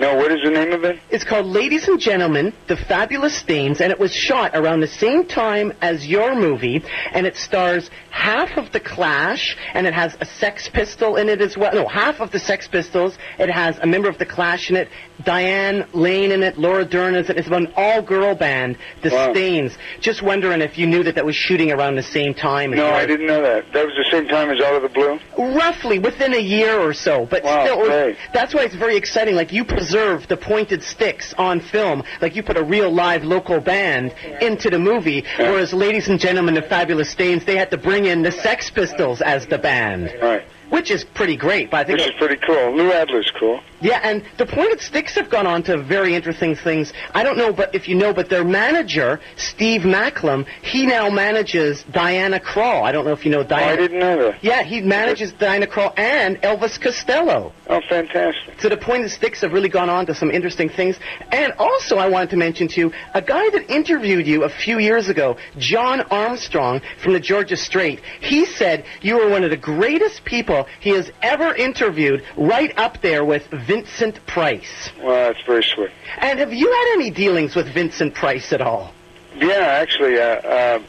No, 0.00 0.16
what 0.16 0.32
is 0.32 0.38
the 0.42 0.50
name 0.50 0.72
of 0.72 0.82
it? 0.84 0.98
It's 1.10 1.24
called 1.24 1.44
Ladies 1.44 1.86
and 1.86 2.00
Gentlemen, 2.00 2.54
The 2.68 2.76
Fabulous 2.76 3.36
Stains, 3.36 3.82
and 3.82 3.92
it 3.92 3.98
was 4.00 4.14
shot 4.14 4.52
around 4.54 4.80
the 4.80 4.86
same 4.86 5.26
time 5.26 5.74
as 5.82 6.06
your 6.08 6.34
movie, 6.34 6.82
and 7.12 7.26
it 7.26 7.36
stars 7.36 7.90
half 8.10 8.56
of 8.56 8.72
The 8.72 8.80
Clash, 8.80 9.58
and 9.74 9.86
it 9.86 9.92
has 9.92 10.16
a 10.22 10.24
Sex 10.24 10.70
Pistol 10.72 11.16
in 11.16 11.28
it 11.28 11.42
as 11.42 11.54
well. 11.58 11.74
No, 11.74 11.86
half 11.86 12.20
of 12.20 12.30
the 12.30 12.38
Sex 12.38 12.66
Pistols. 12.66 13.18
It 13.38 13.50
has 13.50 13.76
a 13.78 13.86
member 13.86 14.08
of 14.08 14.16
The 14.16 14.24
Clash 14.24 14.70
in 14.70 14.76
it, 14.76 14.88
Diane 15.22 15.86
Lane 15.92 16.32
in 16.32 16.42
it, 16.42 16.56
Laura 16.56 16.84
Dern 16.86 17.14
is 17.14 17.28
in 17.28 17.36
it. 17.36 17.40
It's 17.40 17.46
about 17.48 17.60
an 17.62 17.72
all-girl 17.76 18.34
band, 18.36 18.78
The 19.02 19.10
Wow. 19.10 19.32
Stains. 19.34 19.76
Just 20.00 20.22
wondering 20.22 20.62
if 20.62 20.78
you 20.78 20.86
knew 20.86 21.02
that 21.02 21.14
that 21.16 21.26
was 21.26 21.36
shooting 21.36 21.70
around 21.72 21.96
the 21.96 22.02
same 22.02 22.32
time. 22.32 22.70
No, 22.70 22.90
I 22.90 23.04
didn't 23.04 23.26
know 23.26 23.42
that. 23.42 23.70
That 23.74 23.84
was 23.84 23.94
the 23.96 24.10
same 24.10 24.26
time 24.28 24.48
as 24.50 24.62
Out 24.62 24.76
of 24.76 24.82
the 24.82 24.88
Blue. 24.88 25.18
Roughly 25.36 25.98
within 25.98 26.32
a 26.32 26.38
year 26.40 26.78
or 26.80 26.94
so, 26.94 27.26
but 27.30 27.44
Wow, 27.44 27.64
still, 27.66 27.84
great. 27.84 28.16
that's 28.32 28.54
why 28.54 28.62
it's 28.62 28.74
very 28.74 28.96
exciting. 28.96 29.34
Like 29.36 29.52
you 29.52 29.62
preserve 29.90 30.28
the 30.28 30.36
pointed 30.36 30.82
sticks 30.84 31.34
on 31.36 31.58
film, 31.58 32.04
like 32.20 32.36
you 32.36 32.42
put 32.44 32.56
a 32.56 32.62
real 32.62 32.92
live 32.92 33.24
local 33.24 33.58
band 33.60 34.14
into 34.40 34.70
the 34.70 34.78
movie. 34.78 35.24
Whereas, 35.36 35.72
ladies 35.72 36.06
and 36.08 36.20
gentlemen, 36.20 36.56
of 36.56 36.66
Fabulous 36.68 37.10
Stains, 37.10 37.44
they 37.44 37.56
had 37.56 37.72
to 37.72 37.76
bring 37.76 38.04
in 38.04 38.22
the 38.22 38.30
Sex 38.30 38.70
Pistols 38.70 39.20
as 39.20 39.46
the 39.48 39.58
band, 39.58 40.14
Right. 40.22 40.44
which 40.68 40.92
is 40.92 41.02
pretty 41.02 41.34
great. 41.36 41.72
But 41.72 41.78
I 41.78 41.84
think 41.84 41.98
Which 41.98 42.08
is 42.10 42.14
pretty 42.18 42.36
cool. 42.36 42.70
Lou 42.76 42.92
Adler's 42.92 43.32
cool. 43.36 43.60
Yeah, 43.80 44.00
and 44.02 44.22
the 44.38 44.46
pointed 44.46 44.80
sticks 44.80 45.14
have 45.14 45.30
gone 45.30 45.46
on 45.46 45.62
to 45.64 45.82
very 45.82 46.14
interesting 46.14 46.54
things. 46.54 46.92
I 47.14 47.22
don't 47.22 47.38
know, 47.38 47.52
but 47.52 47.74
if 47.74 47.88
you 47.88 47.94
know, 47.94 48.12
but 48.12 48.28
their 48.28 48.44
manager, 48.44 49.20
Steve 49.36 49.82
Macklam, 49.82 50.46
he 50.62 50.86
now 50.86 51.08
manages 51.10 51.84
Diana 51.90 52.38
Krall. 52.38 52.82
I 52.82 52.92
don't 52.92 53.04
know 53.04 53.12
if 53.12 53.24
you 53.24 53.30
know 53.30 53.40
Oh, 53.40 53.44
Diana. 53.44 53.72
I 53.72 53.76
didn't 53.76 53.98
know 53.98 54.30
that. 54.30 54.44
Yeah, 54.44 54.62
he 54.62 54.82
manages 54.82 55.32
Diana 55.32 55.66
Krall 55.66 55.98
and 55.98 56.36
Elvis 56.42 56.78
Costello. 56.80 57.52
Oh, 57.68 57.80
fantastic. 57.88 58.60
So 58.60 58.68
the 58.68 58.76
pointed 58.76 59.10
sticks 59.10 59.40
have 59.40 59.52
really 59.52 59.70
gone 59.70 59.88
on 59.88 60.04
to 60.06 60.14
some 60.14 60.30
interesting 60.30 60.68
things. 60.68 60.98
And 61.32 61.52
also, 61.58 61.96
I 61.96 62.08
wanted 62.08 62.30
to 62.30 62.36
mention 62.36 62.68
to 62.68 62.80
you 62.80 62.92
a 63.14 63.22
guy 63.22 63.48
that 63.50 63.70
interviewed 63.70 64.26
you 64.26 64.44
a 64.44 64.48
few 64.50 64.78
years 64.78 65.08
ago, 65.08 65.38
John 65.56 66.02
Armstrong 66.10 66.82
from 67.02 67.14
the 67.14 67.20
Georgia 67.20 67.56
Straight. 67.56 68.00
He 68.20 68.44
said 68.44 68.84
you 69.00 69.16
were 69.16 69.30
one 69.30 69.42
of 69.42 69.50
the 69.50 69.56
greatest 69.56 70.24
people 70.24 70.66
he 70.80 70.90
has 70.90 71.10
ever 71.22 71.54
interviewed, 71.54 72.22
right 72.36 72.76
up 72.78 73.00
there 73.00 73.24
with 73.24 73.48
Vincent 73.70 74.26
Price. 74.26 74.90
Well, 75.00 75.32
that's 75.32 75.46
very 75.46 75.62
sweet. 75.62 75.90
And 76.18 76.40
have 76.40 76.52
you 76.52 76.66
had 76.66 76.94
any 76.94 77.10
dealings 77.10 77.54
with 77.54 77.72
Vincent 77.72 78.14
Price 78.14 78.52
at 78.52 78.60
all? 78.60 78.92
Yeah, 79.36 79.78
actually, 79.80 80.18
uh, 80.18 80.24
uh, 80.24 80.82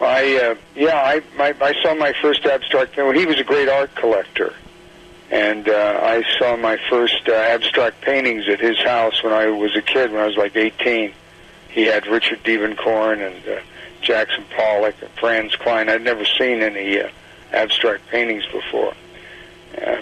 I 0.00 0.36
uh, 0.36 0.54
yeah, 0.76 0.96
I 0.96 1.22
my, 1.36 1.56
I 1.60 1.74
saw 1.82 1.96
my 1.96 2.12
first 2.22 2.46
abstract. 2.46 2.96
Well, 2.96 3.10
he 3.10 3.26
was 3.26 3.40
a 3.40 3.44
great 3.44 3.68
art 3.68 3.92
collector, 3.96 4.54
and 5.32 5.68
uh, 5.68 6.00
I 6.00 6.22
saw 6.38 6.56
my 6.56 6.78
first 6.88 7.28
uh, 7.28 7.32
abstract 7.32 8.00
paintings 8.02 8.48
at 8.48 8.60
his 8.60 8.78
house 8.78 9.20
when 9.24 9.32
I 9.32 9.46
was 9.46 9.74
a 9.74 9.82
kid. 9.82 10.12
When 10.12 10.20
I 10.20 10.26
was 10.26 10.36
like 10.36 10.54
18, 10.54 11.12
he 11.70 11.82
had 11.82 12.06
Richard 12.06 12.44
Diebenkorn 12.44 13.26
and 13.26 13.48
uh, 13.48 13.60
Jackson 14.02 14.44
Pollock 14.56 14.94
and 15.02 15.10
Franz 15.18 15.56
Kline. 15.56 15.88
I'd 15.88 16.02
never 16.02 16.24
seen 16.24 16.62
any 16.62 17.00
uh, 17.00 17.08
abstract 17.52 18.06
paintings 18.06 18.46
before, 18.46 18.94
uh, 19.84 20.00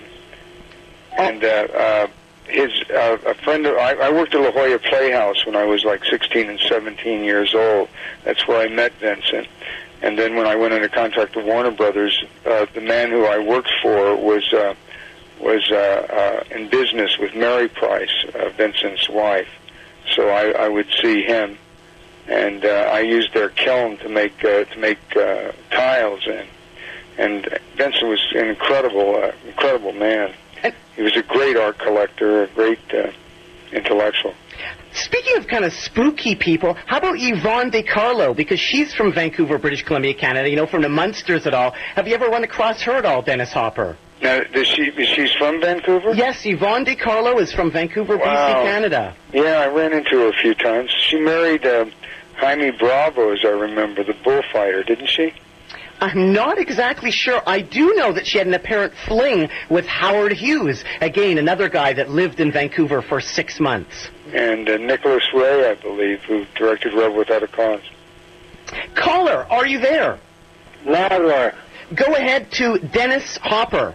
and 1.16 1.42
uh, 1.44 1.46
uh, 1.46 2.06
his 2.48 2.70
uh, 2.90 3.18
a 3.26 3.34
friend 3.34 3.66
of 3.66 3.76
I, 3.76 3.94
I 3.94 4.10
worked 4.10 4.34
at 4.34 4.40
La 4.40 4.52
Jolla 4.52 4.78
Playhouse 4.78 5.44
when 5.44 5.56
I 5.56 5.64
was 5.64 5.84
like 5.84 6.04
16 6.04 6.48
and 6.48 6.60
17 6.60 7.24
years 7.24 7.54
old. 7.54 7.88
That's 8.24 8.46
where 8.46 8.60
I 8.60 8.68
met 8.68 8.92
Vincent. 8.94 9.48
And 10.02 10.18
then 10.18 10.36
when 10.36 10.46
I 10.46 10.54
went 10.54 10.74
into 10.74 10.88
contract 10.88 11.36
with 11.36 11.46
Warner 11.46 11.70
Brothers, 11.70 12.22
uh, 12.44 12.66
the 12.74 12.80
man 12.80 13.10
who 13.10 13.24
I 13.24 13.38
worked 13.38 13.72
for 13.82 14.14
was 14.16 14.52
uh, 14.52 14.74
was 15.40 15.70
uh, 15.70 15.74
uh, 15.74 16.54
in 16.54 16.68
business 16.68 17.18
with 17.18 17.34
Mary 17.34 17.68
Price, 17.68 18.24
uh, 18.34 18.48
Vincent's 18.50 19.08
wife. 19.08 19.48
So 20.14 20.28
I, 20.28 20.50
I 20.50 20.68
would 20.68 20.88
see 21.02 21.22
him, 21.22 21.58
and 22.28 22.64
uh, 22.64 22.90
I 22.92 23.00
used 23.00 23.34
their 23.34 23.48
kiln 23.50 23.96
to 23.98 24.08
make 24.08 24.44
uh, 24.44 24.64
to 24.64 24.78
make 24.78 24.98
uh, 25.16 25.52
tiles 25.70 26.26
in. 26.26 26.46
And 27.18 27.58
Vincent 27.76 28.08
was 28.08 28.20
an 28.34 28.48
incredible, 28.48 29.16
uh, 29.16 29.32
incredible 29.46 29.92
man. 29.92 30.34
He 30.96 31.02
was 31.02 31.16
a 31.16 31.22
great 31.22 31.56
art 31.56 31.78
collector, 31.78 32.44
a 32.44 32.46
great 32.48 32.78
uh, 32.92 33.10
intellectual. 33.72 34.34
Speaking 34.92 35.36
of 35.36 35.46
kind 35.46 35.64
of 35.66 35.72
spooky 35.74 36.34
people, 36.34 36.72
how 36.86 36.96
about 36.96 37.16
Yvonne 37.18 37.70
DeCarlo? 37.70 38.34
Because 38.34 38.58
she's 38.58 38.94
from 38.94 39.12
Vancouver, 39.12 39.58
British 39.58 39.82
Columbia, 39.84 40.14
Canada, 40.14 40.48
you 40.48 40.56
know, 40.56 40.66
from 40.66 40.80
the 40.80 40.88
Munsters 40.88 41.46
at 41.46 41.52
all. 41.52 41.72
Have 41.72 42.08
you 42.08 42.14
ever 42.14 42.26
run 42.28 42.44
across 42.44 42.80
her 42.82 42.92
at 42.92 43.04
all, 43.04 43.20
Dennis 43.20 43.52
Hopper? 43.52 43.98
Now, 44.22 44.40
does 44.44 44.66
she? 44.66 44.90
She's 45.04 45.32
from 45.32 45.60
Vancouver? 45.60 46.14
Yes, 46.14 46.46
Yvonne 46.46 46.86
DeCarlo 46.86 47.38
is 47.38 47.52
from 47.52 47.70
Vancouver, 47.70 48.16
Wow. 48.16 48.24
BC, 48.24 48.62
Canada. 48.64 49.14
Yeah, 49.34 49.60
I 49.60 49.66
ran 49.66 49.92
into 49.92 50.18
her 50.20 50.28
a 50.28 50.32
few 50.32 50.54
times. 50.54 50.90
She 50.90 51.20
married 51.20 51.66
uh, 51.66 51.84
Jaime 52.36 52.70
Bravo, 52.70 53.32
as 53.34 53.40
I 53.44 53.48
remember, 53.48 54.02
the 54.02 54.14
bullfighter, 54.24 54.82
didn't 54.82 55.08
she? 55.10 55.34
I'm 56.00 56.32
not 56.32 56.58
exactly 56.58 57.10
sure. 57.10 57.42
I 57.46 57.60
do 57.60 57.94
know 57.94 58.12
that 58.12 58.26
she 58.26 58.38
had 58.38 58.46
an 58.46 58.54
apparent 58.54 58.92
fling 59.06 59.48
with 59.70 59.86
Howard 59.86 60.32
Hughes. 60.32 60.84
Again, 61.00 61.38
another 61.38 61.68
guy 61.68 61.92
that 61.94 62.10
lived 62.10 62.40
in 62.40 62.52
Vancouver 62.52 63.00
for 63.00 63.20
six 63.20 63.58
months. 63.58 64.08
And 64.34 64.68
uh, 64.68 64.76
Nicholas 64.76 65.24
Ray, 65.32 65.70
I 65.70 65.74
believe, 65.74 66.20
who 66.22 66.44
directed 66.54 66.92
Rebel 66.92 67.16
Without 67.16 67.42
a 67.42 67.48
Cause. 67.48 67.80
Caller, 68.94 69.46
are 69.48 69.66
you 69.66 69.78
there? 69.78 70.18
Louder. 70.84 71.54
Go 71.94 72.14
ahead 72.14 72.50
to 72.52 72.78
Dennis 72.78 73.38
Hopper. 73.38 73.94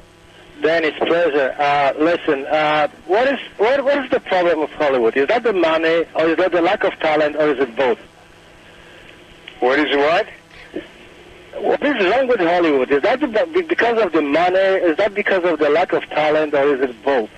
Dennis, 0.62 0.94
it's 0.96 1.06
pleasure. 1.06 1.56
Uh, 1.58 1.94
listen, 1.98 2.46
uh, 2.46 2.88
what 3.08 3.28
is 3.28 3.40
what 3.58 3.84
what 3.84 4.04
is 4.04 4.12
the 4.12 4.20
problem 4.20 4.60
of 4.60 4.70
Hollywood? 4.72 5.18
Is 5.18 5.28
that 5.28 5.44
the 5.44 5.54
money, 5.54 6.06
or 6.16 6.30
is 6.30 6.38
that 6.38 6.52
the 6.52 6.62
lack 6.62 6.84
of 6.84 6.94
talent, 7.00 7.36
or 7.36 7.50
is 7.50 7.60
it 7.60 7.76
both? 7.76 8.00
What 9.60 9.80
is 9.80 9.96
what? 9.96 10.28
What 11.62 11.84
is 11.84 12.04
wrong 12.04 12.28
with 12.28 12.40
Hollywood? 12.40 12.90
Is 12.92 13.04
that 13.04 13.20
because 13.20 14.02
of 14.02 14.12
the 14.14 14.22
money? 14.22 14.58
Is 14.58 14.98
that 14.98 15.14
because 15.14 15.44
of 15.44 15.60
the 15.60 15.70
lack 15.70 15.94
of 15.94 16.04
talent, 16.10 16.56
or 16.56 16.76
is 16.76 16.82
it 16.90 17.04
both? 17.04 17.30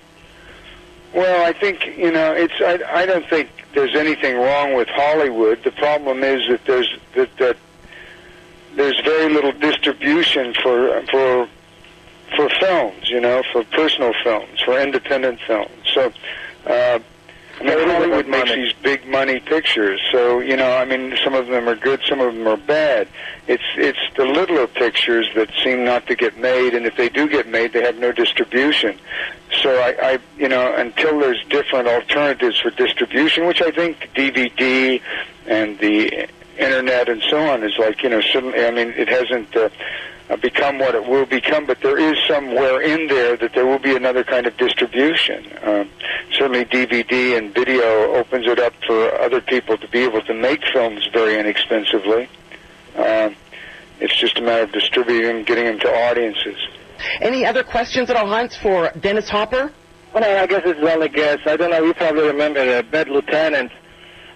Well, 1.13 1.45
I 1.45 1.51
think 1.51 1.85
you 1.97 2.11
know 2.11 2.31
it's. 2.33 2.53
I, 2.61 3.01
I 3.01 3.05
don't 3.05 3.27
think 3.27 3.49
there's 3.73 3.95
anything 3.95 4.37
wrong 4.37 4.75
with 4.75 4.87
Hollywood. 4.87 5.61
The 5.63 5.71
problem 5.71 6.23
is 6.23 6.47
that 6.47 6.63
there's 6.65 6.97
that, 7.15 7.35
that 7.37 7.57
there's 8.75 8.99
very 9.01 9.33
little 9.33 9.51
distribution 9.51 10.53
for 10.53 11.01
for 11.11 11.49
for 12.37 12.49
films. 12.61 13.09
You 13.09 13.19
know, 13.19 13.43
for 13.51 13.65
personal 13.65 14.13
films, 14.23 14.61
for 14.61 14.79
independent 14.79 15.41
films. 15.45 15.71
So. 15.93 16.13
Uh, 16.65 16.99
So 17.63 17.85
Hollywood 17.87 18.27
makes 18.27 18.49
money. 18.49 18.63
these 18.63 18.73
big 18.81 19.07
money 19.07 19.39
pictures, 19.39 20.01
so 20.11 20.39
you 20.39 20.57
know. 20.57 20.75
I 20.75 20.85
mean, 20.85 21.17
some 21.23 21.33
of 21.33 21.47
them 21.47 21.69
are 21.69 21.75
good, 21.75 22.01
some 22.07 22.19
of 22.19 22.33
them 22.33 22.45
are 22.47 22.57
bad. 22.57 23.07
It's 23.47 23.63
it's 23.75 23.99
the 24.15 24.25
littler 24.25 24.67
pictures 24.67 25.29
that 25.35 25.49
seem 25.63 25.85
not 25.85 26.05
to 26.07 26.15
get 26.15 26.37
made, 26.37 26.73
and 26.73 26.85
if 26.85 26.97
they 26.97 27.09
do 27.09 27.29
get 27.29 27.47
made, 27.47 27.71
they 27.73 27.81
have 27.83 27.97
no 27.97 28.11
distribution. 28.11 28.99
So 29.61 29.77
I, 29.77 29.95
I 30.01 30.19
you 30.37 30.49
know, 30.49 30.75
until 30.75 31.19
there's 31.19 31.43
different 31.45 31.87
alternatives 31.87 32.59
for 32.59 32.69
distribution, 32.71 33.45
which 33.45 33.61
I 33.61 33.71
think 33.71 34.09
DVD 34.13 35.01
and 35.47 35.79
the 35.79 36.27
internet 36.57 37.09
and 37.09 37.21
so 37.29 37.37
on 37.49 37.63
is 37.63 37.77
like, 37.77 38.03
you 38.03 38.09
know, 38.09 38.21
suddenly, 38.21 38.65
I 38.65 38.71
mean, 38.71 38.89
it 38.89 39.07
hasn't 39.07 39.55
uh, 39.55 39.69
uh, 40.29 40.37
become 40.37 40.79
what 40.79 40.95
it 40.95 41.07
will 41.07 41.25
become, 41.25 41.65
but 41.65 41.81
there 41.81 41.97
is 41.97 42.17
somewhere 42.27 42.81
in 42.81 43.07
there 43.07 43.35
that 43.37 43.53
there 43.53 43.65
will 43.65 43.79
be 43.79 43.95
another 43.95 44.23
kind 44.23 44.47
of 44.47 44.55
distribution. 44.57 45.45
Um, 45.63 45.89
certainly, 46.31 46.65
DVD 46.65 47.37
and 47.37 47.53
video 47.53 48.13
opens 48.13 48.47
it 48.47 48.59
up 48.59 48.73
for 48.85 49.13
other 49.19 49.41
people 49.41 49.77
to 49.77 49.87
be 49.87 49.99
able 49.99 50.21
to 50.21 50.33
make 50.33 50.61
films 50.71 51.07
very 51.11 51.37
inexpensively. 51.39 52.29
Um, 52.95 53.35
it's 53.99 54.15
just 54.15 54.37
a 54.37 54.41
matter 54.41 54.63
of 54.63 54.71
distributing 54.71 55.27
them, 55.27 55.43
getting 55.43 55.65
them 55.65 55.79
to 55.79 55.89
audiences. 56.09 56.57
Any 57.21 57.45
other 57.45 57.63
questions 57.63 58.09
at 58.09 58.15
all, 58.15 58.27
Hans, 58.27 58.55
for 58.55 58.91
Dennis 58.99 59.29
Hopper? 59.29 59.71
Well, 60.13 60.23
I 60.23 60.45
guess 60.45 60.61
it's 60.65 60.79
only 60.79 61.09
guess. 61.09 61.39
I 61.45 61.57
don't 61.57 61.71
know. 61.71 61.83
You 61.83 61.93
probably 61.93 62.23
remember 62.27 62.63
the 62.63 62.83
Bad 62.83 63.09
Lieutenant, 63.09 63.71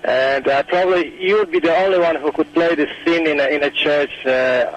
and 0.03 0.47
uh, 0.47 0.63
probably 0.63 1.21
you 1.21 1.35
would 1.37 1.51
be 1.51 1.59
the 1.59 1.75
only 1.75 1.99
one 1.99 2.15
who 2.15 2.31
could 2.31 2.51
play 2.53 2.75
this 2.75 2.89
scene 3.03 3.27
in 3.27 3.39
a 3.39 3.47
in 3.47 3.63
a 3.63 3.71
church 3.71 4.11
uh, 4.25 4.29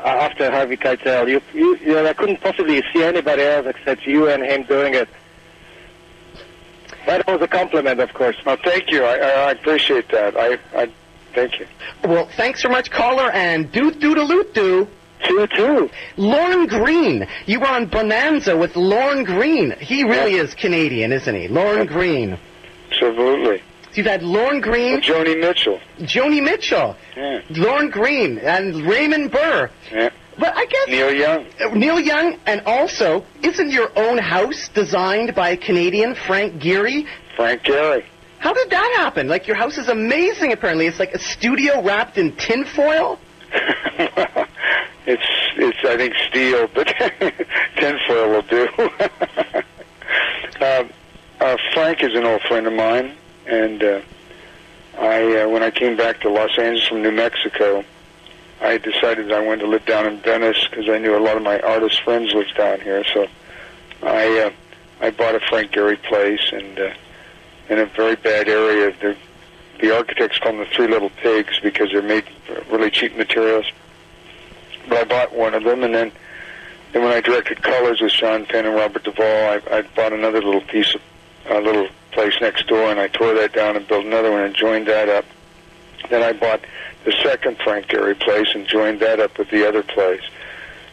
after 0.05 0.51
Harvey 0.51 0.77
Keitel. 0.77 1.29
You, 1.29 1.41
you, 1.53 1.77
you 1.79 1.95
know, 1.95 2.07
I 2.07 2.13
couldn't 2.13 2.41
possibly 2.41 2.83
see 2.93 3.03
anybody 3.03 3.43
else 3.43 3.67
except 3.67 4.07
you 4.07 4.29
and 4.29 4.43
him 4.43 4.65
doing 4.65 4.95
it. 4.95 5.09
That 7.07 7.27
was 7.27 7.41
a 7.41 7.49
compliment, 7.49 8.01
of 8.01 8.13
course. 8.13 8.37
Well, 8.45 8.59
thank 8.63 8.91
you. 8.91 9.05
I, 9.05 9.17
I, 9.17 9.31
I 9.31 9.51
appreciate 9.53 10.09
that. 10.11 10.37
I, 10.37 10.59
I 10.75 10.93
thank 11.35 11.59
you. 11.59 11.67
Well, 12.05 12.29
thanks 12.37 12.63
so 12.63 12.69
much, 12.69 12.91
caller, 12.91 13.31
and 13.31 13.71
doot 13.73 14.01
doodaloot 14.01 14.53
doo. 14.53 14.89
Two 15.23 15.47
two. 15.49 15.91
Lorne 16.17 16.67
Greene. 16.67 17.27
You 17.45 17.61
were 17.61 17.69
on 17.69 17.87
Bonanza 17.87 18.57
with 18.57 18.75
Lorne 18.75 19.25
Greene. 19.25 19.73
He 19.79 20.03
really 20.03 20.35
is 20.35 20.55
Canadian, 20.55 21.13
isn't 21.13 21.35
he? 21.35 21.47
Lorne 21.47 21.87
Greene. 21.87 22.39
Absolutely. 22.91 23.63
You've 23.95 24.07
had 24.07 24.23
Lorne 24.23 24.61
Greene, 24.61 25.01
Joni 25.01 25.41
Mitchell. 25.41 25.81
Joni 26.01 26.43
Mitchell, 26.43 26.97
Yeah. 27.17 27.41
Lorne 27.51 27.91
Greene, 27.91 28.39
and 28.39 28.83
Raymond 28.87 29.31
Burr. 29.33 29.69
Yeah. 29.93 30.11
But 30.39 30.57
I 30.57 30.65
guess 30.67 30.89
Neil 30.89 31.13
Young. 31.13 31.47
Uh, 31.61 31.69
Neil 31.75 32.01
Young, 32.01 32.39
and 32.47 32.63
also, 32.65 33.25
isn't 33.43 33.71
your 33.71 33.91
own 33.97 34.17
house 34.19 34.69
designed 34.73 35.35
by 35.35 35.51
a 35.51 35.57
Canadian, 35.57 36.15
Frank 36.15 36.63
Gehry? 36.63 37.07
Frank 37.37 37.63
Gehry. 37.63 38.05
How 38.39 38.55
did 38.55 38.71
that 38.71 38.95
happen? 38.97 39.29
Like, 39.29 39.47
your 39.47 39.57
house 39.57 39.77
is 39.77 39.89
amazing, 39.89 40.53
apparently. 40.53 40.87
It's 40.87 40.99
like 40.99 41.13
a 41.13 41.19
studio 41.19 41.83
wrapped 41.83 42.17
in 42.17 42.35
tinfoil. 42.37 43.19
it's 45.07 45.23
it's 45.57 45.79
I 45.85 45.97
think 45.97 46.15
steel, 46.29 46.69
but 46.75 46.87
tinfoil 47.77 48.29
will 48.31 48.43
do. 48.43 48.69
um, 50.61 50.91
uh, 51.41 51.57
Frank 51.75 52.03
is 52.03 52.15
an 52.15 52.25
old 52.25 52.41
friend 52.43 52.67
of 52.67 52.73
mine, 52.73 53.15
and 53.51 53.83
uh, 53.83 54.01
I 54.99 55.43
uh, 55.43 55.49
when 55.49 55.63
I 55.63 55.71
came 55.71 55.97
back 55.97 56.21
to 56.21 56.31
Los 56.31 56.59
Angeles 56.59 56.87
from 56.87 57.03
New 57.03 57.13
Mexico, 57.13 57.85
I 58.61 58.79
decided 58.79 59.33
I 59.33 59.41
wanted 59.41 59.63
to 59.63 59.67
live 59.67 59.85
down 59.85 60.07
in 60.07 60.21
Venice 60.21 60.67
because 60.69 60.89
I 60.89 60.99
knew 60.99 61.17
a 61.17 61.21
lot 61.21 61.37
of 61.37 61.43
my 61.43 61.59
artist 61.61 62.03
friends 62.03 62.33
lived 62.33 62.57
down 62.57 62.81
here. 62.81 63.05
So 63.13 63.27
I 64.03 64.39
uh, 64.41 64.51
I 65.01 65.11
bought 65.11 65.35
a 65.35 65.41
Frank 65.41 65.73
Gehry 65.73 66.03
place, 66.03 66.53
and 66.53 66.79
uh, 66.79 66.93
in 67.69 67.79
a 67.79 67.87
very 67.87 68.17
bad 68.17 68.49
area. 68.49 68.95
The 69.01 69.17
the 69.81 69.97
architects 69.97 70.39
call 70.39 70.53
them 70.53 70.61
the 70.61 70.67
Three 70.67 70.89
Little 70.89 71.11
Pigs 71.11 71.59
because 71.63 71.91
they're 71.91 72.03
made 72.03 72.25
really 72.71 72.91
cheap 72.91 73.17
materials 73.17 73.67
but 74.91 74.99
I 74.99 75.05
bought 75.05 75.33
one 75.33 75.55
of 75.55 75.65
them, 75.65 75.83
and 75.85 75.95
then 75.95 76.13
then 76.93 77.03
when 77.03 77.13
I 77.13 77.21
directed 77.21 77.63
Colors 77.63 78.01
with 78.01 78.11
Sean 78.11 78.45
Penn 78.45 78.67
and 78.67 78.75
Robert 78.75 79.05
Duvall, 79.05 79.25
I, 79.25 79.63
I 79.71 79.83
bought 79.83 80.13
another 80.13 80.43
little 80.43 80.61
piece 80.61 80.95
of 80.95 81.01
a 81.49 81.61
little 81.61 81.89
place 82.13 82.35
next 82.41 82.67
door, 82.67 82.91
and 82.91 83.01
I 83.01 83.09
tore 83.09 83.35
that 83.35 83.53
down 83.53 83.77
and 83.77 83.87
built 83.87 84.05
another 84.05 84.31
one 84.31 84.43
and 84.43 84.55
joined 84.55 84.87
that 84.89 85.09
up. 85.09 85.25
Then 86.09 86.23
I 86.23 86.33
bought 86.33 86.61
the 87.05 87.13
second 87.23 87.59
Frank 87.59 87.87
Gehry 87.87 88.19
place 88.19 88.49
and 88.55 88.67
joined 88.67 89.01
that 89.01 89.21
up 89.21 89.39
with 89.39 89.51
the 89.51 89.67
other 89.67 89.83
place. 89.83 90.23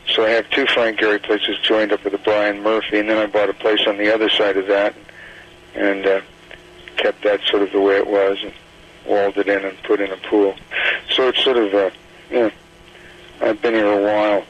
So 0.10 0.26
I 0.26 0.30
have 0.30 0.50
two 0.50 0.66
Frank 0.68 1.00
Gehry 1.00 1.22
places 1.22 1.58
joined 1.60 1.92
up 1.92 2.04
with 2.04 2.14
a 2.14 2.18
Brian 2.20 2.62
Murphy, 2.62 3.00
and 3.00 3.10
then 3.10 3.18
I 3.18 3.26
bought 3.26 3.50
a 3.50 3.54
place 3.54 3.82
on 3.88 3.98
the 3.98 4.14
other 4.14 4.30
side 4.30 4.58
of 4.58 4.68
that, 4.68 4.96
and 5.76 6.06
uh, 6.06 6.22
kept 6.98 7.24
that 7.24 7.42
sort 7.48 7.64
of 7.64 7.72
the 7.72 7.82
way 7.82 7.98
it 7.98 8.08
was, 8.08 8.38
and 8.42 8.54
walled 9.06 9.38
it 9.38 9.48
in 9.48 9.66
and 9.66 9.78
put 9.84 10.00
in 10.00 10.12
a 10.12 10.18
pool. 10.18 10.56
So 11.14 11.28
it's 11.30 11.44
sort 11.44 11.58
of, 11.58 11.74
uh, 11.74 11.90
yeah. 12.32 12.50
I've 13.42 13.62
been 13.62 13.76
here 13.76 13.92
a 13.92 14.04
while. 14.04 14.46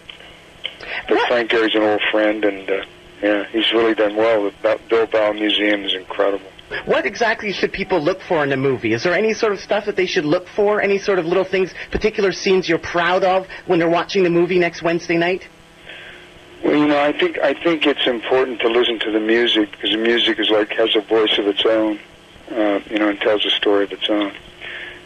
But 1.10 1.19
Frank 1.27 1.52
Gehry's 1.52 1.76
an 1.76 1.81
old 1.81 2.02
friend, 2.11 2.45
and 2.45 2.69
uh, 2.69 2.85
yeah, 3.22 3.45
he's 3.45 3.72
really 3.73 3.95
done 3.95 4.15
well. 4.15 4.52
The 4.61 4.80
Bilbao 4.89 5.34
Museum 5.34 5.84
is 5.84 5.94
incredible. 5.94 6.52
What 6.85 7.06
exactly 7.06 7.53
should 7.53 7.72
people 7.72 7.99
look 7.99 8.22
for 8.22 8.44
in 8.44 8.52
a 8.52 8.57
movie? 8.57 8.94
Is 8.94 9.03
there 9.03 9.14
any 9.14 9.34
sort 9.34 9.53
of 9.53 9.60
stuff 9.60 9.85
that 9.85 9.95
they 9.95 10.06
should 10.06 10.26
look 10.26 10.48
for? 10.49 10.81
Any 10.81 10.98
sort 10.98 11.18
of 11.18 11.26
little 11.26 11.45
things, 11.45 11.73
particular 11.91 12.31
scenes 12.31 12.68
you're 12.68 12.77
proud 12.77 13.23
of 13.23 13.48
when 13.68 13.80
they're 13.80 13.89
watching 13.89 14.23
the 14.23 14.30
movie 14.30 14.60
next 14.60 14.81
Wednesday 14.81 15.18
night? 15.18 15.48
Well, 16.64 16.76
you 16.76 16.88
know, 16.88 16.99
I 16.99 17.18
think 17.18 17.38
I 17.39 17.53
think 17.53 17.85
it's 17.85 18.06
important 18.07 18.60
to 18.61 18.68
listen 18.68 18.99
to 18.99 19.11
the 19.11 19.19
music 19.19 19.72
because 19.72 19.91
the 19.91 19.98
music 19.98 20.39
is 20.39 20.49
like 20.49 20.72
has 20.73 20.95
a 20.95 21.02
voice 21.02 21.38
of 21.38 21.48
its 21.48 21.65
own, 21.65 21.99
uh, 22.52 22.80
you 22.89 22.98
know, 22.98 23.10
and 23.10 23.19
tells 23.22 23.45
a 23.45 23.52
story 23.52 23.85
of 23.85 23.91
its 23.91 24.10
own. 24.10 24.34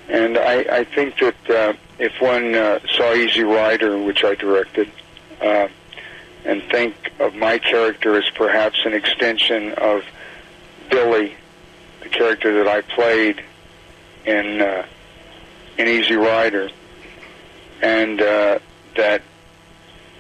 And 0.07 0.37
I, 0.37 0.79
I 0.79 0.83
think 0.83 1.19
that 1.19 1.49
uh, 1.49 1.73
if 1.99 2.19
one 2.21 2.55
uh, 2.55 2.79
saw 2.95 3.13
Easy 3.13 3.43
Rider, 3.43 3.97
which 3.97 4.23
I 4.23 4.35
directed, 4.35 4.91
uh, 5.41 5.67
and 6.45 6.63
think 6.71 6.95
of 7.19 7.35
my 7.35 7.59
character 7.59 8.17
as 8.17 8.29
perhaps 8.31 8.79
an 8.85 8.93
extension 8.93 9.73
of 9.73 10.03
Billy, 10.89 11.35
character 12.11 12.63
that 12.63 12.67
I 12.67 12.81
played 12.81 13.43
in 14.25 14.61
uh, 14.61 14.85
in 15.77 15.87
Easy 15.87 16.15
Rider, 16.15 16.69
and 17.81 18.21
uh, 18.21 18.59
that 18.95 19.21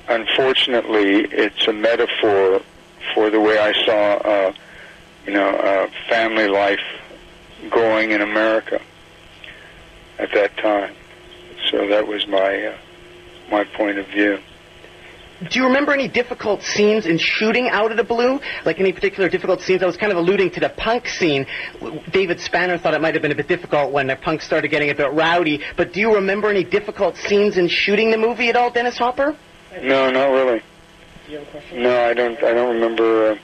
unfortunately 0.07 1.25
it's 1.31 1.67
a 1.67 1.73
metaphor 1.73 2.61
for 3.13 3.29
the 3.29 3.39
way 3.39 3.57
I 3.57 3.73
saw, 3.85 4.13
uh, 4.17 4.53
you 5.25 5.33
know, 5.33 5.49
uh, 5.49 5.89
family 6.09 6.47
life 6.47 6.81
growing 7.69 8.11
in 8.11 8.21
America 8.21 8.81
at 10.17 10.31
that 10.33 10.55
time. 10.57 10.93
So 11.69 11.87
that 11.87 12.07
was 12.07 12.27
my 12.27 12.67
uh, 12.67 12.77
my 13.49 13.63
point 13.63 13.97
of 13.97 14.07
view. 14.07 14.39
Do 15.49 15.59
you 15.59 15.65
remember 15.65 15.91
any 15.91 16.07
difficult 16.07 16.61
scenes 16.61 17.07
in 17.07 17.17
shooting 17.17 17.67
out 17.69 17.89
of 17.89 17.97
the 17.97 18.03
blue? 18.03 18.39
Like 18.63 18.79
any 18.79 18.93
particular 18.93 19.27
difficult 19.27 19.61
scenes? 19.61 19.81
I 19.81 19.87
was 19.87 19.97
kind 19.97 20.11
of 20.11 20.17
alluding 20.19 20.51
to 20.51 20.59
the 20.59 20.69
punk 20.69 21.07
scene. 21.07 21.47
David 22.11 22.37
Spaner 22.37 22.79
thought 22.79 22.93
it 22.93 23.01
might 23.01 23.15
have 23.15 23.23
been 23.23 23.31
a 23.31 23.35
bit 23.35 23.47
difficult 23.47 23.91
when 23.91 24.07
the 24.07 24.15
punk 24.15 24.41
started 24.41 24.67
getting 24.67 24.91
a 24.91 24.95
bit 24.95 25.11
rowdy. 25.13 25.61
But 25.77 25.93
do 25.93 25.99
you 25.99 26.13
remember 26.13 26.49
any 26.49 26.63
difficult 26.63 27.17
scenes 27.17 27.57
in 27.57 27.67
shooting 27.67 28.11
the 28.11 28.17
movie 28.17 28.49
at 28.49 28.55
all, 28.55 28.69
Dennis 28.69 28.97
Hopper? 28.99 29.35
No, 29.81 30.11
not 30.11 30.25
really. 30.31 30.61
Do 31.25 31.31
you 31.31 31.39
have 31.39 31.47
a 31.47 31.51
question? 31.51 31.81
No, 31.83 32.03
I 32.05 32.13
don't. 32.13 32.37
I 32.43 32.53
don't 32.53 32.75
remember. 32.75 33.31
Uh, 33.31 33.37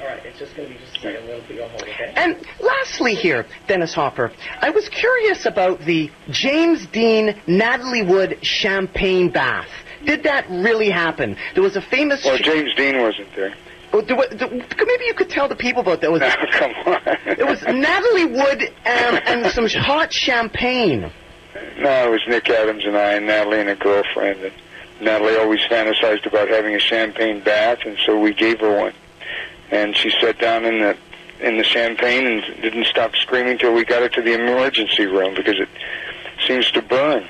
All 0.00 0.06
right, 0.06 0.24
it's 0.24 0.38
just 0.38 0.56
going 0.56 0.68
to 0.68 0.74
be 0.74 0.80
just 0.80 0.96
a 0.96 1.00
second. 1.00 1.26
We'll 1.26 1.42
put 1.42 1.56
you 1.56 1.64
hold, 1.64 1.82
okay? 1.82 2.12
And 2.16 2.36
lastly, 2.60 3.14
here, 3.14 3.44
Dennis 3.66 3.92
Hopper, 3.92 4.32
I 4.62 4.70
was 4.70 4.88
curious 4.88 5.44
about 5.44 5.80
the 5.80 6.10
James 6.30 6.86
Dean 6.86 7.38
Natalie 7.46 8.02
Wood 8.04 8.38
champagne 8.42 9.28
bath. 9.28 9.68
Did 10.06 10.22
that 10.22 10.48
really 10.48 10.88
happen? 10.90 11.36
There 11.54 11.62
was 11.62 11.76
a 11.76 11.82
famous. 11.82 12.24
well, 12.24 12.38
James 12.38 12.74
Dean 12.74 13.00
wasn't 13.00 13.34
there. 13.34 13.54
Oh, 13.92 14.00
there 14.00 14.16
maybe 14.16 15.04
you 15.04 15.14
could 15.14 15.30
tell 15.30 15.48
the 15.48 15.56
people 15.56 15.80
about 15.80 16.00
that. 16.00 16.08
It 16.08 16.12
was, 16.12 16.22
Come 16.52 16.72
on. 16.86 17.00
it 17.26 17.46
was 17.46 17.62
Natalie 17.62 18.26
Wood 18.26 18.62
um, 18.62 19.20
and 19.26 19.46
some 19.52 19.66
hot 19.68 20.12
champagne. 20.12 21.10
No, 21.78 22.06
it 22.06 22.10
was 22.10 22.20
Nick 22.28 22.48
Adams 22.50 22.84
and 22.84 22.96
I 22.96 23.14
and 23.14 23.26
Natalie 23.26 23.60
and 23.60 23.68
a 23.70 23.76
girlfriend. 23.76 24.40
And 24.40 24.52
Natalie 25.00 25.36
always 25.36 25.60
fantasized 25.60 26.26
about 26.26 26.48
having 26.48 26.74
a 26.74 26.78
champagne 26.78 27.40
bath, 27.40 27.78
and 27.84 27.96
so 28.04 28.18
we 28.18 28.32
gave 28.32 28.60
her 28.60 28.76
one. 28.76 28.92
And 29.70 29.96
she 29.96 30.10
sat 30.20 30.38
down 30.38 30.64
in 30.64 30.80
the 30.80 30.96
in 31.40 31.58
the 31.58 31.64
champagne 31.64 32.26
and 32.26 32.62
didn't 32.62 32.86
stop 32.86 33.14
screaming 33.16 33.58
till 33.58 33.74
we 33.74 33.84
got 33.84 34.00
her 34.00 34.08
to 34.08 34.22
the 34.22 34.32
emergency 34.32 35.04
room 35.04 35.34
because 35.34 35.58
it 35.58 35.68
seems 36.46 36.70
to 36.70 36.80
burn. 36.80 37.28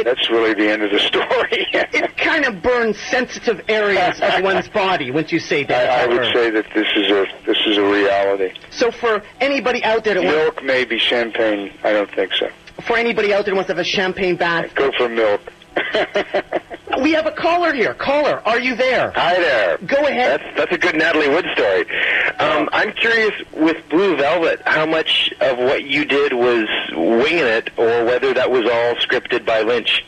It- 0.00 0.04
That's 0.04 0.30
really 0.30 0.54
the 0.54 0.68
end 0.70 0.82
of 0.82 0.90
the 0.90 0.98
story. 1.10 1.66
It 1.72 2.16
kind 2.16 2.44
of 2.44 2.62
burns 2.62 2.98
sensitive 3.10 3.62
areas 3.68 4.20
of 4.20 4.42
one's 4.50 4.68
body, 4.68 5.10
wouldn't 5.10 5.32
you 5.32 5.38
say, 5.38 5.64
that, 5.64 5.90
I, 5.90 6.04
I 6.04 6.06
would 6.06 6.32
say 6.34 6.50
that 6.50 6.66
this 6.74 6.88
is 6.96 7.10
a 7.10 7.26
this 7.46 7.58
is 7.66 7.76
a 7.78 7.82
reality. 7.82 8.52
So 8.70 8.90
for 8.90 9.22
anybody 9.40 9.82
out 9.84 10.04
there 10.04 10.14
that 10.14 10.22
wants, 10.24 10.36
Milk, 10.36 10.62
maybe 10.64 10.98
champagne. 10.98 11.72
I 11.84 11.92
don't 11.92 12.10
think 12.14 12.32
so. 12.34 12.48
for 12.86 12.96
anybody 12.96 13.32
out 13.32 13.44
there 13.44 13.52
that 13.54 13.56
wants 13.56 13.68
to 13.68 13.74
have 13.74 13.78
a 13.80 13.84
champagne 13.84 14.36
bath, 14.36 14.74
Go 14.74 14.90
for 14.96 15.08
milk. 15.08 15.40
we 17.02 17.12
have 17.12 17.26
a 17.26 17.32
caller 17.32 17.72
here. 17.72 17.94
Caller, 17.94 18.42
are 18.44 18.60
you 18.60 18.74
there? 18.74 19.12
Hi 19.12 19.34
there. 19.34 19.78
Go 19.78 20.06
ahead. 20.06 20.40
That's 20.40 20.56
that's 20.56 20.72
a 20.72 20.78
good 20.78 20.96
Natalie 20.96 21.28
Wood 21.28 21.46
story. 21.54 21.84
Um, 22.38 22.68
I'm 22.72 22.92
curious 22.92 23.32
with 23.52 23.88
Blue 23.88 24.16
Velvet, 24.16 24.62
how 24.66 24.86
much 24.86 25.32
of 25.40 25.58
what 25.58 25.84
you 25.84 26.04
did 26.04 26.32
was 26.32 26.68
winging 26.92 27.44
it, 27.44 27.70
or 27.76 28.04
whether 28.04 28.32
that 28.34 28.50
was 28.50 28.64
all 28.64 28.94
scripted 28.96 29.44
by 29.44 29.62
Lynch. 29.62 30.04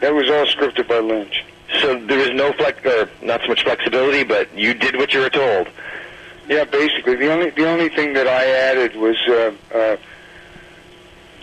that 0.00 0.14
was 0.14 0.28
all 0.30 0.46
scripted 0.46 0.88
by 0.88 0.98
Lynch. 0.98 1.44
So 1.80 1.98
there 2.06 2.18
was 2.18 2.30
no 2.32 2.52
flex, 2.52 2.84
or 2.86 3.08
not 3.22 3.40
so 3.42 3.48
much 3.48 3.64
flexibility, 3.64 4.24
but 4.24 4.52
you 4.56 4.72
did 4.74 4.96
what 4.96 5.12
you 5.12 5.20
were 5.20 5.30
told. 5.30 5.68
Yeah, 6.48 6.64
basically 6.64 7.16
the 7.16 7.32
only 7.32 7.50
the 7.50 7.68
only 7.68 7.88
thing 7.88 8.12
that 8.14 8.28
I 8.28 8.46
added 8.46 8.94
was 8.96 9.16
uh, 9.28 9.52
uh, 9.74 9.96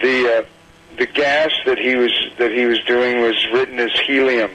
the 0.02 0.38
uh, 0.38 0.46
the 0.98 1.06
gas 1.06 1.52
that 1.66 1.78
he 1.78 1.96
was 1.96 2.12
that 2.38 2.52
he 2.52 2.66
was 2.66 2.80
doing 2.84 3.22
was 3.22 3.48
written 3.52 3.80
as 3.80 3.92
helium, 4.06 4.52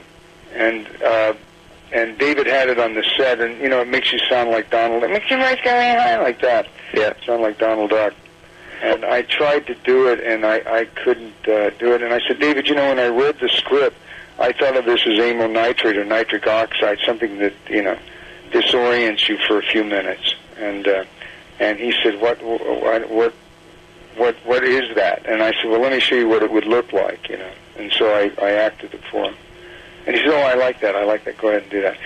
and 0.53 0.87
uh, 1.01 1.33
and 1.91 2.17
David 2.17 2.47
had 2.47 2.69
it 2.69 2.79
on 2.79 2.93
the 2.93 3.03
set, 3.17 3.39
and 3.39 3.59
you 3.61 3.69
know 3.69 3.81
it 3.81 3.87
makes 3.87 4.11
you 4.11 4.19
sound 4.29 4.51
like 4.51 4.69
Donald. 4.69 5.03
It 5.03 5.11
makes 5.11 5.29
your 5.29 5.39
voice 5.39 5.57
go 5.63 5.71
high 5.71 6.21
like 6.21 6.41
that. 6.41 6.67
Yeah. 6.93 7.13
sound 7.25 7.41
like 7.41 7.57
Donald 7.57 7.91
Duck. 7.91 8.13
And 8.81 9.03
I 9.03 9.23
tried 9.23 9.67
to 9.67 9.75
do 9.75 10.07
it, 10.07 10.21
and 10.21 10.45
I 10.45 10.61
I 10.65 10.85
couldn't 10.85 11.47
uh, 11.47 11.71
do 11.71 11.93
it. 11.93 12.01
And 12.01 12.13
I 12.13 12.21
said, 12.27 12.39
David, 12.39 12.67
you 12.67 12.75
know, 12.75 12.87
when 12.87 12.99
I 12.99 13.07
read 13.07 13.37
the 13.39 13.49
script, 13.49 13.97
I 14.39 14.53
thought 14.53 14.77
of 14.77 14.85
this 14.85 15.01
as 15.05 15.19
amyl 15.19 15.49
nitrate 15.49 15.97
or 15.97 16.05
nitric 16.05 16.47
oxide, 16.47 16.99
something 17.05 17.39
that 17.39 17.53
you 17.69 17.83
know 17.83 17.97
disorients 18.51 19.27
you 19.27 19.37
for 19.47 19.59
a 19.59 19.63
few 19.63 19.83
minutes. 19.83 20.35
and 20.57 20.87
uh, 20.87 21.03
and 21.59 21.77
he 21.77 21.93
said, 22.03 22.21
"What 22.21 22.41
what 22.41 23.09
what 23.09 23.33
what 24.17 24.35
what 24.45 24.63
is 24.63 24.93
that?" 24.95 25.25
And 25.25 25.41
I 25.43 25.51
said, 25.53 25.65
"Well, 25.69 25.79
let 25.81 25.91
me 25.91 25.99
show 25.99 26.15
you 26.15 26.27
what 26.27 26.43
it 26.43 26.51
would 26.51 26.65
look 26.65 26.91
like," 26.93 27.29
you 27.29 27.37
know. 27.37 27.51
And 27.77 27.91
so 27.93 28.09
I 28.13 28.31
I 28.43 28.51
acted 28.51 28.93
it 28.93 29.01
for 29.11 29.25
him. 29.25 29.35
And 30.05 30.15
he 30.15 30.21
said, 30.23 30.31
"Oh, 30.31 30.39
I 30.41 30.53
like 30.55 30.79
that. 30.81 30.95
I 30.95 31.03
like 31.03 31.23
that. 31.25 31.37
Go 31.37 31.49
ahead 31.49 31.63
and 31.63 31.71
do 31.71 31.81
that." 31.81 31.97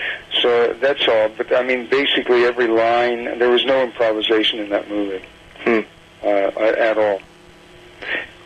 So 0.42 0.72
that's 0.74 1.06
all. 1.08 1.28
But 1.30 1.54
I 1.54 1.62
mean, 1.62 1.86
basically 1.88 2.44
every 2.44 2.66
line. 2.68 3.38
There 3.38 3.50
was 3.50 3.64
no 3.64 3.82
improvisation 3.82 4.58
in 4.58 4.68
that 4.70 4.88
movie 4.90 5.22
Hmm. 5.64 5.80
uh, 6.22 6.26
at 6.28 6.98
all. 6.98 7.20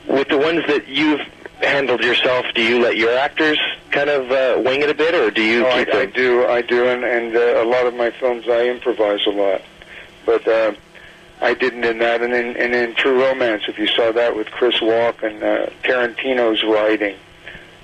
With 0.06 0.28
the 0.28 0.39
ones 0.39 0.64
that 0.68 0.89
you've 0.89 1.20
handled 1.60 2.02
yourself, 2.02 2.47
do 2.55 2.62
you 2.62 2.80
let 2.80 2.97
your 2.97 3.16
actors 3.18 3.59
kind 3.90 4.09
of 4.09 4.30
uh, 4.30 4.62
wing 4.64 4.80
it 4.82 4.89
a 4.90 4.94
bit, 4.94 5.14
or 5.14 5.30
do 5.30 5.43
you 5.43 5.62
No, 5.62 5.68
I, 5.70 5.85
keep 5.85 5.94
I 5.94 5.98
them? 6.06 6.10
do, 6.12 6.47
I 6.47 6.62
do, 6.62 6.86
and, 6.86 7.05
and 7.05 7.36
uh, 7.36 7.62
a 7.62 7.66
lot 7.66 7.86
of 7.86 7.94
my 7.94 8.10
films 8.10 8.47
I 8.48 8.68
improvise 8.68 9.26
a 9.26 9.30
lot, 9.30 9.60
but 10.24 10.47
uh, 10.47 10.72
I 11.40 11.55
didn't 11.55 11.85
in 11.85 11.98
that, 11.98 12.20
and 12.23 12.35
in 12.35 12.56
and 12.56 12.74
in 12.74 12.94
True 12.94 13.23
Romance, 13.23 13.65
if 13.69 13.78
you 13.78 13.86
saw 13.86 14.12
that 14.12 14.35
with 14.35 14.51
Chris 14.51 14.81
Walk 14.81 15.23
and 15.23 15.43
uh, 15.43 15.66
Tarantino's 15.85 16.65
writing, 16.65 17.16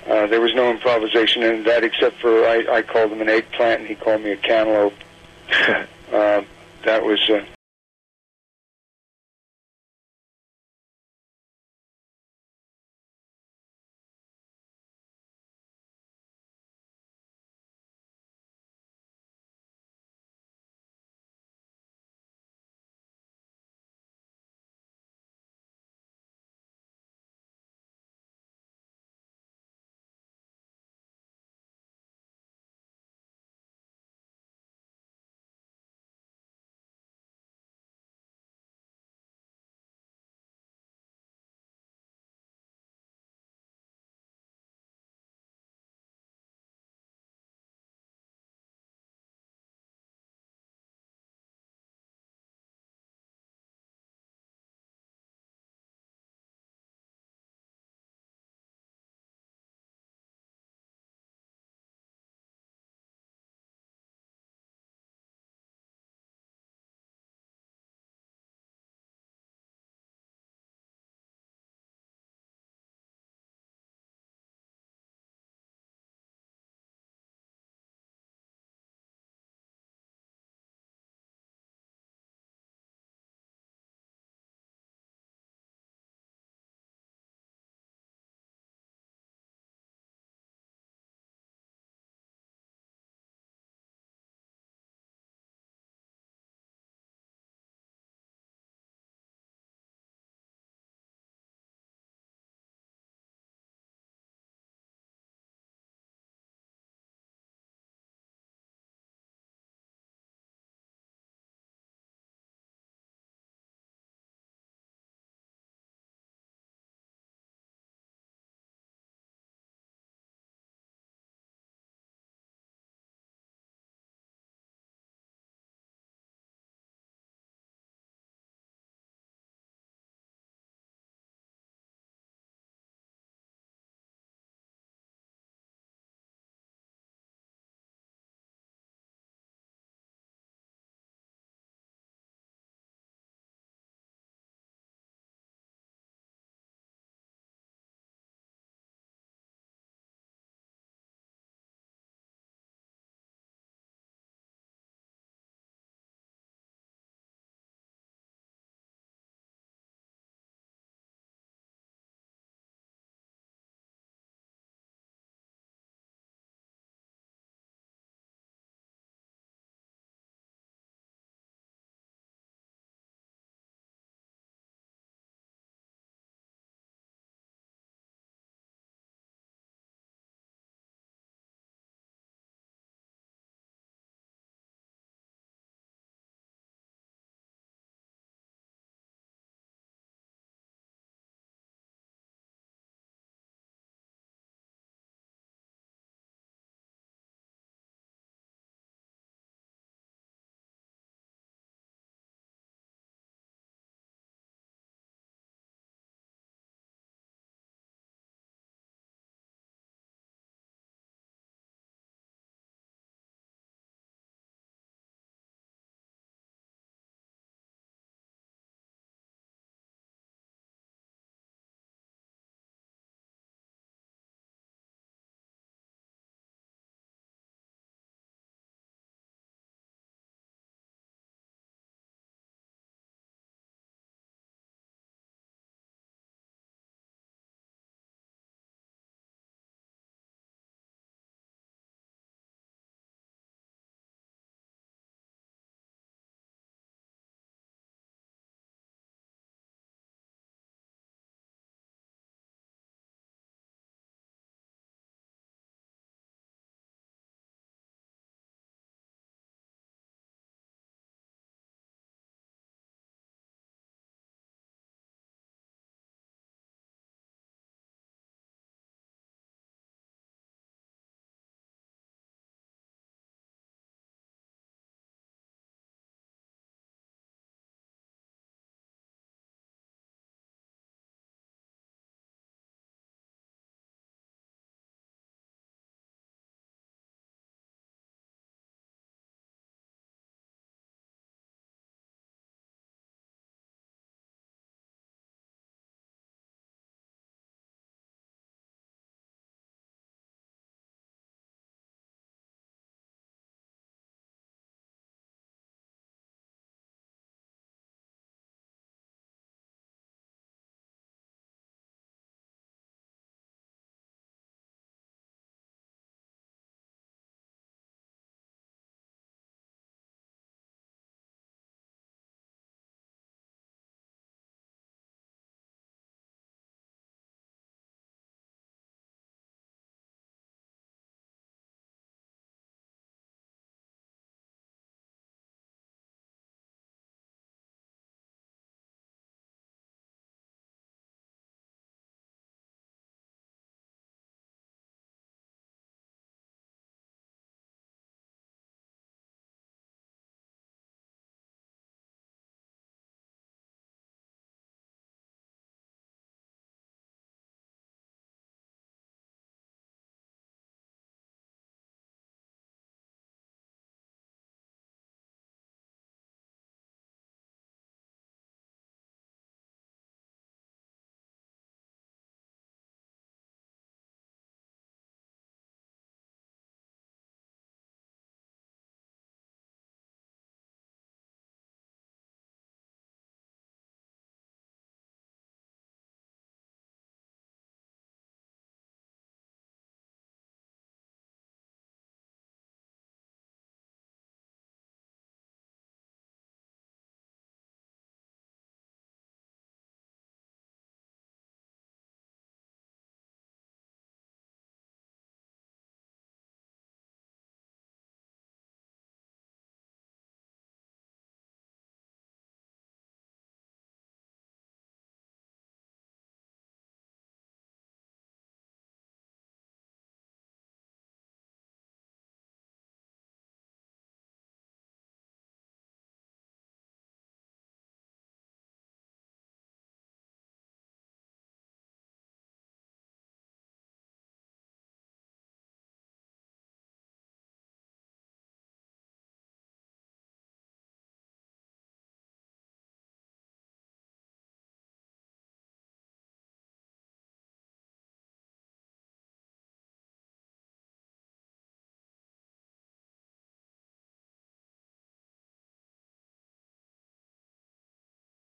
uh, 0.07 0.27
there 0.27 0.41
was 0.41 0.53
no 0.53 0.69
improvisation 0.69 1.41
in 1.41 1.63
that 1.63 1.83
except 1.83 2.19
for 2.19 2.45
I, 2.45 2.65
I 2.69 2.81
called 2.81 3.11
him 3.11 3.21
an 3.21 3.29
eggplant 3.29 3.81
and 3.81 3.87
he 3.87 3.95
called 3.95 4.21
me 4.21 4.31
a 4.31 4.37
cantaloupe. 4.37 4.93
uh, 6.11 6.43
that 6.83 7.03
was 7.03 7.29
uh, 7.29 7.45